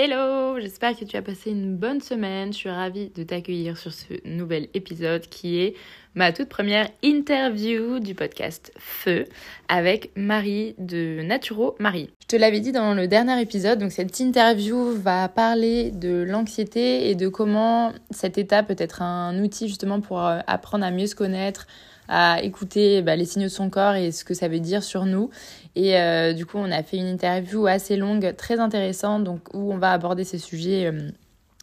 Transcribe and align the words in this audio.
Hello, 0.00 0.60
j'espère 0.60 0.96
que 0.96 1.04
tu 1.04 1.16
as 1.16 1.22
passé 1.22 1.50
une 1.50 1.74
bonne 1.74 2.00
semaine. 2.00 2.52
Je 2.52 2.58
suis 2.58 2.70
ravie 2.70 3.08
de 3.08 3.24
t'accueillir 3.24 3.76
sur 3.76 3.92
ce 3.92 4.14
nouvel 4.24 4.68
épisode 4.72 5.22
qui 5.22 5.58
est 5.58 5.74
ma 6.14 6.32
toute 6.32 6.48
première 6.48 6.88
interview 7.02 7.98
du 7.98 8.14
podcast 8.14 8.72
Feu 8.78 9.24
avec 9.66 10.12
Marie 10.14 10.76
de 10.78 11.22
Naturo 11.22 11.74
Marie. 11.80 12.10
Je 12.22 12.28
te 12.28 12.36
l'avais 12.36 12.60
dit 12.60 12.70
dans 12.70 12.94
le 12.94 13.08
dernier 13.08 13.42
épisode, 13.42 13.80
donc 13.80 13.90
cette 13.90 14.20
interview 14.20 14.92
va 14.92 15.28
parler 15.28 15.90
de 15.90 16.22
l'anxiété 16.22 17.10
et 17.10 17.16
de 17.16 17.26
comment 17.26 17.92
cet 18.12 18.38
état 18.38 18.62
peut 18.62 18.76
être 18.78 19.02
un 19.02 19.42
outil 19.42 19.66
justement 19.66 20.00
pour 20.00 20.24
euh, 20.24 20.38
apprendre 20.46 20.84
à 20.84 20.92
mieux 20.92 21.08
se 21.08 21.16
connaître, 21.16 21.66
à 22.08 22.42
écouter 22.42 23.02
bah, 23.02 23.16
les 23.16 23.26
signaux 23.26 23.48
de 23.48 23.52
son 23.52 23.68
corps 23.68 23.94
et 23.94 24.12
ce 24.12 24.24
que 24.24 24.34
ça 24.34 24.48
veut 24.48 24.60
dire 24.60 24.82
sur 24.82 25.06
nous. 25.06 25.30
Et 25.78 25.96
euh, 25.96 26.32
du 26.32 26.44
coup, 26.44 26.58
on 26.58 26.72
a 26.72 26.82
fait 26.82 26.96
une 26.96 27.06
interview 27.06 27.68
assez 27.68 27.96
longue, 27.96 28.34
très 28.36 28.58
intéressante, 28.58 29.22
donc 29.22 29.54
où 29.54 29.72
on 29.72 29.78
va 29.78 29.92
aborder 29.92 30.24
ces 30.24 30.38
sujets 30.38 30.86
euh, 30.86 31.08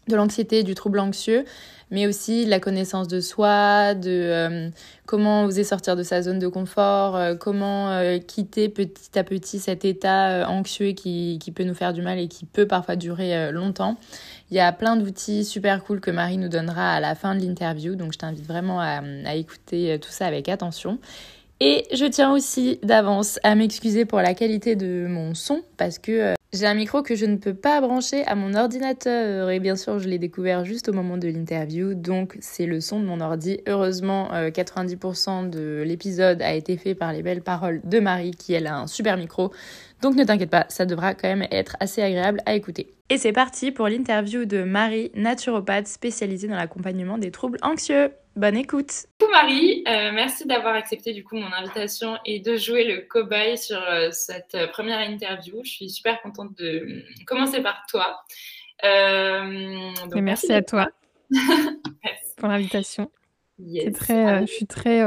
de 0.08 0.16
l'anxiété, 0.16 0.64
du 0.64 0.74
trouble 0.74 1.00
anxieux, 1.00 1.44
mais 1.92 2.08
aussi 2.08 2.46
de 2.46 2.50
la 2.50 2.62
connaissance 2.62 3.10
de 3.10 3.20
soi, 3.20 3.94
de 3.94 4.10
euh, 4.10 4.70
comment 5.06 5.44
oser 5.44 5.66
sortir 5.66 5.98
de 5.98 6.04
sa 6.04 6.22
zone 6.22 6.40
de 6.40 6.48
confort, 6.48 7.20
comment 7.42 8.18
quitter 8.26 8.70
petit 8.70 9.20
à 9.20 9.26
petit 9.26 9.60
cet 9.60 9.84
état 9.84 10.50
anxieux 10.50 10.94
qui, 10.94 11.38
peut 11.54 11.66
nous 11.66 11.76
faire 11.76 11.92
du 11.92 12.02
mal 12.02 12.18
et 12.18 12.30
qui 12.30 12.46
peut 12.46 12.68
parfois 12.68 12.96
durer 12.96 13.52
longtemps. 13.52 13.98
Il 14.50 14.56
y 14.56 14.62
a 14.62 14.72
plein 14.72 14.96
d'outils 14.96 15.44
super 15.44 15.84
cool 15.84 16.00
que 16.00 16.12
Marie 16.12 16.38
nous 16.38 16.50
donnera 16.50 16.94
à 16.94 17.00
la 17.02 17.16
fin 17.16 17.36
de 17.36 17.42
l'interview, 17.42 17.96
donc 17.96 18.14
je 18.14 18.20
t'invite 18.20 18.48
vraiment 18.48 18.80
à, 18.80 19.02
écouter 19.36 20.00
tout 20.00 20.12
ça 20.12 20.26
avec 20.26 20.48
attention. 20.48 21.00
Et 21.62 21.86
je 21.94 22.06
tiens 22.06 22.34
aussi 22.34 22.80
d'avance 22.84 23.40
à 23.44 23.56
m'excuser 23.56 24.04
pour 24.04 24.20
la 24.20 24.34
qualité 24.34 24.76
de 24.76 25.08
mon 25.08 25.34
son 25.34 25.62
parce 25.78 26.00
que 26.00 26.12
euh, 26.12 26.34
j'ai 26.52 26.66
un 26.66 26.74
micro 26.74 27.02
que 27.02 27.16
je 27.16 27.26
ne 27.26 27.38
peux 27.38 27.54
pas 27.54 27.80
brancher 27.80 28.26
à 28.26 28.36
mon 28.36 28.56
ordinateur 28.56 29.50
et 29.50 29.62
bien 29.62 29.78
sûr 29.78 30.00
je 30.00 30.10
l'ai 30.10 30.20
découvert 30.20 30.66
juste 30.66 30.90
au 30.90 30.94
moment 30.94 31.18
de 31.18 31.28
l'interview 31.30 31.94
donc 31.94 32.38
c'est 32.42 32.66
le 32.66 32.82
son 32.82 33.00
de 33.00 33.06
mon 33.06 33.22
ordi. 33.22 33.62
Heureusement 33.68 34.30
90% 34.34 35.30
euh, 35.46 35.48
de 35.48 35.84
l'épisode 35.86 36.42
a 36.42 36.54
été 36.54 36.76
fait 36.76 36.94
par 36.94 37.14
les 37.14 37.24
belles 37.24 37.42
paroles 37.42 37.82
de 37.86 38.00
Marie 38.00 38.32
qui 38.32 38.54
elle 38.54 38.68
a 38.68 38.78
un 38.78 38.88
super 38.88 39.16
micro 39.16 39.52
donc 40.02 40.16
ne 40.16 40.24
t'inquiète 40.26 40.50
pas, 40.50 40.66
ça 40.68 40.86
devra 40.86 41.14
quand 41.14 41.30
même 41.30 41.48
être 41.52 41.78
assez 41.80 42.02
agréable 42.02 42.42
à 42.46 42.54
écouter. 42.54 42.94
Et 43.10 43.18
c'est 43.18 43.32
parti 43.32 43.72
pour 43.72 43.88
l'interview 43.88 44.46
de 44.46 44.64
Marie, 44.64 45.12
naturopathe 45.16 45.88
spécialisée 45.88 46.48
dans 46.48 46.56
l'accompagnement 46.56 47.18
des 47.18 47.32
troubles 47.32 47.60
anxieux. 47.62 48.12
Bonne 48.36 48.58
écoute. 48.58 48.92
Coucou 49.18 49.32
Marie, 49.32 49.82
euh, 49.88 50.12
merci 50.12 50.46
d'avoir 50.46 50.76
accepté 50.76 51.14
du 51.14 51.24
coup 51.24 51.38
mon 51.38 51.54
invitation 51.54 52.18
et 52.26 52.42
de 52.42 52.58
jouer 52.58 52.84
le 52.84 53.08
cobaye 53.08 53.58
sur 53.58 53.82
euh, 53.82 54.12
cette 54.12 54.56
euh, 54.56 54.68
première 54.68 55.00
interview. 55.00 55.62
Je 55.64 55.70
suis 55.70 55.90
super 55.90 56.22
contente 56.22 56.54
de 56.58 57.02
commencer 57.26 57.62
par 57.62 57.86
toi. 57.90 58.26
Donc, 58.84 60.16
merci, 60.16 60.52
à 60.52 60.62
toi 60.62 60.90
pour 62.36 62.50
l'invitation. 62.50 63.10
très, 63.94 64.46
je 64.46 64.52
suis 64.52 64.68
très, 64.68 65.00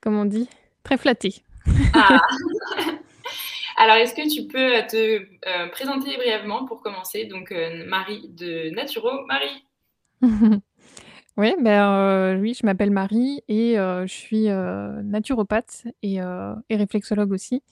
comment 0.00 0.22
on 0.22 0.24
dit, 0.24 0.48
très 0.82 0.96
flattée. 0.96 1.44
Ah. 1.92 2.22
Alors, 3.76 3.96
est-ce 3.96 4.14
que 4.14 4.34
tu 4.34 4.46
peux 4.46 4.86
te 4.88 5.68
présenter 5.72 6.16
brièvement 6.16 6.64
pour 6.64 6.80
commencer? 6.80 7.26
Donc, 7.26 7.54
Marie 7.86 8.30
de 8.30 8.70
Naturo. 8.70 9.26
Marie 9.26 9.62
Oui, 11.40 11.54
ben, 11.58 12.38
oui, 12.38 12.52
je 12.52 12.66
m'appelle 12.66 12.90
Marie 12.90 13.42
et 13.48 13.76
je 13.76 14.04
suis 14.06 14.48
naturopathe 14.48 15.84
et, 16.02 16.16
et, 16.16 16.76
réflexologue 16.76 17.32
aussi. 17.32 17.62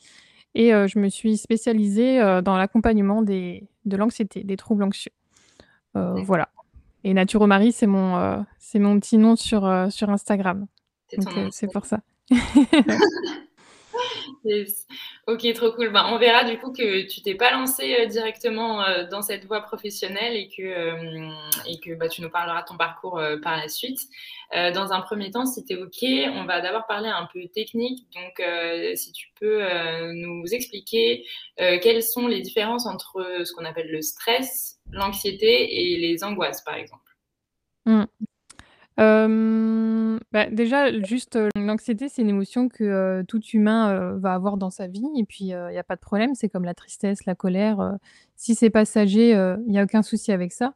Et 0.54 0.70
je 0.70 0.98
me 0.98 1.10
suis 1.10 1.36
spécialisée 1.36 2.18
dans 2.42 2.56
l'accompagnement 2.56 3.20
de 3.20 3.60
l'anxiété, 3.84 4.42
des 4.42 4.56
troubles 4.56 4.84
anxieux. 4.84 5.12
Voilà. 5.92 6.48
Et 7.04 7.12
Naturo 7.12 7.46
Marie, 7.46 7.72
c'est 7.72 7.86
mon, 7.86 8.42
c'est 8.58 8.78
mon 8.78 8.98
petit 8.98 9.18
nom 9.18 9.36
sur, 9.36 9.70
sur 9.90 10.08
Instagram. 10.08 10.66
C'est 11.50 11.70
pour 11.70 11.84
ça. 11.84 12.00
Ok, 15.28 15.46
trop 15.52 15.72
cool. 15.72 15.90
Ben, 15.92 16.06
on 16.10 16.18
verra 16.18 16.44
du 16.44 16.58
coup 16.58 16.72
que 16.72 17.06
tu 17.06 17.20
t'es 17.20 17.34
pas 17.34 17.52
lancé 17.52 17.98
euh, 18.00 18.06
directement 18.06 18.82
euh, 18.82 19.06
dans 19.10 19.20
cette 19.20 19.44
voie 19.44 19.60
professionnelle 19.60 20.34
et 20.34 20.48
que, 20.48 20.62
euh, 20.62 21.30
et 21.66 21.78
que 21.80 21.94
bah, 21.94 22.08
tu 22.08 22.22
nous 22.22 22.30
parleras 22.30 22.62
de 22.62 22.66
ton 22.68 22.78
parcours 22.78 23.20
par 23.42 23.58
la 23.58 23.68
suite. 23.68 24.00
dans 24.52 24.92
un 24.92 25.02
premier 25.02 25.30
temps, 25.30 25.44
si 25.44 25.64
tu 25.66 25.74
es 25.74 25.76
ok, 25.76 26.32
on 26.34 26.44
va 26.44 26.62
d'abord 26.62 26.86
parler 26.86 27.10
un 27.10 27.28
peu 27.30 27.46
technique. 27.48 28.06
Donc, 28.14 28.42
si 28.96 29.12
tu 29.12 29.28
peux 29.38 29.62
nous 30.12 30.44
expliquer 30.52 31.26
quelles 31.56 32.02
sont 32.02 32.26
les 32.26 32.40
différences 32.40 32.86
entre 32.86 33.42
ce 33.44 33.52
qu'on 33.52 33.66
appelle 33.66 33.90
le 33.90 34.00
stress, 34.00 34.78
l'anxiété 34.90 35.92
et 35.92 35.98
les 35.98 36.24
angoisses, 36.24 36.62
par 36.62 36.76
exemple. 36.76 37.17
Mmh. 38.98 40.18
Bah, 40.32 40.50
déjà, 40.50 40.92
juste, 41.02 41.38
l'anxiété, 41.56 42.08
c'est 42.08 42.22
une 42.22 42.28
émotion 42.28 42.68
que, 42.68 43.24
tout 43.28 43.40
humain, 43.52 44.14
va 44.16 44.34
avoir 44.34 44.56
dans 44.56 44.70
sa 44.70 44.86
vie 44.86 45.06
et 45.16 45.24
puis, 45.24 45.44
il 45.44 45.48
y 45.48 45.78
a 45.78 45.84
pas 45.84 45.96
de 45.96 46.00
problème. 46.00 46.34
C'est 46.34 46.48
comme 46.48 46.64
la 46.64 46.74
tristesse, 46.74 47.24
la 47.24 47.34
colère, 47.34 47.96
si 48.36 48.54
c'est 48.54 48.70
passager, 48.70 49.30
il 49.66 49.72
y 49.72 49.78
a 49.78 49.84
aucun 49.84 50.02
souci 50.02 50.32
avec 50.32 50.52
ça 50.52 50.74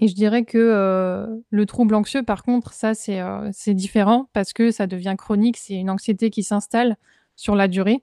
et 0.00 0.08
je 0.08 0.14
dirais 0.14 0.44
que, 0.44 1.42
le 1.50 1.66
trouble 1.66 1.94
anxieux, 1.94 2.22
par 2.22 2.42
contre, 2.42 2.72
ça, 2.72 2.94
c'est, 2.94 3.74
différent 3.74 4.28
parce 4.32 4.52
que 4.52 4.70
ça 4.70 4.86
devient 4.86 5.14
chronique. 5.18 5.56
C'est 5.56 5.74
une 5.74 5.90
anxiété 5.90 6.30
qui 6.30 6.42
s'installe 6.42 6.96
sur 7.36 7.54
la 7.54 7.68
durée, 7.68 8.02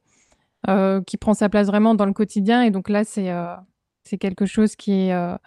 qui 1.06 1.18
prend 1.18 1.34
sa 1.34 1.50
place 1.50 1.68
vraiment 1.68 1.96
dans 1.96 2.06
le 2.06 2.14
quotidien 2.14 2.64
et 2.64 2.72
donc 2.72 2.90
là, 2.90 3.04
c'est 3.04 4.18
quelque 4.18 4.46
chose 4.46 4.76
qui 4.76 5.10
est, 5.10 5.38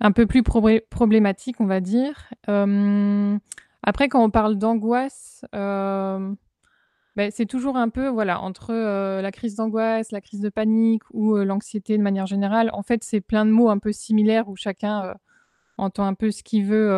un 0.00 0.12
peu 0.12 0.26
plus 0.26 0.42
problématique, 0.42 1.60
on 1.60 1.66
va 1.66 1.80
dire. 1.80 2.30
après, 2.46 4.08
quand 4.08 4.22
on 4.22 4.30
parle 4.30 4.56
d'angoisse, 4.56 5.44
ben, 5.52 6.36
c'est 7.32 7.46
toujours 7.46 7.76
un 7.76 7.88
peu, 7.88 8.06
voilà, 8.08 8.40
entre 8.40 8.72
la 9.20 9.32
crise 9.32 9.56
d'angoisse, 9.56 10.12
la 10.12 10.20
crise 10.20 10.40
de 10.40 10.50
panique 10.50 11.02
ou 11.12 11.36
l'anxiété 11.36 11.98
de 11.98 12.02
manière 12.02 12.26
générale. 12.26 12.70
En 12.72 12.82
fait, 12.82 13.02
c'est 13.02 13.20
plein 13.20 13.44
de 13.44 13.50
mots 13.50 13.70
un 13.70 13.78
peu 13.78 13.90
similaires 13.92 14.48
où 14.48 14.54
chacun 14.56 15.14
entend 15.78 16.04
un 16.04 16.14
peu 16.14 16.30
ce 16.30 16.44
qu'il 16.44 16.64
veut, 16.64 16.88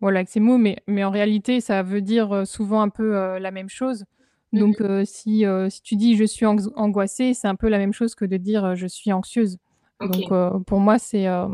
voilà, 0.00 0.18
avec 0.20 0.28
ces 0.28 0.40
mots, 0.40 0.58
mais, 0.58 0.76
mais 0.86 1.02
en 1.02 1.10
réalité, 1.10 1.60
ça 1.60 1.82
veut 1.82 2.02
dire 2.02 2.46
souvent 2.46 2.80
un 2.80 2.90
peu 2.90 3.38
la 3.38 3.50
même 3.50 3.68
chose. 3.68 4.04
Mmh 4.52 4.58
Donc, 4.60 4.76
si, 5.04 5.44
si 5.68 5.82
tu 5.82 5.96
dis 5.96 6.16
je 6.16 6.24
suis 6.24 6.46
angoissée, 6.46 7.34
c'est 7.34 7.48
un 7.48 7.56
peu 7.56 7.68
la 7.68 7.78
même 7.78 7.92
chose 7.92 8.14
que 8.14 8.24
de 8.24 8.36
dire 8.36 8.76
je 8.76 8.86
suis 8.86 9.12
anxieuse. 9.12 9.58
Donc 10.00 10.32
euh, 10.32 10.58
pour 10.60 10.80
moi, 10.80 10.98
c'est 10.98 11.26
euh, 11.26 11.48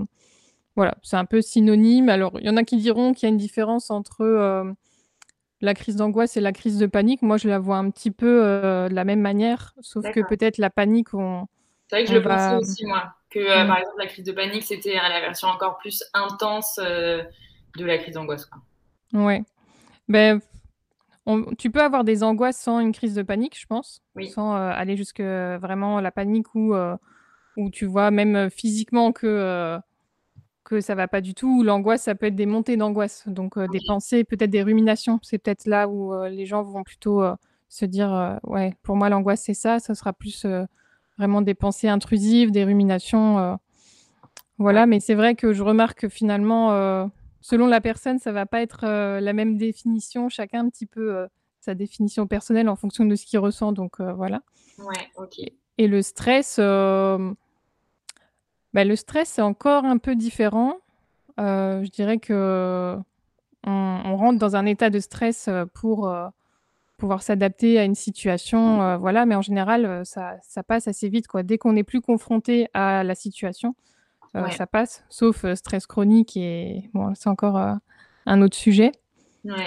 voilà, 0.77 0.97
c'est 1.03 1.17
un 1.17 1.25
peu 1.25 1.43
synonyme. 1.43 2.09
Alors, 2.09 2.33
il 2.41 2.47
y 2.47 2.51
en 2.51 2.57
a 2.57 2.65
qui 2.65 2.77
diront 2.77 3.13
qu'il 3.13 3.25
y 3.25 3.31
a 3.31 3.33
une 3.33 3.39
différence 3.39 3.91
entre 3.91 4.23
euh, 4.23 4.65
la 5.61 5.75
crise 5.75 5.97
d'angoisse 5.97 6.37
et 6.37 6.41
la 6.41 6.53
crise 6.53 6.79
de 6.79 6.87
panique. 6.87 7.23
Moi, 7.23 7.37
je 7.37 7.49
la 7.49 7.59
vois 7.59 7.77
un 7.77 7.91
petit 7.91 8.11
peu 8.11 8.43
de 8.89 8.95
la 8.95 9.05
même 9.05 9.21
manière, 9.21 9.75
sauf 9.81 10.11
que 10.11 10.21
peut-être 10.27 10.59
la 10.59 10.71
panique, 10.71 11.15
on. 11.15 11.47
C'est 11.89 11.97
vrai 11.97 12.05
que 12.05 12.11
je 12.11 12.17
le 12.17 12.23
pensais 12.23 12.57
aussi, 12.57 12.87
moi. 12.87 13.15
Que 13.31 13.41
mmh. 13.41 13.69
par 13.69 13.79
exemple, 13.79 13.99
la 13.99 14.07
crise 14.07 14.25
de 14.25 14.33
panique, 14.33 14.65
c'était 14.65 14.95
la 14.95 15.21
version 15.21 15.49
encore 15.49 15.79
plus 15.79 16.05
intense 16.15 16.79
de 16.79 17.85
la 17.85 17.99
crise 17.99 18.15
d'angoisse. 18.15 18.49
Ouais. 19.13 19.43
Ben, 20.09 20.41
tu 21.59 21.71
peux 21.71 21.83
avoir 21.83 22.05
des 22.05 22.23
angoisses 22.23 22.57
sans 22.57 22.81
une 22.81 22.93
crise 22.93 23.15
de 23.15 23.23
panique, 23.23 23.59
je 23.59 23.67
pense. 23.67 24.03
Sans 24.33 24.55
aller 24.55 24.97
jusque 24.97 25.21
vraiment 25.21 26.01
la 26.01 26.11
panique 26.11 26.55
ou 26.55 26.75
où 27.61 27.71
tu 27.71 27.87
vois 27.87 28.11
même 28.11 28.51
physiquement 28.51 29.13
que, 29.13 29.79
que 30.65 30.81
ça 30.81 30.95
va 30.95 31.09
pas 31.09 31.21
du 31.21 31.35
tout, 31.35 31.61
ou 31.61 31.63
l'angoisse, 31.63 32.03
ça 32.03 32.15
peut 32.15 32.27
être 32.27 32.37
des 32.37 32.47
montées 32.47 32.77
d'angoisse, 32.77 33.25
donc 33.27 33.59
des 33.59 33.81
pensées, 33.87 34.25
peut-être 34.25 34.51
des 34.51 34.63
ruminations. 34.63 35.19
C'est 35.23 35.39
peut-être 35.39 35.67
là 35.67 35.89
où 35.89 36.13
les 36.25 36.47
gens 36.47 36.63
vont 36.63 36.83
plutôt 36.83 37.23
se 37.69 37.85
dire 37.85 38.39
ouais, 38.45 38.75
pour 38.83 38.97
moi 38.97 39.09
l'angoisse 39.09 39.43
c'est 39.43 39.55
ça, 39.55 39.79
ça 39.79 39.95
sera 39.95 40.13
plus 40.13 40.47
vraiment 41.19 41.43
des 41.43 41.55
pensées 41.55 41.89
intrusives, 41.89 42.51
des 42.51 42.65
ruminations. 42.65 43.59
voilà, 44.59 44.87
mais 44.87 45.01
c'est 45.01 45.15
vrai 45.15 45.35
que 45.35 45.53
je 45.53 45.63
remarque 45.63 46.01
que 46.01 46.09
finalement, 46.09 47.11
selon 47.41 47.67
la 47.67 47.81
personne, 47.81 48.19
ça 48.19 48.33
va 48.33 48.47
pas 48.47 48.63
être 48.63 48.87
la 49.21 49.33
même 49.33 49.57
définition, 49.57 50.29
chacun 50.29 50.65
un 50.65 50.69
petit 50.71 50.87
peu 50.87 51.27
sa 51.61 51.75
définition 51.75 52.27
personnelle 52.27 52.69
en 52.71 52.77
fonction 52.77 53.05
de 53.05 53.15
ce 53.15 53.27
qu'il 53.27 53.39
ressent, 53.39 53.73
donc 53.73 54.01
voilà. 54.01 54.41
Ouais, 54.79 55.11
ok. 55.17 55.41
Et 55.81 55.89
le 55.89 56.03
stress, 56.03 56.57
euh, 56.59 57.33
bah, 58.75 58.85
le 58.85 58.97
stress, 58.97 59.29
c'est 59.29 59.43
encore 59.43 59.85
un 59.85 59.99
peu 59.99 60.15
différent. 60.15 60.77
Euh, 61.39 61.85
je 61.85 61.91
dirais 61.91 62.19
que 62.19 62.97
on, 63.67 64.17
rentre 64.17 64.39
dans 64.39 64.57
un 64.57 64.67
état 64.67 64.91
de 64.91 65.01
stress 65.01 65.49
euh, 65.49 65.65
pour 65.75 66.13
pouvoir 66.97 67.23
s'adapter 67.23 67.79
à 67.79 67.85
une 67.85 67.95
situation, 67.95 68.99
voilà. 68.99 69.25
Mais 69.27 69.35
en 69.35 69.43
général, 69.43 70.05
ça, 70.05 70.37
ça, 70.43 70.63
passe 70.63 70.87
assez 70.87 71.09
vite, 71.09 71.29
quoi. 71.29 71.43
Dès 71.43 71.57
qu'on 71.57 71.73
n'est 71.73 71.85
plus 71.85 72.03
confronté 72.03 72.69
à 72.75 73.05
la 73.05 73.15
situation, 73.15 73.75
ça 74.33 74.67
passe. 74.67 75.05
Sauf 75.09 75.47
stress 75.55 75.87
chronique 75.87 76.37
et 76.37 76.91
bon, 76.93 77.15
c'est 77.15 77.31
encore 77.31 77.57
un 78.27 78.43
autre 78.43 78.57
sujet. 78.57 78.93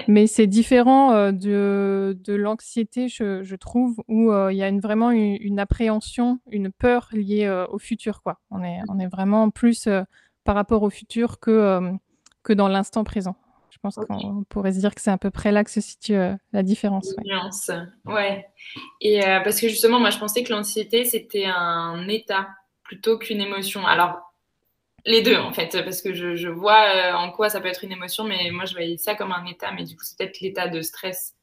Mais 0.08 0.28
c'est 0.28 0.48
différent 0.48 1.32
de, 1.32 2.18
de 2.24 2.34
l'anxiété, 2.34 3.08
je, 3.08 3.56
trouve, 3.56 4.02
où 4.08 4.32
il 4.50 4.56
y 4.56 4.64
a 4.64 4.68
une, 4.68 4.80
vraiment 4.80 5.12
une, 5.12 5.60
appréhension, 5.60 6.40
une 6.52 6.72
peur 6.72 7.10
liée 7.12 7.66
au 7.70 7.80
futur. 7.80 8.22
Quoi. 8.22 8.40
On, 8.52 8.64
est, 8.64 8.80
on 8.90 9.00
est 9.00 9.08
vraiment 9.08 9.50
plus 9.50 9.88
par 10.44 10.56
rapport 10.56 10.84
au 10.84 10.90
futur 10.90 11.40
que, 11.40 11.92
que 12.44 12.54
dans 12.54 12.68
l'instant 12.68 13.04
présent. 13.04 13.36
Je 13.70 13.78
pense 13.80 13.96
qu'on 13.96 14.44
pourrait 14.48 14.74
se 14.74 14.80
dire 14.80 14.96
que 14.96 15.02
c'est 15.02 15.12
à 15.12 15.18
peu 15.18 15.32
près 15.32 15.52
là 15.52 15.64
que 15.64 15.72
se 15.72 15.82
situe 15.82 16.16
la 16.54 16.64
différence. 16.64 17.14
Ouais. 18.08 18.14
ouais. 18.14 18.48
Et 19.02 19.22
parce 19.44 19.60
que 19.60 19.68
justement, 19.68 20.00
moi, 20.00 20.10
je 20.10 20.20
pensais 20.20 20.44
que 20.44 20.54
l'anxiété, 20.54 21.06
c'était 21.06 21.46
un 21.46 22.08
état 22.08 22.48
plutôt 22.84 23.18
qu'une 23.18 23.42
émotion. 23.42 23.86
Alors, 23.86 24.33
les 25.06 25.22
deux, 25.22 25.36
en 25.36 25.52
fait, 25.52 25.70
parce 25.84 26.02
que 26.02 26.14
je, 26.14 26.48
vois 26.48 26.82
euh, 26.96 27.14
en 27.14 27.32
quoi 27.32 27.50
ça 27.50 27.60
peut 27.60 27.68
être 27.68 27.84
une 27.84 27.92
émotion, 27.92 28.24
mais 28.24 28.50
moi, 28.52 28.66
je 28.66 28.74
voyais 28.74 28.98
ça 28.98 29.16
comme 29.16 29.32
un 29.32 29.46
état, 29.46 29.72
mais 29.76 29.84
du 29.84 29.96
coup, 29.96 30.04
c'est 30.04 30.18
peut-être 30.18 30.40
l'état 30.40 30.68
de 30.70 30.82
stress 30.82 31.36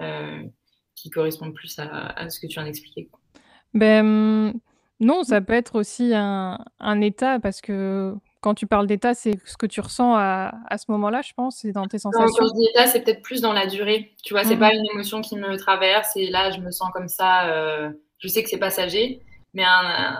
euh, 0.00 0.42
qui 0.96 1.10
correspond 1.10 1.52
plus 1.52 1.78
à, 1.78 2.28
ce 2.28 2.40
que 2.40 2.46
tu 2.46 2.54
viens 2.54 2.64
d'expliquer. 2.64 3.08
Ben, 3.72 4.52
non, 5.00 5.22
ça 5.22 5.40
peut 5.40 5.52
être 5.52 5.76
aussi 5.76 6.12
un, 6.14 7.00
état, 7.00 7.38
parce 7.38 7.60
que 7.60 8.14
quand 8.40 8.54
tu 8.54 8.66
parles 8.66 8.86
d'état, 8.86 9.14
c'est 9.14 9.38
ce 9.44 9.56
que 9.56 9.66
tu 9.66 9.80
ressens 9.80 10.16
à, 10.16 10.76
ce 10.76 10.90
moment-là, 10.90 11.22
je 11.22 11.32
pense, 11.34 11.58
c'est 11.58 11.72
dans 11.72 11.86
tes 11.86 11.98
sensations. 11.98 12.26
quand 12.26 12.48
je 12.48 12.54
dis 12.54 12.68
état, 12.70 12.86
c'est 12.86 13.02
peut-être 13.02 13.22
plus 13.22 13.40
dans 13.40 13.52
la 13.52 13.66
durée. 13.66 14.12
Tu 14.24 14.34
vois, 14.34 14.44
c'est 14.44 14.56
mmh. 14.56 14.60
pas 14.60 14.74
une 14.74 14.86
émotion 14.92 15.20
qui 15.20 15.36
me 15.36 15.56
traverse, 15.56 16.16
et 16.16 16.30
là, 16.30 16.50
je 16.50 16.58
me 16.58 16.72
sens 16.72 16.90
comme 16.92 17.08
ça, 17.08 17.48
euh, 17.48 17.90
je 18.18 18.26
sais 18.26 18.42
que 18.42 18.48
c'est 18.48 18.58
passager, 18.58 19.20
mais 19.54 19.64
un, 19.64 20.18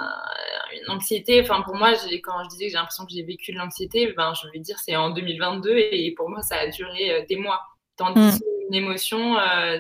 une 0.73 0.91
anxiété, 0.91 1.41
enfin 1.41 1.63
pour 1.63 1.75
moi, 1.75 1.93
quand 2.23 2.45
je 2.45 2.49
disais 2.49 2.67
que 2.67 2.71
j'ai 2.71 2.79
l'impression 2.79 3.05
que 3.05 3.13
j'ai 3.13 3.23
vécu 3.23 3.53
de 3.53 3.59
l'anxiété, 3.59 4.13
ben, 4.17 4.33
je 4.35 4.49
vais 4.53 4.61
dire 4.61 4.79
c'est 4.79 4.97
en 4.97 5.11
2022 5.11 5.77
et 5.77 6.15
pour 6.17 6.31
moi 6.31 6.41
ça 6.43 6.57
a 6.57 6.69
duré 6.69 7.13
euh, 7.13 7.25
des 7.29 7.37
mois. 7.37 7.61
Tandis 7.97 8.21
mm. 8.21 8.39
qu'une 8.39 8.75
émotion, 8.75 9.39
euh, 9.39 9.79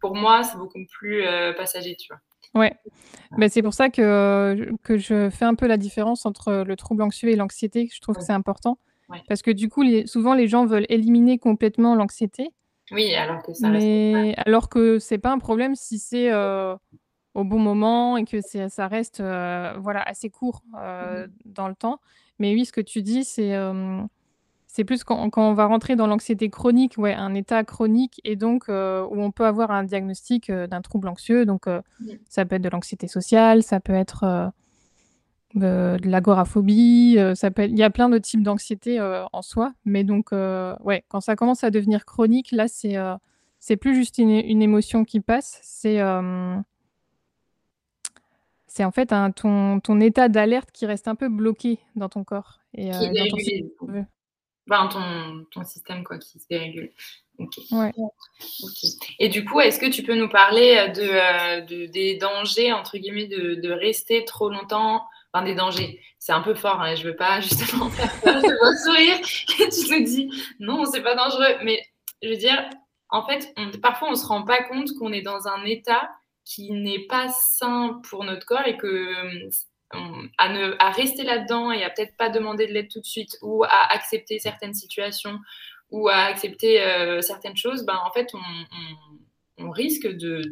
pour 0.00 0.16
moi, 0.16 0.42
c'est 0.44 0.56
beaucoup 0.56 0.78
plus 0.98 1.26
euh, 1.26 1.52
passager, 1.52 1.94
tu 1.96 2.08
vois. 2.08 2.20
Ouais, 2.58 2.72
mais 3.36 3.48
c'est 3.48 3.62
pour 3.62 3.74
ça 3.74 3.90
que, 3.90 4.70
que 4.84 4.96
je 4.96 5.28
fais 5.28 5.44
un 5.44 5.56
peu 5.56 5.66
la 5.66 5.76
différence 5.76 6.24
entre 6.24 6.62
le 6.64 6.76
trouble 6.76 7.02
anxieux 7.02 7.28
et 7.28 7.36
l'anxiété. 7.36 7.88
Je 7.92 8.00
trouve 8.00 8.16
que 8.16 8.22
c'est 8.22 8.32
important. 8.32 8.78
Parce 9.28 9.42
que 9.42 9.50
du 9.50 9.68
coup, 9.68 9.82
les, 9.82 10.06
souvent, 10.06 10.34
les 10.34 10.46
gens 10.46 10.64
veulent 10.64 10.86
éliminer 10.88 11.38
complètement 11.38 11.96
l'anxiété. 11.96 12.50
Oui, 12.92 13.14
alors 13.14 13.42
que 13.42 13.52
ça 13.52 13.68
mais... 13.70 14.34
Alors 14.46 14.68
que 14.68 14.98
c'est 14.98 15.18
pas 15.18 15.32
un 15.32 15.38
problème 15.38 15.74
si 15.74 15.98
c'est 15.98 16.30
au 17.34 17.44
bon 17.44 17.58
moment 17.58 18.16
et 18.16 18.24
que 18.24 18.38
ça 18.40 18.88
reste 18.88 19.20
euh, 19.20 19.74
voilà, 19.78 20.02
assez 20.02 20.30
court 20.30 20.62
euh, 20.78 21.26
mmh 21.26 21.30
dans 21.46 21.68
le 21.68 21.74
temps. 21.74 22.00
Mais 22.40 22.52
oui, 22.54 22.64
ce 22.64 22.72
que 22.72 22.80
tu 22.80 23.02
dis, 23.02 23.24
c'est 23.24 23.54
c'est 24.66 24.82
plus 24.82 25.04
quand, 25.04 25.30
quand, 25.30 25.48
on 25.48 25.54
va 25.54 25.66
rentrer 25.66 25.94
dans 25.94 26.08
l'anxiété 26.08 26.50
chronique, 26.50 26.94
ouais, 26.98 27.14
un 27.14 27.32
état 27.34 27.62
chronique, 27.62 28.20
et 28.24 28.34
donc 28.34 28.64
euh, 28.68 29.06
où 29.08 29.22
on 29.22 29.30
peut 29.30 29.46
avoir 29.46 29.70
un 29.70 29.84
diagnostic 29.84 30.50
d'un 30.50 30.80
trouble 30.80 31.06
anxieux. 31.06 31.46
Donc, 31.46 31.66
mmh. 31.66 31.80
ça 32.28 32.44
peut 32.44 32.56
être 32.56 32.62
de 32.62 32.68
l'anxiété 32.68 33.06
sociale, 33.06 33.62
ça 33.62 33.78
peut 33.78 33.92
être 33.92 34.52
de, 35.54 35.96
l'agoraphobie, 36.02 37.18
ça 37.36 37.52
peut 37.52 37.66
il 37.66 37.78
y 37.78 37.84
a 37.84 37.90
plein 37.90 38.08
de 38.08 38.18
types 38.18 38.42
d'anxiété 38.42 39.00
en 39.00 39.42
soi. 39.42 39.72
Mais 39.84 40.02
donc, 40.02 40.32
ouais, 40.32 41.04
quand 41.08 41.20
ça 41.20 41.36
commence 41.36 41.62
à 41.62 41.70
devenir 41.70 42.04
chronique, 42.04 42.50
là, 42.50 42.66
c'est 42.66 42.96
c'est 43.60 43.76
plus 43.76 43.94
juste 43.94 44.18
une, 44.18 44.30
une, 44.30 44.60
émotion 44.60 45.04
qui 45.04 45.20
passe, 45.20 45.60
c'est 45.62 46.00
c'est 48.74 48.84
en 48.84 48.90
fait 48.90 49.12
un, 49.12 49.30
ton, 49.30 49.78
ton 49.78 50.00
état 50.00 50.28
d'alerte 50.28 50.70
qui 50.72 50.84
reste 50.84 51.06
un 51.06 51.14
peu 51.14 51.28
bloqué 51.28 51.78
dans 51.94 52.08
ton 52.08 52.24
corps. 52.24 52.58
Et, 52.76 52.90
qui 52.90 53.62
euh, 53.86 54.02
ton, 54.66 54.88
ton, 54.88 55.44
ton, 55.52 55.64
système 55.64 56.02
quoi, 56.02 56.18
qui 56.18 56.40
se 56.40 56.48
dérégule. 56.50 56.90
Ouais. 57.70 57.92
Et 59.20 59.28
du 59.28 59.44
coup, 59.44 59.60
est-ce 59.60 59.78
que 59.78 59.88
tu 59.88 60.02
peux 60.02 60.16
nous 60.16 60.28
parler 60.28 60.88
de, 60.88 61.02
euh, 61.02 61.60
de 61.60 61.86
des 61.86 62.16
dangers, 62.16 62.72
entre 62.72 62.98
guillemets, 62.98 63.28
de, 63.28 63.54
de, 63.54 63.70
rester 63.70 64.24
trop 64.24 64.50
longtemps? 64.50 65.04
Enfin, 65.32 65.44
des 65.44 65.54
dangers, 65.54 66.00
c'est 66.18 66.32
un 66.32 66.40
peu 66.40 66.54
fort, 66.54 66.80
hein, 66.80 66.96
je 66.96 67.06
veux 67.06 67.16
pas 67.16 67.40
justement 67.40 67.90
faire 67.90 68.10
je 68.24 68.58
vois 68.58 68.76
sourire 68.84 69.18
et 69.60 69.68
tu 69.68 69.86
te 69.86 70.04
dis 70.04 70.30
non, 70.58 70.84
c'est 70.84 71.02
pas 71.02 71.14
dangereux. 71.14 71.58
Mais 71.62 71.80
je 72.24 72.28
veux 72.28 72.36
dire, 72.36 72.68
en 73.08 73.24
fait, 73.24 73.54
parfois 73.80 74.10
on 74.10 74.16
se 74.16 74.26
rend 74.26 74.42
pas 74.42 74.64
compte 74.64 74.90
qu'on 74.98 75.12
est 75.12 75.22
dans 75.22 75.46
un 75.46 75.64
état 75.64 76.10
qui 76.44 76.72
n'est 76.72 77.06
pas 77.06 77.28
sain 77.28 78.00
pour 78.08 78.24
notre 78.24 78.46
corps 78.46 78.66
et 78.66 78.76
que 78.76 78.86
euh, 78.86 80.28
à, 80.38 80.48
ne, 80.48 80.74
à 80.78 80.90
rester 80.90 81.22
là-dedans 81.22 81.70
et 81.72 81.84
à 81.84 81.90
peut-être 81.90 82.16
pas 82.16 82.28
demander 82.28 82.66
de 82.66 82.72
l'aide 82.72 82.90
tout 82.90 83.00
de 83.00 83.06
suite 83.06 83.38
ou 83.42 83.64
à 83.64 83.92
accepter 83.92 84.38
certaines 84.38 84.74
situations 84.74 85.38
ou 85.90 86.08
à 86.08 86.22
accepter 86.24 86.82
euh, 86.82 87.20
certaines 87.20 87.56
choses, 87.56 87.84
ben, 87.84 88.00
en 88.04 88.10
fait, 88.10 88.28
on, 88.34 89.64
on, 89.64 89.70
risque 89.70 90.08
de, 90.08 90.42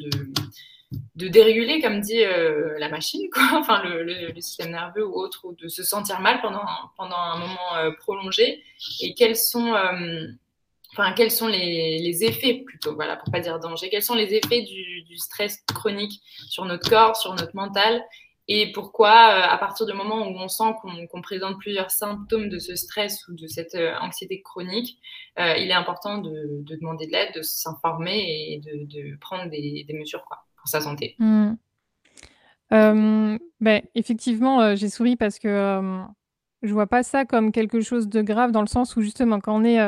de, 1.17 1.29
déréguler, 1.29 1.81
comme 1.81 2.01
dit 2.01 2.23
euh, 2.23 2.79
la 2.79 2.89
machine, 2.89 3.29
quoi, 3.33 3.43
enfin 3.55 3.83
le, 3.83 4.33
système 4.41 4.71
nerveux 4.71 5.05
ou 5.05 5.15
autre, 5.15 5.45
ou 5.45 5.55
de 5.55 5.69
se 5.69 5.83
sentir 5.83 6.21
mal 6.21 6.41
pendant, 6.41 6.67
pendant 6.97 7.17
un 7.17 7.39
moment 7.39 7.93
prolongé. 7.99 8.63
Et 9.01 9.15
quels 9.15 9.37
sont 9.37 9.75
enfin, 10.93 11.13
quels 11.13 11.31
sont 11.31 11.49
les, 11.49 12.25
effets 12.25 12.63
plutôt, 12.67 12.95
voilà, 12.95 13.17
pour 13.17 13.31
pas 13.33 13.41
dire 13.41 13.59
danger, 13.59 13.89
quels 13.89 14.03
sont 14.03 14.15
les 14.15 14.35
effets 14.35 14.63
du, 14.63 15.17
stress 15.17 15.63
chronique 15.75 16.23
sur 16.49 16.65
notre 16.65 16.89
corps, 16.89 17.17
sur 17.17 17.35
notre 17.35 17.55
mental, 17.55 18.03
et 18.49 18.73
pourquoi, 18.73 19.11
euh, 19.11 19.47
à 19.49 19.57
partir 19.59 19.87
du 19.87 19.93
moment 19.93 20.27
où 20.27 20.31
on 20.37 20.49
sent 20.49 20.75
qu'on 20.83 21.23
présente 21.23 21.59
plusieurs 21.59 21.91
symptômes 21.91 22.49
de 22.49 22.59
ce 22.59 22.75
stress 22.75 23.27
ou 23.29 23.35
de 23.35 23.47
cette 23.47 23.75
euh, 23.75 23.95
anxiété 24.01 24.43
chronique, 24.43 24.99
euh, 25.39 25.55
il 25.57 25.71
est 25.71 25.75
important 25.75 26.19
de, 26.19 26.65
demander 26.65 27.07
de 27.07 27.13
l'aide, 27.13 27.35
de 27.37 27.43
s'informer 27.43 28.19
et 28.19 28.61
de, 28.61 29.17
prendre 29.21 29.49
des, 29.49 29.87
mesures 29.95 30.25
quoi, 30.25 30.45
pour 30.57 30.69
sa 30.69 30.81
santé. 30.81 31.15
Mmh. 31.19 31.53
Ben, 32.71 33.83
effectivement, 33.95 34.75
j'ai 34.75 34.89
souri 34.89 35.15
parce 35.15 35.39
que 35.39 36.03
je 36.63 36.73
vois 36.73 36.87
pas 36.87 37.03
ça 37.03 37.25
comme 37.27 37.53
quelque 37.53 37.81
chose 37.81 38.09
de 38.09 38.23
grave 38.23 38.51
dans 38.51 38.63
le 38.63 38.67
sens 38.67 38.97
où 38.97 39.03
justement 39.03 39.41
quand 39.41 39.55
on 39.55 39.63
est 39.63 39.79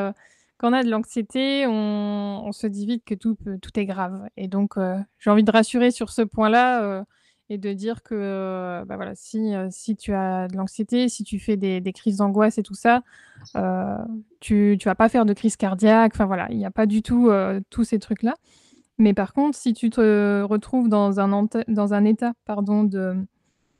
quand 0.57 0.69
on 0.69 0.73
a 0.73 0.83
de 0.83 0.89
l'anxiété, 0.89 1.65
on, 1.67 2.51
se 2.51 2.67
dit 2.67 2.85
vite 2.85 3.03
que 3.05 3.13
tout, 3.13 3.35
est 3.75 3.85
grave. 3.85 4.27
Et 4.37 4.47
donc, 4.47 4.77
euh, 4.77 4.97
j'ai 5.19 5.29
envie 5.29 5.43
de 5.43 5.51
rassurer 5.51 5.91
sur 5.91 6.09
ce 6.11 6.21
point-là 6.21 6.83
euh, 6.83 7.03
et 7.49 7.57
de 7.57 7.73
dire 7.73 8.03
que 8.03 8.15
euh, 8.15 8.85
bah 8.85 8.97
si, 9.15 9.95
tu 9.97 10.13
as 10.13 10.47
de 10.47 10.55
l'anxiété, 10.55 11.09
si 11.09 11.23
tu 11.23 11.39
fais 11.39 11.57
des, 11.57 11.81
crises 11.93 12.17
d'angoisse 12.17 12.57
et 12.57 12.63
tout 12.63 12.73
ça, 12.73 13.01
tu 14.39 14.77
ne 14.79 14.85
vas 14.85 14.95
pas 14.95 15.09
faire 15.09 15.25
de 15.25 15.33
crise 15.33 15.57
cardiaque. 15.57 16.13
Enfin 16.15 16.25
voilà, 16.25 16.47
il 16.51 16.57
n'y 16.57 16.65
a 16.65 16.71
pas 16.71 16.85
du 16.85 17.01
tout 17.01 17.29
tous 17.69 17.83
ces 17.83 17.99
trucs-là. 17.99 18.35
Mais 18.97 19.13
par 19.13 19.33
contre, 19.33 19.57
si 19.57 19.73
tu 19.73 19.89
te 19.89 20.41
retrouves 20.43 20.87
dans 20.87 21.19
un, 21.19 22.05
état 22.05 22.33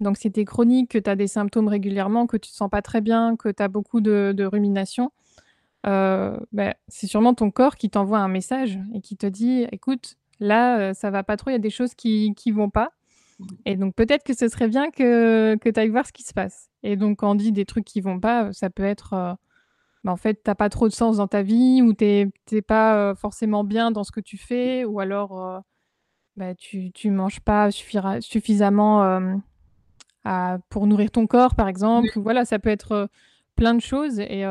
d'anxiété 0.01 0.43
chronique, 0.43 0.91
que 0.91 0.97
tu 0.97 1.09
as 1.09 1.15
des 1.15 1.27
symptômes 1.27 1.69
régulièrement, 1.69 2.27
que 2.27 2.35
tu 2.35 2.49
ne 2.49 2.51
te 2.51 2.57
sens 2.57 2.69
pas 2.69 2.81
très 2.81 2.99
bien, 2.99 3.37
que 3.37 3.47
tu 3.47 3.63
as 3.63 3.69
beaucoup 3.69 4.01
de 4.01 4.43
rumination, 4.43 5.13
euh, 5.85 6.37
bah, 6.51 6.75
c'est 6.87 7.07
sûrement 7.07 7.33
ton 7.33 7.51
corps 7.51 7.75
qui 7.75 7.89
t'envoie 7.89 8.19
un 8.19 8.27
message 8.27 8.79
et 8.93 9.01
qui 9.01 9.17
te 9.17 9.27
dit 9.27 9.65
écoute, 9.71 10.15
là, 10.39 10.79
euh, 10.79 10.93
ça 10.93 11.11
va 11.11 11.23
pas 11.23 11.37
trop, 11.37 11.49
il 11.51 11.53
y 11.53 11.57
a 11.57 11.59
des 11.59 11.69
choses 11.69 11.93
qui 11.95 12.33
qui 12.35 12.51
vont 12.51 12.69
pas. 12.69 12.89
Et 13.65 13.75
donc 13.75 13.93
peut-être 13.95 14.23
que 14.23 14.33
ce 14.33 14.47
serait 14.47 14.69
bien 14.69 14.91
que, 14.91 15.55
que 15.57 15.69
tu 15.69 15.79
ailles 15.79 15.89
voir 15.89 16.07
ce 16.07 16.13
qui 16.13 16.23
se 16.23 16.33
passe. 16.33 16.69
Et 16.83 16.95
donc 16.95 17.19
quand 17.19 17.31
on 17.31 17.35
dit 17.35 17.51
des 17.51 17.65
trucs 17.65 17.85
qui 17.85 18.01
vont 18.01 18.19
pas, 18.19 18.53
ça 18.53 18.69
peut 18.69 18.83
être 18.83 19.13
euh, 19.13 19.33
bah, 20.03 20.11
en 20.11 20.17
fait, 20.17 20.41
t'as 20.43 20.55
pas 20.55 20.69
trop 20.69 20.87
de 20.87 20.93
sens 20.93 21.17
dans 21.17 21.27
ta 21.27 21.41
vie 21.41 21.81
ou 21.81 21.93
tu 21.93 22.31
n'es 22.51 22.61
pas 22.61 23.13
forcément 23.15 23.63
bien 23.63 23.91
dans 23.91 24.03
ce 24.03 24.11
que 24.11 24.21
tu 24.21 24.37
fais 24.37 24.85
ou 24.85 24.99
alors 24.99 25.63
bah, 26.37 26.55
tu 26.55 26.91
ne 27.05 27.11
manges 27.11 27.41
pas 27.41 27.71
suffisamment 27.71 29.21
pour 30.69 30.87
nourrir 30.87 31.11
ton 31.11 31.27
corps, 31.27 31.55
par 31.55 31.67
exemple. 31.67 32.09
Voilà, 32.15 32.45
ça 32.45 32.59
peut 32.59 32.69
être 32.69 33.09
plein 33.55 33.73
de 33.73 33.81
choses. 33.81 34.19
Et, 34.19 34.41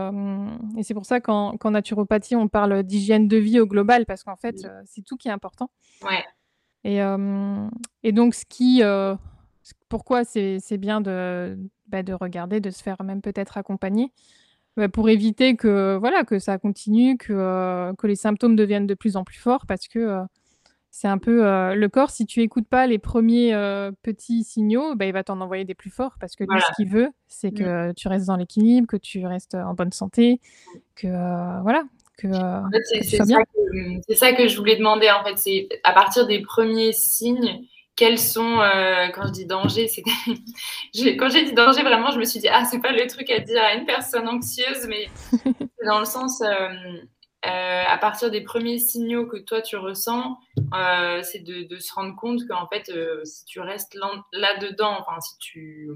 et 0.76 0.82
c'est 0.82 0.94
pour 0.94 1.06
ça 1.06 1.20
qu'en 1.20 1.70
naturopathie, 1.70 2.36
on 2.36 2.48
parle 2.48 2.82
d'hygiène 2.82 3.28
de 3.28 3.36
vie 3.36 3.60
au 3.60 3.66
global, 3.66 4.06
parce 4.06 4.24
qu'en 4.24 4.36
fait, 4.36 4.66
c'est 4.84 5.02
tout 5.02 5.16
qui 5.16 5.28
est 5.28 5.32
important. 5.32 5.70
Ouais. 6.02 6.24
Et, 6.84 7.00
et 8.02 8.12
donc, 8.12 8.34
ce 8.34 8.44
qui, 8.46 8.82
pourquoi 9.88 10.24
c'est 10.24 10.78
bien 10.78 11.00
de, 11.00 11.58
bah, 11.86 12.02
de 12.02 12.12
regarder, 12.12 12.60
de 12.60 12.70
se 12.70 12.82
faire 12.82 13.02
même 13.02 13.22
peut-être 13.22 13.56
accompagner, 13.56 14.12
bah, 14.76 14.88
pour 14.88 15.08
éviter 15.08 15.56
que, 15.56 15.96
voilà, 16.00 16.24
que 16.24 16.38
ça 16.38 16.58
continue, 16.58 17.16
que, 17.16 17.94
que 17.96 18.06
les 18.06 18.16
symptômes 18.16 18.56
deviennent 18.56 18.86
de 18.86 18.94
plus 18.94 19.16
en 19.16 19.24
plus 19.24 19.38
forts, 19.38 19.66
parce 19.66 19.86
que 19.86 20.20
c'est 20.96 21.08
un 21.08 21.18
peu 21.18 21.44
euh, 21.44 21.74
le 21.74 21.88
corps, 21.88 22.10
si 22.10 22.24
tu 22.24 22.40
écoutes 22.40 22.68
pas 22.68 22.86
les 22.86 23.00
premiers 23.00 23.52
euh, 23.52 23.90
petits 24.04 24.44
signaux, 24.44 24.94
bah, 24.94 25.06
il 25.06 25.12
va 25.12 25.24
t'en 25.24 25.40
envoyer 25.40 25.64
des 25.64 25.74
plus 25.74 25.90
forts 25.90 26.14
parce 26.20 26.36
que 26.36 26.44
lui, 26.44 26.60
ce 26.60 26.72
qu'il 26.76 26.88
veut, 26.88 27.08
c'est 27.26 27.50
mmh. 27.50 27.58
que 27.58 27.92
tu 27.94 28.06
restes 28.06 28.28
dans 28.28 28.36
l'équilibre, 28.36 28.86
que 28.86 28.96
tu 28.96 29.26
restes 29.26 29.56
en 29.56 29.74
bonne 29.74 29.90
santé, 29.90 30.40
que 30.94 31.08
euh, 31.08 31.60
voilà, 31.62 31.82
que, 32.16 32.28
c'est 32.92 34.14
ça, 34.14 34.32
que 34.34 34.46
je 34.46 34.56
voulais 34.56 34.76
demander 34.76 35.10
en 35.10 35.24
fait, 35.24 35.36
c'est 35.36 35.68
à 35.82 35.92
partir 35.94 36.28
des 36.28 36.40
premiers 36.42 36.92
signes, 36.92 37.64
quels 37.96 38.20
sont, 38.20 38.60
quand 39.14 39.26
je 39.26 39.32
dis 39.32 39.46
danger, 39.46 39.88
c'est 39.88 40.02
quand 41.18 41.28
j'ai 41.28 41.44
dit 41.44 41.54
danger, 41.54 41.82
vraiment, 41.82 42.12
je 42.12 42.20
me 42.20 42.24
suis 42.24 42.38
dit 42.38 42.48
ah 42.48 42.64
c'est 42.66 42.80
pas 42.80 42.92
le 42.92 43.04
truc 43.08 43.28
à 43.30 43.40
dire 43.40 43.60
à 43.60 43.74
une 43.74 43.84
personne 43.84 44.28
anxieuse, 44.28 44.86
mais 44.88 45.08
dans 45.84 45.98
le 45.98 46.04
sens 46.04 46.40
à 47.44 47.98
partir 47.98 48.30
des 48.30 48.40
premiers 48.40 48.78
signaux 48.78 49.26
que 49.26 49.36
toi 49.36 49.62
tu 49.62 49.76
ressens, 49.76 50.38
c'est 51.22 51.44
de, 51.44 51.78
se 51.78 51.92
rendre 51.94 52.16
compte 52.16 52.46
qu'en 52.48 52.66
fait, 52.68 52.90
si 53.24 53.44
tu 53.44 53.60
restes 53.60 53.96
là-dedans, 54.32 54.96
enfin, 55.00 55.20
si 55.20 55.38
tu, 55.38 55.90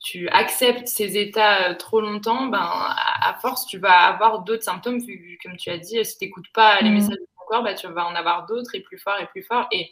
tu 0.00 0.28
acceptes 0.28 0.86
ces 0.86 1.18
états 1.18 1.74
trop 1.74 2.00
longtemps, 2.00 2.46
ben, 2.46 2.60
à, 2.60 3.36
force, 3.40 3.66
tu 3.66 3.78
vas 3.78 4.06
avoir 4.06 4.44
d'autres 4.44 4.62
symptômes, 4.62 5.00
vu, 5.00 5.38
comme 5.42 5.56
tu 5.56 5.70
as 5.70 5.78
dit, 5.78 6.04
si 6.04 6.18
tu 6.18 6.24
n'écoutes 6.24 6.52
pas 6.54 6.80
les 6.80 6.90
mmh. 6.90 6.94
messages 6.94 7.16
de 7.16 7.26
ton 7.36 7.44
corps, 7.48 7.62
ben, 7.62 7.74
tu 7.74 7.88
vas 7.88 8.06
en 8.06 8.14
avoir 8.14 8.46
d'autres 8.46 8.74
et 8.74 8.80
plus 8.80 8.98
fort 8.98 9.18
et 9.20 9.26
plus 9.26 9.42
fort. 9.42 9.66
Et 9.72 9.90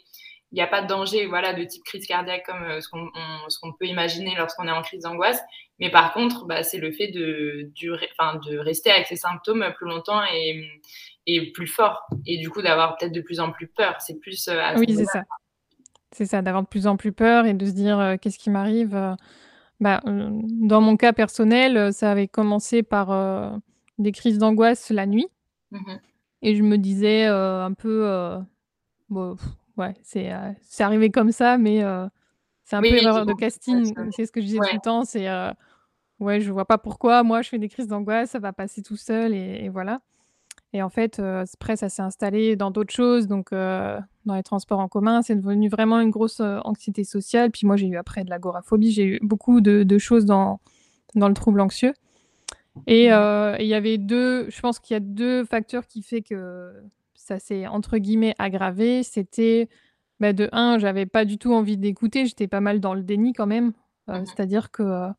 il 0.51 0.55
n'y 0.55 0.61
a 0.61 0.67
pas 0.67 0.81
de 0.81 0.87
danger 0.87 1.25
voilà, 1.25 1.53
de 1.53 1.63
type 1.63 1.83
crise 1.83 2.05
cardiaque 2.07 2.45
comme 2.45 2.63
euh, 2.63 2.79
ce 2.79 3.59
qu'on 3.59 3.73
peut 3.73 3.85
imaginer 3.85 4.33
lorsqu'on 4.35 4.67
est 4.67 4.71
en 4.71 4.81
crise 4.81 5.03
d'angoisse. 5.03 5.41
Mais 5.79 5.91
par 5.91 6.13
contre, 6.13 6.45
bah, 6.45 6.63
c'est 6.63 6.77
le 6.77 6.91
fait 6.91 7.09
de, 7.09 7.69
de 7.81 8.57
rester 8.57 8.89
avec 8.91 9.07
ces 9.07 9.17
symptômes 9.17 9.65
plus 9.75 9.87
longtemps 9.87 10.21
et, 10.33 10.81
et 11.25 11.51
plus 11.51 11.67
fort. 11.67 12.07
Et 12.25 12.37
du 12.37 12.49
coup, 12.49 12.61
d'avoir 12.61 12.97
peut-être 12.97 13.11
de 13.11 13.21
plus 13.21 13.39
en 13.39 13.51
plus 13.51 13.67
peur. 13.67 13.95
C'est 13.99 14.19
plus. 14.19 14.47
Euh, 14.47 14.73
oui, 14.77 14.95
c'est 14.95 15.05
ça. 15.05 15.23
C'est 16.13 16.25
ça, 16.25 16.41
d'avoir 16.41 16.63
de 16.63 16.69
plus 16.69 16.87
en 16.87 16.95
plus 16.95 17.11
peur 17.11 17.45
et 17.45 17.53
de 17.53 17.65
se 17.65 17.71
dire 17.71 17.99
euh, 17.99 18.15
qu'est-ce 18.15 18.39
qui 18.39 18.49
m'arrive. 18.49 18.97
bah, 19.81 20.01
dans 20.05 20.79
mon 20.79 20.95
cas 20.95 21.11
personnel, 21.11 21.91
ça 21.93 22.11
avait 22.11 22.29
commencé 22.29 22.81
par 22.81 23.59
des 23.97 24.13
crises 24.13 24.37
d'angoisse 24.37 24.89
la 24.91 25.05
nuit. 25.05 25.27
Mmh 25.71 25.97
et 26.43 26.55
je 26.55 26.61
me 26.61 26.77
disais 26.77 27.25
un 27.25 27.73
peu. 27.73 28.37
Bon, 29.09 29.35
Ouais, 29.77 29.93
c'est 30.01 30.33
euh, 30.33 30.51
c'est 30.61 30.83
arrivé 30.83 31.11
comme 31.11 31.31
ça, 31.31 31.57
mais 31.57 31.83
euh, 31.83 32.07
c'est 32.63 32.75
un 32.75 32.81
peu 32.81 32.95
erreur 32.95 33.25
de 33.25 33.33
casting. 33.33 33.93
C'est 34.11 34.25
ce 34.25 34.31
que 34.31 34.41
je 34.41 34.47
disais 34.47 34.59
tout 34.59 34.75
le 34.75 34.81
temps, 34.81 35.05
c'est, 35.05 35.29
euh, 35.29 35.51
ouais, 36.19 36.41
je 36.41 36.51
vois 36.51 36.65
pas 36.65 36.79
pourquoi, 36.79 37.23
moi, 37.23 37.43
je 37.43 37.49
fais 37.49 37.59
des 37.59 37.69
crises 37.69 37.87
d'angoisse, 37.87 38.31
ça 38.31 38.39
va 38.39 38.53
passer 38.53 38.81
tout 38.81 38.97
seul 38.97 39.33
et 39.33 39.69
voilà 39.69 40.01
et 40.73 40.83
en 40.83 40.89
fait, 40.89 41.19
après 41.19 41.77
ça 41.77 41.87
s'est 41.87 42.01
installé 42.01 42.57
dans 42.57 42.71
d'autres 42.71 42.93
choses, 42.93 43.25
donc 43.27 43.51
dans 43.51 44.35
les 44.35 44.43
transports 44.43 44.79
en 44.79 44.89
commun, 44.89 45.21
c'est 45.21 45.35
devenu 45.35 45.69
vraiment 45.69 46.01
une 46.01 46.09
grosse, 46.09 46.41
anxiété 46.41 47.05
sociale. 47.05 47.51
Puis 47.51 47.65
moi, 47.65 47.77
j'ai 47.77 47.87
eu 47.87 47.95
après 47.95 48.25
de 48.25 48.29
l'agoraphobie, 48.29 48.91
j'ai 48.91 49.05
eu 49.05 49.19
beaucoup 49.21 49.61
de 49.61 49.97
choses 49.97 50.25
dans 50.25 50.59
dans 51.15 51.29
le 51.29 51.33
trouble 51.33 51.61
anxieux 51.61 51.93
et 52.85 53.09
mmh. 53.09 53.55
il 53.59 53.65
y 53.65 53.73
avait 53.73 53.97
deux 53.97 54.49
je 54.49 54.59
pense 54.59 54.79
qu'il 54.79 54.93
y 54.93 54.97
a 54.97 54.99
deux 54.99 55.45
facteurs 55.45 55.87
qui 55.87 56.03
fait 56.03 56.21
que 56.21 56.73
ça 57.27 57.39
s'est 57.39 57.67
entre 57.67 57.97
guillemets 57.97 58.33
aggravé, 58.39 59.03
c'était 59.03 59.67
bah, 60.19 60.33
de 60.33 60.49
un, 60.53 60.79
j'avais 60.79 61.05
pas 61.05 61.25
du 61.25 61.37
tout 61.37 61.53
envie 61.53 61.77
d'écouter, 61.77 62.25
j'étais 62.25 62.47
pas 62.47 62.61
mal 62.61 62.79
dans 62.79 62.93
le 62.93 63.03
déni 63.03 63.33
quand 63.33 63.45
même. 63.45 63.73
Euh, 64.09 64.21
mmh 64.21 64.25
c'est-à-dire 64.25 64.71
que 64.71 64.83
euh, 64.83 65.09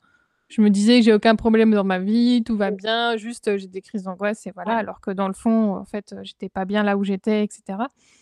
je 0.48 0.62
me 0.62 0.70
disais 0.70 1.00
que 1.00 1.04
j'ai 1.04 1.12
aucun 1.12 1.36
problème 1.36 1.72
dans 1.72 1.84
ma 1.84 1.98
vie, 1.98 2.42
tout 2.42 2.56
va 2.56 2.70
bien, 2.70 3.18
juste 3.18 3.58
j'ai 3.58 3.66
des 3.66 3.82
crises 3.82 4.04
d'angoisse 4.04 4.46
et 4.46 4.52
voilà, 4.52 4.76
alors 4.76 5.02
que 5.02 5.10
dans 5.10 5.28
le 5.28 5.34
fond, 5.34 5.76
en 5.76 5.84
fait, 5.84 6.14
j'étais 6.22 6.48
pas 6.48 6.64
bien 6.64 6.82
là 6.82 6.96
où 6.96 7.04
j'étais, 7.04 7.44
etc. 7.44 7.62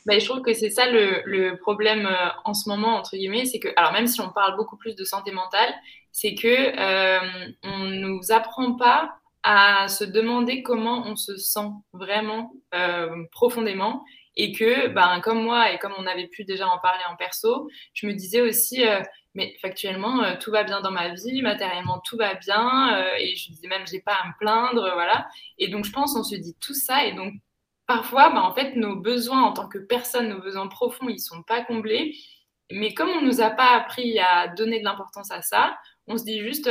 Bah, 0.06 0.18
je 0.18 0.24
trouve 0.24 0.42
que 0.42 0.52
c'est 0.52 0.70
ça 0.70 0.90
le, 0.90 1.54
problème 1.60 2.06
euh, 2.06 2.28
en 2.44 2.54
ce 2.54 2.68
moment, 2.68 2.96
entre 2.96 3.16
guillemets, 3.16 3.44
c'est 3.44 3.60
que, 3.60 3.68
alors 3.76 3.92
même 3.92 4.08
si 4.08 4.20
on 4.20 4.30
parle 4.30 4.56
beaucoup 4.56 4.76
plus 4.76 4.96
de 4.96 5.04
santé 5.04 5.30
mentale, 5.30 5.72
c'est 6.10 6.34
que 6.34 6.76
on 7.62 7.84
nous 7.90 8.32
apprend 8.32 8.74
pas 8.74 9.20
à 9.48 9.86
se 9.86 10.02
demander 10.02 10.64
comment 10.64 11.06
on 11.06 11.14
se 11.14 11.36
sent 11.36 11.68
vraiment 11.92 12.52
euh, 12.74 13.24
profondément 13.30 14.04
et 14.34 14.50
que, 14.50 14.88
ben, 14.88 15.20
comme 15.20 15.40
moi 15.40 15.70
et 15.70 15.78
comme 15.78 15.94
on 15.96 16.04
avait 16.04 16.26
pu 16.26 16.44
déjà 16.44 16.66
en 16.66 16.78
parler 16.80 17.04
en 17.08 17.14
perso, 17.14 17.70
je 17.94 18.08
me 18.08 18.12
disais 18.12 18.40
aussi, 18.40 18.84
euh, 18.84 19.00
mais 19.34 19.56
factuellement, 19.62 20.24
euh, 20.24 20.34
tout 20.40 20.50
va 20.50 20.64
bien 20.64 20.80
dans 20.80 20.90
ma 20.90 21.14
vie, 21.14 21.42
matériellement, 21.42 22.00
tout 22.04 22.16
va 22.16 22.34
bien, 22.34 23.06
et 23.18 23.36
je 23.36 23.52
disais 23.52 23.68
même, 23.68 23.86
j'ai 23.86 24.00
pas 24.00 24.14
à 24.14 24.26
me 24.26 24.32
plaindre, 24.40 24.90
voilà. 24.94 25.28
Et 25.58 25.68
donc, 25.68 25.84
je 25.84 25.92
pense, 25.92 26.16
on 26.16 26.24
se 26.24 26.34
dit 26.34 26.56
tout 26.60 26.74
ça, 26.74 27.04
et 27.04 27.12
donc, 27.12 27.32
parfois, 27.86 28.30
ben, 28.30 28.40
en 28.40 28.52
fait, 28.52 28.74
nos 28.74 28.96
besoins 28.96 29.44
en 29.44 29.52
tant 29.52 29.68
que 29.68 29.78
personne, 29.78 30.28
nos 30.28 30.40
besoins 30.40 30.66
profonds, 30.66 31.08
ils 31.08 31.20
sont 31.20 31.44
pas 31.44 31.62
comblés. 31.62 32.16
Mais 32.72 32.94
comme 32.94 33.10
on 33.10 33.22
nous 33.22 33.40
a 33.40 33.50
pas 33.50 33.76
appris 33.76 34.18
à 34.18 34.48
donner 34.48 34.80
de 34.80 34.84
l'importance 34.84 35.30
à 35.30 35.40
ça, 35.40 35.78
on 36.08 36.16
se 36.16 36.24
dit 36.24 36.40
juste, 36.40 36.68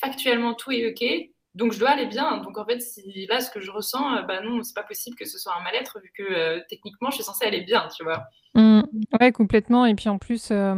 factuellement, 0.00 0.54
tout 0.54 0.72
est 0.72 0.88
OK, 0.88 1.33
donc 1.54 1.72
je 1.72 1.78
dois 1.78 1.90
aller 1.90 2.06
bien. 2.06 2.38
Donc 2.38 2.58
en 2.58 2.64
fait, 2.64 2.80
si 2.80 3.26
là 3.26 3.40
ce 3.40 3.50
que 3.50 3.60
je 3.60 3.70
ressens, 3.70 4.16
euh, 4.16 4.22
bah 4.22 4.40
non, 4.42 4.62
c'est 4.62 4.74
pas 4.74 4.82
possible 4.82 5.16
que 5.16 5.24
ce 5.24 5.38
soit 5.38 5.52
un 5.58 5.62
mal-être 5.62 6.00
vu 6.00 6.10
que 6.16 6.22
euh, 6.22 6.60
techniquement 6.68 7.10
je 7.10 7.16
suis 7.16 7.24
censée 7.24 7.46
aller 7.46 7.62
bien, 7.62 7.88
tu 7.96 8.04
vois. 8.04 8.24
Mmh. 8.54 8.82
ouais, 9.20 9.32
complètement. 9.32 9.86
Et 9.86 9.94
puis 9.94 10.08
en 10.08 10.18
plus, 10.18 10.50
euh, 10.50 10.74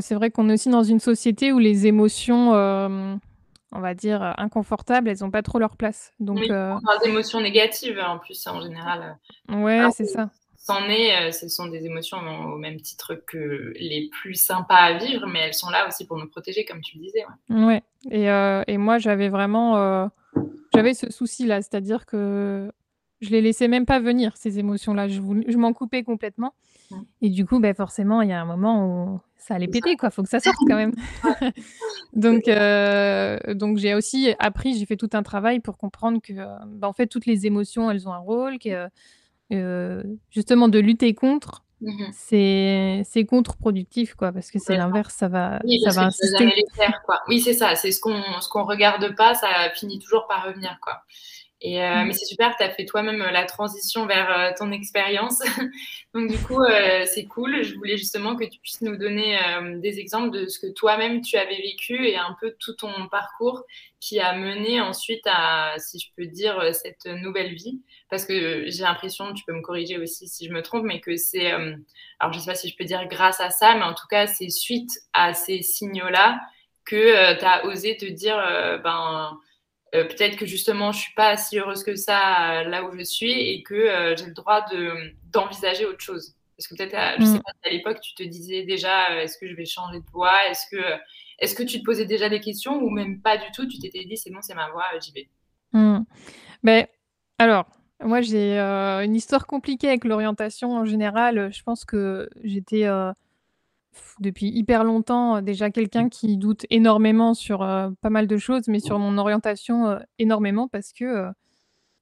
c'est 0.00 0.14
vrai 0.14 0.30
qu'on 0.30 0.48
est 0.48 0.54
aussi 0.54 0.70
dans 0.70 0.82
une 0.82 1.00
société 1.00 1.52
où 1.52 1.58
les 1.58 1.86
émotions, 1.86 2.52
on 3.74 3.80
va 3.80 3.94
dire 3.94 4.34
inconfortables, 4.38 5.08
elles 5.08 5.18
n'ont 5.20 5.30
pas 5.30 5.42
trop 5.42 5.58
leur 5.58 5.76
place. 5.76 6.12
Donc 6.20 6.38
oui, 6.38 6.50
on 6.50 6.80
parle 6.80 7.00
d'émotions 7.04 7.40
négatives 7.40 7.98
en 7.98 8.18
plus 8.18 8.46
en 8.46 8.60
général. 8.60 9.18
Ouais, 9.48 9.86
c'est 9.92 10.06
ça 10.06 10.30
c'en 10.72 10.88
est, 10.88 11.28
euh, 11.28 11.32
ce 11.32 11.48
sont 11.48 11.66
des 11.66 11.84
émotions 11.84 12.18
au 12.18 12.56
même 12.56 12.80
titre 12.80 13.14
que 13.14 13.72
les 13.76 14.08
plus 14.10 14.34
sympas 14.34 14.76
à 14.76 14.92
vivre, 14.94 15.26
mais 15.26 15.40
elles 15.40 15.54
sont 15.54 15.70
là 15.70 15.86
aussi 15.86 16.06
pour 16.06 16.18
nous 16.18 16.28
protéger, 16.28 16.64
comme 16.64 16.80
tu 16.80 16.98
le 16.98 17.04
disais. 17.04 17.24
Ouais. 17.50 17.82
Et, 18.10 18.30
euh, 18.30 18.62
et 18.66 18.78
moi, 18.78 18.98
j'avais 18.98 19.28
vraiment, 19.28 19.76
euh, 19.76 20.06
j'avais 20.74 20.94
ce 20.94 21.10
souci-là, 21.10 21.62
c'est-à-dire 21.62 22.06
que 22.06 22.70
je 23.20 23.30
les 23.30 23.40
laissais 23.40 23.68
même 23.68 23.86
pas 23.86 24.00
venir 24.00 24.36
ces 24.36 24.58
émotions-là. 24.58 25.08
Je, 25.08 25.20
je 25.46 25.56
m'en 25.56 25.72
coupais 25.72 26.02
complètement. 26.02 26.54
Et 27.22 27.30
du 27.30 27.46
coup, 27.46 27.58
ben 27.58 27.74
forcément, 27.74 28.20
il 28.20 28.28
y 28.28 28.32
a 28.32 28.40
un 28.40 28.44
moment 28.44 28.86
où 28.86 29.20
ça 29.38 29.54
allait 29.54 29.68
péter, 29.68 29.96
quoi. 29.96 30.10
Faut 30.10 30.22
que 30.22 30.28
ça 30.28 30.40
sorte 30.40 30.58
quand 30.68 30.76
même. 30.76 30.92
donc, 32.12 32.44
donc 33.58 33.78
j'ai 33.78 33.94
aussi 33.94 34.34
appris, 34.38 34.76
j'ai 34.76 34.84
fait 34.84 34.96
tout 34.96 35.08
un 35.14 35.22
travail 35.22 35.60
pour 35.60 35.78
comprendre 35.78 36.20
que, 36.20 36.34
ben, 36.34 36.88
en 36.88 36.92
fait, 36.92 37.06
toutes 37.06 37.24
les 37.24 37.46
émotions, 37.46 37.90
elles 37.90 38.06
ont 38.08 38.12
un 38.12 38.18
rôle, 38.18 38.58
que 38.58 38.90
euh, 39.52 40.02
justement 40.30 40.68
de 40.68 40.78
lutter 40.78 41.14
contre, 41.14 41.64
mmh 41.80 42.10
c'est 42.12 43.26
contre-productif, 43.28 44.14
quoi, 44.14 44.30
parce 44.32 44.50
que 44.50 44.58
c'est 44.58 44.76
l'inverse, 44.76 45.14
ça 45.14 45.28
va, 45.28 45.58
ça 45.84 45.90
va 45.90 46.06
insister. 46.06 46.52
Oui, 47.28 47.40
c'est 47.40 47.54
ça, 47.54 47.74
c'est 47.74 47.90
ce 47.90 48.00
qu'on 48.00 48.22
ce 48.40 48.48
qu'on 48.48 48.64
regarde 48.64 49.16
pas, 49.16 49.34
ça 49.34 49.48
finit 49.74 49.98
toujours 49.98 50.26
par 50.28 50.44
revenir, 50.46 50.78
quoi. 50.80 51.02
Et, 51.64 51.80
euh, 51.80 52.02
mmh. 52.02 52.06
Mais 52.06 52.12
c'est 52.12 52.24
super, 52.24 52.56
tu 52.56 52.64
as 52.64 52.70
fait 52.70 52.84
toi-même 52.84 53.22
euh, 53.22 53.30
la 53.30 53.44
transition 53.44 54.04
vers 54.06 54.36
euh, 54.36 54.50
ton 54.58 54.72
expérience. 54.72 55.38
Donc 56.12 56.28
du 56.28 56.36
coup, 56.38 56.60
c'est 57.06 57.24
cool. 57.26 57.62
Je 57.62 57.76
voulais 57.76 57.96
justement 57.96 58.34
que 58.34 58.44
tu 58.44 58.58
puisses 58.58 58.82
nous 58.82 58.96
donner 58.96 59.38
des 59.76 59.98
exemples 59.98 60.30
de 60.30 60.46
ce 60.46 60.58
que 60.58 60.70
toi-même 60.70 61.22
tu 61.22 61.38
avais 61.38 61.56
vécu 61.56 62.06
et 62.06 62.18
un 62.18 62.36
peu 62.38 62.54
tout 62.58 62.74
ton 62.74 63.08
parcours 63.10 63.62
qui 63.98 64.20
a 64.20 64.36
mené 64.36 64.82
ensuite 64.82 65.22
à, 65.24 65.76
si 65.78 65.98
je 65.98 66.08
peux 66.14 66.26
dire, 66.26 66.74
cette 66.74 67.06
nouvelle 67.06 67.54
vie. 67.54 67.80
Parce 68.10 68.26
que 68.26 68.64
j'ai 68.66 68.82
l'impression, 68.82 69.32
tu 69.32 69.42
peux 69.46 69.54
me 69.54 69.62
corriger 69.62 69.96
aussi 69.96 70.28
si 70.28 70.46
je 70.46 70.52
me 70.52 70.60
trompe, 70.60 70.84
mais 70.84 71.00
que 71.00 71.16
c'est, 71.16 71.50
alors 71.50 72.34
je 72.34 72.38
sais 72.40 72.50
pas 72.50 72.56
si 72.56 72.68
je 72.68 72.76
peux 72.76 72.84
dire 72.84 73.08
grâce 73.08 73.40
à 73.40 73.48
ça, 73.48 73.74
mais 73.74 73.84
en 73.84 73.94
tout 73.94 74.06
cas, 74.06 74.26
c'est 74.26 74.50
suite 74.50 74.90
à 75.14 75.32
ces 75.32 75.62
signaux-là 75.62 76.40
que 76.84 77.38
tu 77.38 77.44
as 77.46 77.64
osé 77.64 77.96
te 77.96 78.04
dire, 78.04 78.36
ben 78.84 79.38
euh, 79.94 80.04
peut-être 80.04 80.36
que 80.36 80.46
justement 80.46 80.90
je 80.90 81.00
suis 81.00 81.14
pas 81.14 81.36
si 81.36 81.58
heureuse 81.58 81.84
que 81.84 81.96
ça 81.96 82.60
euh, 82.60 82.64
là 82.64 82.84
où 82.84 82.96
je 82.96 83.04
suis 83.04 83.32
et 83.32 83.62
que 83.62 83.74
euh, 83.74 84.16
j'ai 84.16 84.24
le 84.24 84.32
droit 84.32 84.62
de 84.72 85.12
d'envisager 85.30 85.84
autre 85.84 86.00
chose. 86.00 86.34
Parce 86.56 86.68
que 86.68 86.76
peut-être, 86.76 87.20
je 87.20 87.24
sais 87.24 87.38
mm. 87.38 87.42
pas, 87.42 87.52
à 87.64 87.70
l'époque, 87.70 88.00
tu 88.00 88.14
te 88.14 88.22
disais 88.22 88.62
déjà, 88.62 89.22
est-ce 89.22 89.36
que 89.38 89.48
je 89.48 89.54
vais 89.54 89.64
changer 89.64 89.98
de 89.98 90.10
voie? 90.12 90.36
Est-ce 90.48 90.66
que, 90.70 90.82
est-ce 91.38 91.54
que 91.54 91.62
tu 91.62 91.80
te 91.80 91.84
posais 91.84 92.04
déjà 92.04 92.28
des 92.28 92.40
questions 92.40 92.76
ou 92.76 92.90
même 92.90 93.20
pas 93.20 93.36
du 93.36 93.50
tout? 93.54 93.66
Tu 93.66 93.78
t'étais 93.78 94.04
dit, 94.04 94.16
c'est 94.16 94.30
bon, 94.30 94.40
c'est 94.42 94.54
ma 94.54 94.70
voie, 94.70 94.84
j'y 95.00 95.12
vais. 95.12 95.28
Mm. 95.72 96.04
Ben, 96.62 96.86
alors, 97.38 97.66
moi, 98.04 98.20
j'ai 98.20 98.58
une 98.58 99.16
histoire 99.16 99.46
compliquée 99.46 99.88
avec 99.88 100.04
l'orientation 100.04 100.72
en 100.72 100.84
général. 100.84 101.52
Je 101.52 101.62
pense 101.62 101.84
que 101.84 102.28
j'étais 102.44 102.86
depuis 104.20 104.46
hyper 104.48 104.84
longtemps, 104.84 105.36
euh, 105.36 105.40
déjà 105.40 105.70
quelqu'un 105.70 106.08
qui 106.08 106.36
doute 106.36 106.66
énormément 106.70 107.34
sur, 107.34 107.62
euh, 107.62 107.90
pas 108.00 108.10
mal 108.10 108.26
de 108.26 108.36
choses, 108.36 108.68
mais 108.68 108.80
sur 108.80 108.98
mon 108.98 109.18
orientation, 109.18 109.86
euh, 109.86 109.98
énormément 110.18 110.68
parce 110.68 110.92
que, 110.92 111.28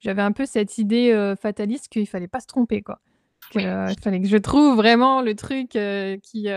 j'avais 0.01 0.23
un 0.23 0.33
peu 0.33 0.47
cette 0.47 0.79
idée, 0.79 1.35
fataliste 1.43 1.89
qu'il 1.89 2.07
fallait 2.07 2.27
pas 2.27 2.41
se 2.41 2.47
tromper, 2.47 2.81
quoi. 2.81 3.01
il 3.55 3.97
fallait 4.03 4.23
que 4.23 4.29
je 4.29 4.39
trouve 4.39 4.77
vraiment 4.77 5.21
le 5.21 5.35
truc, 5.35 5.73
qui, 6.23 6.49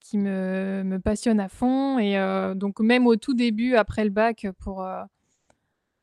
qui 0.00 0.18
me 0.18 0.82
me 0.84 0.98
passionne 0.98 1.38
à 1.38 1.48
fond 1.48 2.00
et 2.00 2.16
donc 2.56 2.80
même 2.80 3.06
au 3.06 3.14
tout 3.14 3.34
début, 3.34 3.76
après 3.76 4.02
le 4.02 4.10
bac, 4.10 4.48
pour, 4.58 4.84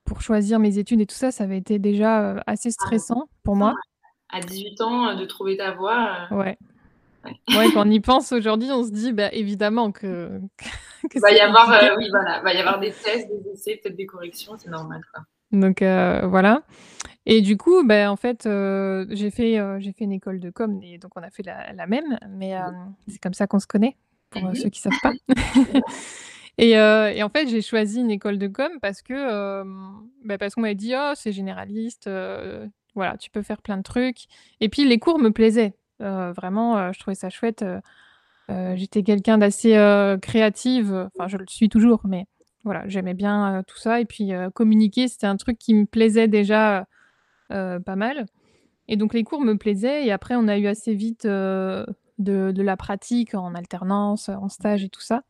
pour 0.06 0.22
choisir 0.22 0.58
mes 0.60 0.78
études 0.78 1.01
et 1.01 1.06
tout 1.06 1.16
ça, 1.16 1.32
ça 1.32 1.44
avait 1.44 1.58
été 1.58 1.80
déjà, 1.80 2.42
assez 2.48 2.70
ah. 2.70 2.84
stressant 2.86 3.28
pour 3.44 3.58
moi. 3.58 3.74
À 4.30 4.40
18 4.40 4.80
ans, 4.80 5.16
de 5.16 5.25
trouver 5.25 5.58
ta 5.58 5.72
voie, 5.72 6.30
Ouais. 6.32 6.58
Ouais, 7.25 7.68
quand 7.74 7.88
on 7.88 7.90
y 7.90 8.00
pense 8.00 8.32
aujourd'hui, 8.32 8.70
on 8.72 8.84
se 8.84 8.92
dit 8.92 9.13
bah, 9.13 9.30
évidemment 9.32 9.92
que. 9.92 10.40
que 11.10 11.20
va 11.20 11.32
y 11.32 11.40
avoir, 11.40 11.72
euh, 11.72 11.96
oui, 11.98 12.08
voilà, 12.10 12.42
va 12.42 12.54
y 12.54 12.58
avoir 12.58 12.80
des 12.80 12.92
tests, 12.92 13.28
des 13.28 13.51
essais, 13.51 13.80
peut-être 13.82 13.96
des 13.96 14.06
corrections, 14.06 14.54
c'est 14.58 14.70
normal. 14.70 15.01
Quoi. 15.13 15.24
Donc 15.51 15.82
euh, 15.82 16.25
voilà. 16.28 16.63
Et 17.25 17.42
du 17.42 17.58
coup, 17.58 17.84
bah, 17.86 18.12
en 18.12 18.16
fait, 18.16 18.46
euh, 18.46 19.06
j'ai 19.10 19.30
fait, 19.30 19.60
j'ai 19.80 19.92
fait 19.92 20.06
une 20.06 20.12
école 20.12 20.40
de 20.40 20.50
com, 20.50 20.80
et 20.82 20.98
donc 20.98 21.12
on 21.16 21.22
a 21.22 21.30
fait 21.30 21.44
la, 21.44 21.74
la 21.74 21.86
même, 21.86 22.18
mais 22.30 22.56
c'est 23.08 23.20
comme 23.20 23.34
ça 23.34 23.48
qu'on 23.48 23.60
se 23.60 23.68
connaît, 23.68 23.96
pour 24.32 24.42
ceux 24.56 24.70
qui 24.70 24.88
ne 24.88 24.92
savent 24.92 25.01
pas. 25.01 25.13
Et, 26.58 26.72
et 26.72 27.24
en 27.24 27.30
fait, 27.30 27.48
j'ai 27.48 27.62
choisi 27.62 28.01
une 28.01 28.12
école 28.12 28.38
de 28.38 28.48
com 28.48 28.70
parce 28.82 29.01
que 29.01 29.63
bah, 30.25 30.38
parce 30.38 30.54
qu'on 30.54 30.62
m'avait 30.62 30.75
dit: 30.75 30.94
«Oh, 30.96 31.13
c'est 31.16 31.32
généraliste, 31.32 32.10
voilà, 32.94 33.18
tu 33.18 33.32
peux 33.32 33.42
faire 33.42 33.62
plein 33.62 33.78
de 33.78 33.84
trucs» 33.84 34.25
et 34.60 34.68
puis 34.68 34.84
les 34.84 35.00
cours 35.00 35.18
me 35.18 35.30
plaisaient. 35.30 35.74
Heu, 36.01 36.31
vraiment, 36.34 36.77
heu, 36.79 36.91
je 36.93 37.00
trouvais 37.00 37.15
ça 37.15 37.29
chouette, 37.29 37.63
heu 37.63 37.79
heu, 38.51 38.75
j'étais 38.75 39.03
quelqu'un 39.03 39.38
d'assez, 39.39 39.75
heu, 39.77 40.17
créative, 40.22 41.10
enfin 41.15 41.27
je 41.27 41.38
le 41.38 41.46
suis 41.50 41.70
toujours, 41.70 42.01
mais 42.05 42.25
voilà, 42.63 42.84
j'aimais 42.88 43.13
bien, 43.15 43.60
heu, 43.60 43.63
tout 43.67 43.77
ça 43.77 44.01
et 44.01 44.05
puis, 44.05 44.34
heu, 44.34 44.50
communiquer, 44.51 45.08
c'était 45.08 45.27
un 45.27 45.38
truc 45.38 45.58
qui 45.60 45.74
me 45.75 45.86
plaisait 45.86 46.27
déjà, 46.27 46.86
heu, 47.53 47.79
pas 47.86 47.96
mal 47.98 48.25
et 48.89 48.98
donc 48.98 49.13
les 49.13 49.24
cours 49.24 49.41
me 49.41 49.58
plaisaient 49.58 50.05
et 50.05 50.12
après 50.12 50.36
on 50.36 50.48
a 50.50 50.58
eu 50.60 50.67
assez 50.67 50.93
vite, 50.96 51.25
heu, 51.25 51.86
de 52.20 52.51
de 52.51 52.63
la 52.63 52.77
pratique 52.77 53.36
en 53.36 53.55
alternance, 53.55 54.29
en 54.29 54.50
stage 54.50 54.84
et 54.86 54.89
tout 54.89 55.01
ça 55.01 55.24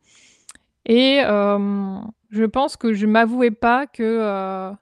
et 0.85 1.17
hem, 1.17 2.01
je 2.31 2.45
pense 2.45 2.77
que 2.77 2.93
je 2.93 3.05
m'avouais 3.07 3.51
pas 3.51 3.87
que, 3.87 4.03
heu, 4.73 4.75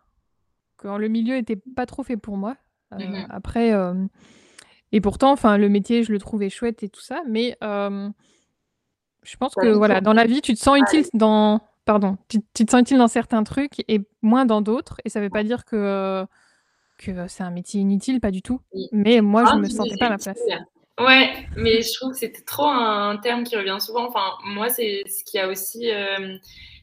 le 0.97 1.07
milieu 1.09 1.35
était 1.37 1.57
pas 1.75 1.85
trop 1.85 2.03
fait 2.03 2.17
pour 2.17 2.37
moi. 2.37 2.55
Heu, 2.93 2.97
Mmh 2.99 3.03
mh. 3.23 3.27
après, 3.31 3.67
hem 3.69 4.09
et 4.91 5.01
pourtant, 5.01 5.31
enfin, 5.31 5.57
le 5.57 5.69
métier, 5.69 6.03
je 6.03 6.11
le 6.11 6.19
trouvais 6.19 6.49
chouette 6.49 6.83
et 6.83 6.89
tout 6.89 7.01
ça, 7.01 7.21
mais 7.27 7.57
hem, 7.61 8.13
je 9.23 9.35
pense 9.37 9.53
Ta 9.53 9.61
que, 9.61 9.67
voilà, 9.69 10.01
dans 10.01 10.13
la 10.13 10.25
vie, 10.25 10.41
tu 10.41 10.53
te 10.53 10.59
sens 10.59 10.77
utile 10.79 11.01
ouais. 11.01 11.09
dans 11.13 11.61
pardon, 11.85 12.17
tu 12.27 12.39
tu 12.53 12.65
te 12.65 12.71
sens 12.71 12.81
utile 12.81 12.97
dans 12.97 13.07
certains 13.07 13.43
trucs 13.43 13.83
et 13.87 14.01
moins 14.21 14.45
dans 14.45 14.61
d'autres 14.61 14.97
et 15.05 15.09
ça 15.09 15.19
veut 15.21 15.29
pas 15.29 15.43
dire 15.43 15.65
que, 15.65 16.25
que 16.97 17.27
c'est 17.27 17.43
un 17.43 17.51
métier 17.51 17.81
inutile, 17.81 18.19
pas 18.19 18.31
du 18.31 18.41
tout, 18.41 18.61
mais 18.91 19.21
moi, 19.21 19.45
je 19.45 19.51
Ah, 19.53 19.57
me 19.57 19.67
sentais 19.69 19.97
pas 19.97 20.07
à 20.07 20.09
ma 20.09 20.17
place. 20.17 20.37
utile. 20.39 20.65
Ouais, 20.99 21.31
mais 21.55 21.81
je 21.81 21.93
trouve 21.93 22.11
que 22.11 22.17
c'était 22.17 22.41
trop 22.41 22.67
un 22.67 23.15
terme 23.17 23.43
qui 23.45 23.55
revient 23.55 23.77
souvent. 23.79 24.07
Enfin, 24.07 24.33
moi, 24.43 24.67
c'est 24.69 25.03
ce 25.07 25.23
qui 25.23 25.39
a 25.39 25.47
aussi, 25.47 25.85
hem, 25.87 26.39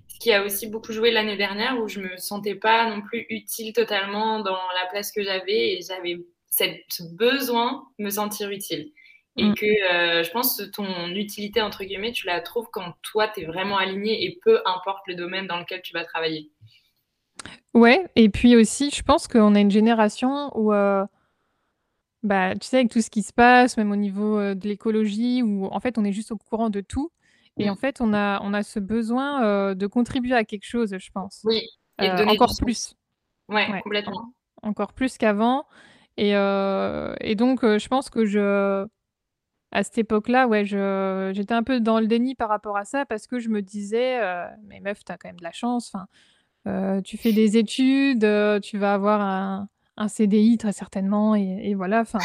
ce 0.09 0.19
qui 0.19 0.33
a 0.33 0.43
aussi 0.43 0.69
beaucoup 0.69 0.93
joué 0.93 1.11
l'année 1.11 1.37
dernière 1.37 1.79
où 1.79 1.87
je 1.87 2.01
me 2.01 2.17
sentais 2.17 2.55
pas 2.55 2.89
non 2.89 3.03
plus 3.03 3.27
utile 3.29 3.75
totalement 3.75 4.41
dans 4.41 4.53
la 4.53 4.89
place 4.91 5.13
que 5.13 5.23
j'avais 5.23 5.75
et 5.75 5.81
j'avais 5.87 6.17
cette 6.57 6.85
ce 6.89 7.03
besoin 7.15 7.87
de 7.99 8.05
me 8.05 8.11
sentir 8.11 8.51
utile 8.51 8.93
et 9.39 9.45
Mmh. 9.51 9.55
que, 9.55 9.67
heu, 10.21 10.23
je 10.25 10.31
pense 10.31 10.63
ton 10.73 11.09
«utilité» 11.11 11.61
entre 11.61 11.85
guillemets, 11.85 12.13
tu 12.13 12.27
la 12.27 12.41
trouves 12.41 12.69
quand 12.73 12.95
toi, 13.03 13.29
tu 13.29 13.43
es 13.43 13.45
vraiment 13.45 13.77
aligné 13.77 14.25
et 14.25 14.39
peu 14.43 14.61
importe 14.65 15.07
le 15.07 15.15
domaine 15.15 15.47
dans 15.47 15.59
lequel 15.59 15.83
tu 15.83 15.93
vas 15.93 16.05
travailler. 16.05 16.51
Ouais 17.75 18.09
et 18.17 18.29
puis 18.31 18.57
aussi, 18.57 18.91
je 18.91 19.03
pense 19.03 19.29
qu'on 19.29 19.55
est 19.55 19.61
une 19.61 19.71
génération 19.71 20.51
où, 20.59 20.73
heu 20.73 21.07
bah, 22.23 22.55
tu 22.55 22.67
sais, 22.67 22.79
avec 22.79 22.91
tout 22.91 23.01
ce 23.03 23.11
qui 23.11 23.23
se 23.23 23.33
passe, 23.33 23.77
même 23.77 23.93
au 23.93 23.97
niveau, 23.97 24.39
heu, 24.41 24.55
de 24.55 24.69
l'écologie 24.69 25.43
où 25.43 25.67
en 25.67 25.81
fait, 25.81 25.99
on 25.99 26.05
est 26.05 26.13
juste 26.13 26.33
au 26.33 26.37
courant 26.39 26.71
de 26.71 26.81
tout 26.81 27.11
et 27.59 27.71
en 27.71 27.75
Mmh. 27.75 27.77
fait, 27.77 28.01
on 28.01 28.13
a 28.13 28.41
on 28.43 28.53
a 28.53 28.63
ce 28.63 28.79
besoin, 28.81 29.75
de 29.75 29.87
contribuer 29.87 30.35
à 30.35 30.45
quelque 30.45 30.67
chose, 30.67 30.95
je 30.99 31.11
pense. 31.11 31.43
Oui 31.45 31.63
et 32.01 32.11
de 32.11 32.25
encore 32.25 32.55
plus. 32.57 32.95
Ouais, 33.49 33.67
Ouais, 33.71 33.79
en 33.79 33.83
complètement. 33.83 34.33
encore 34.63 34.93
plus 34.93 35.19
qu'avant 35.19 35.67
et 36.17 36.35
heu 36.37 37.15
et 37.21 37.35
donc 37.35 37.65
heu, 37.65 37.79
je 37.79 37.89
pense 37.89 38.11
que 38.11 38.25
je 38.27 38.87
à 39.73 39.83
cette 39.85 39.99
époque-là, 39.99 40.49
ouais, 40.49 40.65
j'étais 40.65 41.55
un 41.55 41.63
peu 41.63 41.81
dans 41.81 42.01
le 42.01 42.07
déni 42.07 42.35
par 42.35 42.49
rapport 42.49 42.77
à 42.77 42.85
ça 42.85 43.05
parce 43.07 43.27
que 43.27 43.39
je 43.41 43.49
me 43.51 43.63
disais, 43.63 44.21
heu: 44.23 44.47
«Mais 44.65 44.81
meuf, 44.81 45.05
tu 45.05 45.13
as 45.13 45.19
quand 45.19 45.29
même 45.29 45.39
de 45.39 45.45
la 45.45 45.53
chance, 45.53 45.93
enfin, 45.95 47.01
tu 47.03 47.17
fais 47.19 47.33
des 47.33 47.57
études, 47.59 48.27
tu 48.63 48.79
vas 48.79 48.95
avoir 48.95 49.21
un 49.21 49.69
un 49.99 50.09
CDI 50.09 50.59
très 50.59 50.73
certainement 50.73 51.35
et 51.37 51.71
et 51.71 51.75
voilà, 51.75 52.01
enfin, 52.03 52.21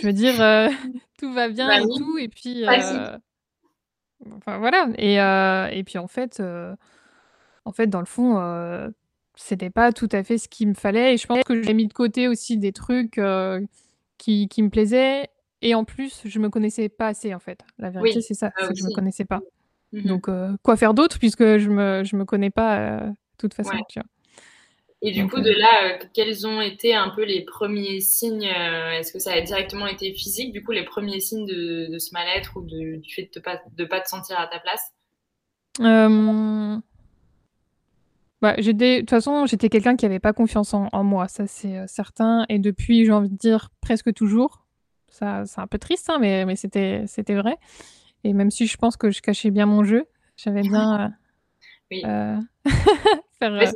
je 0.00 0.06
veux 0.06 0.12
dire, 0.12 0.34
tout 1.18 1.32
va 1.32 1.48
bien 1.48 1.68
Bah 1.68 1.78
et 1.80 1.84
oui, 1.86 1.94
tout» 1.96 2.18
et 2.18 2.28
puis, 2.28 2.64
enfin 4.36 4.58
voilà. 4.58 4.88
Et 4.98 5.14
et 5.78 5.84
puis 5.84 5.98
en 5.98 6.08
fait, 6.08 6.42
en 7.64 7.72
fait, 7.72 7.86
dans 7.88 8.00
le 8.00 8.06
fond, 8.06 8.36
c'était 9.36 9.70
pas 9.70 9.92
tout 9.92 10.08
à 10.12 10.22
fait 10.24 10.38
ce 10.38 10.48
qu'il 10.48 10.68
me 10.68 10.74
fallait 10.74 11.14
et 11.14 11.16
je 11.18 11.26
pense 11.26 11.44
que 11.44 11.62
j'ai 11.62 11.74
mis 11.74 11.86
de 11.88 11.92
côté 11.92 12.28
aussi 12.28 12.58
des 12.58 12.72
trucs, 12.72 13.18
heu, 13.18 13.66
qui 14.18 14.48
qui 14.48 14.62
me 14.62 14.70
plaisaient 14.70 15.28
et 15.62 15.74
en 15.74 15.84
plus, 15.84 16.22
je 16.26 16.38
me 16.40 16.50
connaissais 16.50 16.88
pas 16.90 17.08
assez, 17.08 17.34
en 17.34 17.40
fait. 17.40 17.60
La 17.78 17.90
vérité, 17.90 18.20
Oui, 18.20 18.22
c'est 18.22 18.34
ça, 18.34 18.52
ça 18.60 18.66
c'est 18.66 18.74
que 18.74 18.80
je 18.80 18.84
me 18.84 18.90
connaissais 18.90 19.24
pas. 19.26 19.42
Mmh 19.92 20.00
mh. 20.00 20.04
Donc 20.04 20.28
heu, 20.30 20.56
quoi 20.64 20.76
faire 20.76 20.94
d'autre 20.94 21.18
puisque 21.20 21.58
je 21.58 21.70
me 21.70 22.04
je 22.04 22.16
me 22.16 22.24
connais 22.26 22.50
pas, 22.50 22.80
heu, 23.06 23.10
de 23.10 23.14
toute 23.38 23.54
façon, 23.54 23.76
Ouais. 23.76 23.84
tu 23.88 24.00
vois? 24.00 24.08
Et 25.02 25.10
du 25.12 25.26
Donc 25.26 25.30
coup, 25.30 25.40
de 25.40 25.50
là, 25.50 25.98
quels 26.14 26.46
ont 26.46 26.60
été 26.60 26.94
un 26.94 27.10
peu 27.10 27.24
les 27.24 27.44
1ers 27.44 28.00
signes, 28.00 28.44
est-ce 28.44 29.12
que 29.12 29.18
ça 29.18 29.32
a 29.32 29.40
directement 29.40 29.86
été 29.86 30.12
physique, 30.14 30.52
du 30.52 30.62
coup, 30.64 30.72
les 30.72 30.84
1ers 30.84 31.20
signes 31.20 31.46
de 31.46 31.88
de 31.92 31.98
ce 31.98 32.12
mal-être 32.14 32.56
ou 32.56 32.62
de 32.62 32.96
du 32.96 33.12
fait 33.14 33.24
de 33.24 33.28
te 33.30 33.38
pas 33.40 33.60
de 33.76 33.84
pas 33.84 34.00
te 34.00 34.08
sentir 34.08 34.38
à 34.38 34.46
ta 34.46 34.60
place? 34.60 34.90
Bah, 38.44 38.56
de 38.56 39.00
toute 39.00 39.08
façon, 39.08 39.46
j'étais 39.46 39.70
quelqu'un 39.70 39.96
qui 39.96 40.04
avait 40.04 40.18
pas 40.20 40.34
confiance 40.34 40.74
en 40.74 40.88
en 40.92 41.02
moi, 41.02 41.28
ça, 41.28 41.46
c'est, 41.46 41.78
heu, 41.78 41.84
certain 41.86 42.44
et 42.50 42.58
depuis, 42.58 43.06
j'ai 43.06 43.12
envie 43.12 43.30
de 43.30 43.36
dire 43.38 43.70
presque 43.80 44.12
toujours. 44.12 44.66
Ça 45.08 45.46
c'est 45.46 45.62
un 45.62 45.66
peu 45.66 45.78
triste, 45.78 46.10
hein, 46.10 46.18
mais 46.20 46.44
mais 46.44 46.54
c'était 46.54 47.04
c'était 47.06 47.36
vrai 47.36 47.56
et 48.22 48.34
même 48.34 48.50
si 48.50 48.66
je 48.66 48.76
pense 48.76 48.98
que 48.98 49.10
je 49.10 49.22
cachais 49.22 49.50
bien 49.50 49.64
mon 49.64 49.82
jeu, 49.82 50.04
j'aimais 50.36 50.62
bien, 50.68 51.06
heu 51.06 51.10
Oui. 51.90 52.02
heu, 52.04 52.36
faire, 53.38 53.52
Ouais, 53.52 53.72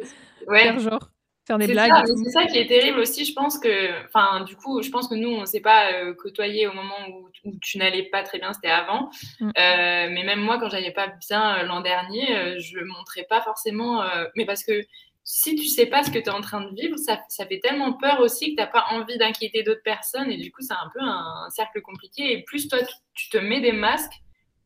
faire 0.63 0.75
ouais. 0.75 0.79
genre, 0.81 1.11
faire 1.49 1.59
des 1.59 1.67
C'est 1.67 1.73
blagues 1.73 2.05
c'est 2.07 2.31
ça 2.31 2.47
qui 2.47 2.59
est 2.59 2.67
terrible 2.69 3.01
aussi, 3.01 3.25
je 3.25 3.33
pense 3.33 3.59
que 3.59 4.05
enfin, 4.07 4.45
du 4.45 4.55
coup, 4.55 4.81
je 4.83 4.91
pense 4.91 5.09
que 5.09 5.17
nous, 5.17 5.31
on 5.31 5.45
s'est 5.47 5.61
pas, 5.61 5.93
heu, 5.93 6.15
côtoyés 6.15 6.69
au 6.69 6.73
moment 6.73 6.95
où 7.11 7.29
tu 7.61 7.79
n'allais 7.79 8.05
pas 8.05 8.23
très 8.23 8.39
bien, 8.39 8.53
c'était 8.53 8.69
avant. 8.69 9.11
Mmh. 9.41 9.49
Heu, 9.49 9.51
mais 9.57 10.23
même 10.25 10.41
moi, 10.41 10.59
quand 10.61 10.69
j'allais 10.69 10.93
pas 10.93 11.09
bien, 11.29 11.63
heu, 11.63 11.67
l'an 11.67 11.81
dernier, 11.81 12.27
heu, 12.37 12.59
je 12.61 12.79
montrais 12.79 13.27
pas 13.29 13.41
forcément, 13.41 14.05
mais 14.37 14.45
parce 14.45 14.63
que 14.63 14.83
si 15.25 15.55
tu 15.57 15.67
sais 15.67 15.85
pas 15.87 16.03
ce 16.03 16.11
que 16.11 16.19
tu 16.19 16.25
es 16.25 16.31
en 16.31 16.41
train 16.41 16.63
de 16.63 16.75
vivre, 16.75 16.97
ça 16.97 17.19
ça 17.29 17.45
fait 17.45 17.61
tellement 17.61 17.93
peur 17.93 18.21
aussi 18.21 18.53
que 18.53 18.57
tu 18.57 18.63
as 18.63 18.67
pas 18.67 18.87
envie 18.93 19.19
d'inquiéter 19.19 19.63
d'autres 19.63 19.83
personnes 19.83 20.31
et 20.31 20.39
du 20.39 20.51
coup, 20.51 20.63
c'est 20.63 20.73
un 20.73 20.91
peu 20.93 21.01
un 21.03 21.49
cercle 21.51 21.83
compliqué 21.83 22.33
et 22.33 22.43
plus 22.45 22.69
toi, 22.69 22.79
tu 23.15 23.29
te 23.29 23.37
mets 23.37 23.61
des 23.61 23.73
masques, 23.73 24.15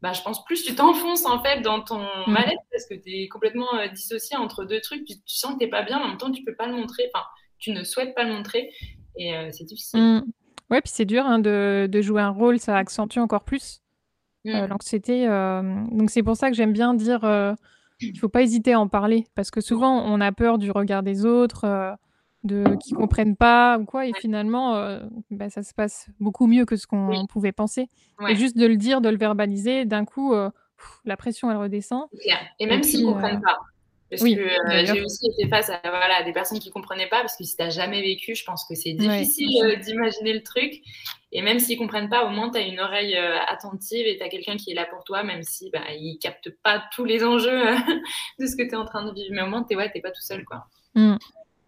bah, 0.02 0.12
je 0.12 0.20
pense 0.22 0.44
plus 0.44 0.62
tu 0.64 0.74
t'enfonces, 0.74 1.24
en 1.26 1.42
fait, 1.42 1.60
dans 1.62 1.80
ton 1.80 1.98
Mmh. 2.26 2.32
mal-être 2.32 2.62
parce 2.70 2.86
que 2.86 2.94
tu 2.94 3.10
es 3.22 3.28
complètement, 3.28 3.66
heu, 3.80 3.88
dissocié 3.88 4.36
entre 4.36 4.64
2 4.64 4.80
trucs. 4.80 5.04
Tu 5.04 5.14
tu 5.14 5.36
sens 5.36 5.54
que 5.54 5.64
tu 5.64 5.70
pas 5.70 5.82
bien, 5.82 5.98
mais 5.98 6.04
en 6.04 6.08
même 6.08 6.18
temps, 6.18 6.30
tu 6.30 6.42
peux 6.44 6.54
pas 6.56 6.66
le 6.66 6.74
montrer, 6.74 7.04
enfin, 7.14 7.24
tu 7.58 7.70
ne 7.72 7.84
souhaites 7.84 8.14
pas 8.14 8.24
le 8.24 8.32
montrer 8.34 8.70
et 9.16 9.34
heu, 9.34 9.48
c'est 9.52 9.64
difficile. 9.64 10.00
Mmh. 10.00 10.20
Ouais, 10.70 10.80
puis 10.80 10.90
c'est 10.92 11.04
dur, 11.04 11.24
hein, 11.26 11.38
de 11.38 11.86
de 11.90 12.00
jouer 12.02 12.22
un 12.22 12.30
rôle, 12.30 12.58
ça 12.58 12.76
accentue 12.76 13.18
encore 13.18 13.44
plus, 13.44 13.80
Mmh. 14.44 14.66
l'anxiété, 14.66 15.20
hem, 15.22 15.88
donc 15.92 16.10
c'est 16.10 16.22
pour 16.24 16.36
ça 16.36 16.50
que 16.50 16.56
j'aime 16.56 16.72
bien 16.72 16.94
dire, 16.94 17.20
il 18.00 18.18
faut 18.18 18.28
pas 18.28 18.42
hésiter 18.42 18.72
à 18.72 18.80
en 18.80 18.88
parler 18.88 19.26
parce 19.36 19.52
que 19.52 19.60
souvent, 19.60 20.02
on 20.04 20.20
a 20.20 20.32
peur 20.32 20.58
du 20.58 20.70
regard 20.72 21.04
des 21.04 21.24
autres, 21.24 21.64
de 22.44 22.76
qu'ils 22.76 22.96
comprennent 22.96 23.36
pas 23.36 23.78
ou 23.78 23.84
quoi 23.84 24.06
et 24.06 24.12
Ouais. 24.12 24.20
finalement, 24.20 24.76
heu, 24.76 25.02
bah, 25.30 25.50
ça 25.50 25.62
se 25.62 25.74
passe 25.74 26.08
beaucoup 26.20 26.46
mieux 26.46 26.64
que 26.64 26.76
ce 26.76 26.86
Oui. 26.90 27.16
qu'on 27.18 27.26
pouvait 27.26 27.52
penser 27.52 27.88
et 28.28 28.34
juste 28.34 28.56
de 28.56 28.66
le 28.66 28.76
dire, 28.76 29.00
de 29.00 29.08
le 29.08 29.16
verbaliser, 29.16 29.84
d'un 29.84 30.04
coup, 30.04 30.34
heu, 30.34 30.50
la 31.04 31.16
pression, 31.16 31.50
elle 31.50 31.56
redescend 31.56 32.08
et 32.58 32.66
même 32.66 32.82
s'ils 32.82 33.02
heu 33.02 33.12
comprennent 33.12 33.40
pas. 33.42 33.58
Parce 34.10 34.22
que, 34.24 34.26
oui, 34.26 34.34
heu, 34.36 34.84
j'ai 34.84 35.00
aussi 35.02 35.26
été 35.38 35.48
face 35.48 35.70
à, 35.70 35.80
voilà, 35.84 36.22
des 36.22 36.32
personnes 36.32 36.58
qui 36.58 36.70
comprenaient 36.70 37.08
pas 37.08 37.20
parce 37.20 37.34
que 37.36 37.44
si 37.44 37.56
tu 37.56 37.62
as 37.62 37.70
jamais 37.70 38.02
vécu, 38.02 38.34
je 38.34 38.44
pense 38.44 38.66
que 38.68 38.74
c'est 38.74 38.92
difficile, 38.92 39.78
d'imaginer 39.80 40.34
le 40.34 40.42
truc 40.42 40.74
et 41.34 41.40
même 41.40 41.58
s'ils 41.58 41.78
comprennent 41.78 42.10
pas, 42.10 42.26
au 42.26 42.28
moins, 42.28 42.50
tu 42.50 42.58
as 42.58 42.60
une 42.60 42.78
oreille, 42.78 43.16
attentive 43.16 44.06
et 44.06 44.18
tu 44.18 44.22
as 44.22 44.28
quelqu'un 44.28 44.56
qui 44.56 44.70
est 44.72 44.74
là 44.74 44.86
pour 44.90 45.02
toi, 45.04 45.22
même 45.22 45.42
si, 45.42 45.70
bah, 45.70 45.80
il 45.96 46.18
capte 46.18 46.50
pas 46.62 46.82
tous 46.94 47.04
les 47.06 47.24
enjeux, 47.24 47.62
de 48.38 48.46
ce 48.46 48.54
que 48.54 48.62
tu 48.62 48.70
es 48.72 48.76
en 48.76 48.84
train 48.84 49.06
de 49.06 49.14
vivre, 49.14 49.30
mais 49.30 49.42
au 49.42 49.46
moins, 49.46 49.64
tu 49.64 49.72
es 49.72 49.76
ouais, 49.76 49.90
tu 49.90 49.96
es 49.98 50.00
pas 50.02 50.10
tout 50.10 50.20
seul, 50.20 50.44
quoi. 50.44 50.66
Mmh. 50.94 51.16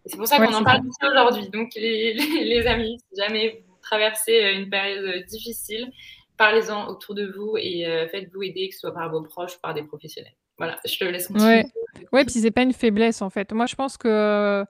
C'est 0.05 0.17
pour 0.17 0.27
ça 0.27 0.39
Ouais, 0.39 0.47
qu'on 0.47 0.53
en 0.53 0.63
parle 0.63 0.85
ici 0.85 0.97
aujourd'hui, 1.09 1.49
donc 1.49 1.69
les 1.75 2.13
les 2.13 2.43
les 2.43 2.67
amis, 2.67 2.97
si 3.11 3.21
jamais 3.21 3.63
vous 3.67 3.75
traversez, 3.81 4.43
heu, 4.43 4.53
une 4.61 4.69
période, 4.69 5.03
heu, 5.05 5.23
difficile, 5.27 5.91
parlez-en 6.37 6.87
autour 6.89 7.15
de 7.15 7.25
vous 7.35 7.55
et 7.57 7.85
heu, 7.87 8.07
faites-vous 8.09 8.43
aider, 8.43 8.69
que 8.69 8.75
ce 8.75 8.81
soit 8.81 8.93
par 8.93 9.09
vos 9.11 9.21
proches 9.23 9.55
ou 9.55 9.59
par 9.61 9.73
des 9.73 9.83
professionnels. 9.83 10.33
Voilà, 10.57 10.79
je 10.85 10.97
te 10.97 11.03
laisse 11.05 11.27
continuer. 11.27 11.57
Ouais. 11.57 11.65
Ouais, 12.11 12.25
puis 12.25 12.35
c'est 12.35 12.51
pas 12.51 12.61
une 12.63 12.73
faiblesse, 12.73 13.21
en 13.21 13.29
fait. 13.29 13.51
Moi, 13.51 13.65
je 13.65 13.75
pense 13.75 13.97
que 13.97 14.63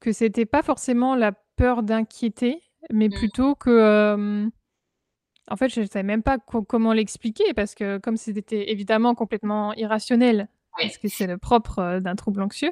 que 0.00 0.12
c'était 0.12 0.46
pas 0.46 0.62
forcément 0.62 1.16
la 1.16 1.32
peur 1.56 1.82
d'inquiéter, 1.82 2.62
mais 2.92 3.08
Mmh. 3.08 3.12
plutôt 3.14 3.54
que, 3.56 4.48
en 5.50 5.56
fait, 5.56 5.68
je 5.70 5.82
savais 5.86 6.02
même 6.04 6.22
pas 6.22 6.38
co 6.38 6.62
comment 6.62 6.92
l'expliquer 6.92 7.54
parce 7.54 7.74
que 7.74 7.98
comme 7.98 8.16
c'était 8.16 8.70
évidemment 8.70 9.14
complètement 9.14 9.74
irrationnel, 9.74 10.48
parce 10.78 10.98
que 10.98 11.08
c'est 11.08 11.26
le 11.26 11.38
propre, 11.38 11.98
d'un 12.00 12.14
trouble 12.14 12.42
anxieux, 12.42 12.70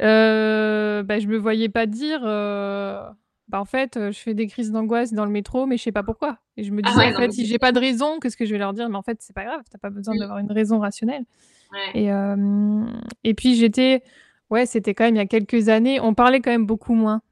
Heu, 0.00 1.02
bah, 1.04 1.18
je 1.18 1.26
me 1.28 1.36
voyais 1.36 1.68
pas 1.68 1.86
dire, 1.86 2.20
heu: 2.24 3.00
«Bah, 3.48 3.60
en 3.60 3.64
fait, 3.64 3.96
heu, 3.96 4.10
je 4.12 4.18
fais 4.18 4.34
des 4.34 4.46
crises 4.46 4.70
d'angoisse 4.72 5.12
dans 5.12 5.24
le 5.24 5.30
métro, 5.30 5.66
mais 5.66 5.76
je 5.76 5.82
sais 5.84 5.92
pas 5.92 6.02
pourquoi» 6.02 6.38
et 6.56 6.64
je 6.64 6.72
me 6.72 6.82
Ah 6.84 6.86
disais: 6.86 6.98
ouais, 6.98 7.08
«En 7.08 7.12
non, 7.12 7.18
mais 7.20 7.26
fait, 7.26 7.32
si 7.32 7.46
j'ai 7.46 7.58
pas 7.58 7.72
de 7.72 7.78
raison, 7.80 8.18
qu'est-ce 8.20 8.36
que 8.36 8.44
je 8.44 8.52
vais 8.52 8.58
leur 8.58 8.72
dire? 8.74 8.88
Mais 8.88 8.96
en 8.96 9.02
fait, 9.02 9.18
c'est 9.20 9.34
pas 9.34 9.44
grave, 9.44 9.62
tu 9.70 9.76
as 9.76 9.78
pas 9.78 9.90
besoin 9.90 10.14
Oui. 10.14 10.20
d'avoir 10.20 10.38
une 10.38 10.52
raison 10.52 10.78
rationnelle» 10.80 11.24
et 11.94 12.04
hem 12.06 13.00
et 13.24 13.34
puis 13.34 13.54
j'étais 13.56 14.02
ouais, 14.50 14.66
c'était 14.66 14.94
quand 14.94 15.04
même 15.04 15.16
il 15.16 15.18
y 15.18 15.22
a 15.22 15.26
quelques 15.26 15.68
années, 15.70 16.00
on 16.00 16.14
parlait 16.14 16.40
quand 16.40 16.50
même 16.50 16.66
beaucoup 16.66 16.94
moins, 16.94 17.22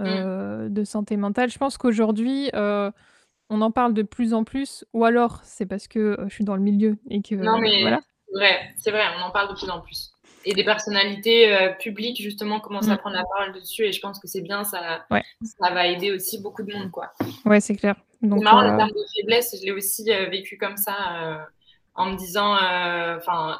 heu, 0.00 0.68
de 0.70 0.84
santé 0.84 1.16
mentale. 1.16 1.50
Je 1.50 1.58
pense 1.58 1.78
qu'aujourd'hui, 1.78 2.50
on 3.50 3.60
en 3.60 3.70
parle 3.70 3.94
de 3.94 4.02
plus 4.02 4.34
en 4.34 4.44
plus 4.44 4.84
ou 4.94 5.04
alors 5.04 5.40
c'est 5.44 5.66
parce 5.66 5.88
que, 5.88 6.16
je 6.28 6.34
suis 6.34 6.44
dans 6.44 6.56
le 6.56 6.62
milieu 6.62 6.98
et 7.10 7.18
Non, 7.18 7.22
que 7.22 7.60
mais 7.60 7.80
voilà. 7.82 8.00
c'est 8.78 8.90
vrai, 8.90 9.02
on 9.18 9.22
en 9.24 9.30
parle 9.30 9.50
de 9.50 9.54
plus 9.54 9.70
en 9.70 9.80
plus. 9.80 10.13
Et 10.44 10.52
des 10.52 10.64
personnalités 10.64 11.52
euh, 11.52 11.70
publiques, 11.70 12.20
justement, 12.20 12.60
commencent 12.60 12.88
à 12.88 12.94
mm. 12.94 12.98
prendre 12.98 13.16
la 13.16 13.24
parole 13.24 13.54
dessus. 13.54 13.84
Et 13.84 13.92
je 13.92 14.00
pense 14.00 14.18
que 14.18 14.28
c'est 14.28 14.42
bien, 14.42 14.64
ça, 14.64 15.06
ça 15.42 15.70
va 15.70 15.86
aider 15.86 16.12
aussi 16.12 16.40
beaucoup 16.42 16.62
de 16.62 16.72
monde. 16.72 16.90
Quoi. 16.90 17.12
Ouais, 17.44 17.60
c'est 17.60 17.76
clair. 17.76 17.96
Donc, 18.22 18.42
marrant, 18.42 18.62
euh... 18.62 18.76
termes 18.76 18.90
de 18.90 19.04
faiblesse, 19.16 19.56
je 19.58 19.64
l'ai 19.64 19.72
aussi 19.72 20.10
euh, 20.12 20.28
vécu 20.28 20.56
comme 20.58 20.76
ça, 20.76 20.94
euh, 21.22 21.38
en 21.94 22.06
me 22.10 22.16
disant, 22.16 22.54
enfin, 23.16 23.58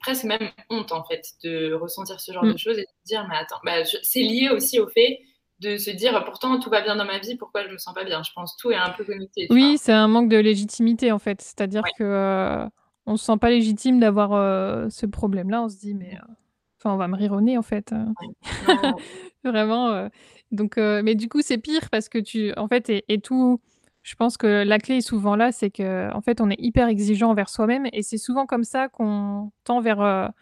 presque 0.00 0.24
même 0.24 0.50
honte, 0.70 0.92
en 0.92 1.04
fait, 1.04 1.22
de 1.44 1.72
ressentir 1.74 2.20
ce 2.20 2.32
genre 2.32 2.44
mm. 2.44 2.52
de 2.52 2.58
choses 2.58 2.78
et 2.78 2.82
de 2.82 3.06
dire, 3.06 3.26
mais 3.28 3.36
attends, 3.36 3.60
bah, 3.64 3.84
c'est 3.84 4.20
lié 4.20 4.50
aussi 4.50 4.80
au 4.80 4.88
fait 4.88 5.20
de 5.60 5.78
se 5.78 5.90
dire 5.90 6.22
pourtant 6.26 6.60
tout 6.60 6.68
va 6.68 6.82
bien 6.82 6.96
dans 6.96 7.06
ma 7.06 7.18
vie, 7.18 7.34
pourquoi 7.34 7.66
je 7.66 7.72
me 7.72 7.78
sens 7.78 7.94
pas 7.94 8.04
bien? 8.04 8.22
Je 8.22 8.30
pense 8.34 8.58
tout 8.58 8.72
est 8.72 8.76
un 8.76 8.90
peu 8.90 9.04
connecté. 9.04 9.46
Oui, 9.48 9.78
c'est 9.78 9.92
un 9.92 10.06
manque 10.06 10.28
de 10.28 10.36
légitimité 10.36 11.12
en 11.12 11.18
fait. 11.18 11.40
C'est-à-dire 11.40 11.82
que 11.98 12.68
on 13.06 13.16
se 13.16 13.24
sent 13.24 13.38
pas 13.40 13.50
légitime 13.50 14.00
d'avoir 14.00 14.32
euh, 14.32 14.88
ce 14.90 15.06
problème-là. 15.06 15.62
On 15.62 15.68
se 15.68 15.78
dit, 15.78 15.94
mais 15.94 16.14
euh, 16.14 16.32
enfin, 16.78 16.94
on 16.94 16.96
va 16.96 17.08
me 17.08 17.16
rire 17.16 17.32
au 17.32 17.40
nez 17.40 17.56
en 17.56 17.62
fait. 17.62 17.92
Hein. 17.92 18.12
Vraiment. 19.44 19.90
Euh. 19.90 20.08
donc, 20.50 20.76
mais 20.76 21.14
du 21.14 21.28
coup, 21.28 21.40
c'est 21.42 21.58
pire 21.58 21.88
parce 21.90 22.08
que 22.08 22.18
tu, 22.18 22.52
en 22.56 22.68
fait, 22.68 22.90
et, 22.90 23.20
tout. 23.20 23.60
Je 24.02 24.14
pense 24.14 24.36
que 24.36 24.62
la 24.64 24.78
clé 24.78 24.98
est 24.98 25.00
souvent 25.00 25.34
là, 25.34 25.50
c'est 25.50 25.70
que 25.70 26.12
en 26.12 26.20
fait, 26.20 26.40
on 26.40 26.48
est 26.48 26.60
hyper 26.60 26.86
exigeant 26.86 27.30
envers 27.30 27.48
soi-même, 27.48 27.88
et 27.92 28.02
c'est 28.02 28.18
souvent 28.18 28.46
comme 28.46 28.62
ça 28.62 28.88
qu'on 28.88 29.50
tend 29.64 29.80
vers 29.80 30.32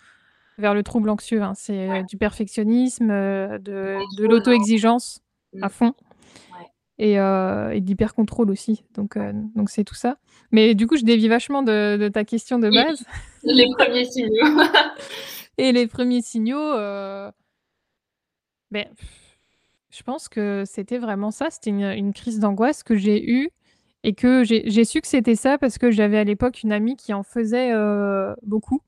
vers 0.59 0.75
le 0.75 0.83
trouble 0.83 1.09
anxieux. 1.09 1.43
Hein. 1.43 1.53
C'est 1.55 2.03
du 2.05 2.19
perfectionnisme, 2.19 3.09
de, 3.09 3.99
de 4.19 4.27
l'auto-exigence 4.27 5.21
à 5.63 5.69
mmh. 5.69 5.71
fond 5.71 5.95
et, 6.99 7.19
euh, 7.19 7.71
et 7.71 7.81
d'hyper-contrôle 7.81 8.51
aussi. 8.51 8.85
Donc, 8.95 9.17
euh, 9.17 9.33
donc 9.55 9.71
c'est 9.71 9.85
tout 9.85 9.95
ça. 9.95 10.17
Mais 10.53 10.75
du 10.75 10.87
coup, 10.87 10.97
je 10.97 11.05
dévie 11.05 11.29
vachement 11.29 11.63
de, 11.63 11.97
de 11.97 12.09
ta 12.09 12.25
question 12.25 12.59
de 12.59 12.71
base. 12.71 13.05
les 13.43 13.67
premiers 13.77 14.05
signaux. 14.05 14.63
et 15.59 15.73
les 15.73 15.87
premiers 15.87 16.23
signaux, 16.23 16.59
euh... 16.59 17.31
ben, 18.71 18.87
je 19.91 20.03
pense 20.03 20.29
que 20.29 20.65
c'était 20.67 20.99
vraiment 20.99 21.31
ça. 21.31 21.51
C'était 21.51 21.71
une, 21.71 21.83
une, 21.83 22.13
crise 22.13 22.39
d'angoisse 22.39 22.83
que 22.83 22.95
j'ai 22.95 23.31
eue 23.31 23.51
et 24.05 24.15
que 24.15 24.45
j'ai 24.45 24.85
su 24.85 25.01
que 25.01 25.09
c'était 25.09 25.37
ça 25.37 25.57
parce 25.57 25.79
que 25.79 25.91
j'avais 25.91 26.19
à 26.19 26.25
l'époque 26.25 26.63
une 26.63 26.73
amie 26.73 26.97
qui 26.97 27.15
en 27.15 27.23
faisait 27.23 27.73
euh, 27.73 28.35
beaucoup 28.43 28.81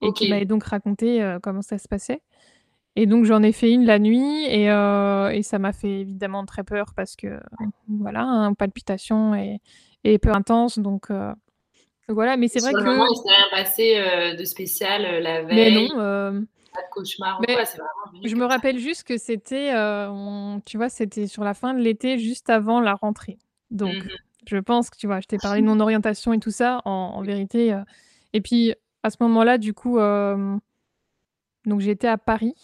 et 0.00 0.12
qui 0.12 0.28
m'avait 0.28 0.44
donc 0.44 0.64
raconté 0.64 1.36
comment 1.42 1.62
ça 1.62 1.78
se 1.78 1.88
passait. 1.88 2.20
Et 2.96 3.06
donc 3.06 3.24
j'en 3.24 3.42
ai 3.42 3.52
fait 3.52 3.72
une 3.72 3.84
la 3.84 3.98
nuit 3.98 4.44
et, 4.44 4.70
euh, 4.70 5.30
et 5.30 5.42
ça 5.42 5.58
m'a 5.58 5.72
fait 5.72 6.00
évidemment 6.00 6.44
très 6.44 6.62
peur 6.62 6.92
parce 6.94 7.16
que 7.16 7.40
voilà, 7.88 8.22
hein, 8.22 8.54
palpitation 8.54 9.34
et, 9.34 9.60
et 10.04 10.18
peu 10.18 10.30
intense. 10.30 10.78
Donc 10.78 11.10
euh, 11.10 11.32
voilà, 12.08 12.36
mais 12.36 12.46
c'est 12.46 12.60
vrai 12.60 12.72
que. 12.72 12.82
Moment, 12.82 13.06
il 13.10 13.16
s'est 13.16 13.34
rien 13.34 13.46
passé 13.50 13.96
euh, 13.96 14.34
de 14.36 14.44
spécial 14.44 15.02
la 15.22 15.42
veille. 15.42 15.88
Mais 15.88 15.94
non. 15.94 16.46
Pas 16.72 16.82
de 16.82 16.90
cauchemar 16.90 17.40
ou 17.40 17.44
quoi, 17.44 17.62
Je 18.24 18.34
me 18.34 18.44
rappelle 18.46 18.78
juste 18.78 19.04
que 19.04 19.16
c'était, 19.16 19.70
tu 20.64 20.76
vois, 20.76 20.88
c'était 20.88 21.28
sur 21.28 21.44
la 21.44 21.54
fin 21.54 21.72
de 21.74 21.80
l'été, 21.80 22.18
juste 22.18 22.50
avant 22.50 22.80
la 22.80 22.94
rentrée. 22.94 23.38
Donc 23.70 23.94
mmh 23.94 24.08
je 24.46 24.58
pense 24.58 24.90
que 24.90 24.98
tu 24.98 25.06
vois, 25.06 25.20
je 25.20 25.26
t'ai 25.26 25.38
parlé 25.38 25.62
de 25.62 25.66
mon 25.66 25.80
orientation 25.80 26.34
et 26.34 26.38
tout 26.38 26.50
ça, 26.50 26.82
en, 26.84 26.90
en 26.90 27.22
vérité. 27.22 27.74
et 28.34 28.42
puis 28.42 28.74
à 29.02 29.08
ce 29.08 29.16
moment-là, 29.20 29.56
du 29.56 29.72
coup, 29.72 29.98
donc 29.98 31.80
j'étais 31.80 32.08
à 32.08 32.18
Paris 32.18 32.54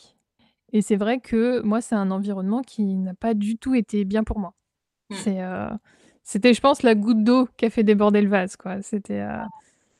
et 0.72 0.82
c'est 0.82 0.96
vrai 0.96 1.20
que 1.20 1.60
moi, 1.62 1.80
c'est 1.80 1.94
un 1.94 2.10
environnement 2.10 2.62
qui 2.62 2.84
n'a 2.84 3.14
pas 3.14 3.34
du 3.34 3.56
tout 3.56 3.74
été 3.74 4.04
bien 4.04 4.24
pour 4.24 4.38
moi. 4.38 4.54
Mmh. 5.10 5.14
C'est, 5.16 5.42
euh, 5.42 5.68
c'était, 6.22 6.54
je 6.54 6.60
pense, 6.60 6.82
la 6.82 6.94
goutte 6.94 7.24
d'eau 7.24 7.48
qui 7.56 7.66
a 7.66 7.70
fait 7.70 7.82
déborder 7.82 8.20
le 8.22 8.28
vase, 8.28 8.56
quoi. 8.56 8.80
C'était 8.82 9.20
euh, 9.20 9.42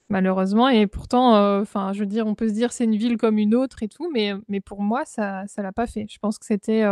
malheureusement, 0.09 0.69
et 0.69 0.87
pourtant, 0.87 1.35
euh, 1.35 1.63
enfin, 1.63 1.93
je 1.93 2.01
veux 2.01 2.07
dire, 2.07 2.27
on 2.27 2.35
peut 2.35 2.49
se 2.49 2.55
dire 2.55 2.73
c'est 2.73 2.85
une 2.85 2.97
ville 2.97 3.17
comme 3.17 3.39
une 3.39 3.55
autre 3.55 3.83
et 3.83 3.89
tout, 3.89 4.11
mais, 4.13 4.33
mais 4.49 4.61
pour 4.61 4.81
moi, 4.81 5.05
ça, 5.05 5.45
ça 5.49 5.63
l'a 5.63 5.73
pas 5.73 5.87
fait. 5.87 6.07
Je 6.09 6.19
pense 6.19 6.39
que 6.39 6.47
c'était 6.47 6.85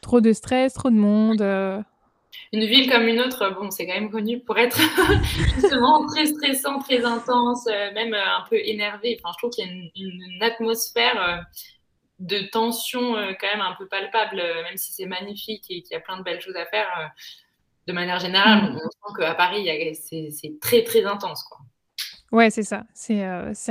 trop 0.00 0.20
de 0.20 0.32
stress, 0.32 0.74
trop 0.74 0.90
de 0.90 0.96
monde. 0.96 1.42
Une 2.52 2.66
ville 2.66 2.90
comme 2.90 3.06
une 3.08 3.20
autre, 3.20 3.54
bon, 3.58 3.70
c'est 3.70 3.86
quand 3.86 3.94
même 3.94 4.10
connu 4.10 4.40
pour 4.40 4.58
être 4.58 4.78
justement 5.54 6.04
très 6.06 6.26
stressant, 6.26 6.80
très 6.80 7.04
intense, 7.04 7.66
même 7.94 8.14
un 8.14 8.44
peu 8.50 8.56
énervé. 8.56 9.18
Enfin, 9.18 9.32
je 9.34 9.38
trouve 9.38 9.50
qu'il 9.50 9.64
y 9.64 9.68
a 9.68 9.72
une, 9.72 9.90
une 9.96 10.42
atmosphère 10.42 11.46
de 12.18 12.38
tension 12.50 13.16
euh, 13.16 13.32
quand 13.38 13.48
même 13.48 13.60
un 13.60 13.74
peu 13.76 13.86
palpable, 13.86 14.40
euh, 14.40 14.62
même 14.62 14.76
si 14.76 14.92
c'est 14.92 15.06
magnifique 15.06 15.64
et 15.70 15.82
qu'il 15.82 15.92
y 15.92 15.96
a 15.96 16.00
plein 16.00 16.16
de 16.16 16.22
belles 16.22 16.40
choses 16.40 16.56
à 16.56 16.66
faire. 16.66 16.86
Euh, 16.98 17.06
de 17.86 17.92
manière 17.92 18.18
générale, 18.18 18.72
mm. 18.72 18.76
on 18.76 18.90
sent 18.90 19.14
qu'à 19.18 19.34
Paris, 19.34 19.68
c'est 19.94 20.58
très, 20.60 20.82
très 20.82 21.04
intense. 21.04 21.44
Quoi. 21.44 21.58
Ouais, 22.32 22.50
c'est 22.50 22.64
ça. 22.64 22.84
C'est 22.94 23.22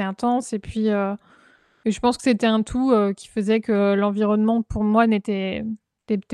intense. 0.01 0.53
Et 0.53 0.59
puis, 0.59 0.85
je 0.85 1.99
pense 1.99 2.15
que 2.15 2.23
c'était 2.23 2.47
un 2.47 2.63
tout 2.63 2.93
qui 3.17 3.27
faisait 3.27 3.59
que 3.59 3.93
l'environnement, 3.93 4.61
pour 4.61 4.85
moi, 4.85 5.05
n'était 5.05 5.65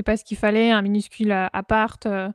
pas 0.04 0.16
ce 0.16 0.22
qu'il 0.22 0.36
fallait. 0.36 0.70
Un 0.70 0.82
minuscule 0.82 1.32
appart, 1.32 2.04
le 2.06 2.30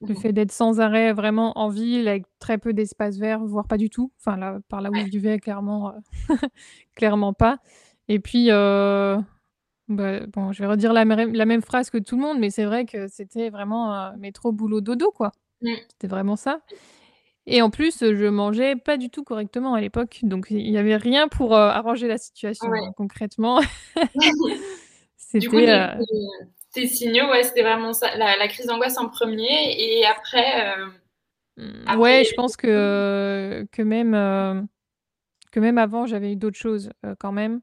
mm. 0.00 0.16
fait 0.16 0.32
d'être 0.32 0.52
sans 0.52 0.80
arrêt 0.80 1.12
vraiment 1.12 1.58
en 1.58 1.68
ville, 1.68 2.08
avec 2.08 2.24
très 2.38 2.56
peu 2.56 2.72
d'espace 2.72 3.18
vert, 3.18 3.40
voire 3.44 3.66
pas 3.66 3.76
du 3.76 3.90
tout. 3.90 4.10
Enfin, 4.18 4.38
là, 4.38 4.60
par 4.70 4.80
là 4.80 4.90
où 4.90 4.96
je 4.96 5.10
vivais, 5.10 5.38
clairement, 5.38 5.92
clairement 6.94 7.34
pas. 7.34 7.58
Et 8.08 8.20
puis, 8.20 8.50
euh, 8.50 9.18
bah, 9.88 10.20
bon, 10.26 10.52
je 10.52 10.62
vais 10.62 10.68
redire 10.68 10.92
la, 10.92 11.04
la, 11.04 11.46
même 11.46 11.62
phrase 11.62 11.90
que 11.90 11.98
tout 11.98 12.16
le 12.16 12.22
monde, 12.22 12.38
mais 12.38 12.50
c'est 12.50 12.64
vrai 12.64 12.84
que 12.84 13.08
c'était 13.08 13.50
vraiment 13.50 13.94
euh, 13.94 14.10
métro, 14.18 14.52
boulot, 14.52 14.80
dodo, 14.80 15.10
quoi. 15.10 15.32
Mmh. 15.62 15.72
C'était 15.88 16.06
vraiment 16.06 16.36
ça. 16.36 16.60
Et 17.46 17.62
en 17.62 17.70
plus, 17.70 18.00
je 18.00 18.26
mangeais 18.26 18.74
pas 18.76 18.96
du 18.96 19.08
tout 19.10 19.22
correctement 19.22 19.74
à 19.74 19.80
l'époque, 19.80 20.18
donc 20.22 20.48
il 20.50 20.70
n'y 20.70 20.78
avait 20.78 20.96
rien 20.96 21.28
pour 21.28 21.54
euh, 21.54 21.68
arranger 21.68 22.08
la 22.08 22.18
situation 22.18 22.68
hein, 22.72 22.92
concrètement. 22.96 23.60
du 25.34 25.48
coup, 25.48 25.60
tes, 26.72 26.88
signaux, 26.88 27.30
ouais, 27.30 27.44
c'était 27.44 27.62
vraiment 27.62 27.92
ça, 27.92 28.16
la, 28.16 28.48
crise 28.48 28.66
d'angoisse 28.66 28.98
en 28.98 29.08
premier, 29.08 29.46
et 29.78 30.04
après, 30.06 30.76
mmh, 31.56 31.98
Ouais, 31.98 32.24
je 32.24 32.34
pense 32.34 32.56
que, 32.56 33.66
que, 33.70 33.82
même, 33.82 34.68
que 35.52 35.60
même 35.60 35.78
avant, 35.78 36.06
j'avais 36.06 36.32
eu 36.32 36.36
d'autres 36.36 36.58
choses 36.58 36.90
quand 37.20 37.32
même 37.32 37.60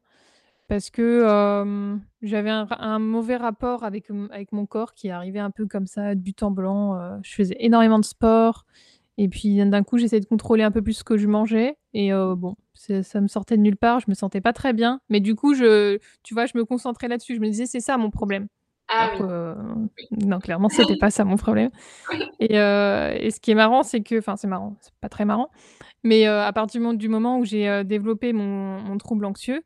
parce 0.74 0.90
que 0.90 1.96
j'avais 2.20 2.50
un, 2.50 2.98
mauvais 2.98 3.36
rapport 3.36 3.84
avec, 3.84 4.10
avec 4.32 4.50
mon 4.50 4.66
corps 4.66 4.92
qui 4.92 5.08
arrivait 5.08 5.38
un 5.38 5.52
peu 5.52 5.66
comme 5.68 5.86
ça, 5.86 6.16
de 6.16 6.20
but 6.20 6.42
en 6.42 6.50
blanc. 6.50 7.20
je 7.22 7.32
faisais 7.32 7.54
énormément 7.60 8.00
de 8.00 8.04
sport. 8.04 8.64
Et 9.16 9.28
puis 9.28 9.64
d'un 9.64 9.84
coup, 9.84 9.98
j'essayais 9.98 10.18
de 10.18 10.26
contrôler 10.26 10.64
un 10.64 10.72
peu 10.72 10.82
plus 10.82 10.94
ce 10.94 11.04
que 11.04 11.16
je 11.16 11.28
mangeais. 11.28 11.76
Et 11.92 12.10
bon, 12.10 12.56
ça 12.74 13.20
me 13.20 13.28
sortait 13.28 13.56
de 13.56 13.62
nulle 13.62 13.76
part. 13.76 14.00
Je 14.00 14.06
me 14.08 14.14
sentais 14.14 14.40
pas 14.40 14.52
très 14.52 14.72
bien. 14.72 14.98
Mais 15.10 15.20
du 15.20 15.36
coup, 15.36 15.54
je, 15.54 15.98
tu 16.24 16.34
vois, 16.34 16.46
je 16.46 16.58
me 16.58 16.64
concentrais 16.64 17.06
là-dessus. 17.06 17.36
Je 17.36 17.40
me 17.40 17.46
disais, 17.46 17.66
c'est 17.66 17.78
ça 17.78 17.96
mon 17.96 18.10
problème. 18.10 18.48
Ah 18.88 19.12
non, 20.10 20.40
clairement, 20.40 20.68
c'était 20.68 20.96
pas 20.98 21.12
ça 21.12 21.24
mon 21.24 21.36
problème. 21.36 21.70
Et, 22.40 22.56
et 22.56 23.30
ce 23.30 23.38
qui 23.38 23.52
est 23.52 23.54
marrant, 23.54 23.84
c'est 23.84 24.00
que, 24.00 24.18
enfin, 24.18 24.34
c'est 24.34 24.48
marrant, 24.48 24.76
c'est 24.80 24.92
pas 25.00 25.08
très 25.08 25.24
marrant, 25.24 25.50
mais 26.02 26.26
à 26.26 26.52
partir 26.52 26.94
du 26.94 27.08
moment 27.08 27.38
où 27.38 27.44
j'ai 27.44 27.84
développé 27.84 28.32
mon, 28.32 28.80
mon 28.80 28.98
trouble 28.98 29.24
anxieux, 29.24 29.62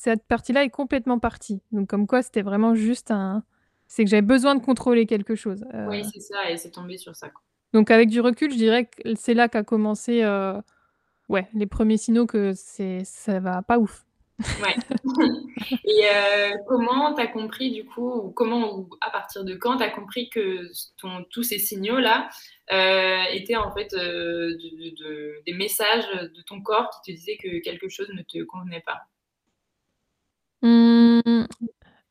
cette 0.00 0.24
partie-là 0.26 0.64
est 0.64 0.70
complètement 0.70 1.18
partie. 1.18 1.60
Donc, 1.72 1.90
comme 1.90 2.06
quoi, 2.06 2.22
c'était 2.22 2.40
vraiment 2.40 2.74
juste 2.74 3.10
un. 3.10 3.44
C'est 3.86 4.02
que 4.02 4.08
j'avais 4.08 4.22
besoin 4.22 4.54
de 4.54 4.64
contrôler 4.64 5.04
quelque 5.04 5.34
chose. 5.34 5.66
Euh. 5.74 5.88
Oui, 5.90 6.02
c'est 6.10 6.20
ça, 6.20 6.50
et 6.50 6.56
c'est 6.56 6.70
tombé 6.70 6.96
sur 6.96 7.14
ça. 7.14 7.28
Donc, 7.74 7.90
avec 7.90 8.08
du 8.08 8.22
recul, 8.22 8.50
je 8.50 8.56
dirais 8.56 8.86
que 8.86 9.14
c'est 9.14 9.34
là 9.34 9.48
qu'a 9.48 9.62
commencé 9.62 10.22
euh, 10.22 10.58
ouais, 11.28 11.48
les 11.52 11.66
premiers 11.66 11.98
signaux 11.98 12.24
que 12.24 12.52
c'est 12.54 13.04
ça 13.04 13.40
va 13.40 13.60
pas 13.60 13.78
ouf. 13.78 14.06
Ouais. 14.62 14.74
et 15.84 16.06
euh, 16.06 16.56
comment 16.66 17.14
tu 17.14 17.20
as 17.20 17.26
compris, 17.26 17.70
du 17.70 17.84
coup, 17.84 18.10
ou 18.10 18.30
comment, 18.30 18.78
ou 18.78 18.88
à 19.02 19.10
partir 19.10 19.44
de 19.44 19.54
quand 19.54 19.76
tu 19.76 19.82
as 19.82 19.90
compris 19.90 20.30
que 20.30 20.70
ton, 20.96 21.26
tous 21.28 21.42
ces 21.42 21.58
signaux-là 21.58 22.30
étaient 23.32 23.56
en 23.56 23.70
fait 23.74 23.94
des 23.94 25.52
messages 25.52 26.08
de 26.10 26.42
ton 26.46 26.62
corps 26.62 26.88
qui 26.88 27.12
te 27.12 27.18
disaient 27.18 27.36
que 27.36 27.60
quelque 27.60 27.90
chose 27.90 28.08
ne 28.14 28.22
te 28.22 28.42
convenait 28.44 28.80
pas? 28.86 29.02
Mmh, 30.62 31.44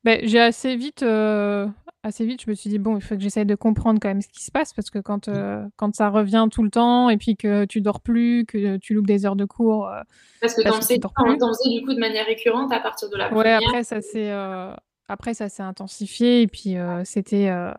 beh, 0.03 0.21
j'ai 0.23 0.39
assez 0.39 0.75
vite, 0.75 1.03
heu, 1.03 1.67
assez 2.03 2.25
vite, 2.25 2.41
je 2.43 2.49
me 2.49 2.55
suis 2.55 2.69
dit: 2.69 2.79
«Bon, 2.79 2.97
il 2.97 3.01
faut 3.01 3.15
que 3.15 3.21
j'essaye 3.21 3.45
de 3.45 3.55
comprendre 3.55 3.99
quand 4.01 4.07
même 4.09 4.21
ce 4.21 4.27
qui 4.29 4.43
se 4.43 4.51
passe» 4.51 4.73
parce 4.73 4.89
que 4.89 4.99
quand, 4.99 5.27
mmh. 5.27 5.31
heu, 5.33 5.65
quand 5.77 5.95
ça 5.95 6.09
revient 6.09 6.47
tout 6.51 6.63
le 6.63 6.69
temps 6.71 7.09
et 7.09 7.17
puis 7.17 7.35
que 7.37 7.65
tu 7.65 7.81
dors 7.81 8.01
plus, 8.01 8.45
que 8.47 8.77
tu 8.77 8.93
loupes 8.93 9.07
des 9.07 9.25
heures 9.25 9.35
de 9.35 9.45
cours, 9.45 9.87
heu, 9.87 10.01
Parce 10.41 10.55
que 10.55 10.61
tu 10.61 10.69
en 10.69 10.73
faisais 10.73 10.97
du 10.97 11.85
coup 11.85 11.93
de 11.93 11.99
manière 11.99 12.25
récurrente 12.25 12.71
à 12.73 12.79
partir 12.79 13.09
de 13.09 13.17
la 13.17 13.33
Ouais, 13.33 13.51
après 13.53 13.83
ça 13.83 14.01
s'est, 14.01 14.31
heu, 14.31 14.71
après 15.07 15.33
ça 15.33 15.49
s'est 15.49 15.63
intensifié 15.63 16.41
et 16.41 16.47
puis, 16.47 16.77
heu, 16.77 17.01
c'était, 17.05 17.49
heu, 17.49 17.71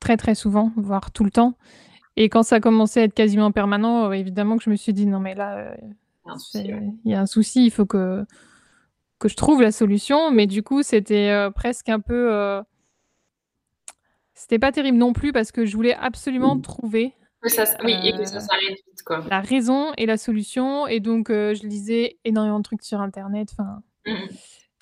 très, 0.00 0.16
très 0.16 0.34
souvent, 0.34 0.72
voire 0.76 1.10
tout 1.12 1.24
le 1.24 1.30
temps. 1.30 1.54
Et 2.16 2.28
quand 2.28 2.42
ça 2.42 2.56
a 2.56 2.60
commencé 2.60 3.00
à 3.00 3.04
être 3.04 3.14
quasiment 3.14 3.52
permanent, 3.52 4.10
heu, 4.10 4.14
évidemment 4.16 4.58
que 4.58 4.64
je 4.64 4.70
me 4.70 4.76
suis 4.76 4.92
dit: 4.94 5.06
«Non 5.06 5.20
mais 5.20 5.34
là, 5.34 5.74
il 6.54 6.96
y 7.06 7.14
a 7.14 7.20
un 7.20 7.26
souci, 7.26 7.66
il 7.66 7.70
faut 7.70 7.86
que» 7.86 8.24
que 9.22 9.28
je 9.28 9.36
trouve 9.36 9.62
la 9.62 9.70
solution, 9.70 10.32
mais 10.32 10.48
du 10.48 10.64
coup, 10.64 10.82
c'était 10.82 11.30
euh, 11.30 11.50
presque 11.50 11.88
un 11.88 12.00
peu. 12.00 12.32
Euh, 12.32 12.60
c'était 14.34 14.58
pas 14.58 14.72
terrible 14.72 14.98
non 14.98 15.12
plus 15.12 15.30
parce 15.30 15.52
que 15.52 15.64
je 15.64 15.76
voulais 15.76 15.94
absolument 15.94 16.56
mmh. 16.56 16.62
trouver 16.62 17.14
oui, 17.84 17.94
et 18.04 18.12
que 18.12 18.24
ça 18.24 18.40
s'arrête 18.40 18.70
vite, 18.70 19.02
quoi. 19.04 19.24
La 19.30 19.40
raison 19.40 19.92
et 19.96 20.06
la 20.06 20.16
solution 20.16 20.86
et 20.86 21.00
donc 21.00 21.26
je 21.28 21.66
lisais 21.66 22.18
énormément 22.24 22.58
de 22.58 22.64
trucs 22.64 22.82
sur 22.82 23.00
internet, 23.00 23.50
enfin, 23.52 23.82
mmh 24.06 24.34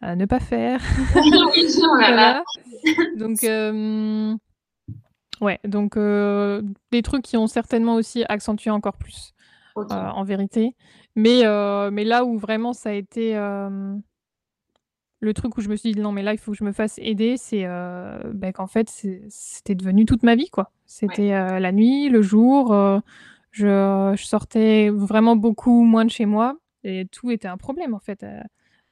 à 0.02 0.16
ne 0.16 0.24
pas 0.24 0.40
faire. 0.40 0.80
voilà. 1.98 2.42
Donc 3.16 3.40
ouais, 5.42 5.60
donc 5.64 5.98
des 5.98 7.02
trucs 7.02 7.22
qui 7.22 7.36
ont 7.36 7.46
certainement 7.46 7.96
aussi 7.96 8.24
accentué 8.30 8.70
encore 8.70 8.96
plus, 8.96 9.34
en 9.74 10.24
vérité. 10.24 10.74
Mais 11.16 11.42
mais 11.90 12.04
là 12.04 12.24
où 12.24 12.38
vraiment 12.38 12.72
ça 12.72 12.90
a 12.90 12.92
été, 12.92 13.34
le 15.20 15.34
truc 15.34 15.56
où 15.56 15.60
je 15.60 15.68
me 15.68 15.76
suis 15.76 15.92
dit: 15.92 16.00
«Non, 16.00 16.12
mais 16.12 16.22
là, 16.22 16.32
il 16.32 16.38
faut 16.38 16.52
que 16.52 16.56
je 16.58 16.64
me 16.64 16.72
fasse 16.72 16.98
aider», 16.98 17.36
c'est, 17.36 17.64
bah, 17.64 18.52
qu'en 18.52 18.66
fait, 18.66 18.88
c'était 19.28 19.74
devenu 19.74 20.04
toute 20.04 20.22
ma 20.22 20.34
vie, 20.34 20.50
quoi. 20.50 20.72
C'était, 20.86 21.30
la 21.30 21.72
nuit, 21.72 22.08
le 22.08 22.22
jour, 22.22 22.74
je 23.50 24.12
je 24.16 24.24
sortais 24.24 24.90
vraiment 24.90 25.36
beaucoup 25.36 25.82
moins 25.82 26.04
de 26.04 26.10
chez 26.10 26.26
moi 26.26 26.56
et 26.84 27.06
tout 27.06 27.30
était 27.30 27.48
un 27.48 27.56
problème, 27.56 27.94
en 27.94 27.98
fait, 27.98 28.24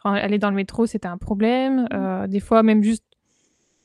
aller 0.05 0.39
dans 0.39 0.51
le 0.51 0.57
métro, 0.57 0.87
c'était 0.87 1.09
un 1.09 1.19
problème, 1.19 1.89
mmh. 1.91 2.27
des 2.29 2.41
fois, 2.41 2.63
même 2.63 2.83
juste 2.83 3.05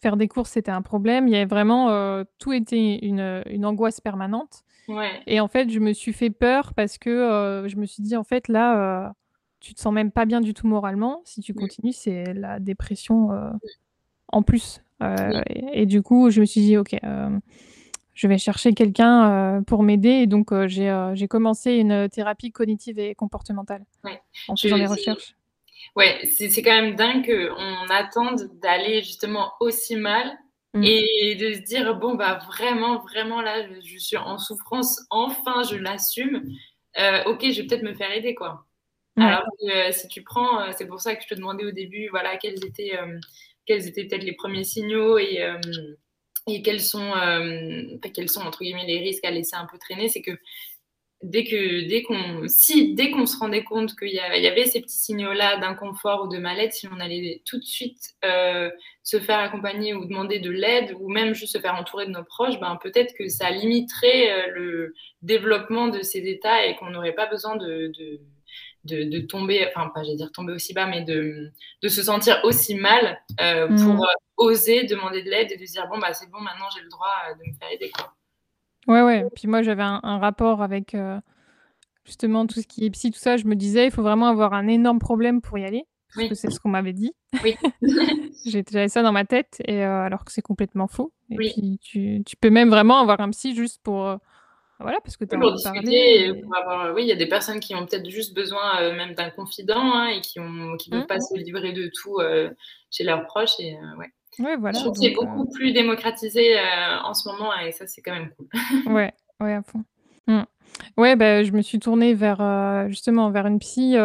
faire 0.01 0.17
des 0.17 0.27
courses, 0.27 0.51
c'était 0.51 0.71
un 0.71 0.81
problème. 0.81 1.27
Il 1.27 1.31
y 1.31 1.37
avait 1.37 1.45
vraiment, 1.45 2.23
tout 2.39 2.51
était 2.51 2.99
une, 3.05 3.43
une 3.49 3.65
angoisse 3.65 4.01
permanente 4.01 4.63
et 5.27 5.39
en 5.39 5.47
fait, 5.47 5.69
je 5.69 5.79
me 5.79 5.93
suis 5.93 6.11
fait 6.13 6.29
peur 6.29 6.73
parce 6.73 6.97
que, 6.97 7.65
je 7.67 7.77
me 7.77 7.85
suis 7.85 8.03
dit: 8.03 8.17
«En 8.17 8.23
fait, 8.23 8.47
là, 8.49 9.13
tu 9.63 9.73
te 9.73 9.79
sens 9.79 9.93
même 9.93 10.11
pas 10.11 10.25
bien 10.25 10.41
du 10.41 10.53
tout 10.53 10.67
moralement. 10.67 11.21
Si 11.23 11.39
tu 11.39 11.53
continues, 11.53 11.93
c'est 11.93 12.33
la 12.33 12.59
dépression 12.59 13.31
euh, 13.31 13.49
en 14.27 14.43
plus. 14.43 14.83
Euh, 15.01 15.41
et, 15.47 15.85
du 15.85 16.01
coup, 16.01 16.29
je 16.29 16.41
me 16.41 16.45
suis 16.45 16.61
dit, 16.61 16.77
ok, 16.77 16.95
euh, 17.01 17.29
je 18.13 18.27
vais 18.27 18.37
chercher 18.37 18.73
quelqu'un 18.73 19.63
pour 19.65 19.81
m'aider. 19.81 20.09
Et 20.09 20.27
donc, 20.27 20.53
j'ai 20.67 21.27
commencé 21.29 21.75
une 21.75 22.09
thérapie 22.09 22.51
cognitive 22.51 22.99
et 22.99 23.15
comportementale 23.15 23.85
en 24.49 24.57
faisant 24.57 24.77
des 24.77 24.85
recherches. 24.85 25.35
Ouais, 25.95 26.19
c'est 26.29 26.61
quand 26.61 26.81
même 26.81 26.95
dingue 26.95 27.25
qu'on 27.25 27.89
attende 27.89 28.49
d'aller 28.61 29.01
justement 29.01 29.53
aussi 29.59 29.95
mal 29.95 30.31
mmh. 30.73 30.83
et 30.83 31.35
de 31.35 31.53
se 31.53 31.59
dire, 31.59 31.95
bon, 31.95 32.15
bah 32.15 32.39
vraiment, 32.47 32.99
vraiment, 32.99 33.41
là, 33.41 33.65
je, 33.67 33.79
je 33.81 33.97
suis 33.97 34.17
en 34.17 34.37
souffrance, 34.37 35.05
enfin, 35.09 35.63
je 35.63 35.77
l'assume. 35.77 36.43
ok, 37.27 37.45
je 37.49 37.61
vais 37.61 37.67
peut-être 37.67 37.83
me 37.83 37.93
faire 37.93 38.11
aider, 38.11 38.35
quoi. 38.35 38.65
Alors 39.17 39.43
euh, 39.63 39.91
si 39.91 40.07
tu 40.07 40.23
prends, 40.23 40.61
euh, 40.61 40.71
c'est 40.75 40.87
pour 40.87 40.99
ça 40.99 41.15
que 41.15 41.23
je 41.23 41.27
te 41.27 41.35
demandais 41.35 41.65
au 41.65 41.71
début, 41.71 42.07
voilà, 42.09 42.37
quels 42.37 42.65
étaient, 42.65 42.97
euh, 42.97 43.19
quels 43.65 43.87
étaient 43.87 44.05
peut-être 44.05 44.23
les 44.23 44.33
premiers 44.33 44.63
signaux 44.63 45.19
et, 45.19 45.39
et 46.47 46.61
quels 46.61 46.81
sont, 46.81 47.13
quels 48.13 48.29
sont 48.29 48.41
entre 48.41 48.63
guillemets 48.63 48.85
les 48.85 48.99
risques 48.99 49.25
à 49.25 49.31
laisser 49.31 49.55
un 49.55 49.67
peu 49.71 49.77
traîner, 49.77 50.09
c'est 50.09 50.21
que 50.21 50.31
dès 51.21 51.45
que 51.45 51.87
dès 51.87 52.01
qu'on 52.03 52.47
si 52.47 52.95
dès 52.95 53.09
qu'on 53.11 53.25
se 53.25 53.37
rendait 53.37 53.63
compte 53.63 53.95
qu'il 53.95 54.09
y, 54.09 54.19
avait 54.19 54.65
ces 54.65 54.81
petits 54.81 54.97
signaux 54.97 55.31
là 55.31 55.55
d'inconfort 55.55 56.25
ou 56.25 56.27
de 56.27 56.37
mal-être 56.37 56.73
si 56.73 56.85
on 56.89 56.99
allait 56.99 57.41
tout 57.45 57.57
de 57.57 57.63
suite 57.63 58.17
se 59.03 59.19
faire 59.21 59.39
accompagner 59.39 59.93
ou 59.93 60.03
demander 60.03 60.39
de 60.39 60.49
l'aide 60.51 60.93
ou 60.99 61.09
même 61.09 61.33
juste 61.33 61.53
se 61.53 61.59
faire 61.59 61.75
entourer 61.75 62.07
de 62.07 62.11
nos 62.11 62.25
proches 62.25 62.59
ben 62.59 62.77
peut-être 62.83 63.13
que 63.17 63.29
ça 63.29 63.51
limiterait 63.51 64.49
le 64.49 64.93
développement 65.21 65.87
de 65.87 66.01
ces 66.01 66.27
états 66.27 66.65
et 66.65 66.75
qu'on 66.75 66.89
n'aurait 66.89 67.15
pas 67.15 67.27
besoin 67.27 67.55
de, 67.55 67.93
de, 67.97 68.19
tomber, 69.27 69.67
enfin 69.67 69.89
pas 69.93 70.03
j'allais 70.03 70.17
dire 70.17 70.31
tomber 70.31 70.53
aussi 70.53 70.73
bas, 70.73 70.85
mais 70.85 71.03
de, 71.03 71.51
de 71.81 71.87
se 71.87 72.03
sentir 72.03 72.39
aussi 72.43 72.75
mal 72.75 73.19
euh, 73.39 73.69
mm. 73.69 73.83
pour 73.83 74.03
euh, 74.03 74.13
oser 74.37 74.83
demander 74.85 75.23
de 75.23 75.29
l'aide 75.29 75.51
et 75.51 75.57
de 75.57 75.65
dire 75.65 75.87
bon 75.89 75.99
bah 75.99 76.13
c'est 76.13 76.29
bon 76.29 76.41
maintenant 76.41 76.65
j'ai 76.75 76.83
le 76.83 76.89
droit 76.89 77.13
euh, 77.29 77.33
de 77.35 77.49
me 77.49 77.55
faire 77.57 77.71
aider 77.71 77.91
quoi. 77.95 78.13
Ouais 78.87 79.01
ouais. 79.01 79.25
Puis 79.35 79.47
moi 79.47 79.61
j'avais 79.61 79.83
un, 79.83 80.17
rapport 80.19 80.61
avec 80.61 80.95
justement 82.03 82.45
tout 82.45 82.61
ce 82.61 82.67
qui 82.67 82.85
est 82.85 82.89
psy 82.89 83.11
tout 83.11 83.19
ça. 83.19 83.37
Je 83.37 83.45
me 83.45 83.55
disais 83.55 83.85
il 83.85 83.91
faut 83.91 84.03
vraiment 84.03 84.27
avoir 84.27 84.53
un 84.53 84.67
énorme 84.67 84.99
problème 84.99 85.41
pour 85.41 85.57
y 85.57 85.65
aller. 85.65 85.85
Parce 86.15 86.29
que 86.29 86.35
c'est 86.35 86.51
ce 86.51 86.59
qu'on 86.59 86.69
m'avait 86.69 86.93
dit. 86.93 87.11
Oui. 87.43 87.55
J'avais 88.45 88.87
ça 88.87 89.01
dans 89.01 89.13
ma 89.13 89.25
tête, 89.25 89.63
et, 89.65 89.81
alors 89.81 90.25
que 90.25 90.31
c'est 90.31 90.43
complètement 90.43 90.87
faux. 90.87 91.11
Et 91.31 91.37
puis 91.37 91.79
tu, 91.81 92.21
tu, 92.23 92.35
peux 92.35 92.51
même 92.51 92.69
vraiment 92.69 92.99
avoir 92.99 93.19
un 93.21 93.31
psy 93.31 93.55
juste 93.55 93.81
pour 93.81 94.19
voilà, 94.79 94.99
parce 95.01 95.17
que 95.17 95.25
tu 95.25 95.35
as 95.35 95.39
pour 95.39 95.53
discuter, 95.53 96.29
euh, 96.29 96.93
oui, 96.93 97.03
il 97.03 97.07
y 97.07 97.11
a 97.11 97.15
des 97.15 97.27
personnes 97.27 97.59
qui 97.59 97.75
ont 97.75 97.85
peut-être 97.85 98.09
juste 98.09 98.33
besoin 98.33 98.81
euh, 98.81 98.95
même 98.95 99.13
d'un 99.13 99.29
confident 99.29 99.77
hein, 99.77 100.07
et 100.07 100.21
qui 100.21 100.39
ne 100.39 100.77
qui 100.77 100.89
peuvent 100.89 101.03
mmh. 101.03 101.07
pas 101.07 101.19
se 101.19 101.37
livrer 101.37 101.73
de 101.73 101.89
tout 101.93 102.19
euh, 102.19 102.49
chez 102.91 103.03
leurs 103.03 103.25
proches. 103.25 103.59
Et, 103.59 103.75
ouais. 103.97 104.11
Ouais, 104.39 104.57
voilà, 104.57 104.77
Je 104.77 104.83
trouve 104.83 104.93
que 104.93 104.99
c'est 104.99 105.11
beaucoup 105.11 105.47
plus 105.47 105.73
démocratisé 105.73 106.55
en 107.03 107.13
ce 107.13 107.29
moment 107.29 107.55
et 107.59 107.71
ça, 107.71 107.85
c'est 107.85 108.01
quand 108.01 108.13
même 108.13 108.31
cool. 108.35 108.47
ouais, 108.93 109.13
ouais, 109.39 109.53
à 109.53 109.61
fond. 109.61 109.83
Mmh. 110.25 110.41
Ouais, 110.97 111.15
bah, 111.15 111.43
je 111.43 111.51
me 111.51 111.61
suis 111.61 111.77
tournée 111.79 112.15
vers 112.15 112.87
justement 112.89 113.29
vers 113.29 113.45
une 113.45 113.59
psy 113.59 113.95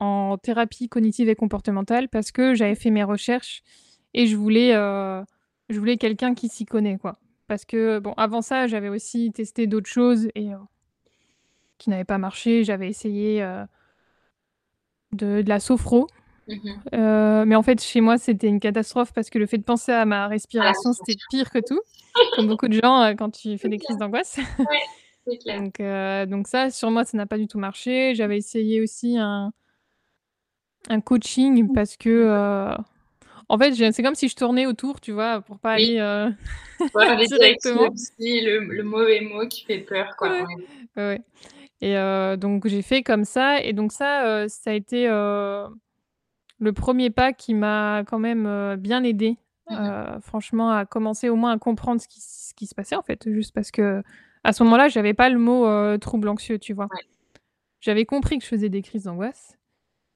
en 0.00 0.38
thérapie 0.38 0.88
cognitive 0.88 1.28
et 1.28 1.36
comportementale 1.36 2.08
parce 2.08 2.32
que 2.32 2.54
j'avais 2.54 2.74
fait 2.74 2.90
mes 2.90 3.04
recherches 3.04 3.62
et 4.12 4.26
je 4.26 4.36
voulais, 4.36 4.72
je 4.72 5.78
voulais 5.78 5.98
quelqu'un 5.98 6.34
qui 6.34 6.48
s'y 6.48 6.66
connaît, 6.66 6.98
quoi. 6.98 7.20
Parce 7.50 7.64
que, 7.64 7.98
bon, 7.98 8.14
avant 8.16 8.42
ça, 8.42 8.68
j'avais 8.68 8.88
aussi 8.88 9.32
testé 9.32 9.66
d'autres 9.66 9.90
choses 9.90 10.28
et 10.36 10.54
euh, 10.54 10.58
qui 11.78 11.90
n'avaient 11.90 12.04
pas 12.04 12.16
marché. 12.16 12.62
J'avais 12.62 12.88
essayé 12.88 13.42
euh, 13.42 13.64
de, 15.10 15.42
la 15.44 15.58
sophro. 15.58 16.06
Mmh 16.46 16.54
euh, 16.94 17.44
mais 17.44 17.56
en 17.56 17.64
fait, 17.64 17.82
chez 17.82 18.00
moi, 18.00 18.18
c'était 18.18 18.46
une 18.46 18.60
catastrophe 18.60 19.12
parce 19.12 19.30
que 19.30 19.40
le 19.40 19.46
fait 19.46 19.58
de 19.58 19.64
penser 19.64 19.90
à 19.90 20.04
ma 20.04 20.28
respiration, 20.28 20.92
c'était 20.92 21.18
pire 21.28 21.50
que 21.50 21.58
tout. 21.58 21.80
Comme 22.36 22.46
beaucoup 22.46 22.68
de 22.68 22.74
gens 22.74 23.16
quand 23.18 23.30
tu 23.30 23.58
fais 23.58 23.68
des 23.68 23.78
crises 23.78 23.98
d'angoisse. 23.98 24.38
donc, 25.26 25.82
donc 26.30 26.46
ça, 26.46 26.70
sur 26.70 26.92
moi, 26.92 27.04
ça 27.04 27.16
n'a 27.16 27.26
pas 27.26 27.36
du 27.36 27.48
tout 27.48 27.58
marché. 27.58 28.14
J'avais 28.14 28.36
essayé 28.36 28.80
aussi 28.80 29.18
un, 29.18 29.52
un 30.88 31.00
coaching 31.00 31.72
parce 31.74 31.96
que 31.96 32.76
en 33.50 33.58
fait, 33.58 33.74
c'est 33.92 34.02
comme 34.04 34.14
si 34.14 34.28
je 34.28 34.36
tournais 34.36 34.66
autour, 34.66 35.00
tu 35.00 35.10
vois, 35.10 35.40
pour 35.40 35.58
pas 35.58 35.72
aller 35.72 35.98
euh, 35.98 36.30
directement. 37.26 37.88
Le, 38.20 38.60
le, 38.60 38.82
mauvais 38.84 39.20
mot 39.22 39.44
qui 39.48 39.64
fait 39.64 39.80
peur, 39.80 40.14
quoi. 40.16 40.46
Ouais. 40.96 41.20
Et 41.80 41.98
euh, 41.98 42.36
donc 42.36 42.68
j'ai 42.68 42.82
fait 42.82 43.02
comme 43.02 43.24
ça, 43.24 43.60
et 43.60 43.72
donc 43.72 43.90
ça, 43.90 44.24
euh, 44.24 44.46
ça 44.46 44.70
a 44.70 44.74
été 44.74 45.08
le 45.08 46.72
premier 46.72 47.10
pas 47.10 47.32
qui 47.32 47.54
m'a 47.54 48.04
quand 48.06 48.20
même 48.20 48.76
bien 48.76 49.02
aidé, 49.02 49.36
mmh 49.68 50.20
franchement, 50.22 50.70
à 50.70 50.84
commencer 50.84 51.28
au 51.28 51.36
moins 51.36 51.52
à 51.52 51.58
comprendre 51.58 52.00
ce 52.00 52.06
qui, 52.06 52.20
ce 52.20 52.54
qui, 52.54 52.66
se 52.66 52.74
passait 52.74 52.96
en 52.96 53.02
fait, 53.02 53.28
juste 53.32 53.52
parce 53.52 53.72
que 53.72 54.02
à 54.44 54.52
ce 54.52 54.62
moment-là, 54.62 54.88
j'avais 54.88 55.14
pas 55.14 55.28
le 55.28 55.38
mot 55.38 55.98
trouble 55.98 56.28
anxieux, 56.28 56.60
tu 56.60 56.72
vois. 56.72 56.86
J'avais 57.80 58.04
compris 58.04 58.38
que 58.38 58.44
je 58.44 58.48
faisais 58.48 58.68
des 58.68 58.82
crises 58.82 59.04
d'angoisse, 59.04 59.58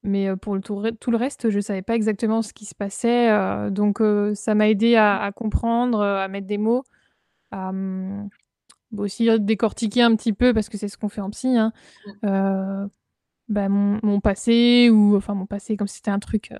mais 0.05 0.37
pour 0.37 0.55
le 0.55 0.61
tout, 0.61 0.83
tout, 1.01 1.11
le 1.11 1.17
reste, 1.17 1.51
je 1.51 1.57
ne 1.57 1.63
savais 1.63 1.83
pas 1.83 1.95
exactement 1.95 2.43
ce 2.43 2.53
qui 2.53 2.67
se 2.67 2.75
passait. 2.75 3.31
donc, 3.71 4.01
ça 4.35 4.55
m'a 4.55 4.69
aidé 4.69 4.97
à, 4.97 5.33
comprendre, 5.35 6.03
à 6.03 6.29
mettre 6.29 6.47
des 6.47 6.59
mots, 6.59 6.85
à 7.51 7.73
mmh, 7.73 8.29
aussi 8.99 9.29
décortiquer 9.41 10.03
un 10.03 10.15
petit 10.15 10.33
peu, 10.33 10.53
parce 10.53 10.69
que 10.69 10.77
c'est 10.77 10.89
ce 10.89 10.99
qu'on 10.99 11.09
fait 11.09 11.21
en 11.21 11.31
psy, 11.31 11.57
hein, 11.57 11.73
mmh. 12.23 12.87
bah, 13.49 13.69
mon, 13.69 14.21
passé, 14.21 14.91
ou 14.91 15.17
enfin 15.17 15.35
mon 15.35 15.47
passé 15.47 15.77
comme 15.77 15.89
si 15.89 15.97
c'était 15.97 16.11
un 16.11 16.19
truc. 16.19 16.51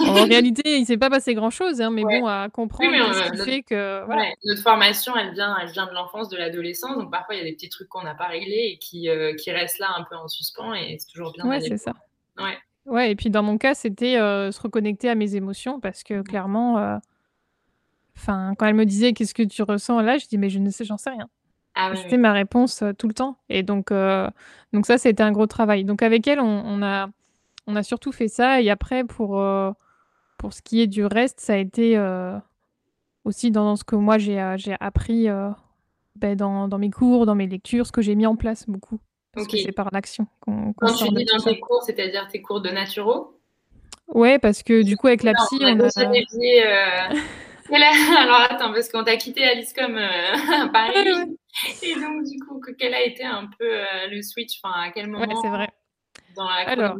en 0.00 0.24
réalité, 0.24 0.62
il 0.76 0.80
ne 0.80 0.86
s'est 0.86 0.98
pas 0.98 1.10
passé 1.10 1.34
grand-chose, 1.34 1.80
hein, 1.80 1.90
mais 1.90 2.02
bon, 2.02 2.26
à 2.26 2.48
comprendre 2.48 3.14
ce 3.14 3.30
qui 3.30 3.38
fait 3.38 3.62
que. 3.62 4.04
notre 4.44 4.62
formation, 4.62 5.16
elle 5.16 5.32
vient, 5.32 5.56
elle 5.62 5.70
vient 5.70 5.86
de 5.86 5.94
l'enfance, 5.94 6.28
de 6.28 6.36
l'adolescence, 6.36 6.96
donc 6.96 7.10
parfois 7.10 7.36
il 7.36 7.38
y 7.38 7.42
a 7.42 7.44
des 7.44 7.54
petits 7.54 7.68
trucs 7.68 7.88
qu'on 7.88 8.02
n'a 8.02 8.14
pas 8.14 8.26
réglés 8.26 8.72
et 8.72 8.78
qui, 8.78 9.08
qui 9.38 9.50
restent 9.52 9.78
là 9.78 9.94
un 9.96 10.04
peu 10.04 10.16
en 10.16 10.26
suspens, 10.26 10.74
et 10.74 10.96
c'est 10.98 11.10
toujours 11.12 11.32
bien. 11.32 11.46
Ouais, 11.46 11.60
c'est 11.60 11.76
ça. 11.76 11.92
Ouais. 12.38 12.58
Ouais 12.90 13.12
et 13.12 13.14
puis 13.14 13.30
dans 13.30 13.44
mon 13.44 13.56
cas, 13.56 13.74
c'était, 13.74 14.18
euh, 14.18 14.50
se 14.50 14.60
reconnecter 14.60 15.08
à 15.08 15.14
mes 15.14 15.36
émotions 15.36 15.78
parce 15.78 16.02
que 16.02 16.22
clairement, 16.22 16.76
euh, 16.78 16.98
enfin, 18.16 18.54
quand 18.58 18.66
elle 18.66 18.74
me 18.74 18.84
disait: 18.84 19.12
«Qu'est-ce 19.12 19.32
que 19.32 19.44
tu 19.44 19.62
ressens 19.62 20.00
là?» 20.00 20.18
je 20.18 20.26
dis: 20.26 20.38
«Mais 20.38 20.50
je 20.50 20.58
ne 20.58 20.70
sais, 20.70 20.84
j'en 20.84 20.96
sais 20.98 21.10
rien». 21.10 21.28
Ah 21.76 21.94
c'était 21.94 22.18
ma 22.18 22.32
réponse, 22.32 22.82
euh, 22.82 22.92
tout 22.92 23.06
le 23.06 23.14
temps 23.14 23.38
et 23.48 23.62
donc 23.62 23.92
donc 24.72 24.86
ça, 24.86 24.98
c'était 24.98 25.22
un 25.22 25.30
gros 25.32 25.46
travail. 25.46 25.84
Donc 25.84 26.02
avec 26.02 26.26
elle, 26.26 26.40
on 26.40 26.82
a 26.82 27.08
on 27.68 27.76
a 27.76 27.82
surtout 27.84 28.10
fait 28.10 28.26
ça 28.28 28.60
et 28.60 28.70
après 28.70 29.04
pour, 29.04 29.40
pour 30.36 30.52
ce 30.52 30.62
qui 30.62 30.80
est 30.80 30.88
du 30.88 31.04
reste, 31.04 31.38
ça 31.40 31.52
a 31.54 31.56
été, 31.58 31.96
aussi 33.24 33.52
dans 33.52 33.76
ce 33.76 33.84
que 33.84 33.94
moi 33.94 34.18
j'ai, 34.18 34.54
j'ai 34.58 34.74
appris, 34.80 35.28
beh, 36.16 36.34
dans 36.34 36.66
dans 36.66 36.78
mes 36.78 36.90
cours, 36.90 37.24
dans 37.24 37.36
mes 37.36 37.46
lectures, 37.46 37.86
ce 37.86 37.92
que 37.92 38.02
j'ai 38.02 38.16
mis 38.16 38.26
en 38.26 38.34
place 38.34 38.66
beaucoup. 38.68 38.98
Parce 39.32 39.46
que 39.46 39.56
c'est 39.58 39.72
par 39.72 39.90
l'action 39.92 40.26
qu'on 40.40 40.72
Quand 40.72 40.92
tu 40.92 41.08
dis 41.14 41.24
dans 41.24 41.38
tes 41.38 41.60
cours, 41.60 41.82
c'est-à-dire 41.82 42.28
tes 42.28 42.42
cours 42.42 42.60
de 42.60 42.70
naturo? 42.70 43.36
Ouais, 44.08 44.38
parce 44.38 44.62
que 44.62 44.82
du 44.82 44.96
coup, 44.96 45.06
avec 45.06 45.22
la 45.22 45.34
psy, 45.34 45.58
on 45.60 45.78
a... 45.78 45.84
Euh, 45.84 47.08
alors 48.18 48.40
attends, 48.50 48.72
parce 48.72 48.88
qu'on 48.88 49.04
t'a 49.04 49.16
quitté 49.16 49.44
Alice 49.44 49.72
comme 49.72 49.96
euh, 49.96 50.32
à 50.64 50.68
Paris. 50.68 51.36
Et 51.82 51.94
donc, 51.94 52.24
du 52.24 52.40
coup, 52.40 52.60
quel 52.76 52.94
a 52.94 53.02
été 53.02 53.24
un 53.24 53.48
peu 53.58 53.66
euh, 53.66 54.08
le 54.10 54.20
switch? 54.22 54.60
Enfin, 54.62 54.74
À 54.80 54.90
quel 54.90 55.06
moment 55.06 55.24
ouais, 55.24 55.40
c'est 55.40 55.48
vrai. 55.48 55.68
Dans 56.34 56.48
la 56.48 56.68
alors... 56.68 56.96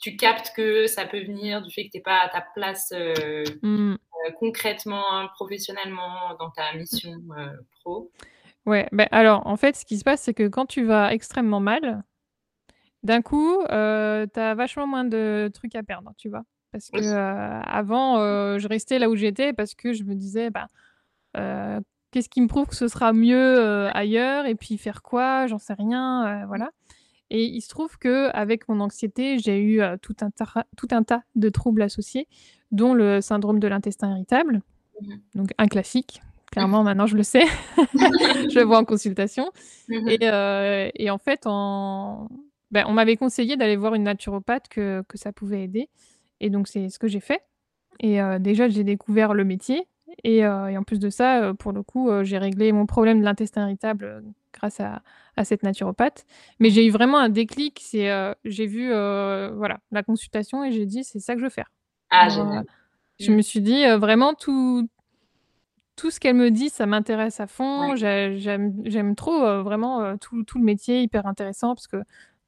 tu 0.00 0.16
captes 0.16 0.52
que 0.56 0.88
ça 0.88 1.04
peut 1.04 1.22
venir 1.22 1.62
du 1.62 1.72
fait 1.72 1.84
que 1.84 1.90
tu 1.92 1.98
n'es 1.98 2.02
pas 2.02 2.20
à 2.20 2.28
ta 2.28 2.40
place 2.40 2.92
mmh. 3.62 3.94
concrètement, 4.40 5.28
professionnellement, 5.34 6.34
dans 6.40 6.50
ta 6.50 6.72
mission 6.74 7.12
pro? 7.80 8.10
Ouais, 8.66 8.88
bah, 8.92 9.08
alors, 9.10 9.44
en 9.46 9.56
fait, 9.56 9.74
ce 9.76 9.84
qui 9.84 9.98
se 9.98 10.04
passe, 10.04 10.22
c'est 10.22 10.34
que 10.34 10.46
quand 10.46 10.66
tu 10.66 10.84
vas 10.84 11.12
extrêmement 11.12 11.58
mal, 11.60 12.04
d'un 13.04 13.22
coup, 13.22 13.60
heu, 13.70 14.28
tu 14.34 14.40
as 14.40 14.54
vachement 14.54 14.86
moins 14.86 15.04
de 15.04 15.50
trucs 15.54 15.76
à 15.76 15.82
perdre, 15.84 16.12
tu 16.18 16.28
vois? 16.30 16.44
Parce 16.72 16.90
que, 16.90 17.00
Oui. 17.00 17.06
heu, 17.06 17.62
avant, 17.66 18.18
heu, 18.20 18.58
je 18.58 18.68
restais 18.68 18.98
là 18.98 19.10
où 19.10 19.16
j'étais 19.16 19.52
parce 19.54 19.74
que 19.74 19.92
je 19.94 20.04
me 20.04 20.14
disais: 20.14 20.50
«Bah, 20.50 20.68
heu, 21.38 21.80
qu'est-ce 22.12 22.28
qui 22.30 22.42
me 22.42 22.48
prouve 22.48 22.68
que 22.68 22.76
ce 22.76 22.88
sera 22.88 23.12
mieux, 23.14 23.36
heu, 23.60 23.88
ailleurs 23.94 24.46
et 24.46 24.54
puis 24.56 24.78
faire 24.78 25.02
quoi? 25.02 25.46
J'en 25.48 25.58
sais 25.58 25.74
rien», 25.74 26.44
heu, 26.44 26.46
voilà 26.48 26.70
et 27.30 27.44
il 27.46 27.62
se 27.62 27.68
trouve 27.70 27.98
qu'avec 27.98 28.68
mon 28.68 28.80
anxiété, 28.80 29.38
j'ai 29.40 29.60
eu, 29.62 29.82
heu, 29.82 29.98
tout 30.02 30.16
un 30.22 30.30
tara 30.30 30.64
tout 30.76 30.88
un 30.92 31.02
tas 31.04 31.22
de 31.36 31.48
troubles 31.50 31.82
associés, 31.82 32.28
dont 32.72 32.94
le 32.94 33.20
syndrome 33.22 33.60
de 33.60 33.68
l'intestin 33.68 34.12
irritable, 34.12 34.62
Mmh 35.00 35.08
mh. 35.14 35.22
donc 35.34 35.50
un 35.58 35.68
classique. 35.68 36.22
Clairement, 36.52 36.82
maintenant 36.84 37.06
je 37.06 37.16
le 37.16 37.22
sais. 37.22 37.44
Je 38.50 38.58
le 38.58 38.64
vois 38.64 38.78
en 38.78 38.84
consultation 38.84 39.50
Mmh 39.88 39.96
et 40.08 40.18
mh. 40.18 40.24
heu 40.24 40.90
et 40.94 41.10
en 41.10 41.18
fait, 41.18 41.46
en 41.46 42.28
bah, 42.70 42.84
on 42.88 42.92
m'avait 42.92 43.16
conseillé 43.16 43.56
d'aller 43.56 43.76
voir 43.76 43.94
une 43.94 44.04
naturopathe 44.04 44.68
que 44.68 45.02
que 45.08 45.18
ça 45.18 45.32
pouvait 45.32 45.62
aider 45.64 45.88
et 46.40 46.50
donc 46.50 46.68
c'est 46.68 46.88
ce 46.90 46.98
que 46.98 47.08
j'ai 47.08 47.20
fait 47.20 47.42
et 48.00 48.20
heu, 48.22 48.38
déjà 48.40 48.68
j'ai 48.68 48.84
découvert 48.84 49.34
le 49.34 49.44
métier 49.44 49.86
et 50.24 50.38
et 50.40 50.46
en 50.78 50.82
plus 50.84 50.98
de 51.00 51.10
ça, 51.10 51.52
pour 51.58 51.72
le 51.72 51.82
coup, 51.82 52.10
j'ai 52.24 52.38
réglé 52.38 52.72
mon 52.72 52.86
problème 52.86 53.20
de 53.20 53.24
l'intestin 53.24 53.62
irritable, 53.66 54.24
grâce 54.54 54.80
à 54.80 55.02
à 55.36 55.44
cette 55.44 55.62
naturopathe. 55.64 56.26
Mais 56.60 56.70
j'ai 56.70 56.86
eu 56.86 56.90
vraiment 56.90 57.18
un 57.18 57.30
déclic, 57.30 57.80
c'est, 57.82 58.10
j'ai 58.44 58.66
vu, 58.66 58.88
voilà, 58.90 59.78
la 59.92 60.02
consultation 60.02 60.64
et 60.64 60.72
j'ai 60.72 60.86
dit: 60.86 61.04
«C'est 61.04 61.20
ça 61.20 61.34
que 61.34 61.40
je 61.40 61.44
veux 61.46 61.50
faire». 61.50 61.70
Ah 62.10 62.28
génial. 62.28 62.64
je 63.20 63.32
me 63.32 63.42
suis 63.42 63.60
dit, 63.62 63.84
vraiment 63.98 64.34
tout 64.34 64.88
tout 65.96 66.10
ce 66.10 66.20
qu'elle 66.20 66.36
me 66.36 66.50
dit, 66.50 66.70
ça 66.70 66.86
m'intéresse 66.86 67.40
à 67.40 67.46
fond. 67.46 67.80
Ouais. 67.82 67.96
J'ai 67.96 68.38
j'aime 68.38 68.74
j'aime 68.86 69.14
trop, 69.16 69.44
heu, 69.44 69.60
vraiment, 69.62 70.02
heu, 70.04 70.18
tout 70.20 70.44
tout 70.44 70.58
le 70.58 70.64
métier, 70.64 71.02
hyper 71.02 71.26
intéressant 71.26 71.74
parce 71.74 71.86
que 71.88 71.98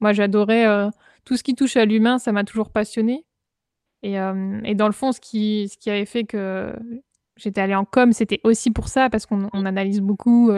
moi 0.00 0.12
j'adorais, 0.12 0.66
heu, 0.66 0.90
tout 1.24 1.36
ce 1.36 1.42
qui 1.44 1.54
touche 1.54 1.76
à 1.76 1.84
l'humain, 1.84 2.18
ça 2.18 2.32
m'a 2.32 2.44
toujours 2.44 2.70
passionnée 2.70 3.24
et 4.04 4.14
et 4.64 4.74
dans 4.76 4.86
le 4.88 4.92
fond, 4.94 5.12
ce 5.12 5.20
qui 5.20 5.68
ce 5.70 5.78
qui 5.78 5.90
avait 5.90 6.06
fait 6.06 6.24
que 6.24 6.74
j'étais 7.36 7.60
allée 7.62 7.74
en 7.76 7.84
com, 7.86 8.12
c'était 8.12 8.40
aussi 8.44 8.70
pour 8.72 8.88
ça, 8.88 9.10
parce 9.10 9.26
qu'on 9.26 9.48
on 9.54 9.66
analyse 9.66 10.00
beaucoup, 10.02 10.50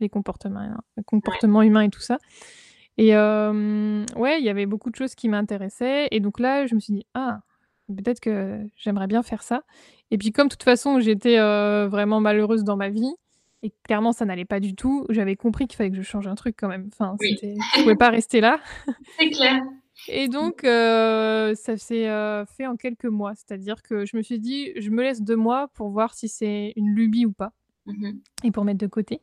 les 0.00 0.08
comportements 0.10 0.62
les 0.98 1.04
Ouais. 1.26 1.38
comportements 1.42 1.62
humains 1.62 1.82
et 1.82 1.90
tout 1.90 2.00
ça 2.02 2.18
et 2.98 3.14
ouais, 3.16 4.38
il 4.40 4.44
y 4.44 4.50
avait 4.50 4.66
beaucoup 4.66 4.90
de 4.90 4.96
choses 4.96 5.14
qui 5.16 5.28
m'intéressaient 5.30 6.08
et 6.12 6.20
donc 6.20 6.40
là, 6.40 6.66
je 6.66 6.74
me 6.76 6.80
suis 6.80 6.94
dit: 6.94 7.06
«Ah, 7.14 7.40
peut-être 7.96 8.20
que 8.20 8.60
j'aimerais 8.76 9.06
bien 9.08 9.22
faire 9.22 9.42
ça» 9.42 9.62
et 10.10 10.18
puis 10.18 10.32
comme 10.32 10.46
de 10.48 10.52
toute 10.52 10.62
façon, 10.64 11.00
j'étais, 11.00 11.38
heu, 11.38 11.86
vraiment 11.88 12.20
malheureuse 12.20 12.64
dans 12.64 12.76
ma 12.76 12.88
vie 12.90 13.12
et 13.62 13.72
clairement 13.84 14.12
ça 14.12 14.24
n'allait 14.26 14.44
pas 14.46 14.60
du 14.60 14.74
tout, 14.74 15.06
j'avais 15.10 15.36
compris 15.36 15.66
qu'il 15.68 15.76
fallait 15.76 15.90
que 15.90 15.96
je 15.96 16.02
change 16.02 16.26
un 16.28 16.34
truc 16.36 16.56
quand 16.58 16.68
même. 16.68 16.88
Enfin, 16.92 17.16
Oui. 17.20 17.36
je 17.76 17.82
pouvais 17.82 17.96
pas 17.96 18.10
rester 18.10 18.40
là 18.40 18.60
C'est 19.18 19.30
clair. 19.30 19.62
et 20.08 20.28
donc 20.28 20.64
heu, 20.64 21.54
ça 21.56 21.76
s'est, 21.78 22.08
heu, 22.08 22.44
fait 22.56 22.66
en 22.66 22.76
quelques 22.76 23.06
mois. 23.06 23.34
C'est-à-dire 23.36 23.82
que 23.82 24.06
je 24.06 24.16
me 24.16 24.22
suis 24.22 24.38
dit: 24.40 24.72
«Je 24.78 24.90
me 24.90 25.02
laisse 25.02 25.22
2 25.22 25.36
mois 25.36 25.68
pour 25.74 25.90
voir 25.90 26.14
si 26.14 26.28
c'est 26.28 26.72
une 26.76 26.94
lubie 26.94 27.26
ou 27.26 27.32
pas» 27.32 27.52
Mmh 27.86 28.08
mh. 28.08 28.20
et 28.44 28.50
pour 28.52 28.64
mettre 28.64 28.78
de 28.80 28.86
côté 28.88 29.22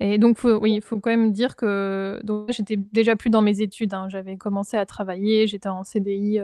et 0.00 0.18
donc 0.18 0.38
faut 0.38 0.58
oui, 0.60 0.74
il 0.76 0.82
faut 0.82 1.00
quand 1.00 1.10
même 1.10 1.32
dire 1.32 1.56
que 1.56 2.20
donc 2.24 2.52
j'étais 2.52 2.76
déjà 2.78 3.16
plus 3.16 3.30
dans 3.30 3.42
mes 3.42 3.60
études, 3.62 3.94
hein. 3.94 4.08
J'avais 4.10 4.36
commencé 4.38 4.76
à 4.78 4.86
travailler, 4.86 5.46
j'étais 5.48 5.68
en 5.70 5.84
CDI, 5.84 6.40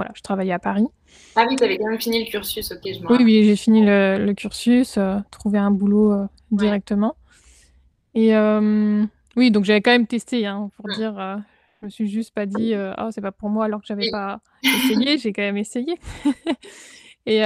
voilà, 0.00 0.12
je 0.14 0.22
travaillais 0.22 0.52
à 0.52 0.58
Paris. 0.58 0.86
Ah 1.36 1.46
oui, 1.48 1.56
tu 1.56 1.64
avais 1.64 1.76
quand 1.78 1.88
même 1.90 2.00
fini 2.00 2.24
le 2.24 2.30
cursus, 2.30 2.72
OK, 2.72 2.80
je 2.84 3.00
me 3.04 3.08
Oui, 3.10 3.18
oui, 3.22 3.44
j'ai 3.44 3.56
fini 3.56 3.84
le 3.84 4.24
le 4.24 4.34
cursus, 4.34 4.96
heu, 4.98 5.16
trouvé 5.30 5.58
un 5.58 5.70
boulot, 5.70 6.12
Ouais. 6.12 6.28
directement 6.50 7.16
et 8.14 8.28
hem, 8.28 9.08
oui, 9.36 9.50
donc 9.50 9.64
j'avais 9.64 9.80
quand 9.80 9.92
même 9.92 10.06
testé, 10.06 10.46
hein, 10.46 10.70
pour 10.76 10.88
dire, 10.88 11.14
je 11.80 11.86
me 11.86 11.90
suis 11.90 12.08
juste 12.08 12.34
pas 12.34 12.46
dit, 12.46 12.74
heu: 12.74 12.92
«Oh, 12.98 13.08
c'est 13.12 13.20
pas 13.20 13.30
pour 13.32 13.48
moi», 13.50 13.66
alors 13.66 13.80
que 13.80 13.86
j'avais 13.86 14.02
Oui. 14.02 14.10
pas 14.10 14.40
essayé, 14.74 15.18
j'ai 15.18 15.32
quand 15.32 15.42
même 15.42 15.56
essayé 15.56 15.94
et 17.26 17.42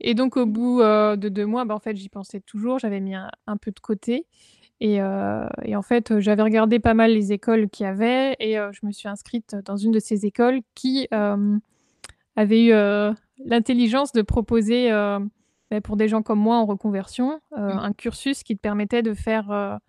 et 0.00 0.14
donc 0.14 0.36
au 0.36 0.46
bout, 0.46 0.80
de 0.80 1.28
2 1.28 1.46
mois, 1.46 1.64
bah, 1.64 1.74
en 1.74 1.80
fait, 1.80 1.96
j'y 1.96 2.08
pensais 2.08 2.40
toujours, 2.40 2.78
j'avais 2.78 3.00
mis 3.00 3.14
un 3.14 3.30
un 3.46 3.56
peu 3.56 3.70
de 3.72 3.80
côté 3.80 4.26
et 4.80 5.00
heu 5.00 5.48
et 5.64 5.74
en 5.76 5.82
fait, 5.82 6.10
heu, 6.12 6.20
j'avais 6.20 6.42
regardé 6.42 6.78
pas 6.78 6.94
mal 6.94 7.12
les 7.12 7.32
écoles 7.32 7.68
qu'il 7.68 7.84
y 7.84 7.88
avait 7.88 8.36
et 8.38 8.58
heu, 8.58 8.70
je 8.72 8.86
me 8.86 8.92
suis 8.92 9.08
inscrite 9.08 9.56
dans 9.64 9.76
une 9.76 9.90
de 9.92 9.98
ces 9.98 10.26
écoles 10.26 10.60
qui, 10.74 11.08
avait 12.36 12.66
eu, 12.66 12.72
l'intelligence 13.44 14.12
de 14.12 14.22
proposer, 14.22 14.90
bah, 14.90 15.80
pour 15.82 15.96
des 15.96 16.08
gens 16.08 16.22
comme 16.22 16.38
moi 16.38 16.56
en 16.56 16.66
reconversion, 16.66 17.40
Mmh. 17.50 17.56
un 17.56 17.92
cursus 17.92 18.42
qui 18.42 18.56
te 18.56 18.60
permettait 18.60 19.02
de 19.02 19.14
faire, 19.14 19.80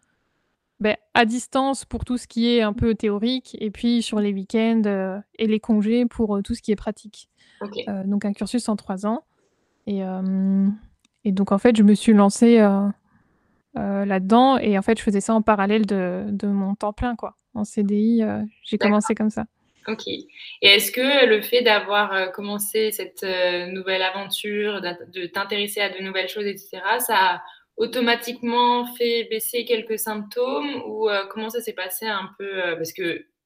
beh, 0.79 0.95
à 1.13 1.25
distance 1.25 1.85
pour 1.85 2.05
tout 2.05 2.17
ce 2.17 2.27
qui 2.27 2.49
est 2.49 2.61
un 2.61 2.73
peu 2.73 2.95
théorique 2.95 3.55
et 3.59 3.69
puis 3.69 4.01
sur 4.01 4.19
les 4.19 4.33
week-ends, 4.33 5.21
et 5.37 5.47
les 5.47 5.59
congés 5.59 6.05
pour, 6.07 6.39
tout 6.43 6.55
ce 6.55 6.61
qui 6.63 6.71
est 6.71 6.75
pratique. 6.75 7.29
Donc 8.05 8.25
un 8.25 8.33
cursus 8.33 8.67
en 8.69 8.75
3 8.75 9.05
ans 9.05 9.23
et 9.85 10.01
donc 11.31 11.51
en 11.51 11.57
fait, 11.59 11.75
je 11.75 11.83
me 11.83 11.93
suis 11.93 12.13
lancée, 12.13 12.57
heu, 13.77 14.05
là-dedans 14.05 14.57
et 14.57 14.77
en 14.77 14.81
fait, 14.81 14.97
je 14.97 15.03
faisais 15.03 15.21
ça 15.21 15.33
en 15.33 15.41
parallèle 15.41 15.85
de 15.85 16.25
de 16.29 16.47
mon 16.47 16.75
temps 16.75 16.93
plein, 16.93 17.15
quoi. 17.15 17.35
En 17.53 17.63
CDI, 17.63 18.23
heu, 18.23 18.41
j'ai 18.63 18.77
commencé 18.77 19.15
comme 19.15 19.29
ça. 19.29 19.45
OK 19.87 20.07
et 20.07 20.27
est-ce 20.61 20.91
que 20.91 21.25
le 21.25 21.41
fait 21.41 21.61
d'avoir, 21.61 22.13
heu, 22.13 22.31
commencé 22.33 22.91
cette, 22.91 23.25
nouvelle 23.69 24.01
aventure, 24.01 24.81
de 24.81 25.25
t'intéresser 25.25 25.81
à 25.81 25.89
de 25.89 26.03
nouvelles 26.03 26.29
choses 26.29 26.45
et 26.45 26.57
cetera, 26.57 26.99
ça 26.99 27.15
a 27.15 27.41
automatiquement 27.77 28.85
fait 28.95 29.27
baisser 29.29 29.63
quelques 29.63 29.97
symptômes 29.97 30.83
ou 30.85 31.07
comment 31.29 31.49
ça 31.49 31.61
s'est 31.61 31.73
passé 31.73 32.05
un 32.05 32.29
peu? 32.37 32.75
Parce 32.75 32.91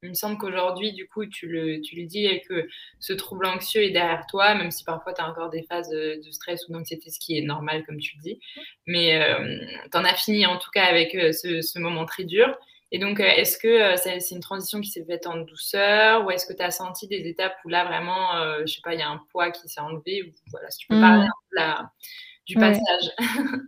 qu'il 0.03 0.09
me 0.09 0.15
semble 0.15 0.37
qu'aujourd'hui, 0.37 0.93
du 0.93 1.07
coup, 1.07 1.25
tu 1.25 1.47
le 1.47 1.81
tu 1.81 1.95
le 1.95 2.05
dis 2.07 2.25
et 2.25 2.41
que 2.41 2.67
ce 2.99 3.13
trouble 3.13 3.45
anxieux 3.47 3.83
est 3.83 3.91
derrière 3.91 4.25
toi, 4.27 4.55
même 4.55 4.71
si 4.71 4.83
parfois 4.83 5.13
tu 5.13 5.21
as 5.21 5.29
encore 5.29 5.49
des 5.49 5.63
phases, 5.63 5.91
heu, 5.93 6.17
de 6.23 6.31
stress 6.31 6.67
ou 6.67 6.73
d'anxiété, 6.73 7.09
ce 7.09 7.19
qui 7.19 7.37
est 7.37 7.41
normal 7.43 7.85
comme 7.85 7.99
tu 7.99 8.15
le 8.17 8.21
dis. 8.23 8.39
Mais 8.87 9.09
hem, 9.09 9.59
tu 9.91 9.97
en 9.97 10.03
as 10.05 10.15
fini 10.15 10.45
en 10.45 10.57
tout 10.59 10.71
cas 10.73 10.83
avec, 10.85 11.15
heu, 11.15 11.31
ce 11.33 11.61
ce 11.61 11.79
moment 11.79 12.05
très 12.05 12.25
dur 12.25 12.55
et 12.91 12.99
donc 12.99 13.19
heu, 13.19 13.23
est-ce 13.25 13.57
que, 13.57 13.95
c'est 13.97 14.19
une 14.35 14.39
transition 14.41 14.79
qui 14.81 14.89
s'est 14.91 15.05
faite 15.05 15.25
en 15.27 15.37
douceur 15.37 16.25
ou 16.25 16.31
est-ce 16.31 16.45
que 16.45 16.53
tu 16.53 16.61
as 16.63 16.71
senti 16.71 17.07
des 17.07 17.27
étapes 17.27 17.55
où 17.65 17.69
là 17.69 17.85
vraiment, 17.85 18.35
heu, 18.37 18.63
je 18.67 18.73
sais 18.73 18.81
pas, 18.83 18.93
il 18.93 18.99
y 18.99 19.03
a 19.03 19.09
un 19.09 19.19
poids 19.31 19.51
qui 19.51 19.67
s'est 19.69 19.81
enlevé 19.81 20.23
ou 20.23 20.31
voilà, 20.51 20.69
si 20.71 20.79
tu 20.79 20.87
peux 20.89 20.97
parler 20.97 21.23
Mmh. 21.23 21.27
un 21.27 21.31
peu 21.49 21.55
de 21.57 21.61
la 21.61 21.91
du 22.47 22.57
Ouais. 22.57 22.59
passage? 22.59 23.11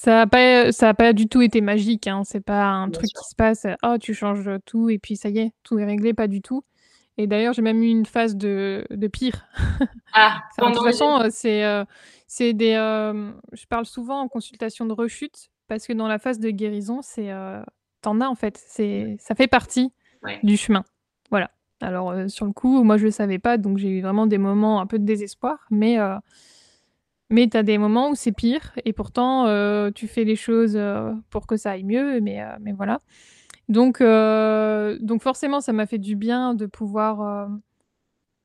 Ça 0.00 0.20
a 0.22 0.26
pas 0.28 0.70
ça 0.70 0.90
a 0.90 0.94
pas 0.94 1.12
du 1.12 1.26
tout 1.26 1.42
été 1.42 1.60
magique, 1.60 2.06
hein. 2.06 2.22
C'est 2.24 2.38
pas 2.38 2.66
un 2.66 2.86
Bien 2.86 2.92
truc 3.00 3.10
sûr. 3.10 3.20
qui 3.20 3.28
se 3.30 3.34
passe, 3.34 3.66
«Oh, 3.82 3.96
tu 4.00 4.14
changes, 4.14 4.48
tout 4.64 4.88
et 4.90 4.98
puis 5.00 5.16
ça 5.16 5.28
y 5.28 5.38
est, 5.38 5.50
tout 5.64 5.76
est 5.80 5.84
réglé», 5.84 6.14
pas 6.14 6.28
du 6.28 6.40
tout 6.40 6.62
et 7.20 7.26
d'ailleurs, 7.26 7.52
j'ai 7.52 7.62
même 7.62 7.82
eu 7.82 7.88
une 7.88 8.06
phase 8.06 8.36
de 8.36 8.86
de 8.90 9.08
pire. 9.08 9.48
Ah! 10.14 10.42
De 10.58 10.72
toute 10.72 10.82
façon, 10.84 11.20
heu, 11.20 11.30
c'est, 12.28 12.52
des, 12.52 12.68
hem 12.68 13.40
je 13.52 13.66
parle 13.66 13.86
souvent 13.86 14.20
en 14.20 14.28
consultation 14.28 14.86
de 14.86 14.92
rechute 14.92 15.50
parce 15.66 15.84
que 15.86 15.92
dans 15.92 16.06
la 16.06 16.18
phase 16.20 16.38
de 16.38 16.50
guérison, 16.50 17.00
c'est, 17.02 17.32
heu, 17.32 17.62
tu 18.02 18.08
en 18.08 18.20
as 18.20 18.28
en 18.28 18.36
fait, 18.36 18.56
c'est 18.56 19.16
ça 19.18 19.34
fait 19.34 19.48
partie 19.48 19.92
ouais, 20.22 20.38
du 20.44 20.56
chemin. 20.56 20.84
Voilà. 21.30 21.50
Alors, 21.80 22.14
sur 22.28 22.46
le 22.46 22.52
coup, 22.52 22.84
moi 22.84 22.98
je 22.98 23.04
le 23.06 23.10
savais 23.10 23.38
pas, 23.40 23.58
donc 23.58 23.78
j'ai 23.78 23.88
eu 23.88 24.00
vraiment 24.00 24.28
des 24.28 24.38
moments 24.38 24.80
un 24.80 24.86
peu 24.86 25.00
de 25.00 25.04
désespoir, 25.04 25.66
mais 25.70 25.98
mais 27.30 27.48
tu 27.48 27.56
as 27.56 27.62
des 27.62 27.78
moments 27.78 28.10
où 28.10 28.14
c'est 28.14 28.32
pire 28.32 28.72
et 28.84 28.92
pourtant, 28.92 29.46
heu, 29.48 29.92
tu 29.94 30.08
fais 30.08 30.24
les 30.24 30.36
choses, 30.36 30.76
heu, 30.76 31.12
pour 31.30 31.46
que 31.46 31.56
ça 31.56 31.72
aille 31.72 31.84
mieux, 31.84 32.20
mais 32.20 32.42
heu, 32.42 32.46
mais 32.60 32.72
voilà. 32.72 33.00
Donc 33.68 34.00
donc 34.00 35.22
forcément, 35.22 35.60
ça 35.60 35.72
m'a 35.72 35.86
fait 35.86 35.98
du 35.98 36.16
bien 36.16 36.54
de 36.54 36.66
pouvoir, 36.66 37.48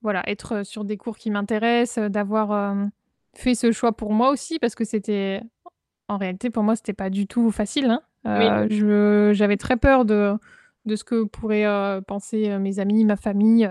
voilà, 0.02 0.22
être, 0.28 0.66
sur 0.66 0.84
des 0.84 0.98
cours 0.98 1.18
qui 1.18 1.32
m'intéressent, 1.32 2.12
d'avoir, 2.12 2.76
fait 3.36 3.56
ce 3.56 3.72
choix 3.72 3.94
pour 3.94 4.14
moi 4.14 4.30
aussi 4.30 4.60
parce 4.60 4.76
que 4.76 4.84
c'était 4.84 5.42
en 6.10 6.18
réalité, 6.18 6.50
pour 6.50 6.64
moi, 6.64 6.76
c'était 6.76 6.94
pas 6.94 7.10
du 7.10 7.26
tout 7.26 7.50
facile, 7.52 7.86
hein. 7.90 8.02
oui, 8.70 9.34
j'avais 9.34 9.58
très 9.58 9.78
peur 9.78 10.06
de 10.06 10.34
de 10.86 10.98
ce 10.98 11.06
que 11.06 11.24
pourraient, 11.24 12.02
penser, 12.06 12.58
mes 12.60 12.80
amis, 12.80 13.06
ma 13.06 13.16
famille, 13.16 13.70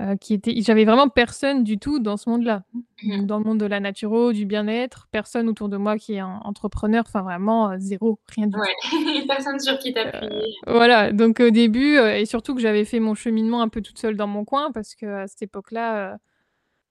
Heu, 0.00 0.16
qui 0.16 0.34
était 0.34 0.54
j'avais 0.62 0.84
vraiment 0.84 1.08
personne 1.08 1.64
du 1.64 1.78
tout 1.78 1.98
dans 1.98 2.16
ce 2.16 2.28
monde-là. 2.30 2.64
mmh 3.02 3.16
Donc 3.18 3.26
dans 3.26 3.38
le 3.38 3.44
monde 3.44 3.58
de 3.58 3.66
la 3.66 3.78
naturo, 3.80 4.32
du 4.32 4.46
bien-être, 4.46 5.08
personne 5.12 5.48
autour 5.48 5.68
de 5.68 5.76
moi 5.76 5.96
qui 5.98 6.14
est 6.14 6.22
en 6.22 6.40
entrepreneur, 6.44 7.04
enfin 7.06 7.22
vraiment, 7.22 7.72
heu, 7.72 7.76
0, 7.78 8.18
rien 8.28 8.46
du 8.46 8.52
tout. 8.54 8.60
ouais, 8.60 9.26
personne 9.28 9.60
sur 9.60 9.78
qui 9.78 9.92
t'appuyer. 9.92 10.44
voilà, 10.66 11.12
donc 11.12 11.40
au 11.40 11.50
début, 11.50 11.96
et 11.98 12.24
surtout 12.26 12.54
que 12.54 12.60
j'avais 12.60 12.84
fait 12.84 13.00
mon 13.00 13.14
cheminement 13.14 13.60
un 13.62 13.68
peu 13.68 13.82
toute 13.82 13.98
seule 13.98 14.16
dans 14.16 14.26
mon 14.26 14.44
coin 14.44 14.72
parce 14.72 14.94
qu'à 14.94 15.26
cette 15.26 15.42
époque-là, 15.42 16.16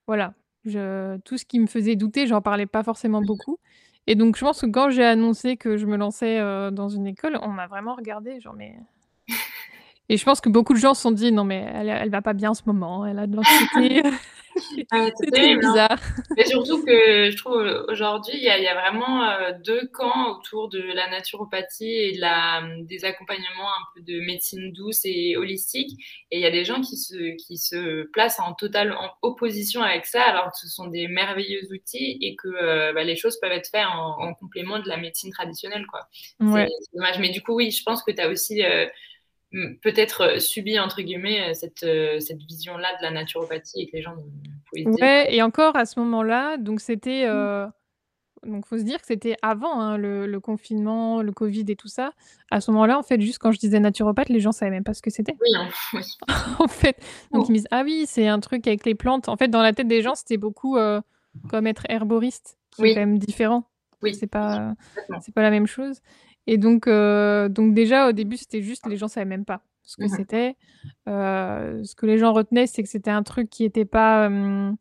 voilà, 0.07 0.33
je 0.65 1.17
tout 1.19 1.37
ce 1.37 1.45
qui 1.45 1.59
me 1.59 1.67
faisait 1.67 1.95
douter, 1.95 2.27
j'en 2.27 2.41
parlais 2.41 2.65
pas 2.67 2.83
forcément 2.83 3.21
beaucoup 3.21 3.57
et 4.07 4.15
donc 4.15 4.35
je 4.35 4.41
pense 4.43 4.61
que 4.61 4.65
quand 4.67 4.89
j'ai 4.89 5.05
annoncé 5.05 5.57
que 5.57 5.77
je 5.77 5.85
me 5.85 5.95
lançais, 5.97 6.39
dans 6.71 6.89
une 6.89 7.07
école, 7.07 7.37
on 7.41 7.49
m'a 7.49 7.67
vraiment 7.67 7.95
regardée 7.95 8.39
genre: 8.39 8.53
«Mais» 8.55 8.75
et 10.11 10.17
je 10.17 10.25
pense 10.25 10.41
que 10.41 10.49
beaucoup 10.49 10.73
de 10.73 10.79
gens 10.79 10.93
se 10.93 11.01
sont 11.01 11.11
dit: 11.11 11.31
«Non 11.31 11.45
mais 11.45 11.65
elle 11.73 11.89
elle 11.89 12.09
va 12.09 12.21
pas 12.21 12.33
bien 12.33 12.51
en 12.51 12.53
ce 12.53 12.63
moment, 12.65 13.05
elle 13.05 13.19
a 13.19 13.27
de 13.27 13.35
l'anxiété». 13.35 14.03
c'est 14.55 14.85
très 15.31 15.53
hein. 15.53 15.57
bizarre. 15.57 15.99
Mais 16.35 16.45
surtout 16.45 16.83
que 16.83 17.29
je 17.31 17.37
trouve 17.37 17.85
aujourd'hui, 17.87 18.33
il 18.35 18.43
y, 18.43 18.49
a 18.49 18.73
vraiment 18.73 19.23
euh, 19.23 19.51
deux 19.63 19.87
camps 19.93 20.37
autour 20.37 20.69
de 20.69 20.79
la 20.79 21.09
naturopathie 21.09 21.89
et 21.89 22.15
de 22.15 22.21
la, 22.21 22.63
des 22.81 23.05
accompagnements 23.05 23.69
un 23.69 23.83
peu 23.95 24.01
de 24.01 24.19
médecine 24.21 24.71
douce 24.71 25.01
et 25.05 25.37
holistique. 25.37 25.99
Et 26.31 26.37
il 26.37 26.41
y 26.41 26.45
a 26.45 26.51
des 26.51 26.65
gens 26.65 26.81
qui 26.81 26.97
se, 26.97 27.35
qui 27.37 27.57
se 27.57 28.03
placent 28.11 28.39
en 28.39 28.53
totale 28.53 28.93
en 28.93 29.09
opposition 29.21 29.81
avec 29.81 30.05
ça, 30.05 30.23
alors 30.23 30.51
que 30.51 30.57
ce 30.57 30.67
sont 30.67 30.87
des 30.87 31.07
merveilleux 31.07 31.61
outils 31.71 32.17
et 32.21 32.35
que 32.35 32.47
euh, 32.47 32.93
bah, 32.93 33.03
les 33.03 33.15
choses 33.15 33.39
peuvent 33.39 33.51
être 33.51 33.69
faites 33.69 33.85
en, 33.85 34.33
complément 34.35 34.79
de 34.79 34.87
la 34.87 34.97
médecine 34.97 35.31
traditionnelle. 35.31 35.85
Quoi. 35.87 36.07
C'est, 36.39 36.67
dommage. 36.93 37.19
Mais 37.19 37.29
du 37.29 37.41
coup, 37.41 37.55
oui, 37.55 37.71
je 37.71 37.83
pense 37.83 38.03
que 38.03 38.11
tu 38.11 38.21
as 38.21 38.29
aussi 38.29 38.63
euh, 38.63 38.85
peut-être 39.81 40.21
euh, 40.21 40.39
subi 40.39 40.79
entre 40.79 41.01
guillemets 41.01 41.53
cette, 41.53 41.85
cette 42.19 42.41
vision-là 42.43 42.87
de 42.99 43.03
la 43.03 43.11
naturopathie 43.11 43.81
et 43.81 43.87
que 43.87 43.97
les 43.97 44.01
gens 44.01 44.15
Ouais, 44.73 45.27
et 45.29 45.41
encore 45.41 45.75
à 45.75 45.85
ce 45.85 45.99
moment-là, 45.99 46.55
donc 46.55 46.79
c'était 46.79 47.27
mmh. 47.27 47.71
donc 48.47 48.65
faut 48.65 48.77
se 48.77 48.83
dire 48.83 49.01
que 49.01 49.07
c'était 49.07 49.35
avant 49.41 49.81
hein, 49.81 49.97
le, 49.97 50.39
confinement, 50.39 51.21
le 51.21 51.33
Covid 51.33 51.65
et 51.67 51.75
tout 51.75 51.89
ça. 51.89 52.13
À 52.51 52.61
ce 52.61 52.71
moment-là, 52.71 52.97
en 52.97 53.03
fait, 53.03 53.19
juste 53.19 53.39
quand 53.39 53.51
je 53.51 53.59
disais 53.59 53.81
naturopathe, 53.81 54.29
les 54.29 54.39
gens 54.39 54.53
savaient 54.53 54.71
même 54.71 54.85
pas 54.85 54.93
ce 54.93 55.01
que 55.01 55.09
c'était. 55.09 55.35
Oui, 55.41 55.49
hein, 55.57 55.67
en 56.59 56.69
fait, 56.69 56.95
donc 57.33 57.49
ils 57.49 57.51
me 57.51 57.57
disent 57.57 57.67
ah 57.71 57.81
oui, 57.83 58.05
c'est 58.07 58.27
un 58.27 58.39
truc 58.39 58.65
avec 58.65 58.85
les 58.85 58.95
plantes. 58.95 59.27
En 59.27 59.35
fait, 59.35 59.49
dans 59.49 59.61
la 59.61 59.73
tête 59.73 59.89
des 59.89 60.01
gens, 60.01 60.15
c'était 60.15 60.37
beaucoup 60.37 60.77
comme 61.49 61.67
être 61.67 61.83
herboriste, 61.89 62.57
qui 62.73 62.83
est 62.83 62.93
quand 62.93 63.01
même 63.01 63.19
différent. 63.19 63.65
Oui. 64.01 64.15
C'est 64.15 64.27
pas, 64.27 64.73
c'est 65.21 65.33
pas 65.33 65.43
la 65.43 65.51
même 65.51 65.67
chose. 65.67 66.01
Et 66.47 66.57
donc, 66.57 66.87
euh, 66.87 67.49
donc 67.49 67.73
déjà 67.73 68.09
au 68.09 68.11
début, 68.11 68.37
c'était 68.37 68.61
juste 68.61 68.87
les 68.87 68.97
gens 68.97 69.07
savaient 69.07 69.25
même 69.25 69.45
pas 69.45 69.61
ce 69.83 69.97
que 69.97 70.05
mmh 70.05 70.15
c'était. 70.17 70.55
Euh, 71.07 71.83
ce 71.83 71.95
que 71.95 72.05
les 72.05 72.17
gens 72.17 72.33
retenaient, 72.33 72.67
c'est 72.67 72.83
que 72.83 72.89
c'était 72.89 73.11
un 73.11 73.23
truc 73.23 73.49
qui 73.49 73.63
n'était 73.63 73.85
pas, 73.85 74.29
euh, 74.29 74.73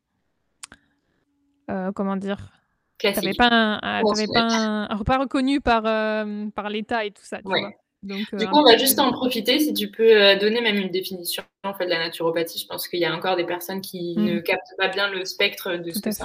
comment 1.95 2.17
dire, 2.17 2.53
Classique. 2.99 3.39
pas 3.39 3.49
un, 3.51 4.03
pas, 4.03 5.05
pas, 5.05 5.19
reconnu 5.19 5.61
par, 5.61 5.83
par 5.83 6.69
l'État 6.69 7.05
et 7.05 7.11
tout 7.11 7.25
ça. 7.25 7.39
Tu 7.39 7.45
vois 7.45 7.71
donc, 8.03 8.35
du 8.35 8.47
coup, 8.47 8.57
on 8.57 8.65
va 8.65 8.79
juste 8.79 8.99
en 8.99 9.13
profiter. 9.13 9.59
Si 9.59 9.75
tu 9.75 9.91
peux 9.91 10.37
donner 10.37 10.63
même 10.63 10.77
une 10.77 10.89
définition 10.89 11.43
en 11.65 11.75
fait, 11.75 11.85
de 11.85 11.91
la 11.91 11.99
naturopathie, 11.99 12.59
je 12.59 12.67
pense 12.67 12.89
qu'il 12.89 12.99
y 12.99 13.05
a 13.05 13.15
encore 13.15 13.37
des 13.37 13.45
personnes 13.45 13.83
qui 13.83 14.15
mmh. 14.17 14.25
ne 14.25 14.41
captent 14.41 14.75
pas 14.79 14.89
bien 14.89 15.11
le 15.11 15.27
spectre 15.27 15.77
de 15.77 15.91
ce 15.91 16.01
que 16.01 16.11
ça 16.11 16.25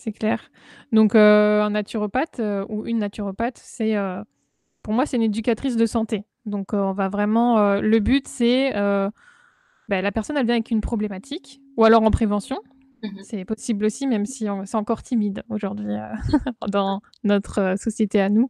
c'est 0.00 0.12
clair. 0.12 0.50
Donc, 0.92 1.14
euh, 1.14 1.62
un 1.62 1.70
naturopathe 1.70 2.40
euh, 2.40 2.64
ou 2.68 2.86
une 2.86 2.98
naturopathe, 2.98 3.60
c'est, 3.62 3.96
euh, 3.96 4.22
pour 4.82 4.94
moi, 4.94 5.06
c'est 5.06 5.16
une 5.16 5.22
éducatrice 5.22 5.76
de 5.76 5.86
santé. 5.86 6.24
Donc, 6.46 6.72
on 6.72 6.92
va 6.92 7.08
vraiment. 7.08 7.80
le 7.80 7.98
but, 7.98 8.26
c'est 8.26 8.72
ben, 8.72 10.02
la 10.02 10.12
personne, 10.12 10.36
elle 10.36 10.46
vient 10.46 10.54
avec 10.54 10.70
une 10.70 10.80
problématique, 10.80 11.60
ou 11.76 11.84
alors 11.84 12.02
en 12.02 12.10
prévention. 12.10 12.58
Mmh 13.02 13.08
c'est 13.22 13.44
possible 13.46 13.86
aussi, 13.86 14.06
même 14.06 14.26
si 14.26 14.46
c'est 14.66 14.76
encore 14.76 15.02
timide 15.02 15.42
aujourd'hui 15.48 15.94
dans 16.68 17.00
notre 17.24 17.74
société 17.78 18.20
à 18.20 18.28
nous. 18.28 18.48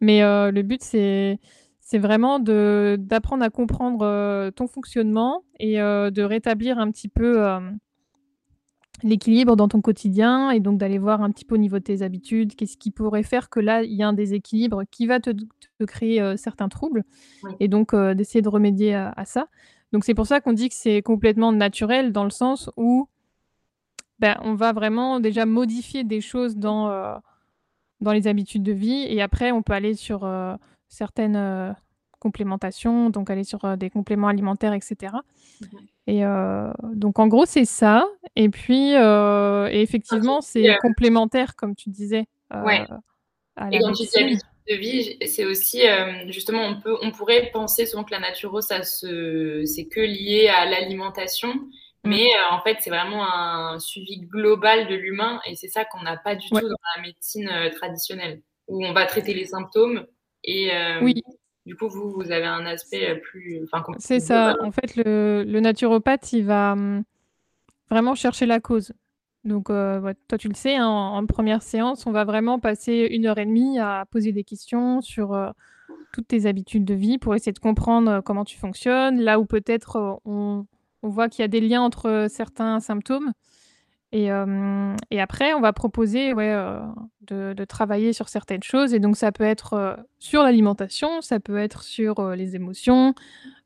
Mais 0.00 0.20
le 0.20 0.62
but, 0.62 0.82
c'est 0.82 1.38
c'est 1.80 1.98
vraiment 1.98 2.38
d'apprendre 2.38 3.44
à 3.44 3.50
comprendre 3.50 4.50
ton 4.50 4.66
fonctionnement 4.66 5.42
et 5.58 5.76
de 5.76 6.22
rétablir 6.22 6.78
un 6.78 6.90
petit 6.90 7.08
peu 7.08 7.46
l'équilibre 9.02 9.56
dans 9.56 9.68
ton 9.68 9.80
quotidien 9.80 10.50
et 10.50 10.60
donc 10.60 10.78
d'aller 10.78 10.98
voir 10.98 11.22
un 11.22 11.30
petit 11.30 11.44
peu 11.44 11.54
au 11.54 11.58
niveau 11.58 11.78
de 11.78 11.84
tes 11.84 12.02
habitudes, 12.02 12.54
qu'est-ce 12.54 12.76
qui 12.76 12.90
pourrait 12.90 13.22
faire 13.22 13.48
que 13.48 13.60
là, 13.60 13.82
il 13.82 13.92
y 13.92 14.02
a 14.02 14.08
un 14.08 14.12
déséquilibre 14.12 14.82
qui 14.90 15.06
va 15.06 15.20
te, 15.20 15.30
créer 15.86 16.20
euh, 16.20 16.36
certains 16.36 16.68
troubles 16.68 17.04
et 17.60 17.68
donc 17.68 17.94
euh, 17.94 18.14
d'essayer 18.14 18.42
de 18.42 18.48
remédier 18.48 18.94
à, 18.94 19.24
ça. 19.24 19.48
Donc 19.92 20.04
c'est 20.04 20.14
pour 20.14 20.26
ça 20.26 20.40
qu'on 20.40 20.52
dit 20.52 20.68
que 20.68 20.74
c'est 20.74 21.02
complètement 21.02 21.52
naturel 21.52 22.12
dans 22.12 22.24
le 22.24 22.30
sens 22.30 22.70
où 22.76 23.08
ben, 24.18 24.36
on 24.42 24.54
va 24.54 24.72
vraiment 24.72 25.20
déjà 25.20 25.46
modifier 25.46 26.02
des 26.02 26.20
choses 26.20 26.56
dans, 26.56 26.90
euh, 26.90 27.14
dans 28.00 28.12
les 28.12 28.26
habitudes 28.26 28.64
de 28.64 28.72
vie 28.72 29.06
et 29.08 29.22
après 29.22 29.52
on 29.52 29.62
peut 29.62 29.72
aller 29.72 29.94
sur 29.94 30.28
certaines 30.88 31.74
complémentations, 32.18 33.10
donc 33.10 33.30
aller 33.30 33.44
sur 33.44 33.76
des 33.76 33.90
compléments 33.90 34.28
alimentaires, 34.28 34.72
etc. 34.72 35.12
Et 36.08 36.24
euh, 36.24 36.72
donc, 36.94 37.18
en 37.18 37.28
gros, 37.28 37.44
c'est 37.44 37.66
ça. 37.66 38.08
Et 38.34 38.48
puis, 38.48 38.94
euh, 38.96 39.68
et 39.70 39.82
effectivement, 39.82 40.40
c'est 40.40 40.74
complémentaire, 40.80 41.54
comme 41.54 41.76
tu 41.76 41.90
disais. 41.90 42.24
Euh, 42.54 42.62
ouais. 42.62 42.86
et 43.70 43.78
quand 43.78 43.92
tu 43.92 44.04
dis 44.04 44.18
habitude 44.18 44.40
de 44.70 44.74
vie, 44.74 45.18
c'est 45.26 45.44
aussi, 45.44 45.82
justement, 46.28 46.62
on, 46.64 46.80
peut, 46.80 46.96
on 47.02 47.10
pourrait 47.10 47.50
penser 47.52 47.84
souvent 47.84 48.04
que 48.04 48.12
la 48.12 48.20
naturo, 48.20 48.62
ça 48.62 48.82
se, 48.84 49.64
c'est 49.66 49.84
que 49.84 50.00
lié 50.00 50.48
à 50.48 50.64
l'alimentation. 50.64 51.52
Mm. 51.54 51.68
Mais 52.04 52.26
en 52.52 52.62
fait, 52.62 52.78
c'est 52.80 52.90
vraiment 52.90 53.30
un 53.30 53.78
suivi 53.78 54.20
global 54.20 54.88
de 54.88 54.94
l'humain 54.94 55.42
et 55.46 55.56
c'est 55.56 55.68
ça 55.68 55.84
qu'on 55.84 56.00
n'a 56.00 56.16
pas 56.16 56.36
du 56.36 56.48
tout 56.48 56.54
dans 56.58 56.76
la 56.96 57.02
médecine 57.02 57.50
traditionnelle, 57.76 58.40
où 58.66 58.82
on 58.82 58.94
va 58.94 59.04
traiter 59.04 59.34
les 59.34 59.44
symptômes 59.44 60.06
et, 60.42 60.70
oui. 61.02 61.22
Du 61.68 61.76
coup, 61.76 61.86
vous, 61.86 62.10
vous 62.10 62.32
avez 62.32 62.46
un 62.46 62.64
aspect 62.64 63.10
euh, 63.10 63.20
plus. 63.20 63.60
C'est 63.98 64.20
ça. 64.20 64.56
En 64.62 64.70
fait, 64.70 64.96
le, 64.96 65.44
naturopathe, 65.60 66.32
il 66.32 66.46
va 66.46 66.72
hum, 66.72 67.04
vraiment 67.90 68.14
chercher 68.14 68.46
la 68.46 68.58
cause. 68.58 68.94
Donc, 69.44 69.68
euh, 69.68 70.14
toi, 70.28 70.38
tu 70.38 70.48
le 70.48 70.54
sais, 70.54 70.76
hein, 70.76 70.86
en, 70.86 71.26
première 71.26 71.60
séance, 71.60 72.06
on 72.06 72.10
va 72.10 72.24
vraiment 72.24 72.58
passer 72.58 73.06
une 73.10 73.26
heure 73.26 73.36
et 73.36 73.44
demie 73.44 73.78
à 73.78 74.06
poser 74.10 74.32
des 74.32 74.44
questions 74.44 75.02
sur 75.02 75.34
euh, 75.34 75.50
toutes 76.14 76.28
tes 76.28 76.46
habitudes 76.46 76.86
de 76.86 76.94
vie 76.94 77.18
pour 77.18 77.34
essayer 77.34 77.52
de 77.52 77.58
comprendre 77.58 78.22
comment 78.24 78.46
tu 78.46 78.56
fonctionnes, 78.56 79.20
là 79.20 79.38
où 79.38 79.44
peut-être 79.44 80.20
on, 80.24 80.64
on, 81.02 81.08
voit 81.10 81.28
qu'il 81.28 81.42
y 81.42 81.44
a 81.44 81.48
des 81.48 81.60
liens 81.60 81.82
entre 81.82 82.28
certains 82.30 82.80
symptômes. 82.80 83.32
Et, 84.12 84.28
et, 85.10 85.20
après, 85.20 85.52
on 85.52 85.60
va 85.60 85.72
proposer 85.72 86.32
ouais, 86.32 86.54
de, 87.22 87.52
de, 87.52 87.64
travailler 87.64 88.12
sur 88.12 88.28
certaines 88.28 88.62
choses. 88.62 88.94
Et 88.94 89.00
donc, 89.00 89.16
ça 89.16 89.32
peut 89.32 89.44
être 89.44 89.98
sur 90.18 90.42
l'alimentation, 90.42 91.20
ça 91.20 91.40
peut 91.40 91.58
être 91.58 91.82
sur 91.82 92.30
les 92.30 92.56
émotions. 92.56 93.14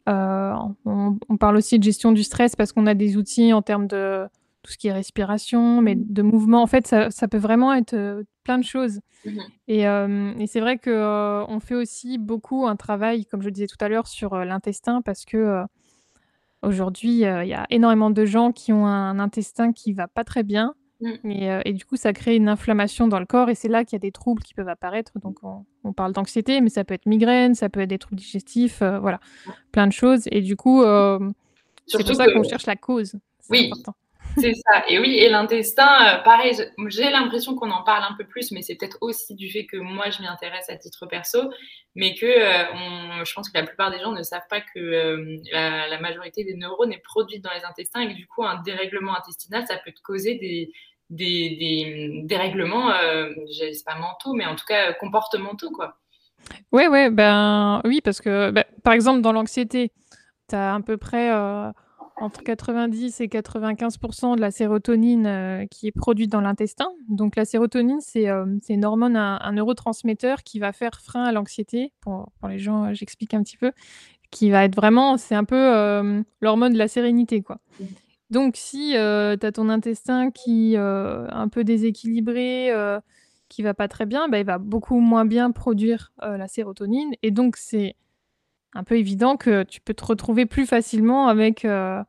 On, 0.07 0.75
on, 0.85 1.37
parle 1.37 1.57
aussi 1.57 1.79
de 1.79 1.85
gestion 1.85 2.11
du 2.11 2.25
stress 2.25 2.57
parce 2.57 2.73
qu'on 2.73 2.87
a 2.89 2.95
des 2.95 3.17
outils 3.17 3.53
en 3.53 3.63
termes 3.63 3.87
de 3.87 4.27
tout 4.63 4.73
ce 4.73 4.79
qui 4.79 4.89
est 4.89 4.93
respiration, 4.93 5.81
mais 5.81 5.95
mmh. 5.95 6.05
de 6.09 6.23
mouvement. 6.23 6.63
En 6.63 6.67
fait, 6.67 6.89
ça, 6.89 7.11
ça 7.11 7.29
peut 7.29 7.39
vraiment 7.39 7.73
être 7.73 8.25
plein 8.43 8.59
de 8.59 8.65
choses. 8.65 9.01
Mmh 9.25 9.39
et, 9.69 9.83
et 9.83 10.47
c'est 10.49 10.61
vrai 10.61 10.79
qu'on 10.79 11.47
on 11.49 11.61
fait 11.61 11.77
aussi 11.77 12.19
beaucoup 12.19 12.67
un 12.67 12.75
travail, 12.75 13.27
comme 13.27 13.43
je 13.43 13.47
le 13.47 13.53
disais 13.53 13.69
tout 13.69 13.77
à 13.81 13.89
l'heure, 13.89 14.09
sur 14.09 14.35
l'intestin 14.45 15.03
parce 15.03 15.25
que 15.25 15.63
Aujourd'hui, 16.63 17.25
euh, 17.25 17.45
il 17.45 17.49
y 17.49 17.55
a 17.55 17.67
énormément 17.71 18.11
de 18.11 18.25
gens 18.25 18.53
qui 18.53 18.73
ont 18.73 18.87
un 18.87 19.19
intestin 19.19 19.73
qui 19.73 19.93
va 19.93 20.07
pas 20.07 20.25
très 20.25 20.43
bien. 20.43 20.75
Mm. 21.01 21.13
Euh, 21.25 21.61
et, 21.65 21.73
du 21.73 21.85
coup, 21.85 21.97
ça 21.97 22.13
crée 22.13 22.37
une 22.37 22.49
inflammation 22.49 23.09
dans 23.09 23.19
le 23.19 23.27
corps 23.27 23.51
et 23.51 23.57
c'est 23.57 23.69
là 23.69 23.85
qu'il 23.85 23.95
y 23.95 23.97
a 23.97 24.01
des 24.01 24.13
troubles 24.13 24.43
qui 24.43 24.55
peuvent 24.55 24.69
apparaître. 24.69 25.19
Donc, 25.21 25.39
on, 25.43 25.93
parle 25.93 26.13
d'anxiété, 26.13 26.61
mais 26.61 26.69
ça 26.69 26.85
peut 26.85 26.95
être 26.95 27.07
migraine, 27.07 27.55
ça 27.55 27.69
peut 27.69 27.81
être 27.81 27.89
des 27.89 27.99
troubles 27.99 28.21
digestifs, 28.21 28.81
euh, 28.83 29.01
voilà, 29.01 29.19
plein 29.73 29.89
de 29.89 29.93
choses. 29.93 30.23
Et 30.31 30.41
du 30.41 30.57
coup, 30.57 30.83
c'est 31.87 32.05
pour 32.05 32.15
ça 32.15 32.33
qu'on 32.33 32.45
cherche 32.45 32.67
la 32.67 32.77
cause. 32.77 33.17
Oui, 33.51 33.67
important. 33.67 33.95
C'est 34.39 34.55
ça. 34.55 34.85
Et 34.89 34.99
oui, 34.99 35.17
et 35.19 35.29
l'intestin, 35.29 35.87
euh, 35.87 36.23
pareil, 36.23 36.55
j'ai 36.89 37.11
l'impression 37.11 37.55
qu'on 37.55 37.71
en 37.71 37.83
parle 37.83 38.05
un 38.05 38.15
peu 38.17 38.25
plus, 38.25 38.51
mais 38.51 38.63
c'est 38.63 38.77
peut-être 38.77 38.99
aussi 39.01 39.35
du 39.35 39.51
fait 39.51 39.67
que 39.67 39.77
moi, 39.77 40.11
je 40.11 40.21
m'y 40.21 40.27
intéresse 40.27 40.69
à 40.69 40.77
titre 40.77 41.07
perso, 41.07 41.51
mais 41.95 42.15
que 42.15 42.27
euh, 42.27 43.25
je 43.25 43.33
pense 43.35 43.51
que 43.51 43.59
la 43.59 43.65
plupart 43.65 43.91
des 43.91 43.99
gens 43.99 44.13
ne 44.13 44.23
savent 44.23 44.47
pas 44.49 44.61
que 44.61 44.79
euh, 44.79 45.39
la, 45.53 46.01
majorité 46.01 46.45
des 46.45 46.55
neurones 46.55 46.93
est 46.93 47.03
produite 47.03 47.43
dans 47.43 47.53
les 47.53 47.65
intestins 47.65 48.01
et 48.01 48.09
que 48.09 48.17
du 48.17 48.27
coup, 48.27 48.45
un 48.45 48.61
dérèglement 48.63 49.17
intestinal, 49.17 49.67
ça 49.67 49.77
peut 49.85 49.93
te 49.93 50.01
causer 50.03 50.35
des, 50.37 50.73
des 51.11 52.23
dérèglements, 52.25 52.93
je 52.93 53.73
sais 53.73 53.85
pas 53.85 53.97
mentaux, 53.97 54.33
mais 54.33 54.47
en 54.47 54.57
tout 54.57 54.65
cas 54.67 54.93
comportementaux, 54.95 55.71
quoi. 55.71 55.99
Ouais, 56.73 56.89
ouais, 56.89 57.11
ben 57.11 57.81
oui, 57.85 58.01
parce 58.03 58.21
que 58.21 58.51
ben, 58.51 58.65
par 58.83 58.95
exemple, 58.95 59.21
dans 59.21 59.33
l'anxiété, 59.33 59.93
tu 60.49 60.57
as 60.57 60.75
à 60.75 60.81
peu 60.81 60.97
près 60.97 61.31
entre 62.17 62.43
90 62.43 63.21
et 63.21 63.27
95% 63.27 64.37
de 64.37 64.41
la 64.41 64.51
sérotonine 64.51 65.27
euh, 65.27 65.67
qui 65.67 65.87
est 65.87 65.93
produite 65.93 66.31
dans 66.31 66.41
l'intestin. 66.41 66.91
Donc 67.09 67.37
la 67.37 67.45
sérotonine, 67.45 68.01
c'est 68.01 68.29
euh, 68.29 68.47
une 68.69 68.85
hormone, 68.85 69.17
un, 69.17 69.53
neurotransmetteur 69.53 70.43
qui 70.43 70.59
va 70.59 70.73
faire 70.73 71.01
frein 71.01 71.25
à 71.25 71.33
l'anxiété. 71.33 71.93
Pour, 72.01 72.31
les 72.49 72.59
gens, 72.59 72.85
euh, 72.85 72.95
j'explique 72.95 73.35
un 73.35 73.43
petit 73.43 73.57
peu. 73.57 73.73
Qui 74.31 74.51
va 74.51 74.65
être 74.65 74.75
vraiment, 74.77 75.19
c'est 75.19 75.35
un 75.35 75.45
peu 75.45 76.25
l'hormone 76.41 76.73
de 76.73 76.79
la 76.79 76.89
sérénité. 76.89 77.43
quoi. 77.43 77.59
Donc 78.31 78.55
si 78.57 78.93
tu 78.93 78.97
as 78.97 79.53
ton 79.53 79.69
intestin 79.69 80.31
qui 80.31 80.73
est 80.73 80.79
un 80.79 81.49
peu 81.49 81.65
déséquilibré, 81.65 82.73
qui 83.51 83.63
va 83.63 83.75
pas 83.75 83.89
très 83.89 84.07
bien, 84.07 84.29
bah, 84.31 84.39
il 84.39 84.47
va 84.47 84.57
beaucoup 84.57 85.01
moins 85.01 85.27
bien 85.27 85.51
produire 85.51 86.15
la 86.23 86.49
sérotonine. 86.49 87.11
Et 87.23 87.31
donc 87.31 87.59
c'est 87.59 87.95
un 88.75 88.85
peu 88.85 88.97
évident 88.97 89.37
que 89.37 89.63
tu 89.65 89.81
peux 89.81 89.95
te 89.95 90.05
retrouver 90.05 90.47
plus 90.47 90.67
facilement 90.67 91.29
avec, 91.29 91.65
euh, 91.65 92.03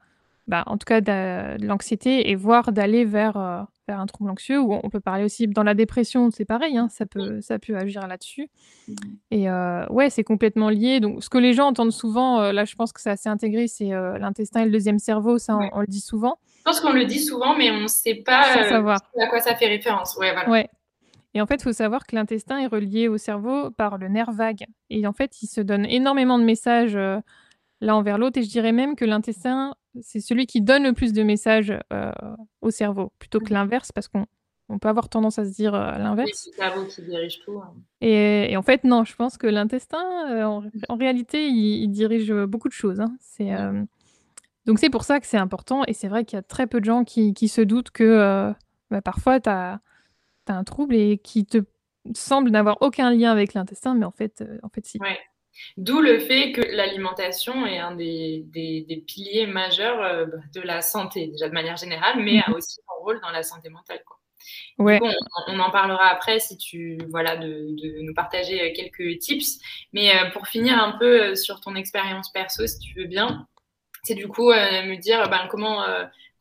bah, 0.48 0.64
en 0.68 0.78
tout 0.78 0.86
cas, 0.86 1.02
de, 1.02 1.64
l'anxiété 1.66 2.30
et 2.30 2.36
voire 2.36 2.72
d'aller 2.72 3.06
vers, 3.06 3.38
euh, 3.38 3.62
vers 3.88 4.00
un 4.00 4.06
trouble 4.06 4.30
anxieux. 4.30 4.60
Ou 4.60 4.80
on 4.82 4.90
peut 4.90 5.00
parler 5.00 5.24
aussi 5.24 5.48
dans 5.48 5.64
la 5.64 5.74
dépression, 5.74 6.32
c'est 6.32 6.46
pareil, 6.46 6.78
hein, 6.78 6.88
ça, 6.90 7.06
peut, 7.06 7.42
ça 7.42 7.60
peut 7.60 7.76
agir 7.76 8.08
là-dessus. 8.08 8.50
Mmh. 8.88 8.94
Et 9.32 9.50
euh, 9.50 9.86
ouais, 9.88 10.10
c'est 10.10 10.24
complètement 10.24 10.70
lié. 10.70 11.00
Donc, 11.00 11.24
ce 11.24 11.30
que 11.30 11.38
les 11.38 11.54
gens 11.54 11.68
entendent 11.68 11.92
souvent, 11.92 12.52
là, 12.52 12.66
je 12.66 12.76
pense 12.76 12.94
que 12.94 13.02
c'est 13.02 13.12
assez 13.12 13.30
intégré, 13.30 13.68
c'est 13.68 13.90
l'intestin 13.90 14.62
et 14.62 14.66
le 14.66 14.72
deuxième 14.72 15.00
cerveau, 15.00 15.38
ça, 15.38 15.58
on, 15.74 15.82
le 15.82 15.88
dit 15.88 16.02
souvent. 16.02 16.38
pense 16.64 16.80
qu'on 16.80 16.94
le 16.94 17.06
dit 17.06 17.20
souvent, 17.20 17.58
mais 17.58 17.72
on 17.72 17.82
ne 17.82 17.88
sait 17.88 18.16
pas 18.16 18.44
à 18.44 19.28
quoi 19.28 19.40
ça 19.40 19.56
fait 19.56 19.68
référence. 19.68 20.16
Ouais, 20.18 20.32
voilà. 20.32 20.50
Ouais. 20.50 20.70
Et 21.34 21.42
en 21.42 21.48
fait, 21.48 21.56
il 21.56 21.64
faut 21.64 21.74
savoir 21.74 22.06
que 22.06 22.16
l'intestin 22.16 22.60
est 22.60 22.68
relié 22.68 23.08
au 23.08 23.18
cerveau 23.18 23.72
par 23.72 23.98
le 23.98 24.08
nerf 24.08 24.32
vague. 24.32 24.66
Et 24.90 25.08
en 25.08 25.14
fait, 25.14 25.42
il 25.42 25.48
se 25.48 25.62
donne 25.62 25.86
énormément 25.86 26.38
de 26.38 26.44
messages 26.44 26.98
l'un 27.82 27.96
envers 27.96 28.18
l'autre. 28.18 28.40
Et 28.40 28.44
je 28.44 28.50
dirais 28.50 28.72
même 28.72 28.96
que 28.96 29.06
l'intestin, 29.06 29.74
c'est 30.02 30.20
celui 30.20 30.46
qui 30.46 30.62
donne 30.62 30.84
le 30.84 30.94
plus 30.94 31.12
de 31.12 31.24
messages 31.24 31.74
au 32.62 32.70
cerveau, 32.70 33.12
plutôt 33.18 33.40
que 33.40 33.50
mmh. 33.50 33.54
l'inverse, 33.54 33.92
parce 33.92 34.08
qu'on 34.08 34.28
on 34.70 34.80
peut 34.80 34.88
avoir 34.88 35.10
tendance 35.10 35.40
à 35.40 35.46
se 35.46 35.52
dire 35.52 35.74
l'inverse. 35.74 36.32
c'est 36.34 36.52
le 36.52 36.56
cerveau 36.56 36.86
qui 36.86 37.02
dirige 37.02 37.40
tout. 37.42 37.60
Hein. 37.60 37.74
Et, 38.02 38.56
en 38.56 38.62
fait, 38.62 38.84
non, 38.84 39.04
je 39.04 39.16
pense 39.16 39.38
que 39.38 39.48
l'intestin, 39.48 40.46
en, 40.46 40.96
réalité, 40.96 41.48
il, 41.48 41.88
dirige 41.90 42.32
beaucoup 42.32 42.70
de 42.70 42.74
choses. 42.74 43.02
Hein. 43.02 43.16
C'est, 43.20 43.52
donc 44.66 44.80
c'est 44.80 44.90
pour 44.90 45.04
ça 45.04 45.20
que 45.20 45.28
c'est 45.28 45.38
important. 45.38 45.84
Et 45.88 45.94
c'est 45.94 46.08
vrai 46.08 46.26
qu'il 46.26 46.38
y 46.38 46.40
a 46.40 46.44
très 46.44 46.68
peu 46.68 46.80
de 46.80 46.86
gens 46.86 47.04
qui, 47.04 47.48
se 47.48 47.62
doutent 47.62 47.92
que 47.92 48.54
bah, 48.90 49.02
parfois, 49.02 49.40
tu 49.40 49.50
as 49.50 49.82
tu 50.46 50.52
as 50.52 50.56
un 50.56 50.64
trouble 50.64 50.96
et 50.96 51.18
qui 51.18 51.46
te 51.46 51.64
semble 52.14 52.50
n'avoir 52.50 52.78
aucun 52.82 53.12
lien 53.12 53.32
avec 53.32 53.54
l'intestin, 53.54 53.96
mais 53.96 54.06
en 54.06 54.12
fait, 54.12 54.42
euh, 54.42 54.58
en 54.64 54.70
fait 54.70 54.86
si. 54.86 55.00
D'où 55.78 56.02
le 56.02 56.20
fait 56.20 56.52
que 56.52 56.62
l'alimentation 56.62 57.68
est 57.68 57.78
un 57.78 57.96
des, 57.96 58.44
des, 58.48 59.04
piliers 59.06 59.46
majeurs 59.46 60.02
euh, 60.02 60.26
de 60.54 60.62
la 60.62 60.82
santé, 60.82 61.28
déjà 61.28 61.48
de 61.48 61.54
manière 61.54 61.78
générale, 61.78 62.24
mais 62.24 62.42
a 62.42 62.50
mhm. 62.50 62.56
aussi 62.56 62.80
un 62.90 63.04
rôle 63.04 63.22
dans 63.22 63.30
la 63.30 63.44
santé 63.44 63.70
mentale. 63.70 64.02
Quoi. 64.06 64.18
Ouais. 64.80 65.00
on, 65.48 65.60
en 65.60 65.70
parlera 65.70 66.08
après 66.08 66.40
si 66.40 66.58
tu 66.58 66.98
voilà 67.10 67.38
de, 67.38 67.48
de 67.48 68.02
nous 68.02 68.14
partager 68.16 68.62
euh, 68.62 68.74
quelques 68.76 69.20
tips. 69.20 69.60
Mais 69.94 70.12
pour 70.34 70.48
finir 70.48 70.82
un 70.82 70.94
peu 70.98 71.36
sur 71.36 71.62
ton 71.62 71.76
expérience 71.76 72.32
perso, 72.32 72.66
si 72.66 72.80
tu 72.80 73.00
veux 73.00 73.08
bien, 73.08 73.48
c'est 74.02 74.16
du 74.16 74.28
coup 74.28 74.50
me 74.50 74.96
dire 74.98 75.30
ben, 75.30 75.48
comment 75.52 75.86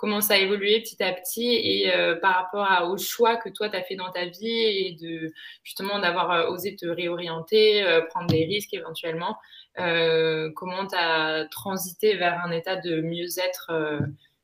comment 0.03 0.21
ça 0.21 0.35
a 0.35 0.39
évolué 0.39 0.81
petit 0.81 1.01
à 1.01 1.13
petit 1.13 1.55
et 1.55 1.95
euh, 1.95 2.17
par 2.17 2.35
rapport 2.35 2.65
à, 2.69 2.89
au 2.89 2.99
choix 2.99 3.37
que 3.37 3.49
toi, 3.49 3.69
tu 3.69 3.77
as 3.77 3.83
fait 3.83 3.95
dans 3.95 4.11
ta 4.11 4.25
vie 4.25 4.49
et 4.49 4.97
de 5.01 5.33
justement 5.63 6.01
d'avoir 6.01 6.33
euh, 6.33 6.49
osé 6.49 6.75
te 6.75 6.87
réorienter, 6.87 7.85
euh, 7.85 8.01
prendre 8.11 8.27
des 8.27 8.45
risques 8.45 8.75
éventuellement. 8.75 9.37
comment 9.77 10.89
tu 10.89 10.97
as 10.97 11.47
transité 11.53 12.17
vers 12.17 12.45
un 12.45 12.51
état 12.51 12.75
de 12.75 13.01
mieux-être 13.01 13.71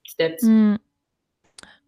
petit 0.05 0.23
à 0.23 0.31
petit? 0.31 0.49
Mmh. 0.49 0.79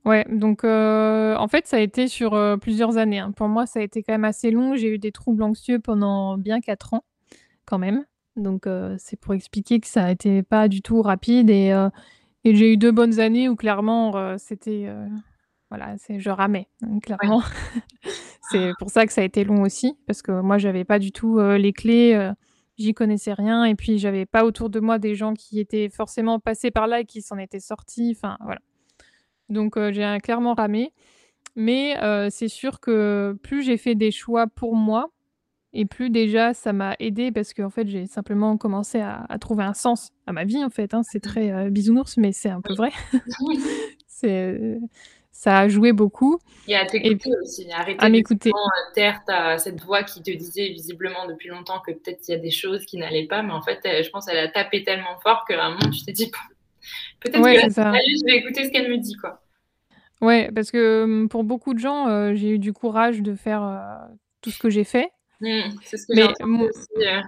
Ouais, 0.05 0.27
donc 0.29 0.64
en 0.64 1.49
fait, 1.49 1.68
ça 1.68 1.77
a 1.77 1.81
été 1.81 2.09
sur 2.09 2.37
plusieurs 2.61 2.97
années. 2.97 3.21
Hein. 3.21 3.31
Pour 3.31 3.47
moi, 3.47 3.66
ça 3.66 3.79
a 3.79 3.83
été 3.83 4.03
quand 4.03 4.12
même 4.12 4.25
assez 4.25 4.51
long. 4.51 4.75
J'ai 4.75 4.89
eu 4.89 4.99
des 4.99 5.12
troubles 5.12 5.45
anxieux 5.45 5.79
pendant 5.79 6.37
bien 6.37 6.61
quatre 6.61 6.93
ans, 6.93 7.05
quand 7.66 7.79
même. 7.79 8.05
Donc 8.35 8.66
c'est 8.99 9.18
pour 9.21 9.33
expliquer 9.35 9.79
que 9.79 9.87
ça 9.87 10.07
a 10.07 10.11
été 10.11 10.43
pas 10.43 10.66
du 10.66 10.83
tout 10.83 11.03
rapide 11.03 11.51
et 11.51 11.73
et 12.45 12.55
j'ai 12.55 12.72
eu 12.72 12.76
deux 12.76 12.93
bonnes 12.93 13.20
années 13.20 13.49
où 13.49 13.57
clairement, 13.57 14.16
euh, 14.16 14.36
c'était, 14.38 14.86
euh, 14.86 15.07
voilà, 15.68 15.97
c'est 15.99 16.18
je 16.20 16.30
ramais, 16.30 16.68
hein, 16.82 16.99
clairement. 17.01 17.43
C'est 18.53 18.72
pour 18.80 18.91
ça 18.91 19.07
que 19.07 19.12
ça 19.12 19.20
a 19.20 19.24
été 19.24 19.45
long 19.45 19.62
aussi, 19.62 19.97
parce 20.09 20.22
que 20.22 20.32
moi 20.32 20.59
j'avais 20.59 20.82
pas 20.82 20.99
du 20.99 21.12
tout, 21.12 21.38
euh, 21.38 21.57
les 21.57 21.72
clés, 21.72 22.32
j'y 22.78 22.95
connaissais 22.95 23.32
rien 23.32 23.64
et 23.64 23.76
puis 23.76 23.99
j'avais 23.99 24.26
pas 24.26 24.45
autour 24.45 24.70
de 24.70 24.80
moi 24.80 24.99
des 24.99 25.14
gens 25.14 25.34
qui 25.34 25.61
étaient 25.61 25.88
forcément 25.88 26.41
passés 26.41 26.72
par 26.72 26.88
là 26.88 26.99
et 26.99 27.05
qui 27.05 27.22
s'en 27.22 27.38
étaient 27.38 27.61
sortis, 27.61 28.12
enfin 28.16 28.36
voilà. 28.41 28.59
Donc 29.51 29.78
j'ai 29.93 30.18
clairement 30.20 30.55
ramé. 30.55 30.93
Mais 31.55 31.95
c'est 32.30 32.49
sûr 32.49 32.80
que 32.80 33.38
plus 33.41 33.62
j'ai 33.62 33.76
fait 33.76 33.95
des 33.95 34.11
choix 34.11 34.49
pour 34.49 34.74
moi 34.74 35.12
et 35.73 35.85
plus 35.85 36.11
déjà 36.11 36.53
ça 36.55 36.73
m'a 36.73 36.97
aidé 36.99 37.31
parce 37.31 37.55
qu'en 37.55 37.71
fait 37.71 37.87
j'ai 37.87 38.07
simplement 38.07 38.57
commencé 38.57 39.01
à, 39.01 39.27
trouver 39.41 39.64
un 39.64 39.75
sens 39.75 40.11
à 40.27 40.33
ma 40.33 40.45
vie 40.45 40.64
en 40.64 40.71
fait. 40.71 40.95
Hein. 40.95 41.03
C'est 41.03 41.18
mmh. 41.18 41.31
très 41.31 41.53
euh, 41.53 41.71
bisounours 41.71 42.16
mais 42.16 42.33
c'est 42.33 42.49
un 42.49 42.61
peu 42.61 42.75
vrai. 42.75 42.91
c'est 44.07 44.79
ça 45.33 45.61
a 45.61 45.68
joué 45.68 45.93
beaucoup. 45.93 46.39
Et 46.68 46.77
à 46.77 46.85
t'écouter 46.85 47.31
aussi, 47.43 47.71
arrêter 47.73 48.05
à 48.05 48.11
m'écouter. 48.11 48.51
Euh, 48.51 48.95
taire 48.95 49.23
cette 49.59 49.81
voix 49.81 50.03
qui 50.03 50.23
te 50.23 50.31
disait 50.31 50.68
visiblement 50.68 51.27
depuis 51.27 51.49
longtemps 51.49 51.81
que 51.81 51.93
peut-être 51.93 52.29
il 52.29 52.33
y 52.33 52.35
a 52.35 52.39
des 52.39 52.51
choses 52.51 52.85
qui 52.85 52.99
n'allaient 52.99 53.27
pas, 53.27 53.43
mais 53.43 53.53
en 53.53 53.62
fait, 53.62 53.81
je 53.85 54.11
pense 54.11 54.27
qu'elle 54.27 54.39
a 54.39 54.49
tapé 54.49 54.83
tellement 54.85 55.18
fort 55.23 55.45
qu'à 55.49 55.64
un 55.64 55.71
moment 55.71 55.91
tu 55.91 56.05
t'es 56.05 56.12
dit 56.12 56.31
peut-être 57.21 57.43
que 57.43 57.49
je 57.49 58.25
vais 58.27 58.39
écouter 58.39 58.64
ce 58.66 58.71
qu'elle 58.71 58.91
me 58.91 58.99
dit 58.99 59.14
quoi. 59.14 59.41
Ouais, 60.21 60.51
parce 60.55 60.71
que 60.71 61.05
hum, 61.05 61.29
pour 61.31 61.45
beaucoup 61.45 61.73
de 61.73 61.79
gens, 61.79 62.09
euh, 62.09 62.35
j'ai 62.35 62.51
eu 62.51 62.59
du 62.59 62.75
courage 62.75 63.23
de 63.23 63.35
faire 63.35 63.62
tout 64.43 64.51
ce 64.51 64.59
que 64.59 64.68
j'ai 64.68 64.85
fait. 64.85 65.11
Mmh, 65.41 65.70
c'est 65.84 65.97
ce 65.97 66.07
que 66.07 66.14
mais, 66.14 66.68
aussi, 66.68 66.86
euh. 66.99 67.20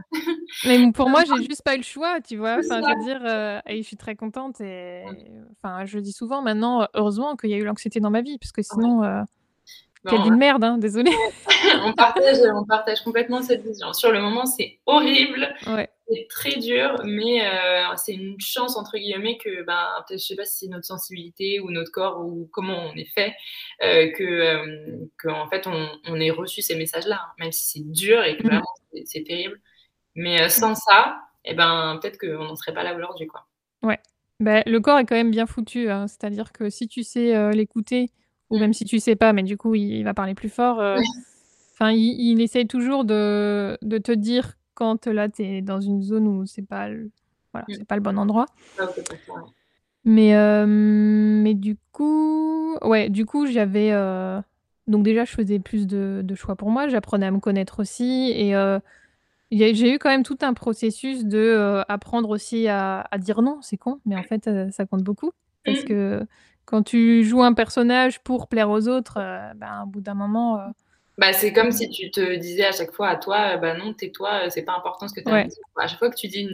mais 0.67 0.93
pour 0.93 1.09
moi, 1.09 1.23
j'ai 1.25 1.43
juste 1.49 1.63
pas 1.63 1.75
eu 1.75 1.79
le 1.79 1.83
choix, 1.83 2.21
tu 2.21 2.37
vois. 2.37 2.59
Enfin, 2.59 2.83
je 2.83 2.89
veux 2.89 3.05
dire, 3.05 3.23
euh, 3.25 3.61
et 3.67 3.79
je 3.79 3.87
suis 3.87 3.97
très 3.97 4.17
contente. 4.17 4.61
Et 4.61 5.03
enfin, 5.57 5.87
je 5.87 5.99
dis 5.99 6.13
souvent 6.13 6.43
maintenant, 6.43 6.87
heureusement 6.95 7.37
qu'il 7.37 7.51
y 7.51 7.55
a 7.55 7.57
eu 7.57 7.65
l'anxiété 7.65 8.01
dans 8.01 8.11
ma 8.11 8.21
vie, 8.21 8.39
parce 8.39 8.53
que 8.53 8.61
sinon, 8.63 9.03
euh, 9.03 9.23
quelle 10.09 10.23
vie 10.23 10.31
de 10.31 10.37
merde, 10.37 10.63
hein, 10.63 10.79
désolée. 10.79 11.13
on, 11.85 11.93
partage, 11.95 12.39
on 12.55 12.65
partage 12.65 13.03
complètement 13.03 13.41
cette 13.41 13.65
vision. 13.65 13.93
Sur 13.95 14.13
le 14.13 14.21
moment, 14.21 14.45
c'est 14.45 14.79
horrible, 14.85 15.55
c'est 16.13 16.27
très 16.29 16.59
dur, 16.59 17.01
mais 17.05 17.47
euh, 17.47 17.85
c'est 17.97 18.15
une 18.15 18.41
chance, 18.41 18.77
entre 18.77 18.99
guillemets, 18.99 19.39
que, 19.39 19.65
ben, 19.65 19.89
je 20.11 20.17
sais 20.17 20.37
pas 20.37 20.45
si 20.45 20.67
c'est 20.67 20.71
notre 20.71 20.85
sensibilité 20.85 21.61
ou 21.61 21.71
notre 21.71 21.91
corps 21.91 22.21
ou 22.25 22.49
comment 22.53 22.91
on 22.93 22.97
est 22.97 23.09
fait, 23.15 23.35
euh, 23.83 24.11
que, 24.13 24.23
euh, 24.23 25.31
en 25.31 25.49
fait, 25.49 25.67
on, 25.67 25.89
on, 26.07 26.21
ait 26.21 26.31
reçu 26.31 26.63
ces 26.63 26.77
messages-là, 26.77 27.21
hein, 27.23 27.33
même 27.39 27.53
si 27.53 27.69
c'est 27.69 27.91
dur 27.91 28.23
et 28.25 28.37
que 28.37 28.43
mmh. 28.43 28.47
vraiment 28.47 28.75
c'est 29.05 29.25
terrible. 29.25 29.61
Mais 30.15 30.49
sans 30.49 30.75
ça, 30.75 31.17
eh 31.45 31.55
ben, 31.55 31.99
peut-être 32.01 32.19
qu'on 32.19 32.45
n'en 32.45 32.57
serait 32.57 32.75
pas 32.75 32.83
là 32.83 32.95
aujourd'hui, 32.95 33.27
quoi. 33.27 33.47
Ouais. 33.83 33.99
Ben, 34.41 34.63
le 34.67 34.81
corps 34.81 34.99
est 34.99 35.07
quand 35.07 35.17
même 35.17 35.31
bien 35.31 35.47
foutu, 35.47 35.91
hein. 35.91 36.07
c'est-à-dire 36.09 36.53
que 36.53 36.69
si 36.69 36.89
tu 36.89 37.03
sais 37.03 37.53
l'écouter, 37.53 38.11
ou 38.53 38.59
même 38.59 38.75
si 38.75 38.85
tu 38.85 39.01
sais 39.01 39.17
pas, 39.17 39.33
mais 39.33 39.43
du 39.43 39.57
coup, 39.57 39.75
il, 39.75 40.03
va 40.05 40.13
parler 40.13 40.35
plus 40.35 40.51
fort. 40.51 40.79
Euh, 40.79 40.99
enfin, 41.73 41.91
il, 41.91 42.21
il, 42.21 42.41
essaye 42.43 42.67
toujours 42.67 43.05
de, 43.05 43.79
de, 43.81 43.97
te 43.97 44.13
dire 44.13 44.59
quand 44.75 45.07
là, 45.07 45.29
tu 45.29 45.43
es 45.43 45.63
dans 45.63 45.81
une 45.81 46.03
zone 46.03 46.27
où 46.27 46.47
c'est 46.47 46.67
pas, 46.67 46.89
le, 46.89 47.11
voilà, 47.53 47.67
mm. 47.69 47.75
c'est 47.75 47.85
pas 47.85 47.97
le 47.97 48.03
bon 48.03 48.19
endroit. 48.19 48.47
Ah, 48.79 48.89
mais, 50.05 50.35
euh, 50.37 50.67
mais 50.67 51.55
du 51.55 51.77
coup, 51.93 52.77
ouais, 52.83 53.09
du 53.09 53.27
coup, 53.27 53.47
j'avais. 53.47 53.91
Euh, 53.93 54.41
donc, 54.89 55.05
déjà, 55.05 55.25
je 55.25 55.33
faisais 55.33 55.59
plus 55.59 55.87
de, 55.87 56.23
de 56.25 56.35
choix 56.35 56.57
pour 56.57 56.71
moi. 56.71 56.89
J'apprenais 56.89 57.27
à 57.27 57.31
me 57.31 57.39
connaître 57.39 57.81
aussi. 57.81 58.33
Et 58.35 58.53
j'ai 59.53 59.95
eu 59.95 59.99
quand 59.99 60.09
même 60.09 60.25
tout 60.25 60.39
un 60.43 60.55
processus 60.55 61.25
de 61.25 61.83
apprendre 61.89 62.31
aussi 62.31 62.67
à, 62.67 63.07
à, 63.11 63.19
dire 63.19 63.43
non. 63.43 63.59
C'est 63.63 63.77
con, 63.77 64.01
mais 64.07 64.17
en 64.17 64.25
fait, 64.25 64.51
ça 64.73 64.87
compte 64.87 65.03
beaucoup. 65.03 65.31
Parce 65.65 65.83
mm. 65.83 65.85
que 65.85 66.27
quand 66.65 66.83
tu 66.83 67.25
joues 67.25 67.43
un 67.43 67.53
personnage 67.53 68.21
pour 68.21 68.49
plaire 68.49 68.71
aux 68.71 68.89
autres, 68.89 69.19
euh, 69.19 69.53
ben, 69.55 69.83
au 69.85 69.87
bout 69.87 70.01
d'un 70.01 70.15
moment. 70.15 70.73
Euh, 71.13 71.19
bah, 71.19 71.33
c'est 71.33 71.53
comme 71.53 71.71
si 71.71 71.89
tu 71.89 72.11
te 72.11 72.37
disais 72.37 72.65
à 72.65 72.73
chaque 72.73 72.93
fois 72.93 73.09
à 73.09 73.17
toi, 73.17 73.57
bah 73.57 73.75
non, 73.75 73.93
tais-toi, 73.93 74.51
c'est 74.51 74.63
pas 74.63 74.75
important 74.77 75.09
ce 75.09 75.15
que 75.15 75.21
tu 75.21 75.31
as 75.31 75.45
dit. 75.45 75.57
À 75.77 75.87
chaque 75.87 75.99
fois 75.99 76.11
que 76.11 76.17
tu 76.17 76.29
dis, 76.29 76.49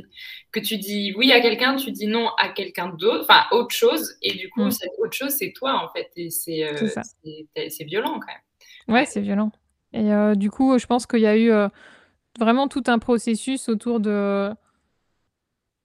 que 0.52 0.60
tu 0.60 0.76
dis 0.76 1.14
oui 1.16 1.32
à 1.32 1.40
quelqu'un, 1.40 1.76
tu 1.76 1.90
dis 1.92 2.06
non 2.06 2.28
à 2.38 2.48
quelqu'un 2.48 2.88
d'autre, 2.88 3.22
enfin 3.22 3.44
autre 3.52 3.74
chose, 3.74 4.16
et 4.22 4.34
du 4.34 4.50
coup, 4.50 4.64
mm. 4.64 4.70
cette 4.70 4.92
autre 4.98 5.14
chose, 5.14 5.30
c'est 5.30 5.52
toi 5.52 5.82
en 5.82 5.92
fait, 5.92 6.10
et 6.16 6.30
c'est 6.30 6.64
euh, 6.64 7.84
violent 7.86 8.20
quand 8.20 8.26
même. 8.26 8.94
Ouais, 8.94 9.04
c'est 9.04 9.20
violent. 9.20 9.52
Et 9.92 10.10
du 10.36 10.50
coup, 10.50 10.78
je 10.78 10.86
pense 10.86 11.06
qu'il 11.06 11.20
y 11.20 11.26
a 11.26 11.36
eu 11.36 11.50
vraiment 12.38 12.68
tout 12.68 12.84
un 12.86 12.98
processus 12.98 13.68
autour 13.68 14.00
de 14.00 14.52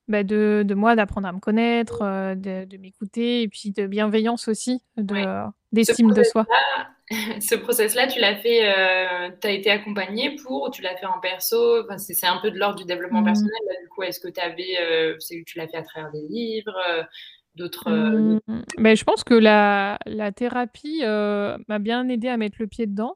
bah, 0.09 0.23
de, 0.23 0.63
de 0.65 0.73
moi, 0.75 0.95
d'apprendre 0.95 1.27
à 1.27 1.31
me 1.31 1.39
connaître, 1.39 2.01
euh, 2.01 2.35
de, 2.35 2.65
de 2.65 2.77
m'écouter 2.77 3.43
et 3.43 3.47
puis 3.47 3.71
de 3.71 3.87
bienveillance 3.87 4.49
aussi, 4.49 4.81
d'estime 5.71 6.11
de, 6.11 6.23
soi. 6.23 6.45
Ce 7.41 7.55
process-là, 7.55 8.07
tu 8.07 8.19
l'as 8.19 8.35
fait, 8.35 8.67
euh, 8.67 9.29
tu 9.41 9.47
as 9.47 9.51
été 9.51 9.71
accompagnée 9.71 10.35
pour, 10.35 10.63
ou 10.63 10.69
tu 10.69 10.81
l'as 10.81 10.95
fait 10.95 11.05
en 11.05 11.19
perso? 11.19 11.83
Enfin, 11.83 11.97
C'est 11.97 12.25
un 12.25 12.39
peu 12.41 12.51
de 12.51 12.57
l'ordre 12.57 12.77
du 12.77 12.85
développement 12.85 13.21
mmh. 13.21 13.25
personnel. 13.25 13.59
du 13.81 13.89
coup, 13.89 14.03
est-ce 14.03 14.19
que 14.19 14.27
tu 14.27 14.39
avais, 14.39 14.77
euh, 14.81 15.17
tu 15.45 15.57
l'as 15.57 15.67
fait 15.67 15.77
à 15.77 15.83
travers 15.83 16.11
des 16.11 16.25
livres 16.29 16.79
d'autres. 17.55 17.91
Mmh, 17.91 18.39
ben, 18.79 18.95
je 18.95 19.03
pense 19.03 19.23
que 19.23 19.35
la, 19.35 19.99
la 20.05 20.31
thérapie 20.31 21.01
m'a 21.03 21.79
bien 21.79 22.07
aidé 22.09 22.27
à 22.27 22.37
mettre 22.37 22.57
le 22.59 22.67
pied 22.67 22.87
dedans. 22.87 23.15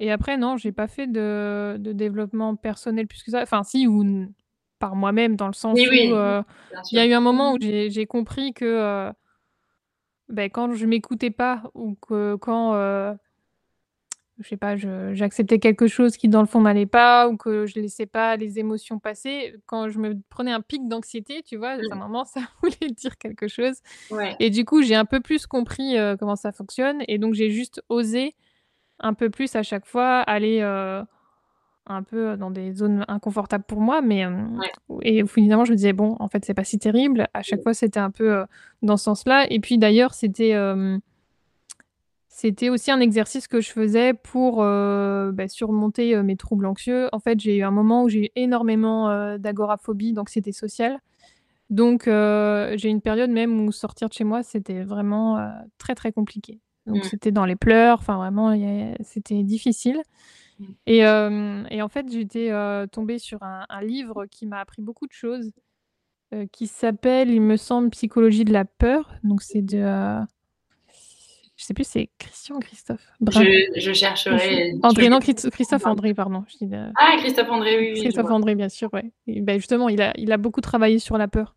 Et 0.00 0.12
après, 0.12 0.36
non, 0.36 0.56
j'ai 0.56 0.72
pas 0.72 0.86
fait 0.86 1.06
de, 1.06 1.76
de, 1.78 1.92
développement 1.92 2.56
personnel 2.56 3.06
plus 3.06 3.22
que 3.22 3.30
ça. 3.30 3.40
Enfin, 3.40 3.62
si, 3.62 3.86
ou 3.86 4.04
par 4.78 4.96
moi-même, 4.96 5.36
dans 5.36 5.46
le 5.46 5.54
sens 5.54 5.78
où 5.78 5.82
euh, 5.82 6.42
il 6.92 6.96
y 6.96 6.98
a 6.98 7.06
eu 7.06 7.12
un 7.12 7.20
moment 7.20 7.54
où 7.54 7.58
j'ai 7.60 8.06
compris 8.06 8.52
que 8.52 9.10
euh, 10.30 10.34
ben, 10.34 10.50
quand 10.50 10.72
je 10.74 10.86
m'écoutais 10.86 11.30
pas 11.30 11.70
ou 11.74 11.94
que 11.94 12.36
quand 12.36 12.74
euh, 12.74 13.14
je 14.38 14.48
sais 14.48 14.56
pas, 14.56 14.76
j'acceptais 14.76 15.58
quelque 15.58 15.86
chose 15.86 16.16
qui 16.16 16.28
dans 16.28 16.40
le 16.40 16.46
fond 16.46 16.60
m'allait 16.60 16.86
pas 16.86 17.28
ou 17.28 17.36
que 17.36 17.66
je 17.66 17.80
laissais 17.80 18.06
pas 18.06 18.36
les 18.36 18.58
émotions 18.58 18.98
passer, 18.98 19.54
quand 19.64 19.88
je 19.88 19.98
me 19.98 20.14
prenais 20.28 20.52
un 20.52 20.60
pic 20.60 20.86
d'anxiété, 20.88 21.42
tu 21.42 21.56
vois, 21.56 21.70
à 21.70 21.74
un 21.74 21.94
mmh. 21.94 21.98
moment 21.98 22.24
ça 22.26 22.40
voulait 22.62 22.92
dire 22.92 23.16
quelque 23.18 23.48
chose. 23.48 23.76
Et 24.38 24.50
du 24.50 24.64
coup, 24.64 24.82
j'ai 24.82 24.94
un 24.94 25.06
peu 25.06 25.20
plus 25.20 25.46
compris 25.46 25.96
comment 26.18 26.36
ça 26.36 26.52
fonctionne 26.52 27.02
et 27.08 27.18
donc 27.18 27.34
j'ai 27.34 27.50
juste 27.50 27.82
osé 27.88 28.34
un 28.98 29.14
peu 29.14 29.30
plus 29.30 29.54
à 29.56 29.62
chaque 29.62 29.86
fois 29.86 30.20
aller 30.20 30.60
un 31.86 32.02
peu 32.02 32.36
dans 32.36 32.50
des 32.50 32.72
zones 32.72 33.04
inconfortables 33.08 33.64
pour 33.64 33.80
moi, 33.80 34.00
mais 34.02 34.24
et 35.02 35.26
finalement, 35.26 35.64
je 35.64 35.72
me 35.72 35.76
disais: 35.76 35.92
«Bon, 35.92 36.16
en 36.18 36.28
fait, 36.28 36.44
c'est 36.44 36.54
pas 36.54 36.64
si 36.64 36.78
terrible». 36.78 37.28
À 37.34 37.42
chaque 37.42 37.62
fois, 37.62 37.74
c'était 37.74 38.00
un 38.00 38.10
peu, 38.10 38.44
dans 38.82 38.96
ce 38.96 39.04
sens-là 39.04 39.46
et 39.50 39.60
puis 39.60 39.78
d'ailleurs, 39.78 40.14
c'était, 40.14 40.54
c'était 42.28 42.68
aussi 42.68 42.90
un 42.90 43.00
exercice 43.00 43.48
que 43.48 43.60
je 43.60 43.70
faisais 43.70 44.12
pour, 44.14 44.56
bah, 44.58 45.48
surmonter, 45.48 46.22
mes 46.22 46.36
troubles 46.36 46.66
anxieux. 46.66 47.08
En 47.12 47.18
fait, 47.18 47.40
j'ai 47.40 47.56
eu 47.56 47.62
un 47.62 47.70
moment 47.70 48.02
où 48.02 48.08
j'ai 48.08 48.26
eu 48.26 48.28
énormément, 48.36 49.36
d'agoraphobie, 49.38 50.12
d'anxiété 50.12 50.52
sociale. 50.52 50.98
Donc 51.70 52.04
j'ai 52.06 52.88
eu 52.88 52.90
une 52.90 53.00
période 53.00 53.30
même 53.30 53.60
où 53.60 53.72
sortir 53.72 54.08
de 54.08 54.12
chez 54.12 54.24
moi, 54.24 54.42
c'était 54.42 54.82
vraiment, 54.82 55.38
très, 55.78 55.94
très 55.94 56.12
compliqué. 56.12 56.60
Donc 56.86 56.98
mmh. 56.98 57.08
c'était 57.08 57.32
dans 57.32 57.46
les 57.46 57.56
pleurs, 57.56 57.98
enfin 57.98 58.16
vraiment, 58.16 58.56
c'était 59.00 59.42
difficile. 59.42 60.00
Mmh. 60.58 60.64
Et, 60.86 60.98
et, 60.98 61.82
en 61.82 61.88
fait, 61.88 62.10
j'étais 62.10 62.50
tombée 62.92 63.18
sur 63.18 63.42
un, 63.42 63.82
livre 63.82 64.26
qui 64.26 64.46
m'a 64.46 64.60
appris 64.60 64.82
beaucoup 64.82 65.06
de 65.06 65.12
choses, 65.12 65.52
qui 66.52 66.66
s'appelle, 66.66 67.30
il 67.30 67.42
me 67.42 67.56
semble, 67.56 67.90
Psychologie 67.90 68.44
de 68.44 68.52
la 68.52 68.64
peur. 68.64 69.14
Donc 69.22 69.42
c'est 69.42 69.62
de, 69.62 69.84
je 71.56 71.64
sais 71.64 71.72
plus, 71.72 71.86
c'est 71.86 72.10
Christian 72.18 72.56
ou 72.56 72.58
Christophe? 72.58 73.00
Je, 73.30 73.72
je, 73.76 73.92
chercherai. 73.94 74.74
André, 74.82 75.08
non, 75.08 75.20
Christophe 75.20 75.86
André, 75.86 76.12
pardon. 76.12 76.44
Ah, 76.96 77.16
Christophe 77.18 77.48
André, 77.48 77.78
oui. 77.78 77.92
oui 77.94 78.00
Christophe 78.02 78.30
André, 78.30 78.54
bien 78.54 78.68
sûr, 78.68 78.90
ouais. 78.92 79.10
ben 79.26 79.56
justement, 79.56 79.88
il 79.88 80.02
a, 80.02 80.12
il 80.18 80.32
a 80.32 80.36
beaucoup 80.36 80.60
travaillé 80.60 80.98
sur 80.98 81.16
la 81.16 81.28
peur. 81.28 81.56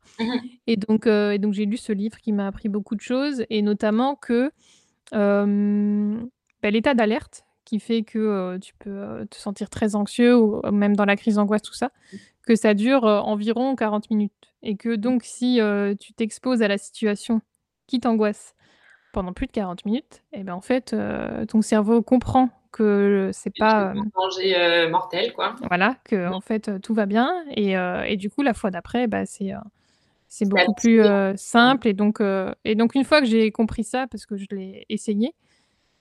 Et 0.68 0.78
donc, 0.78 1.06
et 1.06 1.38
donc 1.38 1.54
j'ai 1.54 1.66
lu 1.66 1.76
ce 1.76 1.92
livre 1.92 2.18
qui 2.18 2.32
m'a 2.32 2.48
appris 2.48 2.70
beaucoup 2.70 2.96
de 2.96 3.02
choses, 3.02 3.44
et 3.50 3.62
notamment 3.62 4.16
que 4.16 4.52
ben, 5.12 6.30
l'état 6.64 6.94
d'alerte 6.94 7.44
qui 7.70 7.80
fait 7.80 8.02
que 8.02 8.58
tu 8.58 8.74
peux 8.80 9.28
te 9.30 9.36
sentir 9.36 9.70
très 9.70 9.96
anxieux 9.96 10.36
ou 10.36 10.60
même 10.72 10.96
dans 10.96 11.06
la 11.06 11.16
crise 11.16 11.36
d'angoisse, 11.36 11.62
tout 11.62 11.76
ça, 11.76 11.92
que 12.48 12.56
ça 12.56 12.74
dure 12.74 13.04
environ 13.04 13.76
40 13.76 14.10
minutes. 14.10 14.34
Et 14.64 14.76
que 14.76 14.96
donc 14.96 15.22
si 15.24 15.60
tu 16.00 16.14
t'exposes 16.14 16.64
à 16.64 16.68
la 16.68 16.80
situation 16.80 17.42
qui 17.86 18.00
t'angoisse 18.00 18.56
pendant 19.14 19.34
plus 19.34 19.46
de 19.46 19.52
40 19.52 19.86
minutes, 19.86 20.24
et 20.34 20.44
ben 20.44 20.54
en 20.54 20.62
fait 20.62 20.96
ton 21.48 21.62
cerveau 21.62 22.02
comprend 22.02 22.50
que 22.72 23.30
c'est 23.34 23.56
pas 23.56 23.92
un 23.92 24.04
danger 24.16 24.88
mortel 24.90 25.34
quoi. 25.34 25.56
Voilà, 25.68 25.96
que 26.06 26.28
en 26.28 26.42
fait 26.42 26.82
tout 26.82 26.96
va 26.96 27.06
bien. 27.06 27.32
Et, 27.52 27.74
et 28.08 28.18
du 28.18 28.32
coup 28.32 28.42
la 28.42 28.56
fois 28.56 28.72
d'après 28.72 29.06
bah, 29.06 29.28
c'est 29.28 29.52
c'est 30.28 30.50
beaucoup 30.50 30.74
plus 30.74 31.02
simple. 31.36 31.88
Et 31.88 31.94
donc 31.94 32.20
et 32.66 32.74
donc 32.74 32.96
une 32.96 33.04
fois 33.04 33.22
que 33.22 33.28
j'ai 33.28 33.52
compris 33.52 33.84
ça 33.84 34.08
parce 34.08 34.26
que 34.26 34.38
je 34.38 34.48
l'ai 34.50 34.88
essayé, 34.90 35.36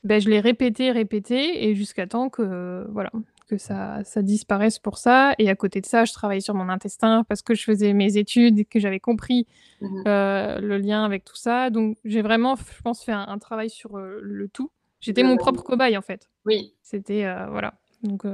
ben, 0.08 0.22
je 0.22 0.30
l'ai 0.30 0.40
répété, 0.40 0.90
répété, 0.90 1.68
et 1.68 1.74
jusqu'à 1.74 2.06
temps 2.06 2.30
que, 2.30 2.86
voilà, 2.90 3.10
que 3.46 3.58
ça, 3.58 4.02
ça 4.04 4.22
disparaisse 4.22 4.78
pour 4.78 4.96
ça. 4.96 5.34
Et 5.38 5.50
à 5.50 5.54
côté 5.54 5.82
de 5.82 5.86
ça, 5.86 6.06
je 6.06 6.14
travaillais 6.14 6.40
sur 6.40 6.54
mon 6.54 6.70
intestin 6.70 7.24
parce 7.28 7.42
que 7.42 7.54
je 7.54 7.62
faisais 7.62 7.92
mes 7.92 8.16
études 8.16 8.58
et 8.58 8.64
que 8.64 8.80
j'avais 8.80 9.00
compris 9.00 9.46
mmh 9.82 10.02
euh, 10.06 10.60
le 10.60 10.78
lien 10.78 11.04
avec 11.04 11.24
tout 11.24 11.36
ça. 11.36 11.68
Donc, 11.68 11.98
j'ai 12.06 12.22
vraiment, 12.22 12.56
je 12.56 12.82
pense, 12.82 13.04
fait 13.04 13.12
un, 13.12 13.38
travail 13.38 13.68
sur 13.68 13.98
euh, 13.98 14.18
le 14.22 14.48
tout. 14.48 14.70
J'étais 15.00 15.22
mon 15.22 15.36
propre 15.36 15.62
cobaye, 15.62 15.98
en 15.98 16.02
fait. 16.02 16.30
Oui. 16.46 16.72
C'était, 16.82 17.26
euh, 17.26 17.46
voilà. 17.50 17.74
Donc, 18.02 18.24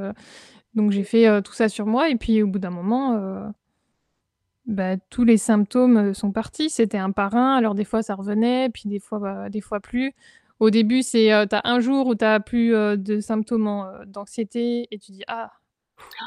donc 0.75 0.93
j'ai 0.93 1.03
fait 1.05 1.43
tout 1.43 1.55
ça 1.55 1.69
sur 1.69 1.87
moi. 1.87 2.09
Et 2.09 2.15
puis, 2.15 2.41
au 2.41 2.47
bout 2.47 2.61
d'un 2.61 2.71
moment, 2.71 3.53
bah, 4.67 4.97
tous 5.11 5.25
les 5.25 5.39
symptômes 5.39 6.15
sont 6.15 6.31
partis. 6.31 6.71
C'était 6.71 6.99
un 6.99 7.11
par 7.11 7.35
un. 7.35 7.57
Alors, 7.57 7.75
des 7.75 7.85
fois, 7.85 8.05
ça 8.05 8.15
revenait, 8.15 8.69
puis 8.69 8.89
des 8.89 9.01
fois, 9.01 9.19
bah, 9.19 9.49
des 9.51 9.61
fois 9.61 9.81
plus. 9.81 10.15
Au 10.61 10.71
début, 10.71 11.03
c'est 11.03 11.33
euh, 11.33 11.47
tu 11.47 11.57
as 11.57 11.63
un 11.65 11.81
jour 11.81 12.07
où 12.07 12.15
tu 12.15 12.25
n'as 12.25 12.41
plus 12.41 12.75
euh, 12.75 12.97
de 12.97 13.21
symptômes 13.21 13.67
euh, 13.67 14.05
d'anxiété 14.07 14.87
et 14.91 14.99
tu 14.99 15.13
dis 15.13 15.25
ah 15.27 15.53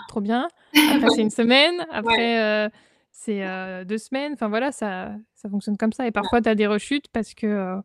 trop 0.09 0.21
bien. 0.21 0.47
Après 0.75 1.09
c'est 1.11 1.21
une 1.21 1.29
semaine, 1.29 1.85
après 1.91 2.69
c'est 3.11 3.41
deux 3.85 3.97
semaines. 3.97 4.33
Enfin 4.33 4.49
voilà, 4.49 4.71
ça, 4.71 5.11
ça 5.33 5.49
fonctionne 5.49 5.77
comme 5.77 5.93
ça. 5.93 6.07
Et 6.07 6.11
parfois 6.11 6.41
tu 6.41 6.49
as 6.49 6.55
des 6.55 6.67
rechutes 6.67 7.07
parce 7.09 7.33
que 7.33 7.77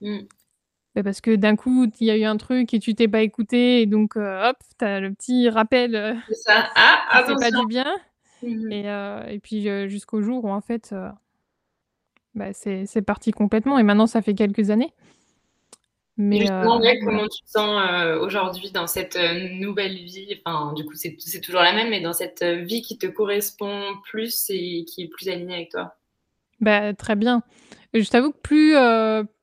mmh. 0.00 0.18
bah, 0.94 1.02
parce 1.04 1.20
que 1.20 1.34
d'un 1.36 1.56
coup 1.56 1.90
il 2.00 2.06
y 2.06 2.10
a 2.10 2.16
eu 2.16 2.24
un 2.24 2.36
truc 2.36 2.74
et 2.74 2.78
tu 2.78 2.94
t'es 2.94 3.08
pas 3.08 3.22
écouté 3.22 3.82
et 3.82 3.86
donc 3.86 4.16
hop, 4.16 4.56
tu 4.78 4.84
as 4.84 5.00
le 5.00 5.12
petit 5.14 5.48
rappel. 5.48 6.20
c'est 6.28 6.34
ça. 6.34 6.68
Ah, 6.74 7.24
pas 7.40 7.50
du 7.50 7.66
bien. 7.66 7.86
Mmh 8.42 8.70
et, 8.70 9.34
et, 9.34 9.38
puis 9.38 9.62
jusqu'au 9.88 10.20
jour 10.20 10.44
où 10.44 10.50
en 10.50 10.60
fait 10.60 10.94
bah, 12.34 12.52
c'est 12.52 13.02
parti 13.02 13.30
complètement 13.30 13.78
et 13.78 13.82
maintenant 13.82 14.06
ça 14.06 14.20
fait 14.20 14.34
quelques 14.34 14.70
années. 14.70 14.92
Mais 16.18 16.40
justement, 16.40 16.80
euh, 16.80 16.92
comment 17.04 17.28
tu 17.28 17.42
te 17.42 17.50
sens 17.50 17.90
euh, 17.90 18.18
aujourd'hui 18.20 18.70
dans 18.70 18.86
cette 18.86 19.16
euh, 19.16 19.50
nouvelle 19.50 19.96
vie 19.96 20.40
Enfin, 20.44 20.72
du 20.72 20.84
coup, 20.86 20.94
c'est 20.94 21.40
toujours 21.42 21.60
la 21.60 21.74
même, 21.74 21.90
mais 21.90 22.00
dans 22.00 22.14
cette 22.14 22.42
vie 22.42 22.80
qui 22.80 22.96
te 22.96 23.06
correspond 23.06 23.82
plus 24.04 24.46
et 24.48 24.84
qui 24.86 25.02
est 25.02 25.08
plus 25.08 25.28
alignée 25.28 25.54
avec 25.54 25.70
toi 25.70 25.94
bah, 26.60 26.94
Très 26.94 27.16
bien. 27.16 27.42
Je 27.92 28.08
t'avoue 28.08 28.32
que 28.32 28.38
plus, 28.38 28.74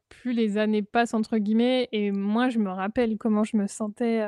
plus 0.10 0.34
les 0.34 0.58
années 0.58 0.82
passent, 0.82 1.14
entre 1.14 1.38
guillemets, 1.38 1.90
et 1.92 2.12
moi, 2.12 2.50
je 2.50 2.58
me 2.58 2.72
rappelle 2.72 3.18
comment 3.18 3.44
je 3.44 3.56
me 3.56 3.68
sentais 3.68 4.28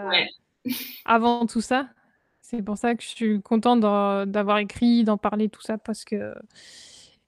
avant 1.06 1.48
tout 1.48 1.62
ça. 1.62 1.88
C'est 2.42 2.62
pour 2.62 2.78
ça 2.78 2.94
que 2.94 3.02
je 3.02 3.08
suis 3.08 3.42
contente 3.42 3.80
d'avoir 3.80 4.60
écrit, 4.60 5.04
d'en 5.04 5.18
parler, 5.18 5.50
tout 5.50 5.64
ça, 5.64 5.80
parce 5.80 6.06
que 6.06 6.36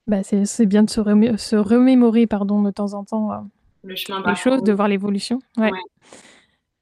bah, 0.05 0.21
c'est 0.21 0.65
bien 0.67 0.83
de 0.83 0.89
se, 0.91 1.01
se 1.37 1.55
remémorer 1.55 2.27
pardon, 2.27 2.61
de 2.61 2.69
temps 2.69 2.93
en 2.93 3.03
temps 3.03 3.49
le 3.87 3.95
chemin 3.95 4.23
les 4.25 4.35
choses, 4.35 4.63
de 4.63 4.71
voir 4.71 4.87
l'évolution. 4.87 5.39
Ouais. 5.57 5.71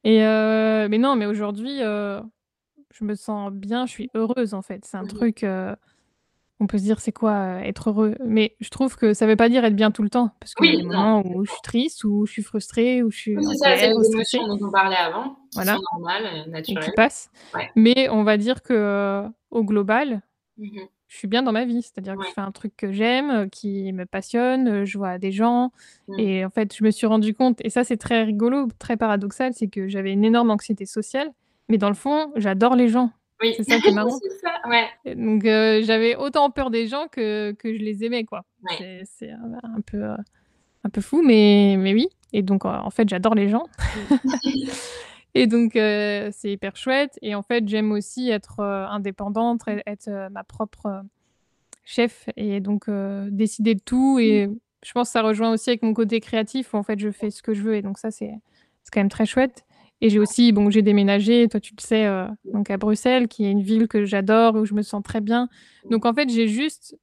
Et 0.04 0.24
euh, 0.24 0.88
mais 0.90 0.98
non, 0.98 1.16
mais 1.16 1.26
aujourd'hui, 1.26 1.82
euh, 1.82 2.22
je 2.92 3.04
me 3.04 3.16
sens 3.16 3.52
bien, 3.52 3.86
je 3.86 3.92
suis 3.92 4.10
heureuse 4.14 4.54
en 4.54 4.62
fait. 4.62 4.86
C'est 4.86 4.98
un 4.98 5.04
mmh 5.04 5.08
truc, 5.08 5.44
euh, 5.44 5.76
on 6.60 6.68
peut 6.68 6.78
se 6.78 6.84
dire 6.84 7.00
c'est 7.00 7.12
quoi 7.12 7.62
être 7.64 7.90
heureux, 7.90 8.16
mais 8.24 8.56
je 8.60 8.70
trouve 8.70 8.96
que 8.98 9.14
ça 9.14 9.26
veut 9.26 9.36
pas 9.36 9.50
dire 9.50 9.66
être 9.66 9.76
bien 9.76 9.92
tout 9.92 10.04
le 10.04 10.10
temps, 10.10 10.32
parce 10.40 10.54
y 10.62 10.70
a 10.70 10.78
des 10.78 10.84
moments 10.84 11.26
où 11.26 11.46
je 11.46 11.52
suis 11.52 11.62
triste, 11.64 12.04
où 12.04 12.26
je 12.26 12.32
suis 12.32 12.44
frustrée, 12.44 13.04
où 13.04 13.12
je 13.12 13.18
suis 13.18 13.38
c'est 13.40 13.58
ça, 13.58 13.78
c'est 13.78 13.88
les 13.88 14.12
émotions 14.12 14.48
dont 14.48 14.68
on 14.68 14.72
parlait 14.72 14.96
avant, 14.96 15.38
voilà. 15.54 15.76
sont 15.76 15.82
normales, 15.94 16.50
naturelles. 16.50 16.84
qui 16.84 16.92
passent. 16.92 17.32
Mais 17.76 18.10
on 18.10 18.24
va 18.24 18.38
dire 18.38 18.62
que 18.62 19.26
au 19.50 19.64
global, 19.64 20.22
mmh 20.58 20.82
je 21.16 21.20
suis 21.20 21.28
bien 21.30 21.44
dans 21.44 21.54
ma 21.54 21.64
vie. 21.64 21.82
C'est-à-dire 21.82 22.18
que 22.18 22.26
je 22.26 22.32
fais 22.34 22.42
un 22.42 22.52
truc 22.52 22.76
que 22.76 22.92
j'aime, 22.92 23.32
euh, 23.32 23.48
qui 23.48 23.94
me 23.94 24.06
passionne, 24.06 24.68
euh, 24.68 24.86
je 24.86 24.98
vois 24.98 25.18
des 25.18 25.32
gens. 25.32 25.72
Mmh. 26.10 26.20
Et 26.20 26.46
en 26.46 26.50
fait, 26.50 26.76
je 26.76 26.84
me 26.84 26.92
suis 26.92 27.08
rendu 27.08 27.34
compte, 27.34 27.60
et 27.64 27.70
ça 27.70 27.86
c'est 27.86 27.96
très 27.96 28.24
rigolo, 28.24 28.68
très 28.80 28.98
paradoxal, 28.98 29.54
c'est 29.54 29.68
que 29.68 29.88
j'avais 29.88 30.12
une 30.12 30.26
énorme 30.26 30.52
anxiété 30.52 30.86
sociale, 30.86 31.32
mais 31.70 31.78
dans 31.78 31.88
le 31.88 31.96
fond, 31.96 32.34
j'adore 32.36 32.76
les 32.76 32.90
gens. 32.90 33.12
Oui. 33.42 33.54
C'est 33.56 33.64
ça 33.64 33.80
qui 33.80 33.88
est 33.88 33.92
marrant. 33.94 34.20
ça, 34.42 34.70
ouais. 34.70 35.16
Donc 35.16 35.46
euh, 35.46 35.82
j'avais 35.84 36.18
autant 36.18 36.50
peur 36.52 36.70
des 36.70 36.88
gens 36.88 37.08
que, 37.10 37.54
que 37.54 37.74
je 37.74 37.80
les 37.80 38.04
aimais, 38.04 38.26
quoi. 38.26 38.44
C'est 39.06 39.32
un 39.32 39.82
peu, 39.86 40.04
un 40.04 40.90
peu 40.92 41.02
fou, 41.02 41.22
mais, 41.24 41.78
mais 41.80 41.94
oui. 41.94 42.10
Et 42.34 42.42
donc 42.42 42.66
en 42.66 42.90
fait, 42.90 43.08
j'adore 43.08 43.36
les 43.36 43.48
gens. 43.48 43.64
Et 45.36 45.46
donc, 45.46 45.74
c'est 45.74 46.52
hyper 46.52 46.76
chouette. 46.76 47.20
Et 47.22 47.36
en 47.36 47.44
fait, 47.44 47.68
j'aime 47.68 47.92
aussi 47.92 48.32
être 48.32 48.62
indépendante, 48.62 49.62
être 49.86 50.30
ma 50.32 50.44
propre 50.44 51.04
chef 51.84 52.28
et 52.36 52.60
donc 52.62 52.90
décider 53.30 53.76
de 53.76 53.82
tout. 53.82 54.18
Et 54.20 54.50
je 54.84 54.92
pense 54.94 55.10
que 55.10 55.12
ça 55.12 55.22
rejoint 55.22 55.52
aussi 55.52 55.70
avec 55.70 55.84
mon 55.84 55.94
côté 55.94 56.20
créatif 56.20 56.74
où 56.74 56.78
en 56.78 56.84
fait, 56.84 56.98
je 56.98 57.12
fais 57.12 57.30
ce 57.30 57.44
que 57.44 57.54
je 57.54 57.62
veux. 57.62 57.76
Et 57.76 57.84
donc, 57.84 58.00
ça, 58.00 58.10
c'est 58.10 58.34
quand 58.92 59.00
même 59.00 59.10
très 59.10 59.28
chouette. 59.28 59.66
Et 60.02 60.10
j'ai 60.10 60.20
aussi, 60.20 60.52
bon, 60.52 60.70
j'ai 60.70 60.82
déménagé, 60.82 61.48
toi 61.48 61.62
tu 61.62 61.74
le 61.74 61.82
sais, 61.82 62.06
donc 62.54 62.70
à 62.70 62.76
Bruxelles, 62.76 63.30
qui 63.30 63.46
est 63.46 63.52
une 63.52 63.62
ville 63.62 63.88
que 63.88 64.04
j'adore, 64.04 64.56
où 64.56 64.66
je 64.66 64.74
me 64.74 64.82
sens 64.82 65.02
très 65.02 65.22
bien. 65.22 65.48
Donc 65.90 66.06
en 66.06 66.14
fait, 66.14 66.30
j'ai 66.30 66.48
juste 66.50 66.98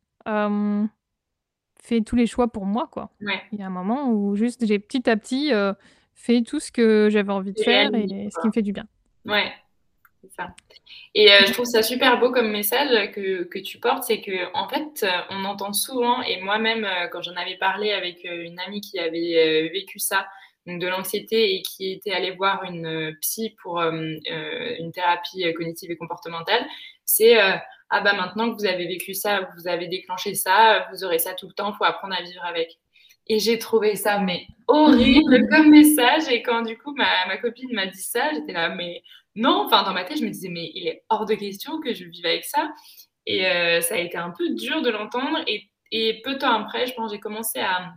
fait 1.82 2.00
tous 2.02 2.14
les 2.14 2.26
choix 2.26 2.48
pour 2.48 2.66
moi, 2.66 2.88
quoi. 2.92 3.10
Il 3.52 3.58
y 3.58 3.62
a 3.62 3.66
un 3.66 3.70
moment 3.70 4.10
où 4.10 4.36
juste 4.36 4.66
j'ai 4.66 4.78
petit 4.78 5.08
à 5.08 5.16
petit 5.16 5.50
fait 6.14 6.42
tout 6.42 6.60
ce 6.60 6.70
que 6.70 7.08
j'avais 7.10 7.32
envie 7.32 7.52
de 7.52 7.60
faire 7.60 7.94
et 7.94 8.06
ce 8.30 8.40
qui 8.40 8.46
me 8.46 8.52
fait 8.52 8.62
du 8.62 8.72
bien. 8.72 8.86
Ouais, 9.24 9.52
c'est 10.22 10.32
ça. 10.32 10.54
Et 11.14 11.30
euh, 11.30 11.40
je 11.46 11.52
trouve 11.52 11.66
ça 11.66 11.82
super 11.82 12.18
beau 12.18 12.30
comme 12.30 12.50
message 12.50 13.10
que, 13.12 13.44
que 13.44 13.58
tu 13.58 13.78
portes, 13.78 14.04
c'est 14.04 14.20
que 14.20 14.54
en 14.54 14.68
fait, 14.68 15.06
on 15.30 15.44
entend 15.44 15.72
souvent, 15.72 16.22
et 16.22 16.40
moi-même, 16.40 16.84
euh, 16.84 17.08
quand 17.08 17.22
j'en 17.22 17.36
avais 17.36 17.56
parlé 17.56 17.92
avec 17.92 18.24
euh, 18.24 18.44
une 18.44 18.58
amie 18.60 18.80
qui 18.80 18.98
avait 18.98 19.68
vécu 19.72 19.98
ça, 19.98 20.26
donc 20.66 20.80
de 20.80 20.86
l'anxiété 20.86 21.56
et 21.56 21.62
qui 21.62 21.90
était 21.90 22.12
allée 22.12 22.30
voir 22.30 22.62
une 22.62 23.16
psy 23.20 23.56
pour 23.62 23.80
une 23.80 24.92
thérapie 24.94 25.52
cognitive 25.54 25.90
et 25.90 25.96
comportementale, 25.96 26.64
c'est 27.04 27.36
ah 27.90 28.00
bah 28.00 28.12
maintenant 28.12 28.48
que 28.48 28.54
vous 28.54 28.64
avez 28.64 28.86
vécu 28.86 29.12
ça, 29.12 29.50
vous 29.56 29.66
avez 29.66 29.88
déclenché 29.88 30.36
ça, 30.36 30.86
vous 30.92 31.02
aurez 31.02 31.18
ça 31.18 31.34
tout 31.34 31.48
le 31.48 31.52
temps, 31.52 31.72
il 31.72 31.76
faut 31.76 31.82
apprendre 31.82 32.14
à 32.16 32.22
vivre 32.22 32.44
avec. 32.44 32.78
Et 33.28 33.38
j'ai 33.38 33.58
trouvé 33.58 33.96
ça 33.96 34.18
mais 34.18 34.46
horrible 34.68 35.48
comme 35.50 35.70
message. 35.70 36.28
Et 36.28 36.42
quand 36.42 36.62
du 36.62 36.76
coup 36.78 36.94
ma, 36.94 37.26
ma 37.26 37.38
copine 37.38 37.72
m'a 37.72 37.86
dit 37.86 38.02
ça, 38.02 38.30
j'étais 38.32 38.52
là, 38.52 38.68
mais 38.70 39.02
non. 39.34 39.64
Enfin, 39.66 39.82
dans 39.82 39.92
ma 39.92 40.04
tête, 40.04 40.18
je 40.18 40.24
me 40.24 40.30
disais, 40.30 40.48
mais 40.48 40.70
il 40.74 40.86
est 40.86 41.04
hors 41.08 41.26
de 41.26 41.34
question 41.34 41.80
que 41.80 41.94
je 41.94 42.04
vive 42.04 42.26
avec 42.26 42.44
ça. 42.44 42.70
Et 43.26 43.46
euh, 43.46 43.80
ça 43.80 43.94
a 43.94 43.98
été 43.98 44.16
un 44.18 44.30
peu 44.30 44.50
dur 44.50 44.82
de 44.82 44.90
l'entendre. 44.90 45.38
Et, 45.46 45.70
et, 45.90 46.20
peu 46.22 46.34
de 46.34 46.38
temps 46.38 46.52
après, 46.52 46.86
je 46.86 46.94
pense, 46.94 47.12
j'ai 47.12 47.20
commencé 47.20 47.60
à, 47.60 47.92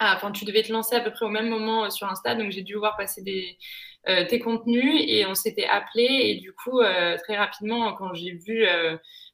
Enfin, 0.00 0.32
tu 0.32 0.44
devais 0.44 0.64
te 0.64 0.72
lancer 0.72 0.96
à 0.96 1.00
peu 1.00 1.12
près 1.12 1.24
au 1.26 1.28
même 1.28 1.48
moment 1.48 1.84
euh, 1.84 1.90
sur 1.90 2.08
Insta, 2.08 2.34
donc 2.34 2.50
j'ai 2.50 2.62
dû 2.62 2.74
voir 2.74 2.96
passer 2.96 3.22
des, 3.22 3.56
tes 4.28 4.40
contenus 4.40 5.00
et 5.06 5.24
on 5.26 5.36
s'était 5.36 5.66
appelé 5.66 6.02
et 6.04 6.34
du 6.40 6.52
coup, 6.52 6.80
très 7.22 7.36
rapidement, 7.36 7.92
quand 7.94 8.12
j'ai 8.14 8.32
vu 8.32 8.66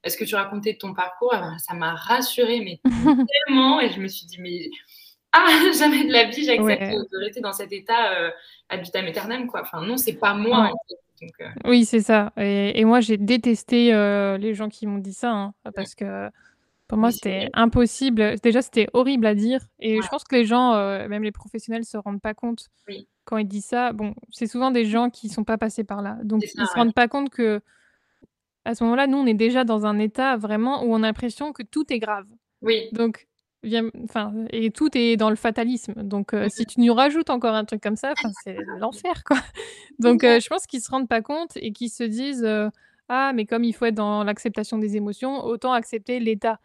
ce 0.06 0.14
que 0.14 0.24
tu 0.24 0.34
racontais 0.34 0.74
de 0.74 0.78
ton 0.78 0.92
parcours, 0.92 1.32
eh 1.34 1.38
ben, 1.38 1.56
ça 1.56 1.72
m'a 1.72 1.94
rassurée, 1.94 2.60
mais 2.60 2.80
tellement. 3.46 3.80
Et 3.80 3.90
je 3.90 3.98
me 3.98 4.08
suis 4.08 4.26
dit, 4.26 4.36
mais 4.42 4.68
ah, 5.32 5.46
jamais 5.78 6.04
de 6.04 6.12
la 6.12 6.24
vie, 6.24 6.44
j'accepte 6.44 7.12
de 7.12 7.24
rester 7.24 7.40
dans 7.40 7.52
cet 7.52 7.72
état 7.72 8.14
euh, 8.14 8.30
ad 8.68 8.82
vitam 8.82 9.06
aeternam, 9.06 9.46
quoi. 9.46 9.62
Enfin, 9.62 9.82
non, 9.82 9.96
c'est 9.96 10.14
pas 10.14 10.34
moi. 10.34 10.72
Euh. 11.22 11.46
Oui, 11.64 11.84
c'est 11.84 12.00
ça. 12.00 12.32
Et, 12.36 12.84
moi, 12.84 13.00
j'ai 13.00 13.16
détesté 13.16 13.92
euh, 13.92 14.38
les 14.38 14.54
gens 14.54 14.68
qui 14.68 14.86
m'ont 14.86 14.98
dit 14.98 15.12
ça, 15.12 15.32
hein, 15.32 15.54
parce 15.74 15.94
que 15.94 16.30
pour 16.86 16.96
moi, 16.96 17.10
c'était 17.10 17.50
impossible. 17.52 18.36
Déjà, 18.42 18.62
c'était 18.62 18.88
horrible 18.92 19.26
à 19.26 19.34
dire. 19.34 19.60
Et 19.80 20.00
je 20.00 20.08
pense 20.08 20.24
que 20.24 20.36
les 20.36 20.44
gens, 20.44 20.74
même 21.08 21.22
les 21.22 21.32
professionnels, 21.32 21.84
se 21.84 21.98
rendent 21.98 22.22
pas 22.22 22.34
compte 22.34 22.68
quand 23.24 23.36
ils 23.36 23.46
disent 23.48 23.66
ça. 23.66 23.92
Bon, 23.92 24.14
c'est 24.30 24.46
souvent 24.46 24.70
des 24.70 24.86
gens 24.86 25.10
qui 25.10 25.28
sont 25.28 25.44
pas 25.44 25.58
passés 25.58 25.84
par 25.84 26.00
là. 26.00 26.16
Donc, 26.22 26.42
ils 26.44 26.66
se 26.66 26.74
rendent 26.74 26.94
pas 26.94 27.08
compte 27.08 27.30
que 27.30 27.60
à 28.64 28.74
ce 28.74 28.84
moment-là, 28.84 29.06
nous, 29.06 29.18
on 29.18 29.26
est 29.26 29.34
déjà 29.34 29.64
dans 29.64 29.86
un 29.86 29.98
état 29.98 30.36
vraiment 30.36 30.84
où 30.84 30.92
on 30.92 31.02
a 31.02 31.06
l'impression 31.06 31.52
que 31.52 31.62
tout 31.62 31.90
est 31.92 31.98
grave. 31.98 32.26
Oui. 32.60 32.88
Donc, 32.92 33.27
enfin, 34.04 34.32
et 34.50 34.70
tout 34.70 34.96
est 34.96 35.16
dans 35.16 35.30
le 35.30 35.36
fatalisme. 35.36 35.94
Donc, 36.02 36.32
euh, 36.32 36.48
si 36.48 36.64
tu 36.66 36.80
nous 36.80 36.94
rajoutes 36.94 37.30
encore 37.30 37.54
un 37.54 37.64
truc 37.64 37.82
comme 37.82 37.96
ça, 37.96 38.12
c'est 38.44 38.56
l'enfer, 38.78 39.24
quoi. 39.24 39.36
Donc, 39.98 40.24
euh, 40.24 40.40
je 40.40 40.48
pense 40.48 40.66
qu'ils 40.66 40.80
se 40.80 40.90
rendent 40.90 41.08
pas 41.08 41.22
compte 41.22 41.52
et 41.56 41.72
qu'ils 41.72 41.90
se 41.90 42.04
disent 42.04 42.44
euh, 42.44 42.68
ah, 43.08 43.32
mais 43.34 43.46
comme 43.46 43.64
il 43.64 43.72
faut 43.74 43.86
être 43.86 43.94
dans 43.94 44.22
l'acceptation 44.22 44.78
des 44.78 44.96
émotions, 44.96 45.44
autant 45.44 45.72
accepter 45.72 46.20
l'état. 46.20 46.60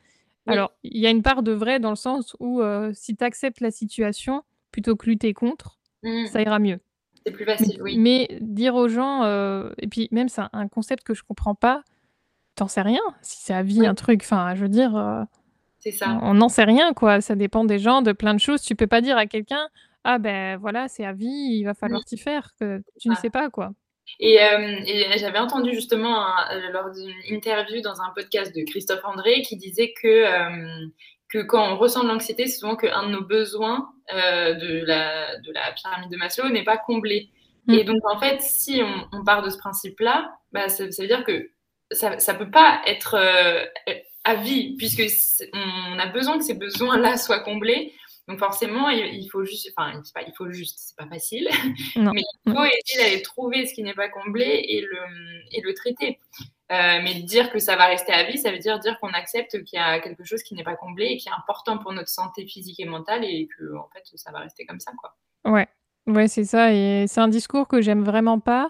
Alors, 0.45 0.73
il 0.83 0.99
y 0.99 1.07
a 1.07 1.09
une 1.09 1.21
part 1.21 1.41
de 1.41 1.53
vrai 1.53 1.79
dans 1.79 1.89
le 1.89 1.95
sens 1.95 2.35
où 2.41 2.61
si 2.91 3.15
tu 3.15 3.23
acceptes 3.23 3.61
la 3.61 3.71
situation 3.71 4.43
plutôt 4.71 4.97
que 4.97 5.05
lutter 5.05 5.33
contre, 5.33 5.79
mmh. 6.03 6.25
ça 6.25 6.41
ira 6.41 6.59
mieux. 6.59 6.79
C'est 7.25 7.31
plus 7.31 7.45
facile, 7.45 7.81
oui. 7.81 7.97
Mais 7.97 8.27
dire 8.41 8.75
aux 8.75 8.89
gens, 8.89 9.23
et 9.77 9.87
puis 9.87 10.09
même 10.11 10.27
c'est 10.27 10.41
un 10.51 10.67
concept 10.67 11.03
que 11.03 11.13
je 11.13 11.23
comprends 11.23 11.55
pas, 11.55 11.83
t'en 12.55 12.67
sais 12.67 12.81
rien 12.81 12.99
si 13.21 13.37
c'est 13.41 13.53
à 13.53 13.63
vie 13.63 13.85
un 13.85 13.95
truc. 13.95 14.19
Enfin, 14.21 14.53
je 14.53 14.63
veux 14.63 14.69
dire 14.69 15.25
ça. 15.91 16.19
On 16.21 16.33
n'en 16.33 16.49
sait 16.49 16.63
rien, 16.63 16.93
quoi. 16.93 17.21
Ça 17.21 17.35
dépend 17.35 17.65
des 17.65 17.79
gens, 17.79 18.01
de 18.01 18.11
plein 18.11 18.33
de 18.33 18.39
choses. 18.39 18.61
Tu 18.61 18.75
peux 18.75 18.87
pas 18.87 19.01
dire 19.01 19.17
à 19.17 19.25
quelqu'un, 19.25 19.67
ah 20.03 20.19
ben 20.19 20.57
voilà, 20.57 20.87
c'est 20.87 21.05
à 21.05 21.13
vie, 21.13 21.59
il 21.59 21.63
va 21.63 21.73
falloir 21.73 22.03
t'y 22.03 22.17
faire, 22.17 22.49
que 22.59 22.81
tu 22.99 23.09
ne 23.09 23.15
sais 23.15 23.29
pas, 23.29 23.49
quoi. 23.49 23.71
Et, 24.19 24.41
euh, 24.41 24.81
j'avais 25.17 25.39
entendu 25.39 25.73
justement 25.73 26.25
euh, 26.25 26.69
lors 26.71 26.91
d'une 26.91 27.35
interview 27.35 27.81
dans 27.81 28.01
un 28.01 28.11
podcast 28.15 28.55
de 28.55 28.63
Christophe 28.63 29.03
André 29.05 29.41
qui 29.41 29.55
disait 29.55 29.93
que, 29.93 30.07
euh, 30.07 30.87
que 31.29 31.39
quand 31.39 31.73
on 31.73 31.77
ressent 31.77 32.03
de 32.03 32.09
l'anxiété, 32.09 32.47
c'est 32.47 32.59
souvent 32.59 32.75
qu'un 32.75 33.07
de 33.07 33.11
nos 33.11 33.23
besoins 33.23 33.89
de, 34.11 34.85
la, 34.85 35.39
de 35.39 35.51
la 35.53 35.71
pyramide 35.71 36.11
de 36.11 36.17
Maslow 36.17 36.49
n'est 36.49 36.65
pas 36.65 36.77
comblé. 36.77 37.29
Mm. 37.67 37.73
Et 37.73 37.83
donc, 37.85 38.01
en 38.09 38.19
fait, 38.19 38.41
si 38.41 38.81
on, 39.13 39.23
part 39.23 39.41
de 39.41 39.49
ce 39.49 39.57
principe-là, 39.57 40.35
bah, 40.51 40.67
ça, 40.67 40.91
ça, 40.91 41.01
veut 41.01 41.07
dire 41.07 41.23
que 41.23 41.49
ça 41.91 42.11
ne 42.11 42.37
peut 42.37 42.51
pas 42.51 42.81
être 42.85 43.17
à 44.23 44.35
vie, 44.35 44.75
puisque 44.77 45.03
on 45.53 45.99
a 45.99 46.07
besoin 46.07 46.37
que 46.37 46.43
ces 46.43 46.53
besoins-là 46.53 47.17
soient 47.17 47.41
comblés. 47.41 47.93
Donc 48.27 48.39
forcément, 48.39 48.87
il, 48.89 49.27
faut 49.29 49.43
juste, 49.43 49.69
enfin, 49.75 50.01
pas, 50.15 50.21
il 50.21 50.33
faut 50.37 50.49
juste, 50.49 50.79
c'est 50.79 50.95
pas 50.95 51.07
facile, 51.07 51.49
mais 51.97 52.21
il 52.45 52.53
faut 52.53 52.63
essayer 52.63 53.03
d'aller 53.03 53.21
trouver 53.21 53.65
ce 53.65 53.73
qui 53.73 53.83
n'est 53.83 53.93
pas 53.93 54.07
comblé 54.07 54.45
et 54.45 54.79
le, 54.79 54.99
et 55.51 55.61
le 55.61 55.73
traiter. 55.73 56.19
Euh, 56.71 57.01
mais 57.03 57.15
dire 57.15 57.51
que 57.51 57.59
ça 57.59 57.75
va 57.75 57.87
rester 57.87 58.13
à 58.13 58.23
vie, 58.23 58.37
ça 58.37 58.49
veut 58.49 58.59
dire 58.59 58.79
dire 58.79 58.97
qu'on 59.01 59.09
accepte 59.09 59.61
qu'il 59.63 59.77
y 59.77 59.81
a 59.81 59.99
quelque 59.99 60.23
chose 60.23 60.41
qui 60.41 60.55
n'est 60.55 60.63
pas 60.63 60.75
comblé 60.75 61.07
et 61.07 61.17
qui 61.17 61.27
est 61.27 61.33
important 61.33 61.77
pour 61.77 61.91
notre 61.91 62.07
santé 62.07 62.47
physique 62.47 62.79
et 62.79 62.85
mentale 62.85 63.25
et 63.25 63.47
que 63.57 63.75
en 63.75 63.89
fait 63.93 64.03
ça 64.15 64.31
va 64.31 64.39
rester 64.39 64.65
comme 64.65 64.79
ça, 64.79 64.93
quoi. 64.97 65.15
Ouais, 65.45 65.67
ouais, 66.07 66.29
c'est 66.29 66.45
ça. 66.45 66.73
Et 66.73 67.05
c'est 67.07 67.19
un 67.19 67.27
discours 67.27 67.67
que 67.67 67.81
j'aime 67.81 68.03
vraiment 68.03 68.39
pas. 68.39 68.69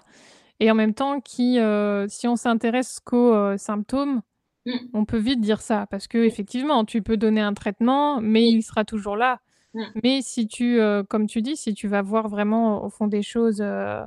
Et 0.60 0.70
en 0.70 0.74
même 0.74 0.94
temps, 0.94 1.20
qui, 1.20 1.58
euh, 1.58 2.06
si 2.08 2.26
on 2.28 2.36
s'intéresse 2.36 3.00
qu'aux 3.00 3.34
euh, 3.34 3.56
symptômes, 3.56 4.22
Mmh. 4.66 4.72
On 4.94 5.04
peut 5.04 5.18
vite 5.18 5.40
dire 5.40 5.60
ça 5.60 5.86
parce 5.90 6.06
que 6.06 6.18
effectivement, 6.18 6.84
tu 6.84 7.02
peux 7.02 7.16
donner 7.16 7.40
un 7.40 7.54
traitement, 7.54 8.20
mais 8.20 8.48
il 8.48 8.62
sera 8.62 8.84
toujours 8.84 9.16
là. 9.16 9.40
Mmh. 9.74 9.82
Mais 10.02 10.22
si 10.22 10.46
tu, 10.46 10.80
euh, 10.80 11.02
comme 11.02 11.26
tu 11.26 11.42
dis, 11.42 11.56
si 11.56 11.74
tu 11.74 11.88
vas 11.88 12.02
voir 12.02 12.28
vraiment 12.28 12.84
au 12.84 12.88
fond 12.88 13.06
des 13.06 13.22
choses 13.22 13.60
euh, 13.60 14.02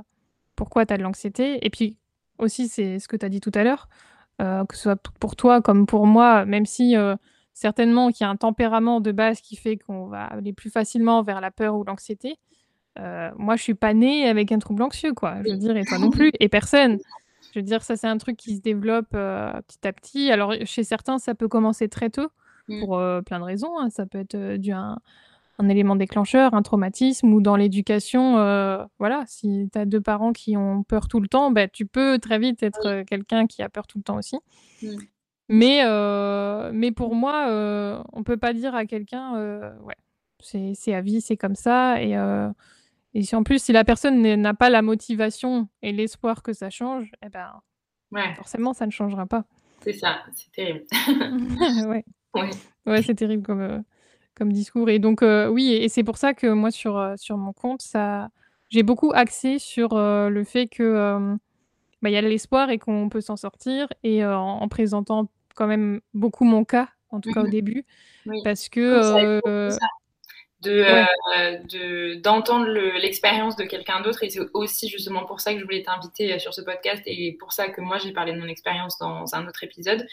pourquoi 0.56 0.86
tu 0.86 0.94
as 0.94 0.98
de 0.98 1.02
l'anxiété, 1.02 1.64
et 1.64 1.70
puis 1.70 1.96
aussi, 2.38 2.68
c'est 2.68 2.98
ce 2.98 3.08
que 3.08 3.16
tu 3.16 3.24
as 3.24 3.28
dit 3.28 3.40
tout 3.40 3.52
à 3.54 3.64
l'heure, 3.64 3.88
euh, 4.40 4.64
que 4.64 4.76
ce 4.76 4.82
soit 4.82 5.02
pour 5.20 5.36
toi 5.36 5.60
comme 5.60 5.86
pour 5.86 6.06
moi, 6.06 6.44
même 6.44 6.66
si 6.66 6.94
certainement 7.52 8.10
qu'il 8.10 8.24
y 8.24 8.26
a 8.26 8.30
un 8.30 8.36
tempérament 8.36 9.00
de 9.00 9.12
base 9.12 9.40
qui 9.40 9.56
fait 9.56 9.76
qu'on 9.76 10.06
va 10.06 10.24
aller 10.24 10.52
plus 10.52 10.70
facilement 10.70 11.22
vers 11.22 11.40
la 11.40 11.50
peur 11.50 11.76
ou 11.76 11.84
l'anxiété. 11.84 12.36
moi, 13.36 13.56
je 13.56 13.62
suis 13.62 13.74
pas 13.74 13.94
née 13.94 14.28
avec 14.28 14.52
un 14.52 14.58
trouble 14.58 14.82
anxieux, 14.82 15.14
quoi. 15.14 15.36
Je 15.44 15.50
veux 15.50 15.56
dire, 15.56 15.76
et 15.76 15.84
toi 15.84 15.98
non 15.98 16.10
plus, 16.10 16.32
et 16.40 16.48
personne. 16.48 16.98
Je 17.52 17.58
veux 17.58 17.62
dire, 17.62 17.82
ça, 17.82 17.96
c'est 17.96 18.06
un 18.06 18.18
truc 18.18 18.36
qui 18.36 18.56
se 18.56 18.60
développe 18.60 19.14
euh, 19.14 19.52
petit 19.66 19.86
à 19.86 19.92
petit. 19.92 20.30
Alors, 20.30 20.54
chez 20.64 20.84
certains, 20.84 21.18
ça 21.18 21.34
peut 21.34 21.48
commencer 21.48 21.88
très 21.88 22.10
tôt, 22.10 22.28
mmh. 22.68 22.80
pour 22.80 22.98
euh, 22.98 23.22
plein 23.22 23.38
de 23.38 23.44
raisons. 23.44 23.78
Hein. 23.78 23.90
Ça 23.90 24.06
peut 24.06 24.18
être 24.18 24.34
euh, 24.34 24.58
dû 24.58 24.72
à 24.72 24.98
un, 25.58 25.68
élément 25.68 25.96
déclencheur, 25.96 26.54
un 26.54 26.62
traumatisme, 26.62 27.32
ou 27.32 27.40
dans 27.40 27.56
l'éducation, 27.56 28.34
voilà, 29.00 29.24
si 29.26 29.68
tu 29.72 29.78
as 29.78 29.86
deux 29.86 30.00
parents 30.00 30.32
qui 30.32 30.56
ont 30.56 30.84
peur 30.84 31.08
tout 31.08 31.18
le 31.18 31.26
temps, 31.26 31.50
bah, 31.50 31.66
tu 31.66 31.84
peux 31.84 32.20
très 32.20 32.38
vite 32.38 32.62
être 32.62 33.02
quelqu'un 33.02 33.48
qui 33.48 33.62
a 33.62 33.68
peur 33.68 33.88
tout 33.88 33.98
le 33.98 34.04
temps 34.04 34.18
aussi. 34.18 34.36
Mmh. 34.82 34.96
Mais, 35.48 35.82
mais 36.72 36.92
pour 36.92 37.16
moi, 37.16 38.04
on 38.12 38.22
peut 38.22 38.36
pas 38.36 38.52
dire 38.52 38.76
à 38.76 38.86
quelqu'un, 38.86 39.32
ouais, 39.82 39.96
c'est 40.38 40.94
à 40.94 41.00
vie, 41.00 41.20
c'est 41.20 41.36
comme 41.36 41.56
ça, 41.56 42.00
et 42.00 42.14
et 43.14 43.22
si 43.22 43.34
en 43.34 43.42
plus, 43.42 43.62
si 43.62 43.72
la 43.72 43.84
personne 43.84 44.22
n'a 44.22 44.54
pas 44.54 44.70
la 44.70 44.82
motivation 44.82 45.68
et 45.82 45.92
l'espoir 45.92 46.42
que 46.42 46.52
ça 46.52 46.70
change, 46.70 47.10
eh 47.24 47.28
ben, 47.28 47.60
forcément, 48.36 48.72
ça 48.74 48.86
ne 48.86 48.90
changera 48.90 49.26
pas. 49.26 49.44
C'est 49.80 49.92
ça, 49.92 50.18
c'est 50.34 50.50
terrible. 50.52 50.84
ouais, 51.88 52.04
ouais. 52.86 53.02
c'est 53.02 53.14
terrible 53.14 53.42
comme, 53.42 53.60
euh, 53.60 53.78
comme 54.34 54.52
discours. 54.52 54.90
Et 54.90 54.98
donc, 54.98 55.22
euh, 55.22 55.48
oui, 55.48 55.72
et, 55.72 55.88
c'est 55.88 56.04
pour 56.04 56.16
ça 56.18 56.34
que 56.34 56.48
moi, 56.48 56.70
sur, 56.70 56.98
euh, 56.98 57.14
sur 57.16 57.38
mon 57.38 57.52
compte, 57.52 57.82
ça, 57.82 58.28
j'ai 58.68 58.82
beaucoup 58.82 59.12
axé 59.14 59.58
sur 59.58 59.96
le 59.96 60.44
fait 60.44 60.66
que 60.66 61.36
bah, 62.02 62.10
il 62.10 62.12
y 62.12 62.16
a 62.16 62.20
l'espoir 62.20 62.70
et 62.70 62.78
qu'on 62.78 63.08
peut 63.08 63.20
s'en 63.20 63.36
sortir, 63.36 63.88
et 64.02 64.24
en, 64.24 64.68
présentant 64.68 65.28
quand 65.54 65.66
même 65.66 66.00
beaucoup 66.12 66.44
mon 66.44 66.64
cas, 66.64 66.88
en 67.10 67.20
tout 67.20 67.32
cas 67.32 67.40
au 67.40 67.46
mmh 67.46 67.50
début, 67.50 67.86
parce 68.44 68.68
que 68.68 69.40
de 70.62 70.84
de 71.68 72.14
d'entendre 72.20 72.66
l'expérience 72.98 73.56
de 73.56 73.64
quelqu'un 73.64 74.00
d'autre. 74.00 74.22
Et 74.24 74.30
c'est 74.30 74.40
aussi 74.54 74.88
justement 74.88 75.24
pour 75.24 75.40
ça 75.40 75.52
que 75.52 75.60
je 75.60 75.64
voulais 75.64 75.82
t'inviter 75.82 76.32
euh, 76.32 76.38
sur 76.38 76.52
ce 76.52 76.60
podcast 76.60 77.02
et 77.06 77.36
pour 77.38 77.52
ça 77.52 77.68
que 77.68 77.80
moi 77.80 77.98
j'ai 77.98 78.12
parlé 78.12 78.32
de 78.32 78.38
mon 78.40 78.48
expérience 78.48 78.98
dans 78.98 79.34
un 79.34 79.46
autre 79.46 79.62
épisode. 79.62 80.06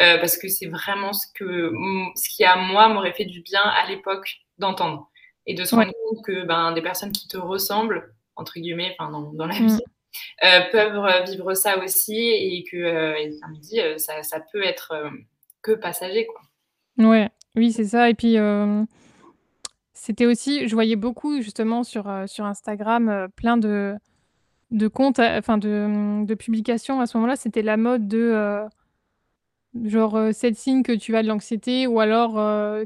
Euh, 0.00 0.18
parce 0.18 0.38
que 0.38 0.48
c'est 0.48 0.66
vraiment 0.66 1.12
ce 1.12 1.26
que 1.34 1.72
ce 2.14 2.28
qui 2.28 2.44
à 2.44 2.56
moi 2.56 2.88
m'aurait 2.88 3.12
fait 3.12 3.24
du 3.24 3.40
bien 3.40 3.62
à 3.62 3.88
l'époque 3.88 4.38
d'entendre. 4.58 5.10
Et 5.46 5.54
de 5.54 5.64
se 5.64 5.74
rendre 5.74 5.92
compte 6.04 6.24
que 6.24 6.44
ben 6.44 6.72
des 6.72 6.82
personnes 6.82 7.12
qui 7.12 7.26
te 7.26 7.38
ressemblent 7.38 8.14
entre 8.36 8.60
guillemets 8.60 8.94
enfin 8.98 9.10
dans, 9.10 9.32
dans 9.32 9.46
la 9.46 9.58
mm. 9.58 9.66
vie 9.66 9.82
euh, 10.44 10.60
peuvent 10.70 11.24
vivre 11.26 11.54
ça 11.54 11.78
aussi 11.82 12.18
et 12.18 12.64
que 12.70 13.16
et 13.18 13.32
ça 13.32 13.48
me 13.48 13.56
dit 13.56 13.80
ça, 13.96 14.22
ça 14.22 14.40
peut 14.52 14.62
être 14.62 14.92
que 15.62 15.72
passager 15.72 16.26
quoi. 16.26 16.42
Ouais. 16.98 17.30
Oui 17.56 17.72
c'est 17.72 17.84
ça. 17.84 18.10
Et 18.10 18.14
puis 18.14 18.36
c'était 20.00 20.26
aussi 20.26 20.68
je 20.68 20.74
voyais 20.74 20.96
beaucoup 20.96 21.42
justement 21.42 21.82
sur, 21.82 22.08
euh, 22.08 22.26
sur 22.26 22.44
Instagram, 22.44 23.08
euh, 23.08 23.28
plein 23.28 23.56
de 23.56 23.96
de 24.70 24.86
comptes, 24.86 25.18
euh, 25.18 25.38
enfin 25.38 25.58
de, 25.58 25.86
mmh, 25.88 26.26
de 26.26 26.34
publications 26.34 27.00
à 27.00 27.06
ce 27.06 27.16
moment-là. 27.16 27.36
C'était 27.36 27.62
la 27.62 27.76
mode 27.76 28.06
de, 28.06 28.62
genre, 29.84 30.18
7 30.32 30.56
signes 30.56 30.82
que 30.82 30.92
tu 30.92 31.16
as 31.16 31.22
de 31.22 31.28
l'anxiété 31.28 31.86
ou 31.86 32.00
alors, 32.00 32.34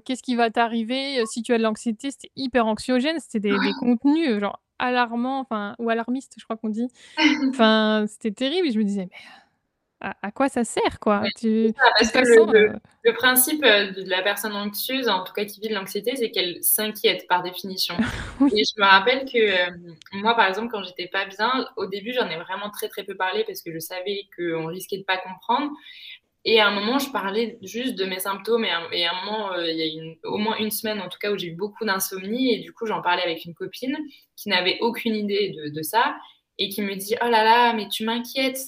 qu'est-ce 0.05 0.23
qui 0.23 0.37
va 0.37 0.51
t'arriver, 0.51 1.23
si 1.27 1.43
tu 1.43 1.53
as 1.53 1.59
de 1.59 1.63
l'anxiété? 1.63 2.11
C'était 2.11 2.31
hyper 2.37 2.67
anxiogène, 2.67 3.17
c'était 3.21 3.41
des 3.41 3.51
des 3.51 3.73
contenus, 3.79 4.39
genre 4.41 4.61
alarmants, 4.79 5.41
enfin 5.41 5.75
ou 5.79 5.91
alarmistes, 5.91 6.35
je 6.39 6.45
crois 6.45 6.57
qu'on 6.57 6.69
dit. 6.69 6.89
Enfin, 7.51 8.05
c'était 8.09 8.33
terrible 8.33 8.69
et 8.69 8.73
je 8.73 8.79
me 8.79 8.85
disais: 8.85 9.09
«Mais» 9.11 9.17
à, 10.03 10.33
quoi 10.33 10.49
ça 10.49 10.65
sert, 10.65 10.99
quoi? 11.01 11.23
Tu, 11.39 11.73
parce 11.99 12.11
que 12.11 12.19
le, 12.19 12.73
le, 13.05 13.15
principe 13.15 13.65
euh, 13.65 13.93
de 13.93 14.09
la 14.09 14.23
personne 14.23 14.53
anxieuse, 14.53 15.09
en 15.09 15.23
tout 15.23 15.33
cas 15.33 15.45
qui 15.45 15.61
vit 15.61 15.69
de 15.69 15.75
l'anxiété, 15.75 16.17
c'est 16.17 16.31
qu'elle 16.31 16.63
s'inquiète 16.63 17.27
par 17.29 17.43
définition. 17.43 17.95
Et 18.57 18.63
je 18.65 18.81
me 18.81 18.85
rappelle 18.85 19.25
que 19.25 19.39
euh, 19.39 19.71
moi, 20.13 20.35
par 20.35 20.49
exemple, 20.49 20.69
quand 20.73 20.83
j'étais 20.83 21.07
pas 21.07 21.27
bien, 21.27 21.69
au 21.77 21.87
début, 21.87 22.13
j'en 22.13 22.29
ai 22.29 22.37
vraiment 22.37 22.71
très 22.71 22.89
très 22.89 23.05
peu 23.05 23.15
parlé 23.15 23.45
parce 23.45 23.63
que 23.63 23.73
je 23.73 23.79
savais 23.79 24.27
qu'on 24.37 24.67
risquait 24.67 24.99
de 24.99 25.05
pas 25.05 25.19
comprendre. 25.19 25.71
Et 26.45 26.61
à 26.61 26.67
un 26.67 26.75
moment, 26.75 26.99
je 26.99 27.11
parlais 27.11 27.59
juste 27.63 27.95
de 27.95 28.05
mes 28.05 28.19
symptômes. 28.19 28.65
Et 28.65 29.07
à, 29.07 29.13
un 29.13 29.25
moment, 29.25 29.53
euh, 29.53 29.71
il 29.71 29.77
y 29.79 30.01
a 30.01 30.29
au 30.29 30.39
moins 30.39 30.57
une 30.57 30.73
semaine, 30.73 31.01
en 31.01 31.09
tout 31.09 31.19
cas, 31.21 31.31
où 31.31 31.39
j'ai 31.39 31.49
eu 31.49 31.55
beaucoup 31.55 31.85
d'insomnie. 31.85 32.55
Et 32.55 32.59
du 32.59 32.73
coup, 32.73 32.87
j'en 32.87 33.01
parlais 33.01 33.23
avec 33.23 33.45
une 33.45 33.55
copine 33.55 33.97
qui 34.35 34.49
n'avait 34.49 34.79
aucune 34.81 35.15
idée 35.15 35.51
de, 35.51 35.69
de, 35.69 35.83
ça 35.83 36.17
et 36.59 36.69
qui 36.69 36.83
me 36.83 36.97
dit 36.97 37.15
Oh 37.23 37.29
là 37.29 37.45
là, 37.45 37.73
mais 37.75 37.89
tu 37.89 38.05
m'inquiètes. 38.05 38.59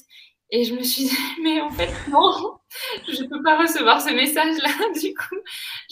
Et 0.55 0.63
je 0.63 0.73
me 0.73 0.85
suis 0.85 1.07
dit, 1.07 1.11
mais 1.43 1.61
en 1.61 1.71
fait, 1.71 1.91
non, 2.09 2.61
je 3.09 3.25
ne 3.25 3.29
peux 3.29 3.43
pas 3.43 3.59
recevoir 3.59 4.01
ce 4.01 4.11
message-là, 4.11 4.71
du 5.01 5.13
coup. 5.13 5.35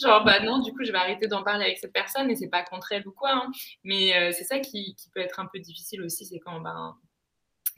Genre, 0.01 0.23
bah 0.23 0.39
non, 0.39 0.59
du 0.59 0.71
coup, 0.71 0.85
je 0.85 0.91
vais 0.93 0.97
arrêter 0.97 1.27
d'en 1.27 1.43
parler 1.43 1.65
avec 1.65 1.79
cette 1.79 1.91
personne 1.91 2.31
et 2.31 2.35
c'est 2.37 2.47
pas 2.47 2.63
contre 2.63 2.93
elle 2.93 3.05
ou 3.05 3.11
quoi. 3.11 3.31
Hein. 3.33 3.51
Mais 3.83 4.15
euh, 4.15 4.31
c'est 4.31 4.45
ça 4.45 4.59
qui, 4.59 4.95
qui, 4.95 5.09
peut 5.09 5.19
être 5.19 5.41
un 5.41 5.49
peu 5.51 5.59
difficile 5.59 6.01
aussi, 6.01 6.25
c'est 6.25 6.39
quand, 6.39 6.61
ben, 6.61 6.95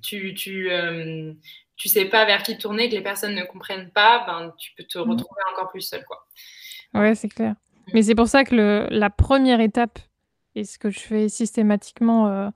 tu, 0.04 0.36
tu, 0.36 0.70
tu 1.76 1.90
sais 1.90 2.06
pas 2.06 2.24
vers 2.26 2.44
qui 2.44 2.56
tourner, 2.56 2.88
que 2.88 2.94
les 2.94 3.02
personnes 3.02 3.34
ne 3.34 3.44
comprennent 3.46 3.90
pas, 3.90 4.24
ben, 4.28 4.54
tu 4.60 4.72
peux 4.78 4.84
te 4.84 5.00
mmh. 5.00 5.10
retrouver 5.10 5.42
encore 5.54 5.72
plus 5.72 5.82
seul. 5.82 6.06
Quoi. 6.06 6.24
Ouais, 6.94 7.16
c'est 7.16 7.30
clair. 7.30 7.54
Mmh. 7.54 7.92
Mais 7.96 8.04
c'est 8.04 8.16
pour 8.16 8.28
ça 8.28 8.44
que 8.44 8.54
le, 8.54 8.88
la 8.92 9.10
première 9.10 9.60
étape, 9.60 9.98
et 10.54 10.64
ce 10.64 10.78
que 10.78 10.92
je 10.92 11.00
fais 11.00 11.30
systématiquement 11.30 12.28
euh, 12.28 12.50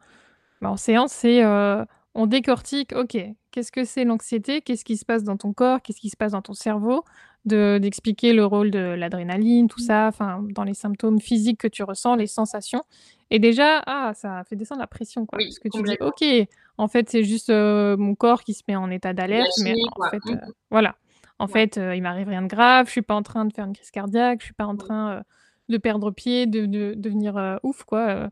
bah, 0.61 0.69
en 0.69 0.77
séance, 0.77 1.13
c'est 1.13 1.43
euh, 1.43 1.83
on 2.19 2.27
décortique, 2.27 2.93
ok, 2.93 3.17
qu'est-ce 3.51 3.71
que 3.71 3.85
c'est 3.85 4.03
l'anxiété, 4.03 4.61
qu'est-ce 4.61 4.83
qui 4.83 4.97
se 4.97 5.05
passe 5.05 5.23
dans 5.23 5.37
ton 5.37 5.53
corps, 5.53 5.81
qu'est-ce 5.81 6.01
qui 6.01 6.09
se 6.09 6.17
passe 6.17 6.33
dans 6.33 6.41
ton 6.41 6.53
cerveau, 6.53 7.05
d'expliquer 7.45 8.33
le 8.33 8.45
rôle 8.45 8.71
de 8.71 8.79
l'adrénaline, 8.79 9.69
tout 9.69 9.79
ça, 9.79 10.07
enfin, 10.07 10.43
dans 10.49 10.65
les 10.65 10.73
symptômes 10.73 11.21
physiques 11.21 11.61
que 11.61 11.69
tu 11.69 11.81
ressens, 11.81 12.15
les 12.15 12.27
sensations. 12.27 12.83
Et 13.31 13.39
déjà, 13.39 13.81
ah, 13.85 14.11
ça 14.15 14.43
fait 14.43 14.57
descendre 14.57 14.81
la 14.81 14.87
pression, 14.87 15.25
quoi. 15.25 15.39
parce 15.39 15.59
que 15.59 15.69
tu 15.69 15.81
dis, 15.81 15.95
ok, 16.01 16.49
en 16.77 16.89
fait, 16.89 17.09
c'est 17.09 17.23
juste 17.23 17.51
euh, 17.51 17.95
mon 17.95 18.15
corps 18.15 18.43
qui 18.43 18.53
se 18.53 18.63
met 18.67 18.75
en 18.75 18.91
état 18.91 19.13
d'alerte, 19.13 19.53
mais 19.63 19.75
en 19.97 20.09
fait, 20.09 20.25
mmh. 20.25 20.41
voilà. 20.71 20.97
En 21.41 21.47
fait, 21.47 21.77
il 21.77 22.01
m'arrive 22.01 22.27
rien 22.27 22.41
de 22.41 22.47
grave, 22.47 22.87
je 22.87 22.91
suis 22.91 23.01
pas 23.01 23.15
en 23.15 23.23
train 23.23 23.45
de 23.45 23.53
faire 23.53 23.65
une 23.65 23.73
crise 23.73 23.91
cardiaque, 23.91 24.41
je 24.41 24.45
suis 24.47 24.53
pas 24.53 24.65
en 24.65 24.75
train 24.75 25.23
de 25.69 25.77
perdre 25.77 26.11
pied, 26.11 26.47
de, 26.47 26.65
de 26.65 26.95
devenir 26.97 27.59
ouf, 27.63 27.85
quoi. 27.85 28.29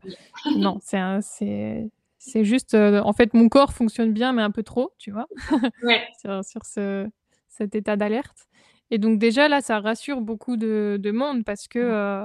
non, 0.56 0.78
c'est 0.82 1.88
c'est 2.18 2.44
juste, 2.44 2.74
en 2.74 3.12
fait, 3.12 3.32
mon 3.34 3.48
corps 3.48 3.72
fonctionne 3.72 4.12
bien, 4.12 4.32
mais 4.32 4.42
un 4.42 4.50
peu 4.50 4.62
trop, 4.62 4.92
tu 4.98 5.10
vois, 5.10 5.26
ouais. 5.82 6.06
sur, 6.20 6.44
sur 6.44 6.64
ce, 6.64 7.08
cet 7.48 7.74
état 7.74 7.96
d'alerte. 7.96 8.46
Et 8.90 8.98
donc 8.98 9.18
déjà 9.18 9.48
là, 9.48 9.60
ça 9.60 9.80
rassure 9.80 10.20
beaucoup 10.20 10.56
de, 10.56 10.98
de 11.00 11.10
monde 11.10 11.44
parce 11.44 11.68
que, 11.68 12.24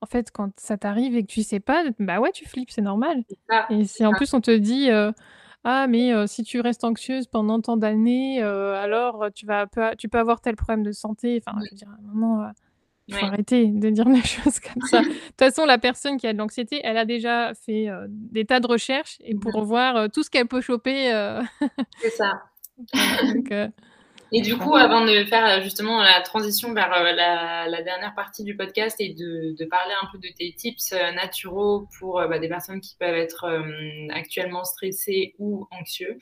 en 0.00 0.06
fait, 0.06 0.30
quand 0.30 0.58
ça 0.58 0.76
t'arrive 0.78 1.16
et 1.16 1.22
que 1.22 1.30
tu 1.30 1.42
sais 1.42 1.60
pas, 1.60 1.84
bah 1.98 2.20
ouais, 2.20 2.32
tu 2.32 2.48
flippes, 2.48 2.70
c'est 2.70 2.82
normal. 2.82 3.24
Et 3.70 3.84
si 3.84 4.04
en 4.06 4.12
plus 4.12 4.32
on 4.34 4.40
te 4.40 4.50
dit, 4.56 4.88
ah 5.64 5.86
mais 5.86 6.26
si 6.26 6.42
tu 6.44 6.60
restes 6.60 6.84
anxieuse 6.84 7.26
pendant 7.26 7.60
tant 7.60 7.76
d'années, 7.76 8.40
alors 8.42 9.26
tu 9.34 9.44
vas 9.46 9.66
tu 9.98 10.08
peux 10.08 10.18
avoir 10.18 10.40
tel 10.40 10.56
problème 10.56 10.82
de 10.82 10.92
santé. 10.92 11.42
Enfin, 11.46 11.58
je 11.64 11.70
veux 11.70 11.76
dire, 11.76 11.88
à 11.90 11.98
un 11.98 12.14
moment, 12.14 12.50
il 13.08 13.14
faut 13.14 13.26
arrêter 13.26 13.66
de 13.66 13.90
dire 13.90 14.04
des 14.04 14.22
choses 14.22 14.60
comme 14.60 14.82
ça. 14.82 15.00
De 15.00 15.08
toute 15.08 15.38
façon, 15.38 15.64
la 15.64 15.78
personne 15.78 16.18
qui 16.18 16.26
a 16.26 16.32
de 16.32 16.38
l'anxiété, 16.38 16.80
elle 16.84 16.96
a 16.96 17.04
déjà 17.04 17.52
fait 17.54 17.88
des 18.08 18.44
tas 18.44 18.60
de 18.60 18.66
recherches 18.66 19.18
et 19.24 19.34
pour 19.34 19.64
voir 19.64 20.10
tout 20.10 20.22
ce 20.22 20.30
qu'elle 20.30 20.46
peut 20.46 20.60
choper. 20.60 21.10
C'est 22.00 22.10
ça. 22.10 22.42
donc, 23.34 23.52
et 24.30 24.42
du 24.42 24.56
coup, 24.56 24.74
avant 24.74 25.04
de 25.04 25.24
faire 25.24 25.46
euh, 25.46 25.62
justement 25.62 26.02
la 26.02 26.20
transition 26.20 26.74
vers 26.74 26.92
euh, 26.92 27.12
la, 27.12 27.82
dernière 27.82 28.14
partie 28.14 28.44
du 28.44 28.56
podcast 28.56 28.96
et 29.00 29.14
de, 29.14 29.64
parler 29.64 29.94
un 30.02 30.06
peu 30.12 30.18
de 30.18 30.28
tes 30.36 30.52
tips 30.52 30.92
euh, 30.92 31.12
naturaux 31.12 31.88
pour 31.98 32.20
bah, 32.28 32.38
des 32.38 32.48
personnes 32.48 32.80
qui 32.80 32.96
peuvent 32.98 33.14
être 33.14 33.46
actuellement 34.10 34.64
stressées 34.64 35.34
ou 35.38 35.66
anxieux, 35.70 36.18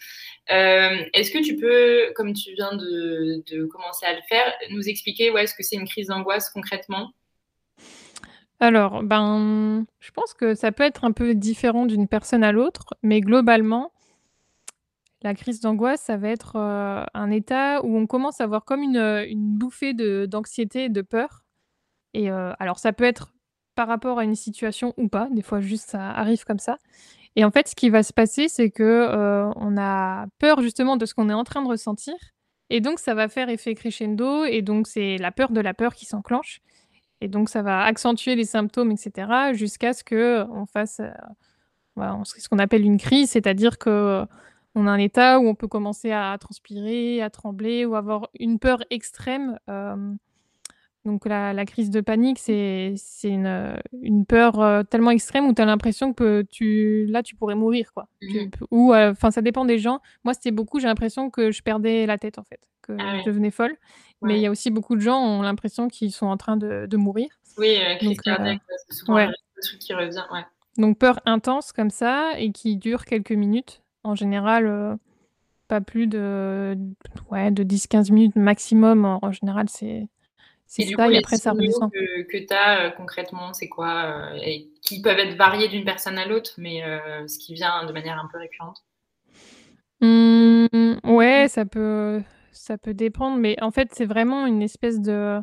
est-ce 0.48 1.30
que 1.30 1.42
tu 1.42 1.56
peux, 1.56 2.12
comme 2.14 2.32
tu 2.32 2.52
viens 2.54 2.76
de, 2.76 3.66
commencer 3.66 4.06
à 4.06 4.14
le 4.14 4.22
faire, 4.28 4.52
nous 4.70 4.88
expliquer 4.88 5.30
où 5.30 5.38
est-ce 5.38 5.54
que 5.54 5.62
c'est 5.62 5.76
une 5.76 5.88
crise 5.88 6.08
d'angoisse 6.08 6.50
concrètement? 6.50 7.12
Alors, 8.60 9.02
ben, 9.02 9.84
je 10.00 10.10
pense 10.12 10.32
que 10.32 10.54
ça 10.54 10.72
peut 10.72 10.82
être 10.82 11.04
un 11.04 11.12
peu 11.12 11.34
différent 11.34 11.84
d'une 11.84 12.08
personne 12.08 12.42
à 12.42 12.52
l'autre, 12.52 12.94
mais 13.02 13.20
globalement, 13.20 13.92
la 15.26 15.34
crise 15.34 15.60
d'angoisse, 15.60 16.00
ça 16.02 16.16
va 16.16 16.28
être, 16.28 16.56
un 16.56 17.30
état 17.30 17.84
où 17.84 17.96
on 17.96 18.06
commence 18.06 18.40
à 18.40 18.44
avoir 18.44 18.64
comme 18.64 18.82
une, 18.82 18.96
une 19.28 19.58
bouffée 19.58 19.92
d'anxiété 20.26 20.84
et 20.84 20.88
de 20.88 21.02
peur. 21.02 21.44
Et 22.14 22.30
alors 22.30 22.78
ça 22.78 22.92
peut 22.92 23.04
être 23.04 23.32
par 23.74 23.88
rapport 23.88 24.18
à 24.18 24.24
une 24.24 24.36
situation 24.36 24.94
ou 24.96 25.08
pas, 25.08 25.28
des 25.30 25.42
fois 25.42 25.60
juste 25.60 25.90
ça 25.90 26.10
arrive 26.10 26.44
comme 26.44 26.58
ça. 26.58 26.78
Et 27.36 27.44
en 27.44 27.50
fait, 27.50 27.68
ce 27.68 27.74
qui 27.74 27.90
va 27.90 28.02
se 28.02 28.14
passer, 28.14 28.48
c'est 28.48 28.70
que, 28.70 29.52
on 29.56 29.76
a 29.76 30.26
peur 30.38 30.62
justement 30.62 30.96
de 30.96 31.04
ce 31.04 31.14
qu'on 31.14 31.28
est 31.28 31.34
en 31.34 31.44
train 31.44 31.62
de 31.62 31.68
ressentir. 31.68 32.14
Et 32.70 32.80
donc 32.80 32.98
ça 32.98 33.14
va 33.14 33.28
faire 33.28 33.48
effet 33.48 33.74
crescendo. 33.74 34.44
Et 34.44 34.62
donc 34.62 34.86
c'est 34.86 35.18
la 35.18 35.30
peur 35.32 35.50
de 35.50 35.60
la 35.60 35.74
peur 35.74 35.94
qui 35.94 36.06
s'enclenche. 36.06 36.60
Et 37.20 37.28
donc 37.28 37.48
ça 37.48 37.62
va 37.62 37.82
accentuer 37.82 38.34
les 38.34 38.44
symptômes 38.44 38.90
etc. 38.90 39.52
jusqu'à 39.52 39.92
ce 39.92 40.04
qu'on 40.04 40.66
fasse, 40.66 41.00
ce 41.96 42.48
qu'on 42.48 42.58
appelle 42.58 42.84
une 42.84 42.98
crise, 42.98 43.30
c'est-à-dire 43.30 43.78
que 43.78 44.24
on 44.76 44.86
a 44.86 44.90
un 44.90 44.98
état 44.98 45.40
où 45.40 45.48
on 45.48 45.54
peut 45.54 45.68
commencer 45.68 46.12
à 46.12 46.36
transpirer, 46.38 47.22
à 47.22 47.30
trembler 47.30 47.86
ou 47.86 47.96
avoir 47.96 48.28
une 48.38 48.58
peur 48.58 48.84
extrême. 48.90 49.58
donc 51.04 51.26
la, 51.26 51.64
crise 51.64 51.90
de 51.90 52.02
panique, 52.02 52.38
c'est 52.38 52.94
une, 53.24 53.80
une, 54.02 54.26
peur 54.26 54.84
tellement 54.88 55.10
extrême 55.10 55.46
où 55.46 55.54
tu 55.54 55.62
as 55.62 55.64
l'impression 55.64 56.12
que 56.12 56.42
tu, 56.42 57.06
là, 57.08 57.22
tu 57.22 57.34
pourrais 57.34 57.54
mourir. 57.54 57.92
Quoi. 57.94 58.06
Mmh 58.22 58.50
ou 58.70 58.94
enfin 58.94 59.30
ça 59.30 59.40
dépend 59.40 59.64
des 59.64 59.78
gens. 59.78 60.00
Moi, 60.24 60.34
c'était 60.34 60.50
beaucoup, 60.50 60.78
j'ai 60.78 60.88
l'impression 60.88 61.30
que 61.30 61.50
je 61.50 61.62
perdais 61.62 62.04
la 62.04 62.18
tête, 62.18 62.38
en 62.38 62.44
fait, 62.44 62.60
que 62.82 62.92
ah 63.00 63.18
je 63.20 63.24
devenais 63.24 63.50
folle. 63.50 63.76
Mais 64.22 64.36
il 64.36 64.42
y 64.42 64.46
a 64.46 64.50
aussi 64.50 64.70
beaucoup 64.70 64.94
de 64.94 65.00
gens 65.00 65.20
qui 65.20 65.26
ont 65.26 65.42
l'impression 65.42 65.88
qu'ils 65.88 66.12
sont 66.12 66.26
en 66.26 66.36
train 66.36 66.58
de, 66.58 66.86
de 66.86 66.96
mourir. 66.98 67.28
Oui, 67.56 67.78
crise 67.98 68.20
cardiaque, 68.20 68.60
c'est 68.88 68.94
souvent 68.94 69.14
ouais. 69.14 69.26
le 69.26 69.62
truc 69.62 69.78
qui 69.78 69.94
revient. 69.94 70.24
Donc 70.76 70.98
peur 70.98 71.20
intense 71.24 71.72
comme 71.72 71.88
ça 71.88 72.32
et 72.38 72.52
qui 72.52 72.76
dure 72.76 73.06
quelques 73.06 73.32
minutes. 73.32 73.82
En 74.06 74.14
général, 74.14 74.68
euh, 74.68 74.94
pas 75.66 75.80
plus 75.80 76.06
de, 76.06 76.76
ouais, 77.30 77.50
de 77.50 77.64
10-15 77.64 78.12
minutes 78.12 78.36
maximum. 78.36 79.04
En, 79.04 79.32
général, 79.32 79.68
c'est 79.68 80.06
c'est 80.66 80.86
ça, 80.86 81.10
et 81.10 81.18
après 81.18 81.36
ça 81.36 81.50
redescend. 81.50 81.90
Que, 81.90 82.22
que 82.22 82.38
tu 82.38 82.54
as 82.54 82.86
euh, 82.86 82.90
concrètement, 82.90 83.52
c'est 83.52 83.68
quoi 83.68 84.04
euh, 84.04 84.38
et 84.44 84.68
Qui 84.80 85.02
peuvent 85.02 85.18
être 85.18 85.36
variés 85.36 85.68
d'une 85.68 85.84
personne 85.84 86.18
à 86.18 86.26
l'autre, 86.26 86.54
mais 86.58 86.82
ce 87.26 87.38
qui 87.38 87.54
vient 87.54 87.84
de 87.84 87.92
manière 87.92 88.18
un 88.18 88.28
peu 88.30 88.38
récurrente? 88.38 88.84
Mmh, 90.00 90.66
Ouais, 91.02 91.46
ça 91.48 91.64
peut, 91.64 92.22
ça 92.52 92.78
peut 92.78 92.94
dépendre, 92.94 93.38
mais 93.38 93.60
en 93.60 93.72
fait, 93.72 93.88
c'est 93.92 94.06
vraiment 94.06 94.46
une 94.46 94.62
espèce 94.62 95.00
de 95.00 95.40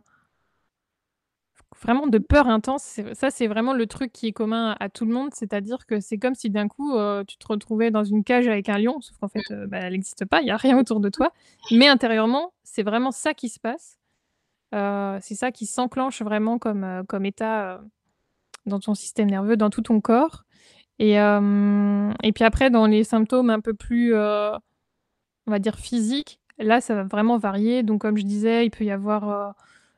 vraiment 1.84 2.08
de 2.08 2.18
peur 2.18 2.48
intense. 2.48 3.00
Ça, 3.14 3.30
c'est 3.30 3.48
vraiment 3.48 3.74
le 3.74 3.86
truc 3.86 4.12
qui 4.12 4.28
est 4.28 4.32
commun 4.32 4.76
à 4.80 4.90
tout 4.90 5.06
le 5.06 5.14
monde. 5.14 5.30
C'est-à-dire 5.34 5.86
que 5.86 6.00
c'est 6.00 6.18
comme 6.18 6.34
si 6.34 6.50
d'un 6.50 6.68
coup, 6.68 6.96
euh, 6.96 7.24
tu 7.26 7.38
te 7.38 7.46
retrouvais 7.48 7.92
dans 7.92 8.04
une 8.04 8.24
cage 8.24 8.48
avec 8.48 8.70
un 8.70 8.78
lion, 8.80 9.00
sauf 9.02 9.18
qu'en 9.20 9.28
fait, 9.28 9.44
euh, 9.52 9.68
bah, 9.68 9.78
elle 9.82 9.94
n'existe 9.94 10.26
pas, 10.26 10.42
il 10.42 10.46
n'y 10.46 10.52
a 10.52 10.58
rien 10.58 10.78
autour 10.78 11.00
de 11.00 11.10
toi. 11.10 11.32
Mais 11.72 11.88
intérieurement, 11.88 12.54
c'est 12.64 12.84
vraiment 12.84 13.12
ça 13.12 13.34
qui 13.34 13.50
se 13.50 13.60
passe. 13.60 14.00
Euh, 14.74 15.20
c'est 15.22 15.36
ça 15.36 15.52
qui 15.52 15.66
s'enclenche 15.66 16.22
vraiment 16.22 16.58
comme, 16.58 17.04
comme 17.08 17.26
état 17.26 17.82
dans 18.66 18.80
ton 18.80 18.96
système 18.96 19.30
nerveux, 19.30 19.58
dans 19.58 19.70
tout 19.70 19.82
ton 19.82 20.02
corps. 20.02 20.46
Et, 21.00 21.14
et 21.14 22.32
puis 22.34 22.44
après, 22.44 22.70
dans 22.70 22.86
les 22.86 23.04
symptômes 23.04 23.50
un 23.50 23.60
peu 23.60 23.74
plus, 23.74 24.16
on 24.16 24.60
va 25.48 25.60
dire, 25.60 25.76
physiques, 25.76 26.40
là, 26.58 26.82
ça 26.82 26.96
va 26.96 27.04
vraiment 27.04 27.38
varier. 27.38 27.84
Donc, 27.84 28.02
comme 28.02 28.18
je 28.18 28.24
disais, 28.24 28.66
il 28.66 28.70
peut 28.70 28.86
y 28.86 28.92
avoir 28.92 29.54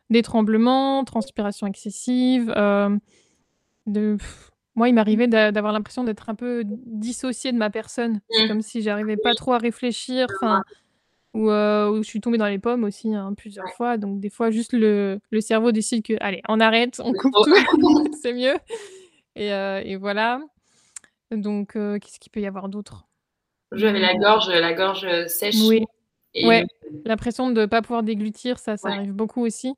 des 0.09 0.21
tremblements, 0.21 1.03
transpiration 1.03 1.67
excessive. 1.67 2.53
Euh, 2.55 2.95
de... 3.85 4.17
Moi, 4.75 4.89
il 4.89 4.93
m'arrivait 4.93 5.27
d'avoir 5.27 5.71
l'impression 5.71 6.03
d'être 6.03 6.29
un 6.29 6.35
peu 6.35 6.63
dissociée 6.65 7.53
de 7.53 7.57
ma 7.57 7.69
personne. 7.69 8.19
C'est 8.29 8.45
mmh. 8.45 8.47
comme 8.49 8.61
si 8.61 8.81
j'arrivais 8.81 9.15
pas 9.15 9.33
trop 9.33 9.53
à 9.53 9.57
réfléchir. 9.57 10.27
Enfin, 10.35 10.63
ou, 11.33 11.49
euh, 11.49 11.97
je 11.97 12.07
suis 12.07 12.19
tombée 12.19 12.37
dans 12.37 12.47
les 12.47 12.59
pommes 12.59 12.83
aussi 12.83 13.13
hein, 13.15 13.33
plusieurs 13.37 13.69
fois. 13.77 13.97
Donc, 13.97 14.19
des 14.19 14.29
fois, 14.29 14.51
juste 14.51 14.73
le, 14.73 15.19
le, 15.29 15.41
cerveau 15.41 15.71
décide 15.71 16.03
que, 16.03 16.13
allez, 16.19 16.41
on 16.49 16.59
arrête, 16.59 17.01
on 17.03 17.13
coupe 17.13 17.33
tout, 17.45 17.53
c'est 18.21 18.33
mieux. 18.33 18.55
Et, 19.37 19.53
euh, 19.53 19.81
et, 19.83 19.95
voilà. 19.95 20.41
Donc, 21.31 21.73
qu'est-ce 21.73 22.19
qu'il 22.19 22.31
peut 22.31 22.41
y 22.41 22.47
avoir 22.47 22.67
d'autre? 22.67 23.07
J'avais 23.71 23.99
la 23.99 24.15
gorge, 24.15 24.49
la 24.49 24.73
gorge 24.73 25.07
sèche. 25.27 25.55
Oui. 25.67 25.85
Ouais, 26.43 26.65
l'impression 27.05 27.49
de 27.49 27.61
ne 27.61 27.65
pas 27.65 27.81
pouvoir 27.81 28.03
déglutir, 28.03 28.59
ça, 28.59 28.75
ça 28.75 28.89
arrive 28.89 29.13
beaucoup 29.13 29.45
aussi. 29.45 29.73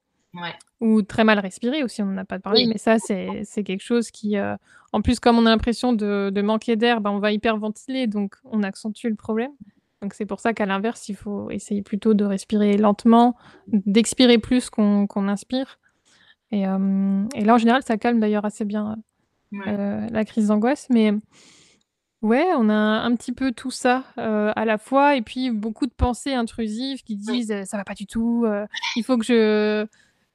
Ou 0.79 1.01
très 1.01 1.23
mal 1.23 1.39
respirer 1.39 1.83
aussi, 1.83 2.01
on 2.01 2.05
n'en 2.05 2.17
a 2.17 2.25
pas 2.25 2.39
parlé, 2.39 2.67
mais 2.67 2.77
ça, 2.77 2.97
c'est 2.99 3.63
quelque 3.63 3.83
chose 3.83 4.11
qui. 4.11 4.37
Euh, 4.37 4.55
en 4.93 5.01
plus, 5.01 5.19
comme 5.19 5.37
on 5.37 5.45
a 5.45 5.49
l'impression 5.49 5.93
de, 5.93 6.29
de, 6.33 6.41
manquer 6.41 6.75
d'air, 6.75 7.01
ben, 7.01 7.11
on 7.11 7.19
va 7.19 7.31
hyperventiler, 7.31 8.07
donc 8.07 8.35
on 8.43 8.63
accentue 8.63 9.07
le 9.07 9.15
problème. 9.15 9.51
Donc 10.01 10.13
c'est 10.13 10.27
pour 10.27 10.39
ça 10.39 10.53
qu'à 10.53 10.65
l'inverse, 10.65 11.09
il 11.09 11.15
faut 11.15 11.49
essayer 11.49 11.81
plutôt 11.81 12.13
de 12.13 12.23
respirer 12.23 12.77
lentement, 12.77 13.35
d'expirer 13.67 14.37
plus 14.37 14.69
qu'on 14.69 15.27
inspire. 15.27 15.79
Et, 16.51 16.67
euh, 16.67 17.25
et, 17.33 17.43
là, 17.43 17.55
en 17.55 17.57
général, 17.57 17.81
ça 17.83 17.97
calme 17.97 18.19
d'ailleurs 18.19 18.45
assez 18.45 18.63
bien 18.63 18.97
euh, 19.53 20.07
la 20.09 20.23
crise 20.23 20.47
d'angoisse. 20.47 20.87
Mais 20.91 21.11
ouais, 22.21 22.45
on 22.55 22.69
a 22.69 22.73
un 22.75 23.15
petit 23.15 23.31
peu 23.31 23.51
tout 23.51 23.71
ça 23.71 24.03
à 24.15 24.65
la 24.65 24.77
fois, 24.77 25.15
et 25.15 25.23
puis 25.23 25.49
beaucoup 25.49 25.87
de 25.87 25.93
pensées 25.93 26.35
intrusives 26.35 27.01
qui 27.03 27.15
disent 27.15 27.63
ça 27.65 27.77
va 27.77 27.83
pas 27.83 27.95
du 27.95 28.05
tout, 28.05 28.45
il 28.95 29.03
faut 29.03 29.17
que 29.17 29.25
je 29.25 29.87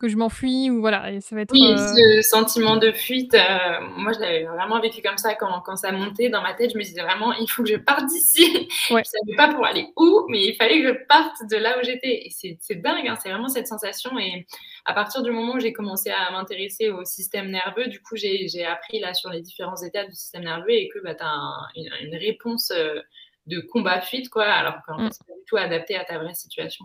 que 0.03 0.09
je 0.09 0.17
m'enfuis 0.17 0.69
ou 0.69 0.81
voilà. 0.81 1.13
Et 1.13 1.21
ça 1.21 1.37
va 1.37 1.43
être, 1.43 1.53
oui, 1.53 1.65
euh, 1.65 1.77
ce 1.77 2.29
sentiment 2.29 2.77
de 2.77 2.91
fuite, 2.91 3.35
euh, 3.35 3.81
moi 3.97 4.13
je 4.13 4.19
l'avais 4.19 4.45
vraiment 4.45 4.81
vécu 4.81 5.01
comme 5.01 5.17
ça 5.17 5.37
quand, 5.37 5.61
quand, 5.65 5.77
ça 5.77 5.93
montait 5.93 6.29
dans 6.29 6.43
ma 6.43 6.55
tête. 6.55 6.73
Je 6.73 6.79
me 6.79 6.83
disais 6.83 7.03
vraiment, 7.03 7.33
il 7.35 7.49
faut 7.49 7.63
que 7.63 7.69
je 7.69 7.77
parte 7.77 8.07
d'ici. 8.07 8.69
Ouais. 8.91 9.03
je 9.05 9.11
savais 9.11 9.37
pas 9.37 9.55
pour 9.55 9.65
aller 9.65 9.87
où, 9.97 10.27
mais 10.29 10.45
il 10.45 10.57
fallait 10.57 10.83
que 10.83 10.89
je 10.89 11.07
parte 11.07 11.37
de 11.49 11.57
là 11.57 11.79
où 11.79 11.85
j'étais. 11.85 12.27
Et 12.27 12.31
c'est 12.31 12.75
dingue, 12.75 13.07
hein, 13.07 13.17
c'est 13.23 13.31
vraiment 13.31 13.49
cette 13.49 13.69
sensation. 13.69 14.19
Et 14.19 14.45
à 14.85 14.93
partir 14.93 15.23
du 15.23 15.31
moment 15.31 15.55
où 15.55 15.61
j'ai 15.61 15.73
commencé 15.73 16.11
à 16.11 16.31
m'intéresser 16.33 16.91
au 16.91 17.05
système 17.05 17.51
nerveux, 17.51 17.87
du 17.87 18.03
coup 18.03 18.17
j'ai 18.17 18.65
appris 18.67 18.99
là 18.99 19.15
sur 19.15 19.31
les 19.31 19.41
différents 19.41 19.77
états 19.77 20.05
du 20.05 20.15
système 20.15 20.43
nerveux 20.43 20.73
et 20.73 20.89
que 20.89 20.99
bah, 20.99 21.15
tu 21.15 21.23
as 21.23 21.69
une, 21.77 22.17
réponse. 22.17 22.73
Euh, 22.75 23.01
de 23.49 23.59
combat-fuite, 23.59 24.29
quoi, 24.29 24.45
alors 24.45 24.77
qu'en 24.87 24.99
fait, 24.99 25.15
c'est 25.15 25.27
pas 25.27 25.33
du 25.33 25.45
tout 25.49 25.57
adapté 25.57 25.97
à 25.97 26.05
ta 26.05 26.17
vraie 26.17 26.33
situation. 26.33 26.85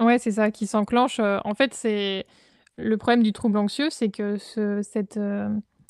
Ouais, 0.00 0.18
c'est 0.18 0.32
ça 0.32 0.50
qui 0.50 0.66
s'enclenche, 0.66 1.20
en 1.20 1.54
fait, 1.54 1.72
c'est 1.74 2.26
le 2.76 2.96
problème 2.96 3.22
du 3.22 3.32
trouble 3.32 3.58
anxieux, 3.58 3.88
c'est 3.90 4.08
que 4.08 4.36
ce 4.36 4.82
cette, 4.82 5.20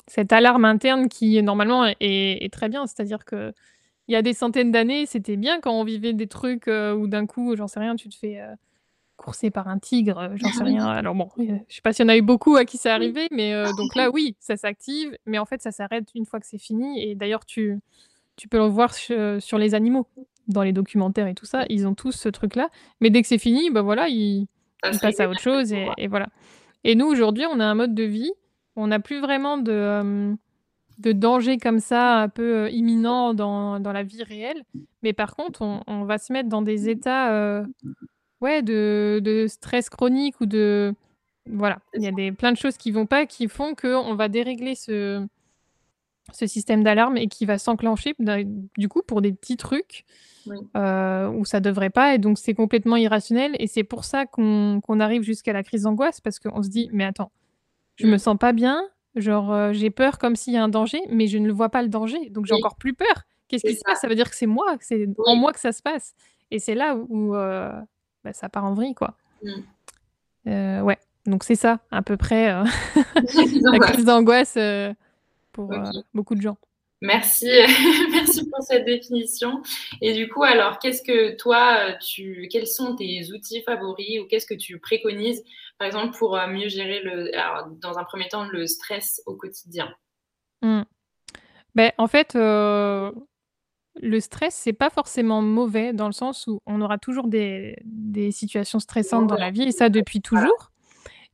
cette 0.07 0.31
alarme 0.31 0.65
interne 0.65 1.09
qui 1.09 1.41
normalement 1.41 1.85
est 1.85 1.95
est 1.99 2.53
très 2.53 2.69
bien. 2.69 2.85
C'est-à-dire 2.85 3.25
qu'il 3.25 3.53
y 4.07 4.15
a 4.15 4.21
des 4.21 4.33
centaines 4.33 4.71
d'années, 4.71 5.05
c'était 5.07 5.37
bien 5.37 5.59
quand 5.59 5.71
on 5.71 5.83
vivait 5.83 6.13
des 6.13 6.27
trucs, 6.27 6.67
où 6.67 7.07
d'un 7.07 7.25
coup, 7.25 7.55
j'en 7.55 7.67
sais 7.67 7.79
rien, 7.79 7.95
tu 7.95 8.09
te 8.09 8.15
fais, 8.15 8.39
courser 9.17 9.49
par 9.49 9.67
un 9.67 9.79
tigre, 9.79 10.31
j'en 10.35 10.51
sais 10.51 10.63
rien. 10.63 10.85
Alors 10.85 11.15
bon, 11.15 11.29
je 11.37 11.75
sais 11.75 11.81
pas 11.81 11.93
s'il 11.93 12.05
y 12.05 12.05
en 12.05 12.09
a 12.09 12.17
eu 12.17 12.21
beaucoup 12.21 12.55
à 12.55 12.65
qui 12.65 12.77
c'est 12.77 12.89
arrivé, 12.89 13.27
mais 13.31 13.53
donc 13.77 13.95
là, 13.95 14.09
oui, 14.11 14.35
ça 14.39 14.57
s'active, 14.57 15.17
mais 15.25 15.39
en 15.39 15.45
fait, 15.45 15.61
ça 15.61 15.71
s'arrête 15.71 16.09
une 16.13 16.25
fois 16.25 16.39
que 16.39 16.47
c'est 16.47 16.59
fini 16.59 17.01
et 17.03 17.15
d'ailleurs 17.15 17.45
tu 17.45 17.79
tu 18.35 18.49
peux 18.49 18.57
le 18.57 18.65
voir 18.65 18.93
sur 18.93 19.57
les 19.57 19.75
animaux, 19.75 20.07
dans 20.47 20.63
les 20.63 20.73
documentaires 20.73 21.27
et 21.27 21.35
tout 21.35 21.45
ça, 21.45 21.65
ils 21.69 21.87
ont 21.87 21.95
tous 21.95 22.11
ce 22.13 22.29
truc-là, 22.29 22.69
mais 23.01 23.09
dès 23.09 23.21
que 23.21 23.27
c'est 23.27 23.37
fini, 23.37 23.69
bah, 23.71 23.81
voilà, 23.81 24.07
ils 24.09 24.47
ils 24.91 24.99
passent 24.99 25.19
à 25.19 25.29
autre 25.29 25.41
chose 25.41 25.73
et 25.73 25.87
et 25.97 26.07
voilà. 26.07 26.27
Et 26.83 26.95
nous, 26.95 27.07
aujourd'hui, 27.07 27.45
on 27.51 27.59
a 27.59 27.65
un 27.65 27.75
mode 27.75 27.95
de 27.95 28.03
vie, 28.03 28.31
on 28.75 28.87
n'a 28.87 28.99
plus 28.99 29.19
vraiment 29.19 29.57
de, 29.57 30.35
de 30.99 31.11
danger 31.13 31.57
comme 31.57 31.79
ça, 31.79 32.19
un 32.21 32.29
peu, 32.29 32.69
imminent 32.71 33.33
dans 33.33 33.79
dans 33.79 33.91
la 33.93 34.03
vie 34.03 34.23
réelle, 34.23 34.63
mais 35.03 35.13
par 35.13 35.35
contre, 35.35 35.61
on 35.63 35.81
on 35.87 36.03
va 36.05 36.17
se 36.19 36.31
mettre 36.33 36.49
dans 36.49 36.61
des 36.61 36.89
états, 36.89 37.63
ouais, 38.41 38.61
de 38.61 39.19
de 39.23 39.47
stress 39.47 39.89
chronique 39.89 40.39
ou 40.41 40.45
de 40.45 40.93
voilà, 41.47 41.79
il 41.93 42.03
y 42.03 42.07
a 42.07 42.11
des 42.11 42.31
plein 42.31 42.51
de 42.51 42.57
choses 42.57 42.77
qui 42.77 42.91
vont 42.91 43.05
pas, 43.05 43.25
qui 43.25 43.47
font 43.47 43.75
qu'on 43.75 44.15
va 44.15 44.29
dérégler 44.29 44.75
ce 44.75 45.25
ce 46.33 46.47
système 46.47 46.83
d'alarme 46.83 47.17
et 47.17 47.27
qui 47.27 47.45
va 47.45 47.57
s'enclencher 47.57 48.15
du 48.77 48.89
coup 48.89 49.01
pour 49.03 49.21
des 49.21 49.33
petits 49.33 49.57
trucs, 49.57 50.05
Oui. 50.45 50.67
heu, 50.77 51.29
où 51.29 51.45
ça 51.45 51.59
devrait 51.61 51.89
pas 51.91 52.15
et 52.15 52.19
donc 52.19 52.39
c'est 52.39 52.53
complètement 52.55 52.97
irrationnel 52.97 53.55
et 53.59 53.67
c'est 53.67 53.83
pour 53.85 54.05
ça 54.05 54.25
qu'on 54.27 54.81
qu'on 54.81 54.99
arrive 55.01 55.23
jusqu'à 55.23 55.53
la 55.53 55.63
crise 55.63 55.83
d'angoisse 55.83 56.21
parce 56.21 56.39
qu'on 56.39 56.63
se 56.63 56.69
dit: 56.69 56.89
«Mais 56.93 57.05
attends, 57.05 57.31
je 57.97 58.07
me 58.07 58.17
Mmh. 58.17 58.19
sens 58.19 58.37
pas 58.39 58.53
bien, 58.53 58.83
genre, 59.15 59.53
heu, 59.53 59.73
j'ai 59.73 59.91
peur 59.91 60.19
comme 60.19 60.35
s'il 60.37 60.53
y 60.53 60.57
a 60.57 60.63
un 60.63 60.69
danger, 60.69 61.01
mais 61.11 61.27
je 61.27 61.37
ne 61.39 61.47
le 61.47 61.53
vois 61.53 61.69
pas 61.69 61.83
le 61.83 61.89
danger, 61.89 62.29
donc 62.31 62.45
j'ai 62.47 62.55
Oui. 62.55 62.61
encore 62.61 62.77
plus 62.77 62.93
peur. 62.95 63.23
Qu'est-ce 63.49 63.65
qui 63.65 63.75
se 63.75 63.83
passe? 63.85 64.01
Ça 64.01 64.07
veut 64.09 64.15
dire 64.15 64.29
que 64.31 64.35
c'est 64.37 64.47
moi, 64.47 64.77
c'est 64.81 65.07
en 65.25 65.35
Oui. 65.35 65.37
moi 65.37 65.53
que 65.53 65.59
ça 65.61 65.71
se 65.73 65.81
passe» 65.83 66.15
et 66.51 66.59
c'est 66.59 66.75
là 66.75 66.95
où, 66.97 67.35
heu, 67.35 67.71
bah, 68.25 68.33
ça 68.33 68.49
part 68.49 68.65
en 68.65 68.73
vrille, 68.75 68.95
quoi. 68.95 69.17
Heu, 70.47 70.81
ouais, 70.83 70.97
donc 71.25 71.43
c'est 71.43 71.55
ça 71.55 71.79
à 71.91 72.01
peu 72.03 72.17
près, 72.17 72.53
la 73.71 73.79
crise 73.81 74.05
d'angoisse, 74.05 74.57
pour, 75.55 75.69
OK. 75.71 76.03
beaucoup 76.13 76.35
de 76.35 76.41
gens. 76.41 76.57
Merci, 77.01 77.49
merci 78.11 78.49
pour 78.49 78.63
cette 78.63 78.85
définition 78.85 79.61
et 80.01 80.13
du 80.13 80.27
coup, 80.29 80.43
alors, 80.43 80.79
qu'est-ce 80.79 81.01
que 81.01 81.35
toi, 81.35 81.89
heu, 81.89 81.93
tu 82.01 82.47
quels 82.51 82.67
sont 82.67 82.95
tes 82.95 83.31
outils 83.31 83.61
favoris 83.63 84.19
ou 84.21 84.25
qu'est-ce 84.27 84.45
que 84.45 84.53
tu 84.53 84.79
préconises, 84.79 85.43
par 85.77 85.87
exemple, 85.87 86.17
pour, 86.17 86.37
heu, 86.37 86.47
mieux 86.47 86.67
gérer 86.67 87.01
le 87.01 87.37
alors, 87.37 87.67
dans 87.81 87.97
un 87.97 88.03
1er 88.03 88.29
temps, 88.29 88.45
le 88.45 88.65
stress 88.65 89.21
au 89.25 89.35
quotidien? 89.35 89.93
Mmh. 90.61 90.81
Beh, 91.75 91.91
en 91.97 92.07
fait, 92.07 92.33
le 92.33 93.13
stress, 94.19 94.55
c'est 94.55 94.73
pas 94.73 94.89
forcément 94.89 95.41
mauvais 95.41 95.93
dans 95.93 96.07
le 96.07 96.13
sens 96.13 96.47
où 96.47 96.59
on 96.65 96.81
aura 96.81 96.97
toujours 96.97 97.27
des 97.27 97.75
des 97.83 98.31
situations 98.31 98.79
stressantes 98.79 99.27
dans 99.27 99.35
la 99.35 99.51
vie 99.51 99.63
et 99.63 99.71
ça 99.71 99.89
depuis 99.89 100.21
toujours, 100.21 100.71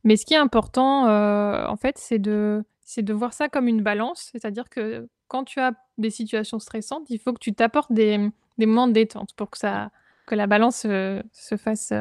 mais 0.04 0.16
ce 0.16 0.26
qui 0.26 0.34
est 0.34 0.38
important, 0.38 1.06
en 1.06 1.76
fait, 1.76 1.96
c'est 1.98 2.18
de 2.18 2.64
c'est 2.84 3.02
de 3.02 3.12
voir 3.14 3.32
ça 3.32 3.48
comme 3.48 3.68
une 3.68 3.82
balance. 3.82 4.30
C'est-à-dire 4.32 4.68
que 4.68 5.08
quand 5.28 5.44
tu 5.44 5.60
as 5.60 5.72
des 5.98 6.10
situations 6.10 6.58
stressantes, 6.58 7.08
il 7.10 7.18
faut 7.18 7.32
que 7.32 7.38
tu 7.40 7.54
t'apportes 7.54 7.92
des, 7.92 8.18
mmh, 8.18 8.32
des 8.58 8.66
moments 8.66 8.88
de 8.88 8.92
détente 8.92 9.34
pour 9.36 9.50
que 9.50 9.58
ça 9.58 9.90
que 10.26 10.34
la 10.36 10.46
balance, 10.46 10.84
heu, 10.86 11.22
se 11.32 11.56
fasse, 11.56 11.92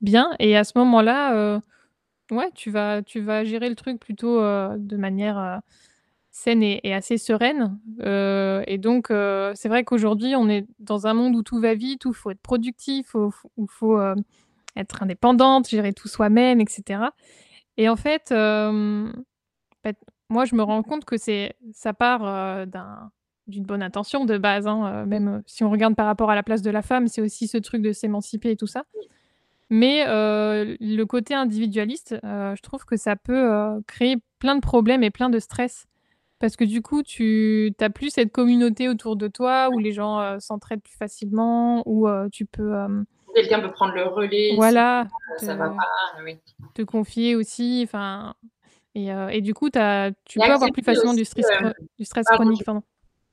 bien 0.00 0.30
et 0.38 0.56
à 0.56 0.64
ce 0.64 0.72
moment-là, 0.78 1.60
ouais, 2.30 2.50
tu 2.54 2.70
vas 2.70 3.02
tu 3.02 3.20
vas 3.20 3.44
gérer 3.44 3.68
le 3.68 3.74
truc 3.76 4.00
plutôt, 4.00 4.40
de 4.40 4.96
manière, 4.96 5.60
saine 6.30 6.62
et 6.62 6.94
assez 6.94 7.18
sereine, 7.18 7.78
et 8.02 8.78
donc 8.78 9.08
c'est 9.54 9.68
vrai 9.68 9.84
qu'aujourd'hui, 9.84 10.36
on 10.36 10.48
est 10.48 10.66
dans 10.78 11.06
un 11.06 11.14
monde 11.14 11.34
où 11.36 11.42
tout 11.42 11.60
va 11.60 11.74
vite, 11.74 12.06
où 12.06 12.10
il 12.10 12.14
faut 12.14 12.30
être 12.30 12.40
productif, 12.40 13.14
où 13.14 13.30
où 13.58 13.66
faut, 13.66 14.00
être 14.76 15.02
indépendante, 15.02 15.68
gérer 15.68 15.92
tout 15.92 16.08
soi-même 16.08 16.60
et 16.60 16.66
cetera 16.68 17.12
et 17.76 17.88
en 17.90 17.96
fait, 17.96 18.32
moi, 20.28 20.44
je 20.44 20.54
me 20.54 20.62
rends 20.62 20.82
compte 20.82 21.04
que 21.04 21.16
c'est 21.16 21.54
ça 21.72 21.92
part, 21.92 22.66
d'un 22.66 23.10
d'une 23.46 23.64
bonne 23.64 23.82
intention 23.82 24.26
de 24.26 24.38
base, 24.38 24.68
hein, 24.68 25.02
heu, 25.02 25.06
Mmh. 25.06 25.08
même 25.08 25.42
si 25.44 25.64
on 25.64 25.70
regarde 25.70 25.96
par 25.96 26.06
rapport 26.06 26.30
à 26.30 26.36
la 26.36 26.44
place 26.44 26.62
de 26.62 26.70
la 26.70 26.82
femme, 26.82 27.08
c'est 27.08 27.20
aussi 27.20 27.48
ce 27.48 27.58
truc 27.58 27.82
de 27.82 27.92
s'émanciper 27.92 28.52
et 28.52 28.56
tout 28.56 28.68
ça, 28.68 28.84
mais 29.70 30.04
le 30.06 31.04
côté 31.04 31.34
individualiste, 31.34 32.16
je 32.22 32.62
trouve 32.62 32.84
que 32.84 32.96
ça 32.96 33.16
peut, 33.16 33.82
créer 33.88 34.16
plein 34.38 34.54
de 34.54 34.60
problèmes 34.60 35.02
et 35.02 35.10
plein 35.10 35.30
de 35.30 35.38
stress 35.38 35.86
parce 36.38 36.56
que 36.56 36.64
du 36.64 36.80
coup, 36.80 37.02
tu 37.02 37.74
tu 37.76 37.84
as 37.84 37.90
plus 37.90 38.10
cette 38.10 38.30
communauté 38.32 38.88
autour 38.88 39.16
de 39.16 39.26
toi 39.28 39.68
où 39.72 39.78
les 39.78 39.92
gens, 39.92 40.38
s'entraident 40.38 40.82
plus 40.82 40.96
facilement, 40.96 41.82
où, 41.86 42.08
tu 42.30 42.46
peux, 42.46 42.72
Quelqu'un 43.34 43.60
peut 43.60 43.72
prendre 43.72 43.94
le 43.94 44.04
relais 44.04 44.50
si, 44.50 44.54
voilà, 44.54 45.02
heu, 45.02 45.38
ça 45.38 45.54
va 45.54 45.70
te 45.70 45.76
pas, 45.76 46.22
oui. 46.24 46.38
te 46.74 46.82
confier 46.82 47.36
aussi, 47.36 47.82
enfin 47.84 48.34
et 48.94 49.10
heu 49.12 49.28
et 49.30 49.40
du 49.40 49.54
coup, 49.54 49.70
tu 49.70 49.78
as 49.78 50.12
tu 50.24 50.38
Et 50.38 50.42
peux 50.42 50.52
avoir 50.52 50.72
plus 50.72 50.82
facilement 50.82 51.12
aussi, 51.12 51.16
du 51.16 51.24
stress 51.24 51.50
hem 51.50 51.72
chro 51.72 51.72
du 51.98 52.04
stress 52.04 52.30
pardon, 52.30 52.44
chronique, 52.44 52.64
pardon. 52.64 52.82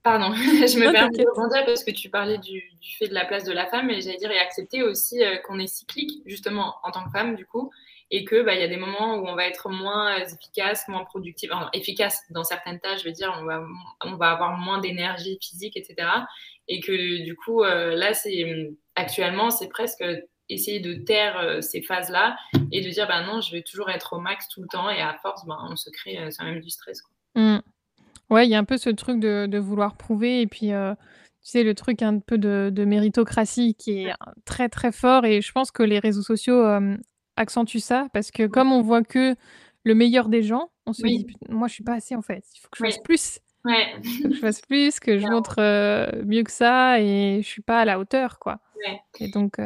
pardon, 0.03 0.33
je 0.35 0.79
me 0.79 0.91
permets 0.91 1.17
de 1.17 1.25
rebondir 1.35 1.65
parce 1.65 1.83
que 1.83 1.91
tu 1.91 2.09
parlais 2.09 2.37
du 2.39 2.61
du 2.81 2.95
fait 2.97 3.07
de 3.09 3.13
la 3.13 3.25
place 3.25 3.43
de 3.45 3.53
la 3.53 3.67
femme 3.67 3.89
et 3.89 4.01
j'allais 4.01 4.17
dire 4.17 4.31
et 4.31 4.39
accepter 4.39 4.83
aussi, 4.83 5.21
qu'on 5.45 5.59
est 5.59 5.67
cyclique, 5.67 6.23
justement, 6.25 6.75
en 6.83 6.91
tant 6.91 7.05
que 7.05 7.11
femme, 7.11 7.35
du 7.35 7.45
coup 7.45 7.71
et 8.11 8.23
que, 8.25 8.41
bah, 8.41 8.55
il 8.55 8.61
y 8.61 8.63
a 8.63 8.69
des 8.69 8.77
moments 8.77 9.15
où 9.17 9.27
on 9.27 9.35
va 9.35 9.45
être 9.47 9.69
moins 9.69 10.15
efficace, 10.17 10.87
moins 10.87 11.03
productive, 11.03 11.51
enfin, 11.53 11.69
efficace 11.73 12.21
dans 12.29 12.45
certaines 12.45 12.79
tâches, 12.79 13.01
je 13.01 13.05
veux 13.07 13.11
dire, 13.13 13.35
on 13.41 13.45
va 13.45 13.55
m 13.57 13.67
on 14.05 14.15
va 14.15 14.31
avoir 14.31 14.57
moins 14.57 14.79
d'énergie 14.79 15.37
physique 15.41 15.75
et 15.77 15.83
cetera 15.83 16.25
et 16.69 16.79
que 16.79 17.23
du 17.25 17.35
coup, 17.35 17.63
là, 17.63 18.13
c'est, 18.13 18.45
actuellement, 18.95 19.49
c'est 19.49 19.67
presque, 19.69 20.03
essayer 20.49 20.79
de 20.79 20.93
taire, 20.95 21.39
heu, 21.41 21.61
ces 21.61 21.81
phases-là 21.81 22.37
et 22.71 22.81
de 22.81 22.89
dire: 22.89 23.07
«Bah, 23.07 23.25
non, 23.25 23.41
je 23.41 23.51
vais 23.51 23.63
toujours 23.63 23.89
être 23.89 24.13
au 24.13 24.19
max 24.19 24.47
tout 24.49 24.61
le 24.61 24.67
temps» 24.67 24.89
et 24.89 25.01
à 25.01 25.15
force, 25.21 25.45
ben, 25.45 25.57
on 25.69 25.75
se 25.75 25.89
crée, 25.89 26.17
heu, 26.19 26.31
soi-même 26.31 26.59
du 26.61 26.69
stress, 26.69 27.01
quoi. 27.01 27.11
Mmh. 27.35 27.59
Ouais, 28.29 28.47
il 28.47 28.51
y 28.51 28.55
a 28.55 28.59
un 28.59 28.63
peu 28.65 28.77
ce 28.77 28.89
truc 28.89 29.19
de 29.19 29.47
de 29.47 29.57
vouloir 29.59 29.97
prouver 29.97 30.41
et 30.41 30.47
puis, 30.47 30.73
heu, 30.73 30.95
tu 31.43 31.51
sais, 31.51 31.63
le 31.63 31.75
truc 31.75 32.01
un 32.01 32.19
peu 32.19 32.37
de 32.37 32.71
de 32.73 32.85
méritocratie 32.85 33.75
qui 33.75 33.99
est 34.07 34.13
très, 34.45 34.69
très 34.69 34.91
fort 34.91 35.25
et 35.25 35.41
je 35.41 35.51
pense 35.51 35.71
que 35.71 35.83
les 35.83 35.99
réseaux 35.99 36.23
sociaux, 36.23 36.63
accentuent 37.37 37.79
ça 37.81 38.07
parce 38.13 38.31
que 38.31 38.47
comme 38.47 38.71
on 38.73 38.81
voit 38.81 39.03
que 39.03 39.35
le 39.85 39.95
meilleur 39.95 40.29
des 40.29 40.43
gens, 40.43 40.71
on 40.87 40.93
se 40.93 41.05
dit: 41.07 41.19
Oui. 41.19 41.25
«Put 41.25 41.35
moi, 41.49 41.67
je 41.69 41.73
suis 41.75 41.83
pas 41.83 41.93
assez, 41.95 42.15
en 42.15 42.21
fait, 42.23 42.43
il 42.55 42.59
faut 42.59 42.69
que 42.71 42.77
je 42.79 42.83
Oui. 42.83 42.89
fasse 42.91 42.99
plus, 43.03 43.39
Ouais. 43.65 43.93
que 44.23 44.33
je 44.33 44.39
fasse 44.39 44.61
plus, 44.61 44.99
que 44.99 45.19
je 45.19 45.27
montre, 45.27 45.57
mieux 46.25 46.43
que 46.43 46.51
ça 46.51 46.99
et 47.01 47.41
je 47.43 47.47
suis 47.47 47.61
pas 47.63 47.81
à 47.81 47.85
la 47.85 47.99
hauteur, 47.99 48.39
quoi» 48.39 48.59
Ouais. 48.87 48.99
et 49.19 49.27
donc 49.29 49.59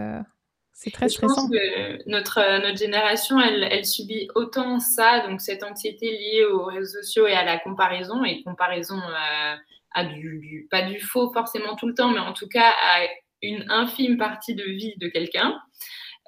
c'est 0.81 0.89
très 0.91 1.07
Et 1.07 1.09
je 1.09 1.19
pense 1.19 1.41
stressant. 1.41 1.47
que 1.51 2.09
notre, 2.09 2.39
heu, 2.39 2.61
notre 2.63 2.77
génération, 2.77 3.39
elle 3.39 3.63
elle 3.71 3.85
subit 3.85 4.27
autant 4.35 4.79
ça, 4.79 5.19
donc 5.27 5.39
cette 5.41 5.63
anxiété 5.63 6.11
liée 6.11 6.45
aux 6.45 6.65
réseaux 6.65 7.01
sociaux 7.03 7.27
et 7.27 7.33
à 7.33 7.43
la 7.45 7.59
comparaison 7.59 8.23
et 8.23 8.41
comparaison, 8.43 8.97
heu, 8.97 9.57
à 9.93 10.05
du 10.05 10.39
du 10.39 10.67
pas 10.71 10.81
du 10.81 10.99
faux 10.99 11.31
forcément 11.33 11.75
tout 11.75 11.87
le 11.87 11.93
temps, 11.93 12.09
mais 12.11 12.19
en 12.19 12.33
tout 12.33 12.47
cas 12.47 12.71
à 12.81 13.01
une 13.43 13.63
infime 13.69 14.17
partie 14.17 14.55
de 14.55 14.63
vie 14.63 14.95
de 14.97 15.07
quelqu'un, 15.07 15.55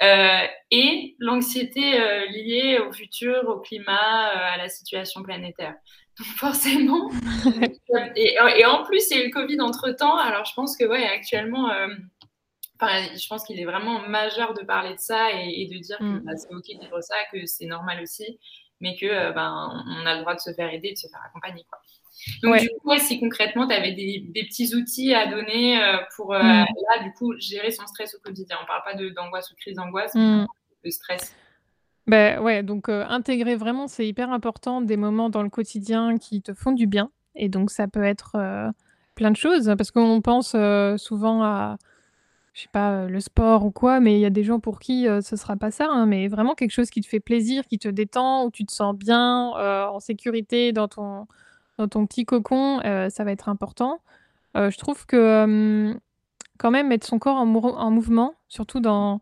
heu 0.04 0.48
et 0.72 1.16
l'anxiété, 1.20 1.82
liée 2.30 2.80
au 2.80 2.92
futur, 2.94 3.48
au 3.48 3.60
climat, 3.60 4.28
à 4.54 4.58
la 4.58 4.70
situation 4.70 5.24
planétaire. 5.24 5.76
Donc 6.20 6.28
forcément 6.38 7.10
et 8.16 8.40
en 8.40 8.48
et 8.48 8.66
en 8.66 8.84
plus, 8.84 9.04
il 9.10 9.18
y 9.18 9.22
a 9.22 9.24
eu 9.24 9.28
le 9.28 9.34
covid 9.34 9.60
entre 9.62 9.92
temps, 9.92 10.16
alors 10.18 10.46
je 10.46 10.54
pense 10.56 10.78
que, 10.78 10.86
ouais, 10.86 11.06
actuellement, 11.06 11.70
je 12.88 13.28
pense 13.28 13.44
qu'il 13.46 13.60
est 13.60 13.66
vraiment 13.66 14.00
majeur 14.08 14.54
de 14.54 14.64
parler 14.64 14.94
de 14.94 15.00
ça 15.00 15.32
et 15.34 15.62
et 15.62 15.68
de 15.68 15.80
dire 15.80 15.98
que, 16.00 16.04
Mmh. 16.04 16.24
bah, 16.26 16.36
c'est 16.38 16.54
OK 16.54 16.64
de 16.76 16.84
vivre 16.84 17.02
ça, 17.02 17.16
que 17.32 17.46
c'est 17.46 17.66
normal 17.66 18.02
aussi, 18.02 18.40
mais 18.82 18.96
que, 18.96 19.06
heu, 19.06 19.34
ben, 19.34 19.84
on 20.02 20.06
a 20.06 20.16
le 20.16 20.22
droit 20.22 20.36
de 20.36 20.40
se 20.40 20.54
faire 20.54 20.72
aider, 20.74 20.92
de 20.94 20.98
se 20.98 21.08
faire 21.08 21.22
accompagner, 21.28 21.64
quoi. 21.70 21.80
Donc 22.44 22.58
du 22.62 22.70
coup, 22.82 22.98
si 23.00 23.20
concrètement, 23.20 23.68
tu 23.68 23.74
avais 23.74 23.92
des 23.94 24.26
des 24.34 24.44
petits 24.46 24.76
outils 24.76 25.14
à 25.14 25.28
donner, 25.28 25.78
heu, 25.82 26.00
pour, 26.16 26.34
heu, 26.34 26.40
Mmh. 26.40 26.66
là, 26.98 27.04
du 27.04 27.12
coup, 27.14 27.34
gérer 27.40 27.72
son 27.72 27.86
stress 27.88 28.16
au 28.16 28.20
quotidien. 28.20 28.58
On 28.62 28.66
parle 28.66 28.84
pas 28.84 28.94
d'angoisse 28.96 29.50
ou 29.52 29.56
crise 29.56 29.76
d'angoisse, 29.78 30.14
mais 30.16 30.22
Mmh. 30.22 30.48
de 30.86 30.90
stress. 30.90 31.36
Beh, 32.08 32.38
ouais, 32.40 32.64
donc 32.64 32.90
intégrer 32.90 33.56
vraiment, 33.56 33.88
c'est 33.88 34.06
hyper 34.08 34.32
important 34.32 34.82
des 34.82 34.98
moments 34.98 35.30
dans 35.30 35.42
le 35.44 35.50
quotidien 35.50 36.18
qui 36.18 36.42
te 36.42 36.54
font 36.54 36.74
du 36.74 36.86
bien 36.86 37.10
et 37.36 37.48
donc 37.50 37.72
ça 37.72 37.88
peut 37.88 38.04
être, 38.04 38.36
plein 39.16 39.32
de 39.32 39.38
choses 39.38 39.74
parce 39.78 39.92
qu'on 39.92 40.22
pense, 40.22 40.56
souvent 40.98 41.44
à 41.44 41.78
je 42.54 42.62
sais 42.62 42.70
pas, 42.72 43.06
heu, 43.06 43.10
le 43.10 43.20
sport 43.20 43.66
ou 43.66 43.72
quoi, 43.72 44.00
mais 44.00 44.14
il 44.14 44.20
y 44.20 44.26
a 44.26 44.30
des 44.30 44.44
gens 44.44 44.60
pour 44.60 44.80
qui, 44.80 45.08
heu, 45.08 45.22
ce 45.22 45.36
sera 45.36 45.58
pas 45.58 45.72
ça, 45.72 45.88
hein, 45.90 46.06
mais 46.06 46.28
vraiment 46.28 46.54
quelque 46.54 46.72
chose 46.72 46.92
qui 46.92 47.02
te 47.02 47.08
fait 47.08 47.20
plaisir, 47.20 47.66
qui 47.68 47.80
te 47.80 47.88
détend, 47.88 48.46
où 48.46 48.52
tu 48.52 48.64
te 48.66 48.72
sens 48.72 48.96
bien, 48.96 49.54
heu, 49.58 49.88
en 49.90 50.00
sécurité 50.00 50.72
dans 50.72 50.88
ton 50.88 51.28
dans 51.80 51.88
ton 51.88 52.06
petit 52.06 52.24
cocon, 52.24 52.82
heu, 52.86 53.10
ça 53.10 53.24
va 53.24 53.32
être 53.32 53.50
important. 53.50 54.00
Je 54.56 54.78
trouve 54.78 55.08
que, 55.08 55.96
quand 56.60 56.70
même 56.70 56.88
mettre 56.88 57.08
son 57.08 57.18
corps 57.18 57.38
en, 57.38 57.48
en 57.52 57.90
mouvement, 57.90 58.36
surtout 58.48 58.80
dans, 58.80 59.20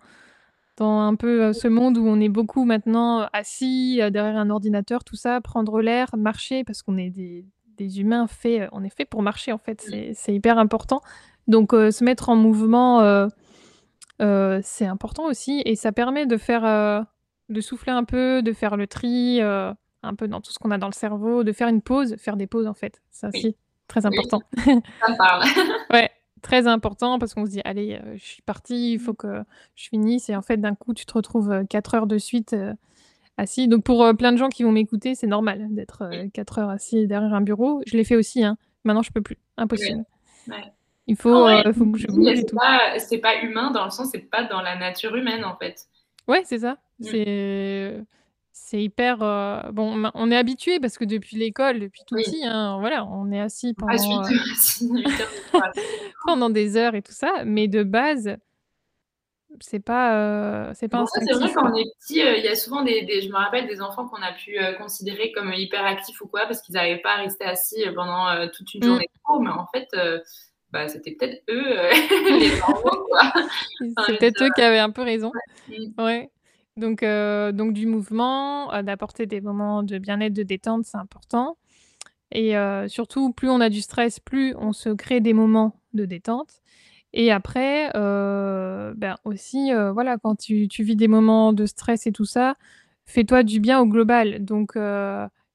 dans 0.76 1.00
un 1.00 1.16
peu 1.16 1.54
ce 1.54 1.70
monde 1.70 1.98
où 1.98 2.06
on 2.06 2.20
est 2.20 2.28
beaucoup 2.28 2.66
maintenant 2.66 3.30
assis 3.32 4.02
derrière 4.12 4.36
un 4.36 4.50
ordinateur, 4.50 5.06
tout 5.06 5.16
ça, 5.16 5.40
prendre 5.40 5.82
l'air, 5.82 6.10
marcher, 6.18 6.66
parce 6.66 6.82
qu'on 6.82 6.98
est 6.98 7.10
des, 7.10 7.46
des, 7.78 8.02
humains 8.02 8.28
faits, 8.28 8.68
on 8.74 8.84
est 8.84 8.94
fait 8.94 9.06
pour 9.06 9.22
marcher 9.22 9.54
en 9.54 9.58
fait, 9.58 9.90
c'est 10.14 10.36
hyper 10.36 10.58
important. 10.58 11.02
Donc 11.52 11.72
se 11.72 12.04
mettre 12.04 12.30
en 12.30 12.36
mouvement, 12.36 13.28
c'est 14.20 14.86
important 14.86 15.26
aussi, 15.26 15.62
et 15.66 15.76
ça 15.76 15.92
permet 15.92 16.26
de 16.26 16.38
faire, 16.38 17.06
de 17.50 17.62
souffler 17.62 17.92
un 17.92 18.04
peu, 18.04 18.42
de 18.42 18.54
faire 18.54 18.78
le 18.78 18.88
tri, 18.88 19.42
un 19.42 20.16
peu 20.16 20.28
dans 20.28 20.42
tout 20.42 20.52
ce 20.52 20.60
qu'on 20.60 20.72
a 20.72 20.78
dans 20.78 20.88
le 20.88 20.94
cerveau, 20.94 21.44
de 21.44 21.52
faire 21.52 21.68
une 21.68 21.82
pause, 21.82 22.16
faire 22.18 22.38
des 22.38 22.48
pauses 22.48 22.68
en 22.68 22.74
fait, 22.74 23.02
ça 23.12 23.30
aussi, 23.30 23.56
très 23.88 24.06
important. 24.06 24.42
ça 24.66 25.16
parle. 25.18 25.44
ouais, 25.92 26.10
très 26.42 26.68
important 26.68 27.20
parce 27.20 27.34
qu'on 27.34 27.46
se 27.46 27.52
dit 27.52 27.62
allez, 27.64 28.00
euh, 28.04 28.16
je 28.18 28.24
suis 28.24 28.42
partie, 28.42 28.94
il 28.94 29.00
faut 29.00 29.14
que 29.14 29.44
je 29.76 29.88
finisse 29.88 30.30
et 30.30 30.36
en 30.36 30.42
fait 30.42 30.58
d'un 30.58 30.76
coup 30.76 30.94
tu 30.94 31.06
te 31.06 31.14
retrouves 31.14 31.66
4 31.70 31.94
euh, 31.94 31.98
heures 31.98 32.08
de 32.08 32.18
suite 32.18 32.54
euh, 32.54 32.74
assis. 33.38 33.68
Donc 33.68 33.84
pour 33.84 34.06
plein 34.18 34.32
de 34.32 34.38
gens 34.38 34.50
qui 34.50 34.64
vont 34.64 34.72
m'écouter, 34.72 35.16
c'est 35.16 35.28
normal 35.28 35.68
d'être 35.70 36.10
4 36.34 36.60
heures 36.60 36.70
assis 36.70 37.08
derrière 37.08 37.34
un 37.34 37.42
bureau. 37.42 37.82
Je 37.86 37.96
l'ai 37.96 38.04
fait 38.04 38.16
aussi, 38.16 38.44
hein. 38.44 38.58
Maintenant 38.84 39.04
je 39.04 39.12
peux 39.12 39.22
plus, 39.22 39.38
impossible. 39.58 40.04
Il 41.12 41.18
faut, 41.18 41.46
faut 41.74 41.86
que 41.88 41.98
je 41.98 42.08
bouge 42.08 42.40
et 42.40 42.46
tout. 42.46 42.58
C'est 43.00 43.18
pas 43.18 43.42
humain 43.42 43.72
dans 43.72 43.84
le 43.84 43.92
sens, 43.92 44.08
c'est 44.14 44.30
pas 44.30 44.46
dans 44.46 44.62
la 44.62 44.78
nature 44.78 45.14
humaine 45.14 45.44
en 45.44 45.58
fait. 45.58 45.88
Ouais, 46.26 46.42
c'est 46.46 46.60
ça. 46.60 46.78
Mm. 47.00 47.06
C'est 47.06 48.06
c'est 48.54 48.82
hyper. 48.82 49.22
Euh, 49.22 49.62
bon, 49.74 50.10
on 50.14 50.32
est 50.32 50.38
habitué 50.38 50.80
parce 50.80 50.98
que 50.98 51.04
depuis 51.04 51.36
l'école, 51.36 51.80
depuis 51.80 52.04
tout 52.08 52.16
petit, 52.16 52.46
hein, 52.46 52.78
voilà, 52.80 53.06
on 53.06 53.30
est 53.30 53.40
assis 53.42 53.74
pendant, 53.74 54.24
euh, 54.24 55.22
pendant 56.26 56.50
des 56.50 56.78
heures 56.78 56.96
et 56.96 57.02
tout 57.02 57.12
ça, 57.12 57.44
mais 57.46 57.68
de 57.68 57.84
base, 57.84 58.38
c'est 59.60 59.82
pas, 59.82 60.16
euh, 60.16 60.72
c'est 60.74 60.88
pas 60.88 61.04
C'est 61.08 61.34
vrai, 61.34 61.52
quand 61.54 61.70
on 61.70 61.76
est 61.76 61.92
petit, 62.00 62.20
il 62.20 62.44
y 62.44 62.48
a 62.48 62.56
souvent 62.56 62.84
des, 62.84 63.22
je 63.22 63.28
me 63.28 63.36
rappelle 63.36 63.68
des 63.68 63.82
enfants 63.82 64.08
qu'on 64.08 64.22
a 64.22 64.32
pu 64.32 64.58
considérer 64.78 65.34
comme 65.34 65.52
hyperactifs 65.54 66.22
ou 66.22 66.28
quoi, 66.28 66.46
parce 66.46 66.62
qu'ils 66.62 66.76
n'arrivaient 66.76 67.02
pas 67.02 67.16
à 67.16 67.18
rester 67.18 67.44
assis 67.44 67.84
pendant 67.94 68.48
toute 68.54 68.74
une 68.74 68.82
mmh. 68.82 68.88
journée 68.88 69.10
mais 69.40 69.50
en 69.50 69.68
fait, 69.74 69.88
bah, 70.72 70.88
c'était 70.88 71.12
peut-être 71.12 71.44
eux, 71.50 71.76
les 72.40 72.60
normaux, 72.60 73.08
c'est 74.06 74.18
peut-être 74.18 74.44
eux 74.44 74.50
qui 74.56 74.62
avaient 74.62 74.80
un 74.80 74.92
peu 74.92 75.02
raison. 75.02 75.32
ouais. 75.98 76.30
Donc, 76.78 77.04
euh, 77.04 77.52
donc 77.52 77.74
du 77.74 77.86
mouvement, 77.86 78.74
euh, 78.74 78.82
d'apporter 78.82 79.26
des 79.26 79.42
moments 79.42 79.84
de 79.84 79.98
bien-être, 79.98 80.34
de 80.34 80.44
détente, 80.44 80.86
c'est 80.86 80.98
important. 80.98 81.58
Et 82.32 82.58
euh, 82.58 82.88
surtout, 82.88 83.34
plus 83.34 83.50
on 83.50 83.60
a 83.60 83.70
du 83.70 83.82
stress, 83.82 84.20
plus 84.20 84.56
on 84.58 84.74
se 84.74 84.90
crée 84.90 85.20
des 85.20 85.34
moments 85.34 85.76
de 85.94 86.06
détente. 86.06 86.62
Et 87.14 87.32
après, 87.32 87.92
ben 87.94 89.18
aussi, 89.26 89.72
voilà, 89.74 90.18
quand 90.18 90.36
tu, 90.36 90.70
tu, 90.70 90.84
vis 90.84 90.96
des 90.96 91.10
moments 91.10 91.52
de 91.52 91.66
stress 91.66 92.08
et 92.08 92.14
tout 92.14 92.26
ça, 92.26 92.56
fais-toi 93.06 93.44
du 93.44 93.60
bien 93.60 93.82
au 93.82 93.86
global. 93.86 94.46
Donc, 94.46 94.78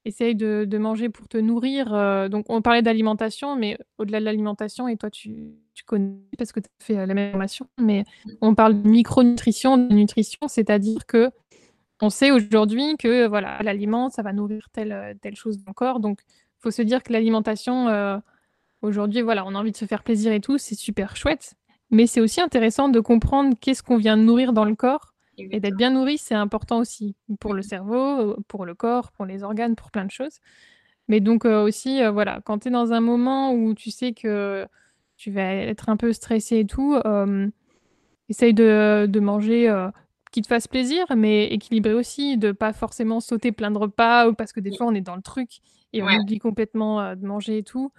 essaye 0.06 0.34
de, 0.34 0.78
manger 0.78 1.08
pour 1.08 1.28
te 1.28 1.36
nourrir. 1.36 2.28
donc, 2.28 2.46
on 2.48 2.62
parlait 2.62 2.82
d'alimentation, 2.82 3.56
mais 3.56 3.78
au-delà 3.98 4.20
de 4.20 4.24
l'alimentation, 4.24 4.88
et 4.88 4.96
toi, 4.96 5.10
tu, 5.10 5.54
tu 5.74 5.84
connais 5.84 6.18
parce 6.38 6.52
que 6.52 6.60
tu 6.60 6.66
as 6.66 6.84
fait 6.84 7.06
la 7.06 7.14
même 7.14 7.30
formation, 7.30 7.66
mais 7.78 8.04
on 8.40 8.54
parle 8.54 8.82
de 8.82 8.88
micronutrition, 8.88 9.76
de 9.76 9.92
nutrition, 9.92 10.48
c'est-à-dire 10.48 11.06
que 11.06 11.30
on 12.02 12.10
sait 12.10 12.30
aujourd'hui 12.30 12.96
que 12.98 13.26
voilà, 13.26 13.62
l'aliment, 13.62 14.10
ça 14.10 14.22
va 14.22 14.32
nourrir 14.32 14.68
telle, 14.72 15.16
telle 15.22 15.34
chose 15.34 15.58
dans 15.58 15.64
le 15.68 15.74
corps. 15.74 16.00
Donc, 16.00 16.20
il 16.28 16.62
faut 16.62 16.70
se 16.70 16.82
dire 16.82 17.02
que 17.02 17.12
l'alimentation, 17.12 18.22
aujourd'hui, 18.82 19.22
voilà, 19.22 19.46
on 19.46 19.54
a 19.54 19.58
envie 19.58 19.72
de 19.72 19.76
se 19.76 19.86
faire 19.86 20.02
plaisir 20.02 20.32
et 20.32 20.40
tout, 20.40 20.58
c'est 20.58 20.74
super 20.74 21.16
chouette. 21.16 21.54
Mais 21.90 22.06
c'est 22.06 22.20
aussi 22.20 22.40
intéressant 22.40 22.88
de 22.88 23.00
comprendre 23.00 23.56
qu'est-ce 23.60 23.82
qu'on 23.82 23.96
vient 23.96 24.16
de 24.16 24.22
nourrir 24.22 24.52
dans 24.52 24.64
le 24.64 24.74
corps 24.74 25.14
et 25.38 25.60
d'être 25.60 25.76
bien 25.76 25.90
nourri, 25.90 26.18
c'est 26.18 26.34
important 26.34 26.78
aussi 26.78 27.14
pour 27.40 27.54
le 27.54 27.62
cerveau, 27.62 28.36
pour 28.48 28.64
le 28.64 28.74
corps, 28.74 29.12
pour 29.12 29.26
les 29.26 29.42
organes, 29.42 29.76
pour 29.76 29.90
plein 29.90 30.04
de 30.04 30.10
choses. 30.10 30.38
Mais 31.08 31.20
donc 31.20 31.44
aussi, 31.44 32.04
voilà, 32.06 32.40
quand 32.44 32.60
tu 32.60 32.68
es 32.68 32.70
dans 32.70 32.92
un 32.92 33.00
moment 33.00 33.52
où 33.52 33.74
tu 33.74 33.90
sais 33.90 34.12
que 34.12 34.66
tu 35.16 35.30
vas 35.30 35.54
être 35.54 35.88
un 35.88 35.96
peu 35.96 36.12
stressé 36.12 36.58
et 36.58 36.66
tout, 36.66 36.98
essaye 38.28 38.54
de, 38.54 39.06
de 39.08 39.20
manger 39.20 39.72
qui 40.32 40.42
te 40.42 40.48
fasse 40.48 40.66
plaisir, 40.68 41.06
mais 41.16 41.46
équilibré 41.46 41.94
aussi, 41.94 42.36
de 42.36 42.52
pas 42.52 42.72
forcément 42.72 43.20
sauter 43.20 43.52
plein 43.52 43.70
de 43.70 43.78
repas, 43.78 44.32
parce 44.32 44.52
que 44.52 44.60
des 44.60 44.76
fois 44.76 44.86
on 44.86 44.94
est 44.94 45.00
dans 45.00 45.16
le 45.16 45.22
truc 45.22 45.60
et 45.92 46.02
on 46.02 46.08
oublie 46.08 46.38
complètement 46.38 47.14
de 47.14 47.26
manger 47.26 47.58
et 47.58 47.62
tout. 47.62 47.92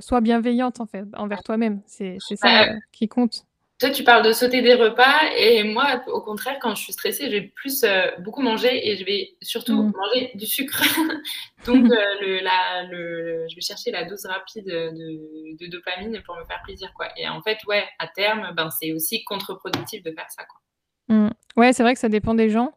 sois 0.00 0.20
bienveillante 0.20 0.80
en 0.80 0.86
fait 0.86 1.04
envers 1.16 1.42
toi-même, 1.42 1.80
c'est 1.86 2.18
ça 2.20 2.64
bah, 2.64 2.74
qui 2.92 3.08
compte. 3.08 3.46
Toi, 3.80 3.88
tu 3.88 4.04
parles 4.04 4.22
de 4.22 4.32
sauter 4.32 4.60
des 4.60 4.74
repas 4.74 5.32
et 5.38 5.64
moi, 5.64 6.02
au 6.08 6.20
contraire, 6.20 6.58
quand 6.60 6.74
je 6.74 6.82
suis 6.82 6.92
stressée, 6.92 7.30
je 7.30 7.30
vais 7.30 7.40
plus 7.40 7.82
euh, 7.82 8.10
beaucoup 8.18 8.42
manger 8.42 8.90
et 8.90 8.94
je 8.98 9.06
vais 9.06 9.30
surtout 9.40 9.72
mm. 9.72 9.92
manger 9.96 10.30
du 10.34 10.44
sucre. 10.44 10.82
Donc, 11.66 11.86
euh, 11.86 11.96
le, 12.20 12.40
la, 12.44 12.82
le, 12.90 13.46
je 13.48 13.54
vais 13.54 13.62
chercher 13.62 13.90
la 13.90 14.04
dose 14.04 14.26
rapide 14.26 14.66
de, 14.66 15.56
de, 15.58 15.66
dopamine 15.70 16.20
pour 16.26 16.36
me 16.36 16.44
faire 16.44 16.60
plaisir. 16.62 16.92
Quoi. 16.94 17.06
Et 17.16 17.26
en 17.26 17.40
fait, 17.40 17.56
ouais, 17.68 17.84
à 17.98 18.06
terme, 18.06 18.52
ben, 18.54 18.68
c'est 18.68 18.92
aussi 18.92 19.24
contre-productif 19.24 20.02
de 20.02 20.12
faire 20.12 20.26
ça. 20.28 20.44
Quoi. 20.44 21.16
Mm. 21.16 21.30
Ouais, 21.56 21.72
c'est 21.72 21.82
vrai 21.82 21.94
que 21.94 22.00
ça 22.00 22.10
dépend 22.10 22.34
des 22.34 22.50
gens. 22.50 22.74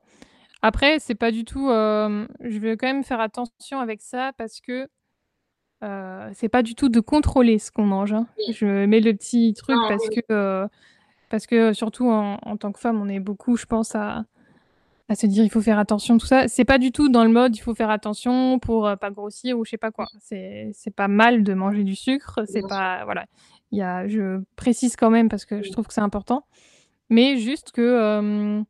Après, 0.62 1.00
c'est 1.00 1.16
pas 1.16 1.32
du 1.32 1.44
tout. 1.44 1.70
Euh, 1.70 2.26
je 2.40 2.60
vais 2.60 2.78
quand 2.78 2.88
même 2.88 3.04
faire 3.04 3.20
attention 3.20 3.82
avec 3.82 4.02
ça 4.02 4.32
parce 4.38 4.62
que 4.62 4.88
c'est 6.32 6.48
pas 6.48 6.64
du 6.64 6.76
tout 6.76 6.88
de 6.88 7.02
contrôler 7.02 7.60
ce 7.60 7.70
qu'on 7.70 7.84
mange. 7.84 8.14
Hein. 8.14 8.26
Je 8.54 8.86
mets 8.86 9.02
le 9.02 9.14
petit 9.14 9.54
truc 9.54 9.76
parce 9.90 10.08
que 10.08 10.70
parce 11.34 11.48
que 11.48 11.74
surtout 11.74 12.12
en, 12.12 12.58
tant 12.58 12.72
que 12.72 12.80
femme, 12.80 13.02
on 13.02 13.10
est 13.10 13.20
beaucoup, 13.20 13.58
je 13.58 13.66
pense, 13.66 13.96
à, 13.96 14.26
à 15.10 15.16
se 15.16 15.26
dire 15.26 15.44
il 15.44 15.50
faut 15.50 15.62
faire 15.62 15.80
attention, 15.80 16.20
tout 16.20 16.28
ça. 16.28 16.48
C'est 16.48 16.64
pas 16.64 16.78
du 16.78 16.92
tout 16.92 17.10
dans 17.10 17.24
le 17.24 17.32
mode 17.32 17.56
il 17.56 17.60
faut 17.60 17.74
faire 17.74 17.90
attention 17.90 18.60
pour 18.60 18.86
euh, 18.86 18.96
pas 18.98 19.10
grossir 19.10 19.58
ou 19.58 19.66
je 19.66 19.72
sais 19.72 19.80
pas 19.80 19.90
quoi. 19.90 20.06
C'est 20.20 20.72
pas 20.96 21.08
mal 21.08 21.42
de 21.44 21.56
manger 21.56 21.84
du 21.84 21.96
sucre. 21.96 22.42
C'est 22.48 22.62
pas. 22.62 23.04
Voilà. 23.06 23.26
Il 23.72 23.80
y 23.80 23.82
a, 23.82 24.08
je 24.08 24.44
précise 24.56 24.96
quand 24.96 25.10
même 25.10 25.28
parce 25.28 25.46
que 25.46 25.64
je 25.64 25.72
trouve 25.72 25.88
que 25.88 25.94
c'est 25.96 26.02
important. 26.02 26.46
Mais 27.10 27.38
juste 27.38 27.72
que. 27.72 27.82
Euh, 27.82 28.62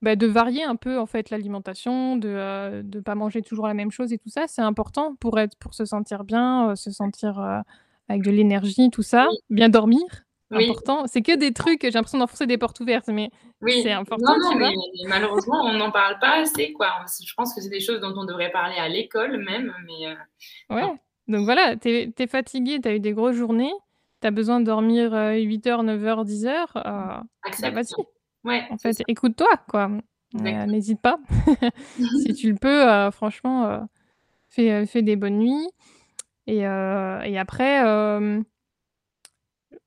bah, 0.00 0.14
de 0.14 0.28
varier 0.28 0.62
un 0.62 0.76
peu 0.76 0.96
en 0.96 1.06
fait 1.06 1.30
l'alimentation, 1.30 2.14
de 2.14 2.28
ne 2.28 2.98
euh, 2.98 3.02
pas 3.04 3.16
manger 3.16 3.42
toujours 3.42 3.66
la 3.66 3.74
même 3.74 3.90
chose 3.90 4.12
et 4.12 4.18
tout 4.18 4.30
ça, 4.30 4.44
c'est 4.46 4.62
important 4.62 5.16
pour 5.16 5.40
être 5.40 5.56
pour 5.58 5.74
se 5.74 5.84
sentir 5.84 6.22
bien, 6.22 6.76
se 6.76 6.92
sentir 6.92 7.64
avec 8.08 8.22
de 8.22 8.30
l'énergie, 8.30 8.90
tout 8.90 9.02
ça, 9.02 9.26
bien 9.50 9.68
dormir, 9.68 10.04
important. 10.50 11.06
C'est 11.06 11.22
que 11.22 11.36
des 11.36 11.52
trucs, 11.52 11.82
j'ai 11.82 11.90
l'impression 11.90 12.18
d'enfoncer 12.18 12.46
des 12.46 12.58
portes 12.58 12.80
ouvertes, 12.80 13.08
mais 13.08 13.30
c'est 13.62 13.92
important, 13.92 14.34
vois. 14.58 14.70
malheureusement, 15.06 15.62
on 15.64 15.74
n'en 15.74 15.90
parle 15.90 16.18
pas 16.18 16.40
assez, 16.40 16.72
quoi. 16.72 16.88
Je 17.24 17.32
pense 17.34 17.54
que 17.54 17.60
c'est 17.60 17.68
des 17.68 17.80
choses 17.80 18.00
dont 18.00 18.14
on 18.16 18.24
devrait 18.24 18.50
parler 18.50 18.76
à 18.76 18.88
l'école 18.88 19.38
même, 19.38 19.72
mais... 19.86 20.08
Euh, 20.08 20.74
ouais, 20.74 20.92
donc 21.28 21.44
voilà, 21.44 21.76
tu 21.76 21.88
es, 21.88 22.26
fatigué, 22.26 22.80
tu 22.80 22.88
as 22.88 22.94
eu 22.94 23.00
des 23.00 23.12
grosses 23.12 23.36
journées, 23.36 23.72
tu 24.20 24.26
as 24.26 24.30
besoin 24.30 24.60
de 24.60 24.66
dormir 24.66 25.12
8h, 25.12 25.84
9h, 25.84 26.26
10h, 26.26 27.72
vas-y. 27.72 27.94
Ouais, 28.42 28.66
en 28.70 28.78
fait, 28.78 28.96
écoute-toi, 29.06 29.50
quoi. 29.68 29.90
Euh, 30.40 30.66
n'hésite 30.66 31.00
pas. 31.00 31.18
si 32.22 32.34
tu 32.34 32.52
le 32.52 32.56
peux, 32.56 32.88
euh, 32.88 33.10
franchement, 33.10 33.86
fais, 34.48 34.86
fais, 34.86 35.02
des 35.02 35.16
bonnes 35.16 35.38
nuits. 35.38 35.68
Et, 36.46 36.60
et 36.60 37.38
après 37.38 37.82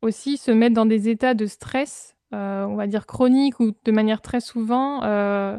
aussi 0.04 0.38
se 0.38 0.51
mettre 0.51 0.76
dans 0.76 0.86
des 0.86 1.10
états 1.10 1.34
de 1.34 1.46
stress, 1.46 2.16
euh, 2.34 2.66
on 2.66 2.75
va 2.75 2.88
dire 2.88 3.05
chronique 3.05 3.59
ou 3.59 3.71
de 3.84 3.92
manière 3.92 4.21
très 4.21 4.42
souvent, 4.42 5.04
euh, 5.04 5.58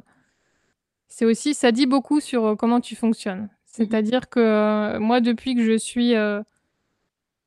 c'est 1.08 1.24
aussi, 1.24 1.54
ça 1.54 1.72
dit 1.72 1.86
beaucoup 1.86 2.20
sur 2.20 2.44
euh, 2.44 2.54
comment 2.56 2.80
tu 2.80 2.94
fonctionnes. 2.94 3.42
Mmh 3.42 3.48
C'est-à-dire 3.66 4.28
que 4.28 4.98
moi, 4.98 5.20
depuis 5.20 5.54
que 5.54 5.64
je 5.64 5.76
suis 5.76 6.14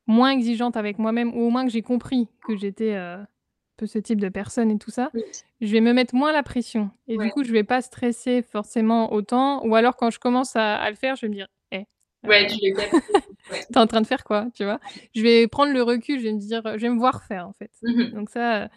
moins 0.06 0.30
exigeante 0.30 0.76
avec 0.76 0.98
moi-même, 0.98 1.34
ou 1.34 1.46
au 1.46 1.50
moins 1.50 1.64
que 1.64 1.70
j'ai 1.70 1.82
compris 1.82 2.28
que 2.46 2.56
j'étais 2.56 2.94
un 2.94 3.26
peu 3.78 3.86
ce 3.86 3.98
type 3.98 4.20
de 4.20 4.28
personne 4.28 4.70
et 4.70 4.78
tout 4.78 4.90
ça, 4.90 5.10
je 5.62 5.72
vais 5.72 5.80
me 5.80 5.94
mettre 5.94 6.14
moins 6.14 6.32
la 6.32 6.42
pression. 6.42 6.90
Et 7.06 7.16
du 7.16 7.30
coup, 7.30 7.44
je 7.44 7.52
vais 7.52 7.64
pas 7.64 7.80
stresser 7.80 8.42
forcément 8.42 9.12
autant. 9.12 9.64
Ou 9.66 9.74
alors, 9.74 9.96
quand 9.96 10.10
je 10.10 10.18
commence 10.18 10.54
à, 10.54 10.90
le 10.90 10.96
faire, 10.96 11.16
je 11.16 11.22
vais 11.22 11.30
me 11.30 11.34
dire, 11.34 11.48
Ouais, 12.24 12.46
tu 12.46 12.56
l'es 12.60 12.74
T'es 13.72 13.78
en 13.78 13.86
train 13.86 14.00
de 14.00 14.06
faire 14.06 14.24
quoi, 14.24 14.46
tu 14.54 14.64
vois? 14.64 14.78
Je 15.14 15.22
vais 15.22 15.46
prendre 15.46 15.72
le 15.72 15.82
recul, 15.82 16.18
je 16.18 16.24
vais 16.24 16.32
me 16.32 16.38
dire, 16.38 16.62
je 16.64 16.82
vais 16.82 16.90
me 16.90 16.98
voir 16.98 17.24
faire 17.24 17.48
en 17.48 17.52
fait. 17.52 17.70
Mmh 17.82 18.10
Donc 18.14 18.30
ça, 18.30 18.68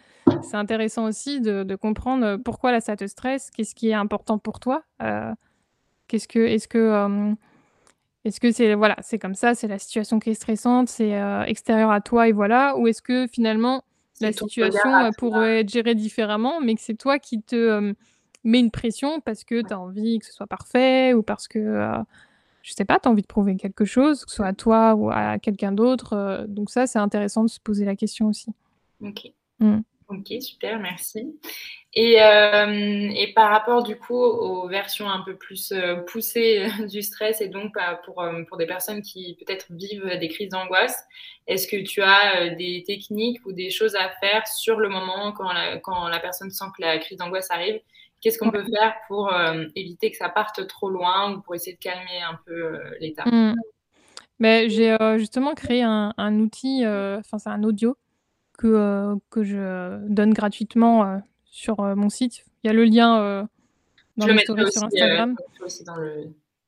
c'est 0.42 0.56
intéressant 0.56 1.06
aussi 1.06 1.40
de, 1.40 1.74
comprendre 1.76 2.36
pourquoi 2.36 2.72
là 2.72 2.80
ça 2.80 2.96
te 2.96 3.06
stresse, 3.06 3.50
qu'est-ce 3.50 3.74
qui 3.74 3.90
est 3.90 3.94
important 3.94 4.38
pour 4.38 4.60
toi, 4.60 4.82
euh, 5.02 5.32
qu'est-ce 6.08 6.28
que, 6.28 6.38
est-ce 6.38 6.68
que, 6.68 7.34
est-ce 8.24 8.40
que 8.40 8.52
c'est 8.52 8.74
voilà, 8.74 8.96
c'est 9.02 9.18
comme 9.18 9.34
ça, 9.34 9.54
c'est 9.54 9.68
la 9.68 9.78
situation 9.78 10.20
qui 10.20 10.30
est 10.30 10.34
stressante, 10.34 10.88
c'est 10.88 11.20
euh, 11.20 11.42
extérieur 11.44 11.90
à 11.90 12.00
toi 12.00 12.28
et 12.28 12.32
voilà, 12.32 12.76
ou 12.76 12.86
est-ce 12.86 13.02
que 13.02 13.26
finalement 13.26 13.84
la 14.20 14.32
situation 14.32 14.94
euh, 14.94 15.10
pourrait 15.18 15.60
être 15.60 15.70
gérée 15.70 15.94
différemment, 15.94 16.60
mais 16.60 16.76
que 16.76 16.80
c'est 16.80 16.96
toi 16.96 17.18
qui 17.18 17.42
te 17.42 17.92
mets 18.44 18.60
une 18.60 18.70
pression 18.70 19.20
parce 19.20 19.44
que 19.44 19.60
tu 19.60 19.72
as 19.72 19.78
envie 19.78 20.18
que 20.18 20.26
ce 20.26 20.32
soit 20.32 20.46
parfait 20.46 21.12
ou 21.14 21.22
parce 21.22 21.48
que 21.48 22.02
je 22.62 22.72
sais 22.72 22.84
pas, 22.84 22.98
tu 22.98 23.08
as 23.08 23.10
envie 23.10 23.22
de 23.22 23.26
prouver 23.26 23.56
quelque 23.56 23.84
chose, 23.84 24.24
que 24.24 24.30
ce 24.30 24.36
soit 24.36 24.46
à 24.46 24.52
toi 24.52 24.94
ou 24.94 25.10
à 25.10 25.38
quelqu'un 25.38 25.72
d'autre. 25.72 26.12
Euh, 26.12 26.46
donc 26.46 26.70
ça, 26.70 26.86
c'est 26.86 26.98
intéressant 26.98 27.42
de 27.42 27.50
se 27.50 27.60
poser 27.60 27.84
la 27.84 27.96
question 27.96 28.28
aussi. 28.28 28.50
Ok. 29.00 29.30
Mm. 29.58 29.80
Ok, 30.08 30.32
super, 30.40 30.78
merci. 30.78 31.38
Et, 31.94 32.22
euh, 32.22 33.10
et, 33.14 33.32
par 33.34 33.50
rapport 33.50 33.82
du 33.82 33.96
coup 33.96 34.14
aux 34.14 34.68
versions 34.68 35.08
un 35.08 35.22
peu 35.22 35.36
plus 35.36 35.72
euh, 35.72 35.96
poussées 35.96 36.66
du 36.90 37.02
stress 37.02 37.40
et 37.40 37.48
donc 37.48 37.72
bah, 37.74 38.00
pour, 38.04 38.22
pour 38.48 38.56
des 38.58 38.66
personnes 38.66 39.02
qui 39.02 39.36
peut-être 39.40 39.66
vivent 39.70 40.18
des 40.18 40.28
crises 40.28 40.50
d'angoisse, 40.50 41.02
est-ce 41.46 41.66
que 41.66 41.82
tu 41.82 42.02
as 42.02 42.50
des 42.54 42.84
techniques 42.86 43.44
ou 43.46 43.52
des 43.52 43.70
choses 43.70 43.96
à 43.96 44.10
faire 44.20 44.46
sur 44.46 44.78
le 44.78 44.88
moment 44.88 45.32
quand 45.32 45.52
la, 45.52 45.78
quand 45.78 46.08
la 46.08 46.20
personne 46.20 46.50
sent 46.50 46.66
que 46.76 46.82
la 46.82 46.98
crise 46.98 47.18
d'angoisse 47.18 47.50
arrive 47.50 47.80
Qu'est-ce 48.22 48.38
qu'on 48.38 48.50
peut 48.50 48.64
faire 48.64 48.94
pour 49.08 49.30
éviter 49.74 50.10
que 50.10 50.16
ça 50.16 50.30
parte 50.30 50.66
trop 50.68 50.88
loin 50.88 51.34
ou 51.34 51.40
pour 51.42 51.54
essayer 51.54 51.74
de 51.74 51.80
calmer 51.80 52.22
un 52.22 52.38
peu 52.46 52.78
l'état? 53.00 53.24
Mmh. 53.26 53.56
Ben, 54.40 54.70
J'ai 54.70 54.96
justement 55.18 55.54
créé 55.54 55.82
un, 55.82 56.14
un 56.16 56.38
outil, 56.38 56.86
enfin 56.86 57.38
c'est 57.38 57.50
un 57.50 57.62
audio 57.64 57.96
que, 58.62 58.66
euh, 58.68 59.16
que 59.30 59.42
je 59.42 60.06
donne 60.08 60.32
gratuitement 60.32 61.04
euh, 61.04 61.18
sur 61.44 61.80
euh, 61.80 61.94
mon 61.94 62.08
site. 62.08 62.44
Il 62.62 62.68
y 62.68 62.70
a 62.70 62.72
le 62.72 62.84
lien 62.84 63.48
dans 64.16 64.26
les 64.26 64.38
stories 64.38 64.70
sur 64.70 64.84
Instagram. 64.84 65.36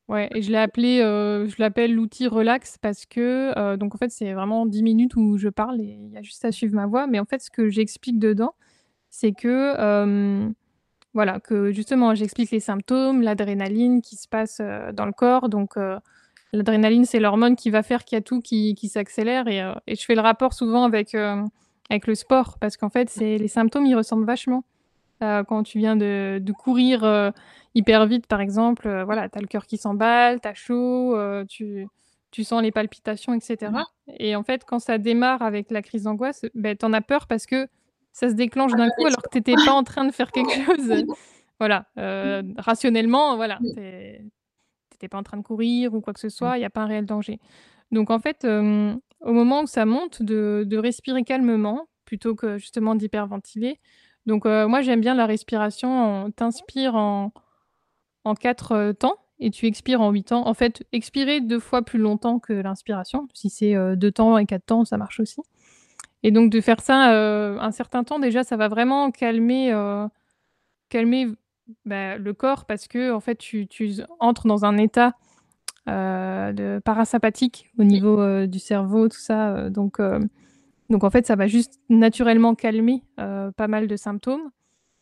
Ouais, 0.06 0.28
et 0.34 0.42
je 0.42 0.50
l'ai 0.50 0.58
appelé, 0.58 0.98
je 0.98 1.54
l'appelle 1.58 1.94
l'outil 1.94 2.26
relax 2.26 2.76
parce 2.78 3.06
que, 3.06 3.76
donc 3.76 3.94
en 3.94 3.98
fait, 3.98 4.10
c'est 4.10 4.32
vraiment 4.34 4.66
10 4.66 4.82
minutes 4.82 5.16
où 5.16 5.38
je 5.38 5.48
parle 5.48 5.80
et 5.80 5.98
il 5.98 6.10
y 6.10 6.18
a 6.18 6.22
juste 6.22 6.44
à 6.44 6.52
suivre 6.52 6.74
ma 6.74 6.86
voix. 6.86 7.06
Mais 7.06 7.20
en 7.20 7.24
fait, 7.24 7.40
ce 7.40 7.50
que 7.50 7.68
j'explique 7.70 8.18
dedans, 8.18 8.54
c'est 9.08 9.32
que, 9.32 10.52
voilà, 11.14 11.40
que 11.40 11.72
justement, 11.72 12.14
j'explique 12.14 12.50
les 12.50 12.60
symptômes, 12.60 13.22
l'adrénaline 13.22 14.02
qui 14.02 14.16
se 14.16 14.28
passe 14.28 14.60
dans 14.92 15.06
le 15.06 15.12
corps. 15.12 15.48
Donc, 15.48 15.76
l'adrénaline, 16.52 17.04
c'est 17.04 17.20
l'hormone 17.20 17.56
qui 17.56 17.70
va 17.70 17.82
faire 17.82 18.04
qu'il 18.04 18.16
y 18.16 18.18
a 18.18 18.22
tout 18.22 18.40
qui, 18.40 18.74
qui 18.74 18.88
s'accélère. 18.88 19.48
Et, 19.48 19.58
et, 19.86 19.94
je 19.94 20.04
fais 20.04 20.14
le 20.14 20.20
rapport 20.20 20.52
souvent 20.52 20.84
avec 20.84 21.14
avec 21.90 22.06
le 22.06 22.14
sport, 22.14 22.58
parce 22.58 22.76
qu'en 22.76 22.88
fait, 22.88 23.10
c'est 23.10 23.38
les 23.38 23.48
symptômes, 23.48 23.86
ils 23.86 23.94
ressemblent 23.94 24.26
vachement. 24.26 24.64
Euh, 25.22 25.44
quand 25.44 25.62
tu 25.62 25.78
viens 25.78 25.96
de, 25.96 26.38
de 26.40 26.52
courir 26.52 27.04
euh, 27.04 27.30
hyper 27.74 28.06
vite, 28.06 28.26
par 28.26 28.40
exemple, 28.40 28.88
euh, 28.88 29.04
voilà, 29.04 29.28
tu 29.28 29.38
as 29.38 29.40
le 29.40 29.46
cœur 29.46 29.66
qui 29.66 29.76
s'emballe, 29.76 30.40
tu 30.40 30.48
as 30.48 30.54
chaud, 30.54 31.16
tu, 31.48 31.86
tu 32.30 32.44
sens 32.44 32.62
les 32.62 32.72
palpitations, 32.72 33.34
etc. 33.34 33.72
Et 34.18 34.34
en 34.36 34.42
fait, 34.42 34.64
quand 34.64 34.78
ça 34.78 34.98
démarre 34.98 35.42
avec 35.42 35.70
la 35.70 35.82
crise 35.82 36.04
d'angoisse, 36.04 36.44
ben, 36.54 36.76
tu 36.76 36.84
en 36.84 36.92
as 36.92 37.00
peur 37.00 37.26
parce 37.26 37.46
que 37.46 37.68
ça 38.14 38.30
se 38.30 38.34
déclenche 38.34 38.72
d'un 38.72 38.88
coup 38.88 39.04
alors 39.04 39.20
que 39.20 39.28
tu 39.30 39.36
n'étais 39.36 39.54
pas 39.54 39.72
en 39.72 39.82
train 39.82 40.06
de 40.06 40.12
faire 40.12 40.32
quelque 40.32 40.54
chose. 40.64 41.04
voilà, 41.58 41.86
rationnellement, 42.56 43.36
voilà, 43.36 43.58
tu 43.62 43.80
n'étais 43.80 45.08
pas 45.10 45.18
en 45.18 45.22
train 45.22 45.36
de 45.36 45.42
courir 45.42 45.92
ou 45.92 46.00
quoi 46.00 46.14
que 46.14 46.20
ce 46.20 46.30
soit, 46.30 46.56
il 46.56 46.60
n'y 46.60 46.64
a 46.64 46.70
pas 46.70 46.80
un 46.80 46.86
réel 46.86 47.04
danger. 47.04 47.38
Donc 47.90 48.08
en 48.10 48.18
fait, 48.18 48.46
au 49.24 49.32
moment 49.32 49.62
où 49.62 49.66
ça 49.66 49.84
monte, 49.84 50.22
de, 50.22 50.76
respirer 50.76 51.24
calmement 51.24 51.88
plutôt 52.04 52.34
que 52.34 52.58
justement 52.58 52.94
d'hyperventiler. 52.94 53.80
Donc 54.26 54.46
euh, 54.46 54.68
moi 54.68 54.82
j'aime 54.82 55.00
bien 55.00 55.14
la 55.14 55.26
respiration, 55.26 56.30
t'inspires 56.36 56.94
en, 56.94 57.32
en 58.24 58.34
quatre 58.34 58.72
euh, 58.72 58.92
temps 58.92 59.16
et 59.38 59.50
tu 59.50 59.66
expires 59.66 60.00
en 60.00 60.10
huit 60.10 60.24
temps. 60.24 60.46
En 60.46 60.54
fait, 60.54 60.86
expirer 60.92 61.40
deux 61.40 61.58
fois 61.58 61.82
plus 61.82 61.98
longtemps 61.98 62.38
que 62.38 62.52
l'inspiration. 62.52 63.28
Si 63.34 63.50
c'est 63.50 63.74
euh, 63.74 63.96
deux 63.96 64.12
temps 64.12 64.38
et 64.38 64.46
quatre 64.46 64.66
temps, 64.66 64.84
ça 64.84 64.96
marche 64.96 65.20
aussi. 65.20 65.40
Et 66.24 66.32
donc 66.32 66.50
de 66.50 66.60
faire 66.60 66.80
ça 66.80 66.96
un 67.60 67.70
certain 67.70 68.02
temps, 68.02 68.18
déjà, 68.18 68.42
ça 68.42 68.56
va 68.56 68.66
vraiment 68.68 69.12
calmer, 69.12 69.72
calmer 70.88 71.28
bah, 71.84 72.16
le 72.18 72.32
corps 72.32 72.64
parce 72.64 72.88
que 72.88 73.12
en 73.12 73.20
fait, 73.20 73.36
tu, 73.36 73.66
tu 73.66 73.92
entres 74.20 74.46
dans 74.46 74.64
un 74.64 74.76
état 74.76 75.12
euh, 75.86 76.52
de 76.52 76.80
parasympathique 76.82 77.70
au 77.78 77.84
niveau 77.84 78.18
euh, 78.18 78.46
du 78.46 78.58
cerveau, 78.58 79.06
tout 79.10 79.18
ça. 79.18 79.54
Euh, 79.54 79.68
donc, 79.70 80.00
donc 80.88 81.04
en 81.04 81.10
fait, 81.10 81.26
ça 81.26 81.36
va 81.36 81.46
juste 81.46 81.78
naturellement 81.88 82.54
calmer 82.54 83.02
pas 83.16 83.68
mal 83.68 83.86
de 83.86 83.96
symptômes 83.96 84.50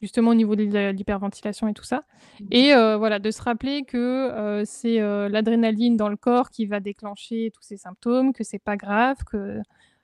justement 0.00 0.32
au 0.32 0.34
niveau 0.34 0.56
de 0.56 0.64
l'hyperventilation 0.90 1.68
et 1.68 1.74
tout 1.74 1.84
ça. 1.84 2.02
Et 2.50 2.72
voilà, 2.74 3.20
de 3.20 3.30
se 3.30 3.40
rappeler 3.40 3.84
que 3.84 4.62
c'est 4.64 4.98
l'adrénaline 5.28 5.96
dans 5.96 6.08
le 6.08 6.16
corps 6.16 6.50
qui 6.50 6.66
va 6.66 6.80
déclencher 6.80 7.52
tous 7.54 7.62
ces 7.62 7.76
symptômes, 7.76 8.32
que 8.32 8.42
c'est 8.42 8.58
pas 8.58 8.76
grave, 8.76 9.18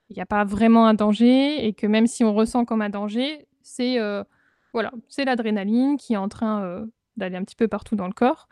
qu'il 0.09 0.17
n'y 0.17 0.23
a 0.23 0.27
pas 0.27 0.45
vraiment 0.45 0.87
un 0.87 0.95
danger 0.95 1.67
et 1.67 1.73
que 1.73 1.87
même 1.87 2.07
si 2.07 2.25
on 2.25 2.35
ressent 2.35 2.65
comme 2.65 2.83
un 2.83 2.91
danger, 2.91 3.47
c'est 3.63 3.99
voilà, 4.73 4.93
c'est 5.09 5.25
l'adrénaline 5.25 5.97
qui 5.97 6.15
est 6.15 6.19
en 6.19 6.29
train 6.29 6.87
d'aller 7.17 7.37
un 7.37 7.45
petit 7.45 7.57
peu 7.57 7.69
partout 7.69 7.97
dans 7.97 8.07
le 8.07 8.13
corps 8.13 8.49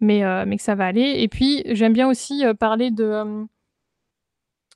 mais, 0.00 0.24
euh, 0.24 0.44
mais 0.46 0.56
que 0.56 0.62
ça 0.62 0.74
va 0.74 0.86
aller. 0.86 1.14
Et 1.18 1.28
puis, 1.28 1.62
j'aime 1.66 1.92
bien 1.92 2.08
aussi 2.08 2.44
euh, 2.44 2.54
parler 2.54 2.90
de 2.90 3.04
euh, 3.04 3.44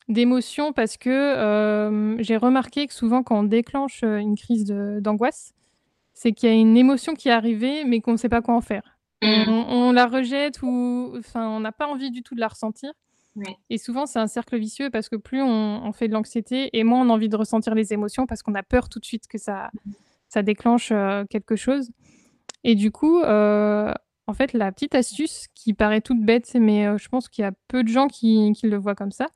d'émotions 0.09 0.73
parce 0.73 0.97
que 0.97 2.17
j'ai 2.21 2.39
remarqué 2.39 2.87
que 2.87 2.95
souvent 2.95 3.23
quand 3.23 3.41
on 3.41 3.43
déclenche 3.43 4.03
une 4.03 4.37
crise 4.37 4.65
d'angoisse, 4.65 5.53
c'est 6.15 6.33
qu'il 6.33 6.49
y 6.49 6.53
a 6.53 6.55
une 6.55 6.79
émotion 6.79 7.15
qui 7.15 7.29
est 7.29 7.33
arrivée 7.33 7.85
mais 7.85 8.01
qu'on 8.01 8.13
ne 8.13 8.17
sait 8.17 8.31
pas 8.31 8.41
quoi 8.41 8.55
en 8.55 8.63
faire. 8.63 8.97
Mmh. 9.21 9.51
On, 9.51 9.93
la 9.93 10.07
rejette 10.07 10.63
ou 10.63 11.13
enfin 11.19 11.47
on 11.51 11.61
n'a 11.61 11.73
pas 11.73 11.87
envie 11.87 12.11
du 12.11 12.23
tout 12.23 12.35
de 12.35 12.41
la 12.41 12.49
ressentir. 12.49 12.91
Et 13.71 13.79
souvent 13.79 14.07
c'est 14.07 14.19
un 14.19 14.27
cercle 14.27 14.59
vicieux 14.59 14.91
parce 14.91 15.09
que 15.09 15.17
plus 15.17 15.43
on, 15.43 15.93
fait 15.93 16.09
de 16.09 16.13
l'anxiété 16.13 16.71
et 16.73 16.85
moins 16.85 17.07
on 17.07 17.11
a 17.11 17.13
envie 17.13 17.29
de 17.29 17.37
ressentir 17.37 17.75
les 17.75 17.93
émotions 17.93 18.27
parce 18.27 18.43
qu'on 18.43 18.55
a 18.55 18.63
peur 18.63 18.89
tout 18.89 18.99
de 18.99 19.05
suite 19.05 19.27
que 19.29 19.39
ça, 19.39 19.71
ça 20.29 20.43
déclenche 20.43 20.93
quelque 21.31 21.57
chose. 21.57 21.91
Et 22.65 22.75
du 22.75 22.91
coup, 22.91 23.23
en 24.29 24.35
fait, 24.35 24.53
la 24.53 24.71
petite 24.71 24.95
astuce 24.95 25.47
qui 25.55 25.73
paraît 25.73 26.03
toute 26.03 26.23
bête, 26.23 26.55
mais 26.55 26.87
euh, 26.87 26.99
je 26.99 27.09
pense 27.09 27.31
qu'il 27.31 27.43
y 27.43 27.47
a 27.47 27.53
peu 27.67 27.83
de 27.83 27.89
gens 27.89 28.09
qui, 28.09 28.53
le 28.63 28.77
voient 28.77 28.95
comme 28.95 29.11
ça. 29.11 29.27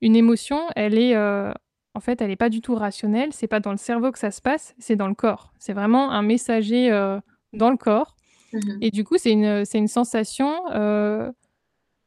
Une 0.00 0.14
émotion, 0.14 0.60
elle 0.76 0.96
est, 0.96 1.16
euh, 1.16 1.52
en 1.94 2.00
fait, 2.00 2.22
elle 2.22 2.28
n'est 2.28 2.36
pas 2.36 2.48
du 2.48 2.60
tout 2.60 2.76
rationnelle. 2.76 3.32
C'est 3.32 3.48
pas 3.48 3.58
dans 3.58 3.72
le 3.72 3.76
cerveau 3.76 4.12
que 4.12 4.20
ça 4.20 4.30
se 4.30 4.40
passe, 4.40 4.76
c'est 4.78 4.94
dans 4.94 5.08
le 5.08 5.16
corps. 5.16 5.52
C'est 5.58 5.72
vraiment 5.72 6.12
un 6.12 6.22
messager 6.22 6.92
euh, 6.92 7.18
dans 7.54 7.70
le 7.70 7.76
corps. 7.76 8.14
Mmh 8.52 8.58
Et 8.82 8.92
du 8.92 9.02
coup, 9.02 9.18
c'est 9.18 9.32
une, 9.32 9.64
une 9.74 9.88
sensation 9.88 10.62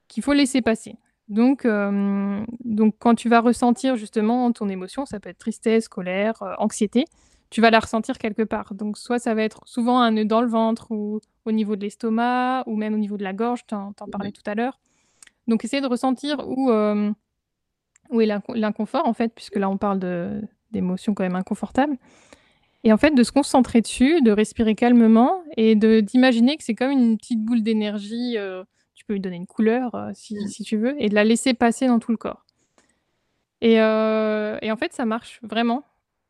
qu'il 0.08 0.24
faut 0.24 0.34
laisser 0.34 0.62
passer. 0.62 0.96
Donc, 1.30 1.66
donc, 2.66 2.96
quand 2.98 3.16
tu 3.16 3.30
vas 3.30 3.40
ressentir 3.40 3.96
justement 3.96 4.52
ton 4.52 4.68
émotion, 4.68 5.06
ça 5.06 5.20
peut 5.20 5.30
être 5.30 5.38
tristesse, 5.38 5.88
colère, 5.88 6.42
anxiété, 6.58 7.06
tu 7.50 7.62
vas 7.62 7.72
la 7.72 7.80
ressentir 7.80 8.18
quelque 8.18 8.44
part. 8.44 8.74
Donc, 8.74 8.98
soit 8.98 9.20
ça 9.20 9.34
va 9.34 9.44
être 9.44 9.62
souvent 9.66 10.00
un 10.00 10.12
nœud 10.12 10.26
dans 10.26 10.42
le 10.42 10.48
ventre 10.48 10.92
ou 10.92 11.20
au 11.46 11.52
niveau 11.52 11.76
de 11.76 11.82
l'estomac 11.82 12.64
ou 12.68 12.76
même 12.76 12.94
au 12.94 12.98
niveau 12.98 13.18
de 13.18 13.24
la 13.24 13.34
gorge, 13.34 13.66
tu 13.68 13.76
en, 13.76 13.94
parlais 14.12 14.32
tout 14.32 14.44
à 14.46 14.56
l'heure. 14.56 14.80
Donc, 15.48 15.66
essayer 15.66 15.82
de 15.82 15.88
ressentir 15.88 16.48
où, 16.48 16.70
euh, 16.70 17.12
où 18.12 18.22
est 18.22 18.28
l'inconfort, 18.56 19.08
en 19.08 19.14
fait, 19.14 19.34
puisque 19.34 19.56
là, 19.56 19.70
on 19.70 19.78
parle 19.78 20.00
d'émotions 20.72 21.14
quand 21.14 21.24
même 21.24 21.36
inconfortables. 21.36 21.98
Et 22.84 22.94
en 22.94 22.98
fait, 22.98 23.12
de 23.12 23.24
se 23.24 23.32
concentrer 23.32 23.82
dessus, 23.82 24.22
de 24.22 24.32
respirer 24.32 24.76
calmement 24.76 25.44
et 25.58 25.76
d'imaginer 25.76 26.56
que 26.56 26.64
c'est 26.64 26.76
comme 26.76 26.92
une 26.92 27.18
petite 27.18 27.44
boule 27.44 27.62
d'énergie. 27.62 28.38
Euh, 29.00 29.06
tu 29.06 29.06
peux 29.06 29.14
lui 29.14 29.20
donner 29.22 29.38
une 29.38 29.48
couleur 29.48 29.96
euh, 29.96 30.12
si, 30.14 30.36
si, 30.50 30.64
tu 30.64 30.78
veux, 30.78 30.96
et 31.02 31.10
de 31.10 31.16
la 31.16 31.24
laisser 31.24 31.54
passer 31.54 31.88
dans 31.88 32.00
tout 32.00 32.12
le 32.12 32.18
corps. 32.18 32.46
Et, 33.62 33.74
et 33.74 34.72
en 34.72 34.78
fait, 34.78 34.94
ça 34.94 35.06
marche 35.06 35.40
vraiment 35.42 35.84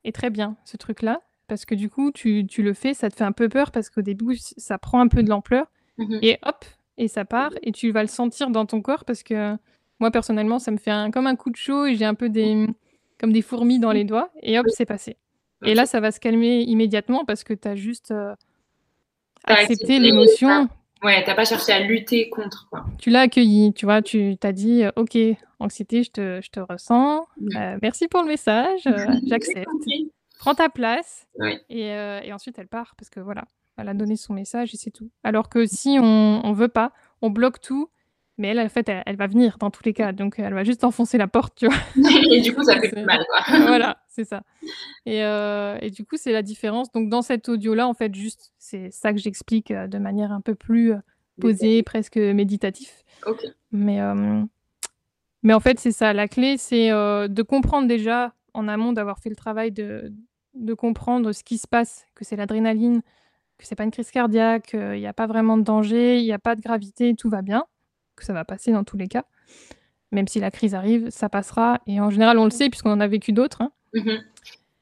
et 0.04 0.12
très 0.12 0.30
bien, 0.30 0.58
ce 0.66 0.78
truc-là. 0.78 1.22
Parce 1.48 1.66
que 1.66 1.76
du 1.76 1.90
coup, 1.90 2.12
tu, 2.12 2.46
tu, 2.48 2.62
le 2.62 2.74
fais, 2.74 2.94
ça 2.94 3.10
te 3.10 3.16
fait 3.16 3.24
un 3.24 3.32
peu 3.32 3.50
peur 3.50 3.72
parce 3.72 3.90
qu'au 3.90 4.02
début, 4.02 4.38
ça 4.38 4.78
prend 4.78 5.02
un 5.02 5.08
peu 5.08 5.24
de 5.24 5.30
l'ampleur. 5.30 5.66
Mmh 5.98 6.20
et 6.22 6.40
hop, 6.44 6.64
et 6.98 7.08
ça 7.08 7.26
part. 7.26 7.52
Et 7.64 7.72
tu 7.72 7.92
vas 7.92 8.02
le 8.02 8.08
sentir 8.08 8.50
dans 8.50 8.66
ton 8.66 8.82
corps 8.82 9.04
parce 9.04 9.24
que 9.24 9.58
moi, 10.00 10.12
personnellement, 10.12 10.60
ça 10.60 10.72
me 10.72 10.78
fait 10.78 10.92
un, 10.92 11.12
comme 11.12 11.28
un 11.28 11.36
coup 11.36 11.50
de 11.50 11.56
chaud 11.56 11.86
et 11.86 11.96
j'ai 11.96 12.06
un 12.06 12.14
peu 12.14 12.30
des, 12.30 12.68
comme 13.20 13.34
des 13.34 13.42
fourmis 13.42 13.80
dans 13.80 13.92
les 13.92 14.06
doigts. 14.06 14.32
Et 14.42 14.60
hop, 14.60 14.68
c'est 14.70 14.86
passé. 14.86 15.18
Et 15.66 15.74
là, 15.74 15.86
ça 15.86 16.00
va 16.00 16.12
se 16.12 16.20
calmer 16.20 16.62
immédiatement 16.62 17.26
parce 17.26 17.44
que 17.44 17.54
tu 17.54 17.68
as 17.68 17.76
juste 17.76 18.12
euh, 18.12 18.34
accepté 19.44 20.00
l'émotion. 20.00 20.70
Ouais, 21.04 21.24
t'as 21.24 21.36
pas 21.36 21.46
cherché 21.46 21.72
à 21.72 21.80
lutter 21.80 22.30
contre. 22.30 22.68
Quoi. 22.70 22.86
Tu 23.00 23.10
l'as 23.10 23.22
accueilli, 23.22 23.74
tu 23.74 23.86
vois, 23.86 24.02
tu 24.02 24.36
t'as 24.38 24.52
dit, 24.52 24.84
euh, 24.84 24.92
ok, 24.96 25.18
anxiété, 25.60 26.04
je 26.04 26.12
te, 26.12 26.40
je 26.44 26.50
te 26.50 26.60
ressens. 26.60 27.26
Euh, 27.56 27.78
merci 27.82 28.08
pour 28.08 28.22
le 28.22 28.28
message, 28.28 28.82
euh, 28.86 29.06
j'accepte. 29.28 29.70
Prends 30.40 30.56
ta 30.56 30.70
place. 30.70 31.28
Et, 31.70 31.88
et, 31.88 32.34
ensuite, 32.34 32.58
elle 32.60 32.68
part 32.68 32.96
parce 32.98 33.10
que 33.10 33.20
voilà, 33.20 33.44
elle 33.78 33.90
a 33.90 33.94
donné 33.94 34.16
son 34.16 34.34
message 34.34 34.74
et 34.74 34.78
c'est 34.78 34.92
tout. 34.92 35.10
Alors 35.24 35.50
que 35.50 35.66
si 35.66 35.98
on, 36.02 36.42
on 36.46 36.54
veut 36.54 36.70
pas, 36.70 36.94
on 37.22 37.30
bloque 37.30 37.60
tout 37.60 37.90
mais 38.40 38.48
elle, 38.48 38.60
en 38.60 38.70
fait, 38.70 38.90
elle, 39.06 39.18
va 39.18 39.28
venir 39.28 39.58
dans 39.60 39.70
tous 39.70 39.84
les 39.84 39.94
cas. 39.94 40.14
Donc, 40.14 40.40
elle 40.40 40.54
va 40.54 40.64
juste 40.64 40.86
enfoncer 40.86 41.18
la 41.18 41.28
porte, 41.28 41.56
tu 41.58 41.68
vois. 41.68 41.76
et 42.32 42.40
du 42.40 42.56
coup, 42.56 42.64
ça 42.64 42.80
fait 42.80 42.88
plus 42.88 43.04
mal, 43.04 43.26
quoi. 43.28 43.60
voilà, 43.68 44.02
c'est 44.08 44.24
ça. 44.24 44.44
Et, 45.06 45.26
euh, 45.26 45.78
et, 45.82 45.92
du 45.92 46.06
coup, 46.06 46.16
c'est 46.16 46.32
la 46.32 46.42
différence. 46.42 46.90
Donc, 46.94 47.10
dans 47.10 47.22
cet 47.22 47.50
audio-là, 47.50 47.86
en 47.86 47.94
fait, 47.94 48.16
juste, 48.16 48.54
c'est 48.58 48.92
ça 48.92 49.12
que 49.12 49.20
j'explique 49.20 49.72
euh, 49.72 49.88
de 49.88 49.98
manière 49.98 50.32
un 50.32 50.40
peu 50.40 50.56
plus 50.56 50.94
euh, 50.94 51.00
posée, 51.42 51.84
presque 51.84 52.16
méditatif. 52.16 53.04
Ok. 53.26 53.46
Mais, 53.74 54.00
mais 55.44 55.54
en 55.54 55.60
fait, 55.60 55.78
c'est 55.78 55.92
ça. 55.92 56.14
La 56.14 56.30
clé, 56.30 56.56
c'est 56.58 56.90
de 56.90 57.42
comprendre 57.44 57.90
déjà, 57.90 58.34
en 58.54 58.70
amont, 58.70 58.94
d'avoir 58.94 59.20
fait 59.20 59.30
le 59.30 59.36
travail 59.36 59.72
de, 59.72 60.14
de 60.54 60.74
comprendre 60.74 61.34
ce 61.34 61.44
qui 61.44 61.58
se 61.58 61.68
passe, 61.68 62.06
que 62.16 62.24
c'est 62.24 62.38
l'adrénaline, 62.38 63.02
que 63.58 63.66
c'est 63.66 63.76
pas 63.76 63.84
une 63.84 63.92
crise 63.92 64.12
cardiaque, 64.12 64.68
qu'il 64.68 65.00
n'y 65.00 65.08
a 65.08 65.14
pas 65.14 65.28
vraiment 65.28 65.58
de 65.58 65.64
danger, 65.64 66.20
il 66.20 66.24
n'y 66.24 66.34
a 66.34 66.40
pas 66.40 66.56
de 66.56 66.62
gravité, 66.62 67.16
tout 67.16 67.30
va 67.30 67.42
bien 67.42 67.66
que 68.20 68.26
ça 68.26 68.34
va 68.34 68.46
passer 68.46 68.72
dans 68.72 68.84
tous 68.84 68.98
les 68.98 69.08
cas. 69.08 69.26
Même 70.12 70.28
si 70.28 70.40
la 70.40 70.52
crise 70.52 70.76
arrive, 70.76 71.10
ça 71.10 71.30
passera. 71.30 71.80
Et 71.88 72.00
en 72.00 72.10
général, 72.10 72.38
on 72.40 72.46
le 72.46 72.52
sait 72.52 72.70
puisqu'on 72.70 72.92
en 72.92 73.00
a 73.00 73.08
vécu 73.08 73.32
d'autres. 73.32 73.62
Hein. 73.62 73.72
Mm-hmm. 73.96 74.22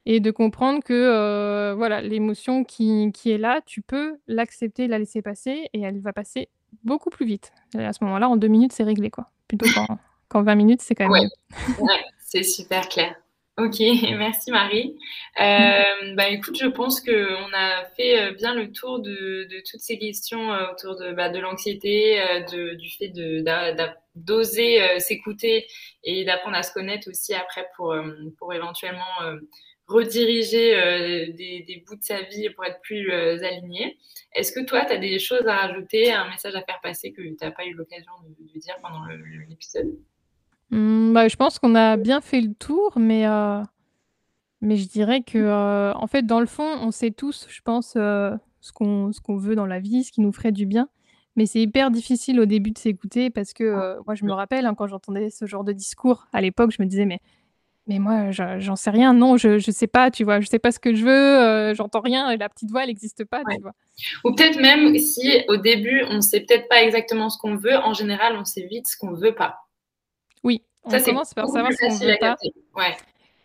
et 0.05 0.19
de 0.19 0.31
comprendre 0.31 0.83
que 0.83 1.73
voilà, 1.77 2.01
l'émotion 2.01 2.65
qui, 2.65 3.09
qui, 3.13 3.31
est 3.31 3.37
là, 3.37 3.61
tu 3.65 3.81
peux 3.81 4.17
l'accepter, 4.27 4.87
la 4.87 4.99
laisser 4.99 5.21
passer 5.21 5.69
et 5.71 5.81
elle 5.81 6.01
va 6.01 6.11
passer 6.11 6.49
beaucoup 6.83 7.09
plus 7.09 7.25
vite. 7.25 7.53
Et 7.77 7.85
à 7.85 7.93
ce 7.93 8.03
moment-là, 8.03 8.27
en 8.29 8.37
deux 8.37 8.47
minutes, 8.47 8.73
c'est 8.73 8.83
réglé 8.83 9.09
quoi. 9.09 9.31
Plutôt 9.47 9.67
qu'en 10.27 10.43
20 10.43 10.55
minutes, 10.55 10.81
c'est 10.81 10.95
quand 10.95 11.09
même. 11.09 11.29
Ouais, 11.79 11.79
ouais 11.79 12.01
c'est 12.19 12.43
super 12.43 12.89
clair. 12.89 13.15
Ok, 13.57 13.79
merci 14.17 14.51
Marie. 14.51 14.95
Euh, 15.41 16.13
bah, 16.15 16.29
écoute, 16.29 16.55
je 16.59 16.67
pense 16.67 17.01
qu'on 17.01 17.53
a 17.53 17.85
fait 17.95 18.21
euh, 18.21 18.31
bien 18.33 18.53
le 18.53 18.71
tour 18.71 18.99
de, 18.99 19.47
toutes 19.69 19.79
ces 19.79 19.97
questions 19.97 20.53
euh, 20.53 20.71
autour 20.71 20.95
de, 20.95 21.11
bah, 21.13 21.29
de 21.29 21.39
l'anxiété, 21.39 22.21
du 22.51 22.89
fait 22.91 23.11
d'oser 24.15 24.99
s'écouter 24.99 25.67
et 26.03 26.23
d'apprendre 26.23 26.55
à 26.55 26.63
se 26.63 26.71
connaître 26.71 27.09
aussi 27.09 27.33
après 27.33 27.67
pour, 27.75 27.95
pour 28.37 28.53
éventuellement 28.53 29.03
rediriger 29.87 31.31
des, 31.33 31.83
bouts 31.87 31.95
de 31.95 32.03
sa 32.03 32.21
vie 32.21 32.49
pour 32.51 32.65
être 32.65 32.81
plus 32.81 33.11
aligné. 33.11 33.97
Est-ce 34.33 34.51
que 34.51 34.63
toi, 34.65 34.85
tu 34.85 34.93
as 34.93 34.97
des 34.97 35.17
choses 35.19 35.47
à 35.47 35.55
rajouter, 35.57 36.11
un 36.11 36.29
message 36.29 36.55
à 36.55 36.61
faire 36.61 36.79
passer 36.81 37.11
que 37.11 37.21
tu 37.21 37.35
n'as 37.41 37.51
pas 37.51 37.65
eu 37.65 37.73
l'occasion 37.73 38.11
de, 38.39 38.59
dire 38.59 38.75
pendant 38.81 39.05
l'épisode? 39.49 39.97
Mmh, 40.71 41.13
bah, 41.13 41.27
je 41.27 41.35
pense 41.37 41.59
qu'on 41.59 41.75
a 41.75 41.95
bien 41.97 42.19
fait 42.21 42.41
le 42.41 42.53
tour, 42.53 42.93
mais, 42.97 43.25
euh, 43.27 43.61
mais 44.61 44.77
je 44.77 44.87
dirais 44.89 45.21
que, 45.23 45.37
euh, 45.39 45.93
en 45.95 46.07
fait, 46.07 46.23
dans 46.25 46.39
le 46.41 46.47
fond, 46.47 46.67
on 46.81 46.91
sait 46.91 47.11
tous, 47.11 47.47
je 47.49 47.61
pense, 47.61 47.95
euh, 47.97 48.35
ce 48.61 48.73
qu'on 48.73 49.11
ce 49.13 49.21
qu'on 49.21 49.37
veut 49.37 49.55
dans 49.55 49.67
la 49.67 49.79
vie, 49.79 50.03
ce 50.05 50.11
qui 50.13 50.21
nous 50.21 50.33
ferait 50.33 50.51
du 50.53 50.65
bien. 50.67 50.89
Mais 51.37 51.45
c'est 51.47 51.61
hyper 51.61 51.91
difficile 51.91 52.39
au 52.41 52.45
début 52.45 52.71
de 52.71 52.77
s'écouter 52.79 53.29
parce 53.31 53.53
que, 53.53 53.97
moi, 54.05 54.15
je 54.15 54.25
me 54.25 54.33
rappelle, 54.33 54.65
hein, 54.67 54.75
quand 54.75 54.87
j'entendais 54.87 55.29
ce 55.31 55.45
genre 55.47 55.63
de 55.65 55.73
discours, 55.73 56.27
à 56.33 56.41
l'époque, 56.41 56.71
je 56.77 56.81
me 56.83 56.87
disais: 56.87 57.05
«Mais 57.05 57.19
mais 57.87 57.99
moi, 57.99 58.31
j'en 58.31 58.75
sais 58.77 58.91
rien, 58.91 59.13
non, 59.13 59.37
je 59.37 59.59
je 59.59 59.71
sais 59.71 59.87
pas, 59.87 60.11
tu 60.11 60.23
vois? 60.25 60.41
Je 60.41 60.47
sais 60.47 60.59
pas 60.59 60.71
ce 60.71 60.79
que 60.79 60.93
je 60.95 61.05
veux, 61.05 61.73
j'entends 61.75 62.01
rien 62.01 62.29
et 62.31 62.37
la 62.37 62.49
petite 62.49 62.71
voix, 62.71 62.83
elle 62.83 62.89
n'existe 62.89 63.25
pas», 63.25 63.45
tu 63.45 63.59
vois? 63.61 63.73
Ou 64.25 64.33
peut-être 64.35 64.59
même 64.61 64.97
si, 64.99 65.43
au 65.49 65.57
début, 65.57 66.03
on 66.09 66.21
sait 66.21 66.41
peut-être 66.41 66.69
pas 66.69 66.83
exactement 66.83 67.29
ce 67.29 67.37
qu'on 67.39 67.55
veut, 67.57 67.77
en 67.77 67.93
général, 67.93 68.35
on 68.39 68.45
sait 68.45 68.67
vite 68.67 68.87
ce 68.87 68.97
qu'on 68.97 69.13
veut 69.13 69.35
pas. 69.35 69.66
Oui, 70.43 70.63
on 70.83 70.89
Ça, 70.89 71.01
commence 71.01 71.33
par 71.33 71.47
savoir 71.47 71.71
ce 71.73 71.87
qu'on 71.87 71.95
veut 71.95 72.17
pas. 72.19 72.37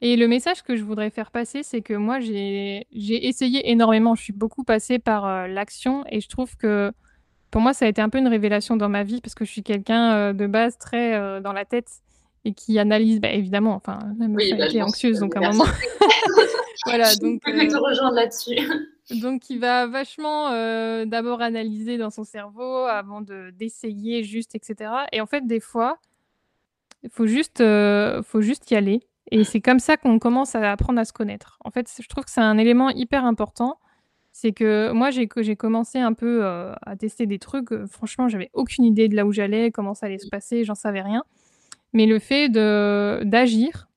Et 0.05 0.17
le 0.17 0.27
message 0.27 0.63
que 0.63 0.75
je 0.75 0.83
voudrais 0.83 1.11
faire 1.11 1.31
passer, 1.31 1.63
c'est 1.63 1.81
que 1.81 1.95
moi, 1.95 2.19
j'ai 2.19 2.87
essayé 2.93 3.71
énormément. 3.71 4.17
Je 4.17 4.23
suis 4.25 4.33
beaucoup 4.33 4.65
passée 4.65 4.99
par 4.99 5.25
euh, 5.25 5.47
l'action 5.47 6.05
et 6.11 6.21
je 6.21 6.29
trouve 6.29 6.57
que 6.57 6.91
pour 7.53 7.61
moi, 7.61 7.73
ça 7.73 7.85
a 7.85 7.89
été 7.89 8.03
un 8.03 8.09
peu 8.09 8.19
une 8.19 8.27
révélation 8.27 8.77
dans 8.77 8.89
ma 8.89 9.05
vie 9.05 9.21
parce 9.21 9.37
que 9.37 9.45
je 9.45 9.53
suis 9.53 9.63
quelqu'un 9.63 10.13
euh, 10.13 10.33
de 10.33 10.49
base 10.49 10.77
très 10.77 11.15
euh, 11.15 11.41
dans 11.41 11.53
la 11.53 11.65
tête 11.65 11.89
et 12.45 12.53
qui 12.53 12.81
analyse, 12.81 13.21
bah, 13.21 13.31
évidemment, 13.31 13.77
enfin, 13.77 14.01
même 14.19 14.35
oui, 14.35 14.53
bah, 14.59 14.67
anxieuse, 14.85 15.21
donc 15.21 15.37
à 15.37 15.39
un 15.39 15.53
moment. 15.53 15.65
voilà, 16.87 17.15
donc. 17.17 17.41
Je 17.47 17.53
peux 17.53 17.69
te 17.69 17.77
rejoindre 17.77 18.17
là-dessus. 18.17 18.59
donc, 19.23 19.51
il 19.51 19.61
va 19.61 19.87
vachement 19.87 20.51
d'abord 21.05 21.43
analyser 21.43 21.97
dans 21.97 22.11
son 22.11 22.25
cerveau 22.25 22.87
avant 22.87 23.21
d'essayer 23.53 24.25
juste, 24.25 24.57
etc. 24.57 24.91
Et 25.13 25.21
en 25.21 25.27
fait, 25.27 25.47
des 25.47 25.61
fois, 25.61 25.99
il 27.03 27.11
faut 27.11 27.27
juste, 27.27 27.61
euh, 27.61 28.23
faut 28.23 28.41
juste 28.41 28.71
y 28.71 28.77
aller. 28.77 29.01
Et 29.31 29.45
c'est 29.45 29.61
comme 29.61 29.79
ça 29.79 29.97
qu'on 29.97 30.19
commence 30.19 30.55
à 30.55 30.71
apprendre 30.71 31.01
à 31.01 31.05
se 31.05 31.13
connaître. 31.13 31.59
En 31.65 31.71
fait, 31.71 31.89
je 31.99 32.09
trouve 32.09 32.25
que 32.25 32.31
c'est 32.31 32.41
un 32.41 32.59
élément 32.59 32.91
hyper 32.91 33.25
important. 33.25 33.79
C'est 34.33 34.53
que 34.53 34.93
moi, 34.93 35.11
j'ai 35.11 35.57
commencé 35.57 35.99
un 35.99 36.13
peu 36.13 36.45
euh, 36.45 36.75
à 36.83 36.97
tester 36.97 37.27
des 37.27 37.39
trucs. 37.39 37.73
Euh, 37.73 37.87
franchement, 37.87 38.29
j'avais 38.29 38.51
aucune 38.53 38.85
idée 38.85 39.09
de 39.09 39.17
là 39.17 39.25
où 39.27 39.33
j'allais, 39.33 39.71
comment 39.71 39.95
ça 39.95 40.07
allait 40.07 40.19
se 40.19 40.29
passer, 40.29 40.65
j'en 40.65 40.75
savais 40.75 41.03
rien. 41.03 41.25
Mais 41.93 42.07
le 42.07 42.19
fait 42.19 42.49
d'agir, 42.49 43.89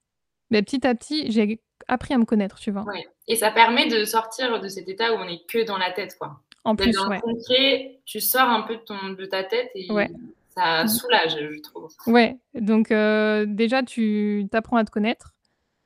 ben, 0.52 0.64
petit 0.64 0.86
à 0.86 0.96
petit, 0.96 1.32
j'ai 1.32 1.62
appris 1.88 2.14
à 2.14 2.18
me 2.18 2.26
connaître, 2.26 2.58
tu 2.60 2.72
vois. 2.72 2.84
Ouais. 2.84 3.06
Et 3.28 3.36
ça 3.36 3.52
permet 3.52 3.88
de 3.88 4.04
sortir 4.06 4.60
de 4.60 4.68
cet 4.68 4.90
état 4.90 5.14
où 5.14 5.18
on 5.18 5.28
est 5.28 5.46
que 5.48 5.66
dans 5.66 5.78
la 5.78 5.92
tête, 5.92 6.18
quoi. 6.20 6.42
En 6.66 6.76
plus, 6.76 6.92
dans 6.92 7.10
le 7.10 7.20
concret, 7.20 8.00
tu 8.06 8.20
sors 8.20 8.50
un 8.50 8.62
peu 8.62 8.76
de, 8.76 8.82
ton, 8.82 9.10
de 9.10 9.26
ta 9.26 9.44
tête 9.44 9.70
et 9.76 9.92
ouais 9.92 10.10
ça 10.56 10.84
mmh. 10.84 10.88
soulage, 10.88 11.38
je 11.40 11.62
trouve. 11.62 11.90
Ouais, 12.08 12.38
donc 12.54 12.92
euh, 12.92 13.46
déjà, 13.48 13.84
tu 13.84 14.48
t'apprends 14.52 14.78
à 14.78 14.86
te 14.86 14.92
connaître. 14.92 15.34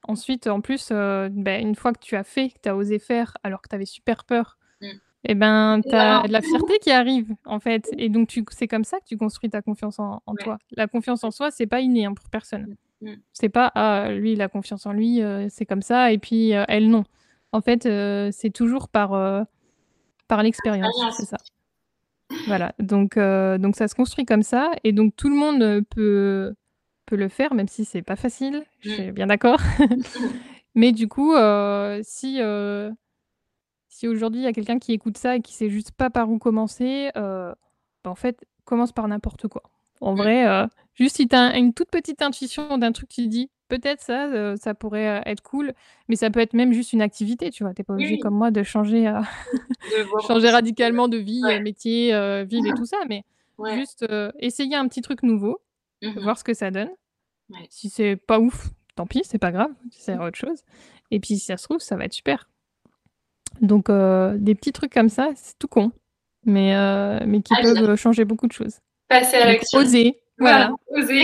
Ensuite, 0.08 0.48
en 0.48 0.62
plus, 0.62 0.90
euh, 0.91 1.30
ben, 1.32 1.62
une 1.62 1.76
fois 1.76 1.91
que 1.91 2.00
tu 2.00 2.16
as 2.16 2.24
fait, 2.24 2.50
que 2.50 2.60
tu 2.64 2.70
as 2.70 2.76
osé 2.76 3.00
faire 3.00 3.36
alors 3.44 3.62
que 3.62 3.68
tu 3.68 3.76
avais 3.76 3.86
super 3.86 4.24
peur, 4.26 4.58
mmh. 4.82 4.86
et 4.86 4.98
eh 5.26 5.36
ben, 5.36 5.82
tu 5.82 5.94
as 5.94 6.24
de 6.28 6.32
la 6.32 6.41
fierté 6.41 6.80
qui 6.80 6.91
arrive, 6.91 7.34
en 7.46 7.60
fait. 7.60 7.90
Et 7.98 8.10
donc, 8.10 8.30
c'est 8.52 8.68
comme 8.68 8.84
ça 8.84 9.00
que 9.00 9.06
tu 9.06 9.18
construis 9.18 9.50
ta 9.50 9.62
confiance 9.62 10.00
en, 10.00 10.22
toi. 10.40 10.58
La 10.72 10.88
confiance 10.88 11.24
en 11.24 11.32
soi, 11.32 11.52
c'est 11.52 11.68
pas 11.68 11.82
inné 11.82 12.06
hein, 12.06 12.14
pour 12.14 12.30
personne. 12.30 12.76
Mmh. 13.02 13.14
C'est 13.34 13.50
pas, 13.50 13.72
ah, 13.76 14.12
lui, 14.12 14.34
il 14.34 14.41
a 14.41 14.50
confiance 14.50 14.86
en 14.86 14.94
lui, 14.94 15.22
euh, 15.22 15.48
c'est 15.50 15.66
comme 15.66 15.82
ça, 15.82 16.12
et 16.12 16.18
puis 16.18 16.52
elle, 16.52 16.90
non. 16.90 17.04
En 17.52 17.62
fait, 17.62 17.84
c'est 18.32 18.52
toujours 18.52 18.88
par, 18.88 19.10
par 20.28 20.44
l'expérience, 20.44 20.96
c'est 21.18 21.26
ça. 21.26 21.38
Voilà, 22.47 22.73
donc, 22.80 23.18
euh, 23.18 23.57
donc 23.57 23.76
ça 23.76 23.88
se 23.88 23.95
construit 23.95 24.26
comme 24.26 24.43
ça 24.43 24.72
et 24.84 24.91
donc 24.91 25.15
tout 25.15 25.30
le 25.30 25.35
monde, 25.35 25.61
euh, 25.61 25.81
peut 25.81 26.53
peut 27.06 27.15
le 27.15 27.27
faire 27.27 27.56
même 27.56 27.68
si 27.68 27.85
c'est 27.85 28.03
pas 28.03 28.15
facile, 28.15 28.64
je 28.81 28.91
suis 28.91 29.11
bien 29.11 29.27
d'accord. 29.27 29.60
Mais 30.76 30.91
du 30.91 31.07
coup, 31.07 31.34
euh, 31.34 31.99
si, 32.03 32.39
si 33.88 34.07
aujourd'hui 34.07 34.41
il 34.41 34.43
y 34.43 34.47
a 34.47 34.53
quelqu'un 34.53 34.77
qui 34.77 34.93
écoute 34.93 35.18
ça 35.18 35.35
et 35.35 35.41
qui 35.41 35.53
sait 35.53 35.72
juste 35.72 35.91
pas 35.91 36.11
par 36.11 36.30
où 36.30 36.38
commencer, 36.38 37.10
bah, 37.15 37.56
en 38.06 38.15
fait, 38.15 38.45
commence 38.64 38.91
par 38.91 39.07
n'importe 39.07 39.47
quoi. 39.47 39.64
En 40.01 40.14
mmh. 40.14 40.18
vrai, 40.18 40.68
juste 40.93 41.15
si 41.15 41.27
tu 41.27 41.35
as 41.35 41.57
une 41.57 41.73
toute 41.73 41.89
petite 41.89 42.22
intuition 42.22 42.77
d'un 42.77 42.91
truc, 42.91 43.10
tu 43.10 43.23
te 43.23 43.27
dis: 43.27 43.49
Peut-être 43.70 44.02
ça, 44.02 44.26
euh, 44.26 44.56
ça 44.58 44.74
pourrait, 44.74 45.20
euh, 45.20 45.22
être 45.28 45.44
cool, 45.44 45.74
mais 46.08 46.16
ça 46.16 46.32
peut 46.32 46.40
être 46.40 46.54
même 46.54 46.74
juste 46.74 46.91
une 46.91 47.04
activité, 47.04 47.52
tu 47.52 47.64
vois? 47.64 47.76
Tu 47.76 47.82
es 47.82 47.84
pas 47.84 47.94
obligé 47.94 48.18
comme 48.18 48.34
moi 48.34 48.50
de 48.50 48.64
changer, 48.64 49.08
euh, 49.08 49.22
changer 50.28 50.50
radicalement 50.50 51.08
de 51.08 51.18
vie, 51.18 51.44
métier, 51.62 52.08
ville 52.46 52.68
et 52.68 52.74
tout 52.74 52.86
ça, 52.86 52.98
mais 53.08 53.24
juste, 53.76 54.06
essayer 54.40 54.76
un 54.76 54.88
petit 54.88 55.02
truc 55.02 55.22
nouveau, 55.22 55.62
mmh 56.02 56.20
voir 56.20 56.38
ce 56.38 56.44
que 56.44 56.56
ça 56.56 56.72
donne. 56.72 56.90
Si 57.70 57.90
c'est 57.90 58.16
pas 58.16 58.40
ouf, 58.40 58.70
tant 58.96 59.06
pis, 59.06 59.22
c'est 59.24 59.38
pas 59.38 59.52
grave, 59.52 59.72
c'est 59.91 60.18
autre 60.18 60.38
chose 60.38 60.64
et 61.12 61.20
puis 61.20 61.36
si 61.36 61.46
ça 61.46 61.58
se 61.58 61.64
trouve, 61.64 61.80
ça 61.80 61.96
va 61.96 62.06
être 62.06 62.14
super. 62.14 62.50
Donc 63.62 63.91
des 63.91 64.56
petits 64.56 64.72
trucs 64.72 64.94
comme 64.94 65.10
ça, 65.10 65.30
c'est 65.36 65.60
tout 65.60 65.68
con, 65.68 65.91
mais 66.44 66.74
mais 67.28 67.41
qui 67.44 67.54
ah, 67.56 67.62
peuvent, 67.62 67.96
changer 67.96 68.26
beaucoup 68.26 68.48
de 68.48 68.54
choses. 68.54 68.80
Passer 69.08 69.38
à 69.38 69.46
l'action. 69.46 69.80
Oser. 69.80 70.20
Voilà, 70.40 70.72
oser. 70.90 71.24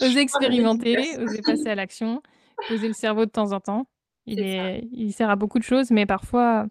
oser 0.00 0.18
expérimenter, 0.20 1.18
oser 1.18 1.42
passer 1.42 1.68
à 1.68 1.74
l'action, 1.74 2.22
poser 2.68 2.88
le 2.88 2.94
cerveau 2.94 3.24
de 3.26 3.30
temps 3.30 3.52
en 3.52 3.60
temps. 3.60 3.86
Il, 4.26 4.40
est, 4.40 4.88
il 4.92 5.12
sert 5.12 5.30
à 5.30 5.36
beaucoup 5.36 5.58
de 5.58 5.64
choses, 5.64 5.90
mais 5.90 6.06
parfois, 6.06 6.66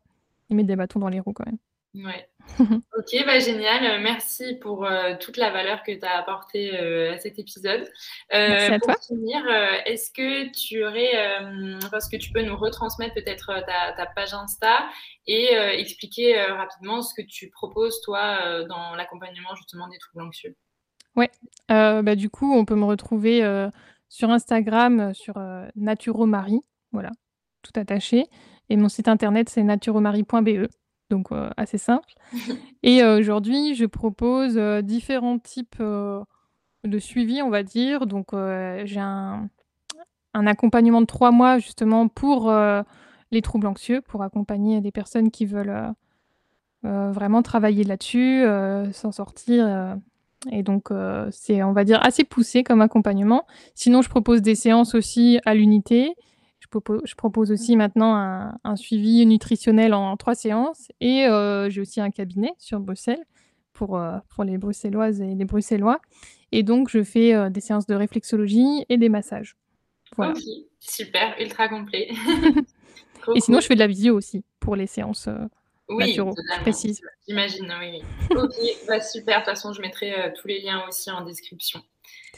il 0.50 0.56
met 0.56 0.64
des 0.64 0.76
bâtons 0.76 1.00
dans 1.00 1.10
les 1.10 1.20
roues 1.20 1.34
quand 1.34 1.46
même. 1.46 1.58
Ouais. 1.94 2.30
ok, 2.60 3.26
bah, 3.26 3.40
génial. 3.40 4.02
Merci 4.02 4.56
pour 4.56 4.86
euh, 4.86 5.16
toute 5.20 5.38
la 5.38 5.52
valeur 5.52 5.84
que 5.84 5.92
tu 5.92 6.06
as 6.06 6.18
apportée 6.18 6.74
euh, 6.74 7.14
à 7.14 7.18
cet 7.18 7.38
épisode. 7.38 7.82
Euh, 8.34 8.48
Merci 8.50 8.74
à 8.74 8.80
pour 8.80 8.88
toi. 8.88 8.96
finir, 9.06 9.46
est-ce 9.86 10.12
que 10.12 10.50
tu 10.52 10.84
aurais, 10.86 11.12
parce 11.92 12.10
que 12.10 12.18
tu 12.18 12.32
peux 12.32 12.42
nous 12.42 12.56
retransmettre 12.56 13.14
peut-être 13.16 13.54
ta, 13.66 13.94
ta, 13.94 14.06
page 14.06 14.34
Insta 14.34 14.88
et 15.28 15.54
expliquer 15.54 16.42
rapidement 16.42 17.02
ce 17.02 17.14
que 17.14 17.26
tu 17.26 17.50
proposes 17.50 18.02
toi 18.02 18.64
dans 18.66 18.96
l'accompagnement 18.96 19.56
justement 19.56 19.88
des 19.88 19.98
troubles 19.98 20.26
anxieux? 20.26 20.56
Ouais, 21.16 21.30
euh, 21.72 22.02
bah, 22.02 22.16
du 22.16 22.30
coup, 22.30 22.54
on 22.54 22.66
peut 22.66 22.76
me 22.76 22.86
retrouver, 22.86 23.44
euh, 23.44 23.70
sur 24.10 24.30
Instagram, 24.30 25.00
euh, 25.00 25.14
sur, 25.14 25.38
heu, 25.38 25.66
Naturomarie, 25.76 26.62
voilà, 26.92 27.12
tout 27.64 27.78
attaché. 27.80 28.26
Et 28.70 28.78
mon 28.78 28.90
site 28.90 29.08
internet, 29.08 29.50
c'est 29.50 29.64
naturomarie.be, 29.64 30.68
donc 31.10 31.30
assez 31.58 31.78
simple. 31.78 32.14
Et 32.84 33.04
aujourd'hui, 33.04 33.76
je 33.76 33.86
propose, 33.86 34.58
différents 34.84 35.40
types, 35.40 35.82
de 35.82 37.00
suivi, 37.00 37.42
on 37.42 37.50
va 37.50 37.64
dire. 37.64 38.08
Donc 38.08 38.30
j'ai 38.32 39.00
un 39.00 39.50
un 40.34 40.48
accompagnement 40.48 41.02
de 41.02 41.06
trois 41.06 41.32
mois 41.32 41.60
justement 41.60 42.08
pour, 42.08 42.50
les 43.32 43.42
troubles 43.42 43.68
anxieux, 43.68 44.00
pour 44.02 44.24
accompagner 44.24 44.80
des 44.80 44.92
personnes 44.92 45.32
qui 45.32 45.46
veulent, 45.46 45.94
vraiment 46.84 47.42
travailler 47.42 47.84
là-dessus, 47.84 48.46
s'en 48.94 49.12
sortir, 49.12 49.98
et 50.50 50.64
donc, 50.64 50.90
euh, 50.90 51.28
c'est, 51.32 51.62
on 51.62 51.74
va 51.74 51.84
dire, 51.84 52.00
assez 52.04 52.24
poussé 52.24 52.64
comme 52.64 52.82
accompagnement. 52.82 53.46
Sinon, 53.76 54.02
je 54.02 54.10
propose 54.10 54.42
des 54.42 54.56
séances 54.56 54.96
aussi 54.96 55.40
à 55.46 55.54
l'unité. 55.54 56.16
Je, 56.60 56.68
propose, 56.68 57.02
je 57.06 57.16
propose 57.16 57.52
aussi 57.52 57.76
maintenant 57.76 58.16
un, 58.64 58.76
suivi 58.76 59.26
nutritionnel 59.26 59.94
en, 59.94 60.18
trois 60.18 60.34
séances. 60.34 60.88
Et 61.00 61.26
euh, 61.28 61.70
j'ai 61.70 61.82
aussi 61.82 62.02
un 62.02 62.10
cabinet 62.10 62.54
sur 62.58 62.80
Bruxelles 62.80 63.24
pour, 63.74 63.98
euh, 63.98 64.18
pour 64.30 64.44
les 64.44 64.58
Bruxelloises 64.58 65.22
et 65.22 65.36
les 65.36 65.46
Bruxellois. 65.46 66.00
Et 66.52 66.64
donc, 66.64 66.90
je 66.90 67.04
fais 67.04 67.50
des 67.50 67.62
séances 67.62 67.86
de 67.86 67.96
réflexologie 67.96 68.86
et 68.90 68.98
des 68.98 69.10
massages. 69.10 69.56
Voilà. 70.18 70.34
super, 70.80 71.36
ultra 71.40 71.70
complet. 71.70 72.10
et 73.36 73.40
sinon, 73.40 73.60
je 73.60 73.68
fais 73.68 73.76
de 73.76 73.80
la 73.80 73.88
visio 73.88 74.16
aussi 74.16 74.44
pour 74.60 74.76
les 74.76 74.88
séances 74.88 75.30
oui, 75.92 76.18
précise. 76.62 77.02
J'imagine, 77.28 77.74
oui. 77.80 78.02
ok, 78.32 78.54
bah, 78.88 79.02
super. 79.02 79.40
De 79.40 79.44
toute 79.44 79.54
façon, 79.54 79.74
je 79.74 79.82
mettrai 79.82 80.14
euh, 80.14 80.30
tous 80.40 80.48
les 80.48 80.62
liens 80.62 80.84
aussi 80.88 81.12
en 81.12 81.22
description. 81.22 81.82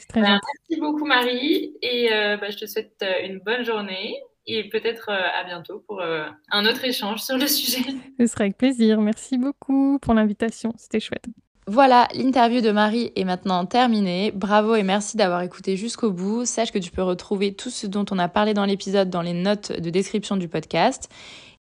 Très 0.08 0.20
bah, 0.20 0.38
merci 0.68 0.80
beaucoup, 0.80 1.04
Marie. 1.04 1.74
Et 1.82 2.12
euh, 2.12 2.36
bah, 2.36 2.50
je 2.50 2.58
te 2.58 2.66
souhaite 2.66 2.96
euh, 3.02 3.26
une 3.26 3.38
bonne 3.38 3.64
journée. 3.64 4.16
et 4.46 4.68
peut-être 4.68 5.10
à 5.10 5.44
bientôt 5.44 5.82
pour 5.86 6.02
un 6.02 6.66
autre 6.66 6.84
échange 6.84 7.22
sur 7.22 7.38
le 7.38 7.46
sujet. 7.58 7.82
Ce 8.20 8.26
sera 8.26 8.42
avec 8.42 8.58
plaisir. 8.58 9.00
Merci 9.00 9.38
beaucoup 9.38 9.98
pour 10.00 10.14
l'invitation. 10.14 10.72
C'était 10.76 11.00
chouette. 11.00 11.24
Voilà, 11.66 12.08
l'interview 12.14 12.60
de 12.60 12.70
Marie 12.70 13.10
est 13.16 13.24
maintenant 13.24 13.64
terminée. 13.64 14.32
Bravo 14.34 14.74
et 14.74 14.82
merci 14.82 15.16
d'avoir 15.16 15.40
écouté 15.40 15.78
jusqu'au 15.78 16.10
bout. 16.10 16.44
Sache 16.44 16.72
que 16.72 16.78
tu 16.78 16.90
peux 16.90 17.02
retrouver 17.02 17.54
tout 17.54 17.70
ce 17.70 17.86
dont 17.86 18.04
on 18.10 18.18
a 18.18 18.28
parlé 18.28 18.52
dans 18.52 18.66
l'épisode 18.66 19.08
dans 19.08 19.22
les 19.22 19.32
notes 19.32 19.72
de 19.72 19.88
description 19.88 20.36
du 20.36 20.46
podcast. 20.46 21.08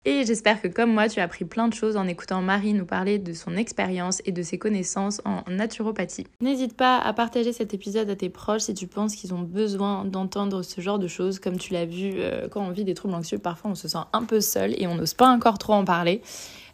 Et 0.06 0.26
j'espère 0.26 0.62
que 0.62 0.68
comme 0.68 0.92
moi, 0.92 1.08
tu 1.08 1.22
as 1.22 1.24
appris 1.24 1.46
plein 1.46 1.70
de 1.70 1.74
choses 1.74 1.96
en 1.96 2.08
écoutant 2.08 2.42
Marie 2.42 2.74
nous 2.74 2.86
parler 2.86 3.20
de 3.20 3.32
son 3.32 3.56
expérience 3.56 4.22
et 4.26 4.34
de 4.34 4.44
ses 4.44 4.58
connaissances 4.58 5.22
en 5.24 5.44
naturopathie. 5.50 6.28
N'hésite 6.42 6.76
pas 6.76 6.98
à 6.98 7.14
partager 7.14 7.54
cet 7.54 7.74
épisode 7.74 8.10
à 8.10 8.16
tes 8.18 8.28
proches 8.28 8.64
si 8.64 8.74
tu 8.74 8.86
penses 8.88 9.16
qu'ils 9.16 9.34
ont 9.34 9.42
besoin 9.42 10.04
d'entendre 10.04 10.62
ce 10.62 10.82
genre 10.82 11.00
de 11.00 11.08
choses. 11.08 11.40
Comme 11.40 11.58
tu 11.58 11.72
l'as 11.72 11.86
vu, 11.86 12.16
euh, 12.18 12.50
quand 12.50 12.62
on 12.62 12.72
vit 12.72 12.84
des 12.84 12.96
troubles 12.96 13.14
anxieux, 13.14 13.38
parfois 13.38 13.72
on 13.72 13.76
se 13.76 13.88
sent 13.88 14.00
un 14.12 14.24
peu 14.24 14.42
seul 14.42 14.74
et 14.78 14.88
on 14.88 14.96
n'ose 14.96 15.14
pas 15.14 15.30
encore 15.30 15.58
trop 15.58 15.74
en 15.74 15.86
parler. 15.86 16.22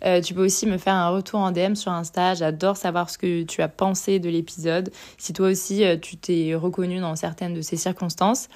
Euh, 0.06 0.22
tu 0.22 0.34
peux 0.34 0.45
aussi 0.45 0.65
me 0.65 0.77
faire 0.77 0.93
un 0.93 1.10
retour 1.10 1.39
en 1.39 1.51
DM 1.51 1.76
sur 1.76 1.91
Insta. 1.91 2.34
J'adore 2.34 2.77
savoir 2.77 3.10
ce 3.10 3.18
que 3.18 3.43
tu 3.43 3.61
as 3.61 3.68
pensé 3.68 4.19
de 4.19 4.30
l'épisode. 4.30 4.91
Si 5.18 5.34
toi 5.34 5.49
aussi 5.49 5.84
euh, 5.84 5.97
tu 5.97 6.18
t'es 6.18 6.56
reconnu 6.56 6.99
dans 6.99 7.15
certaines 7.15 7.53
de 7.53 7.61
ces 7.61 7.77
circonstances. 7.77 8.47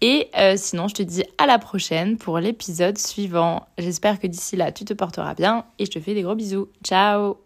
Et 0.00 0.28
euh, 0.36 0.54
sinon, 0.56 0.88
je 0.88 0.94
te 0.94 1.02
dis 1.02 1.24
à 1.38 1.46
la 1.46 1.58
prochaine 1.58 2.18
pour 2.18 2.38
l'épisode 2.38 2.98
suivant. 2.98 3.66
J'espère 3.78 4.20
que 4.20 4.26
d'ici 4.26 4.56
là, 4.56 4.72
tu 4.72 4.84
te 4.84 4.92
porteras 4.92 5.34
bien 5.34 5.64
et 5.78 5.86
je 5.86 5.90
te 5.90 6.00
fais 6.00 6.14
des 6.14 6.22
gros 6.22 6.34
bisous. 6.34 6.68
Ciao 6.84 7.38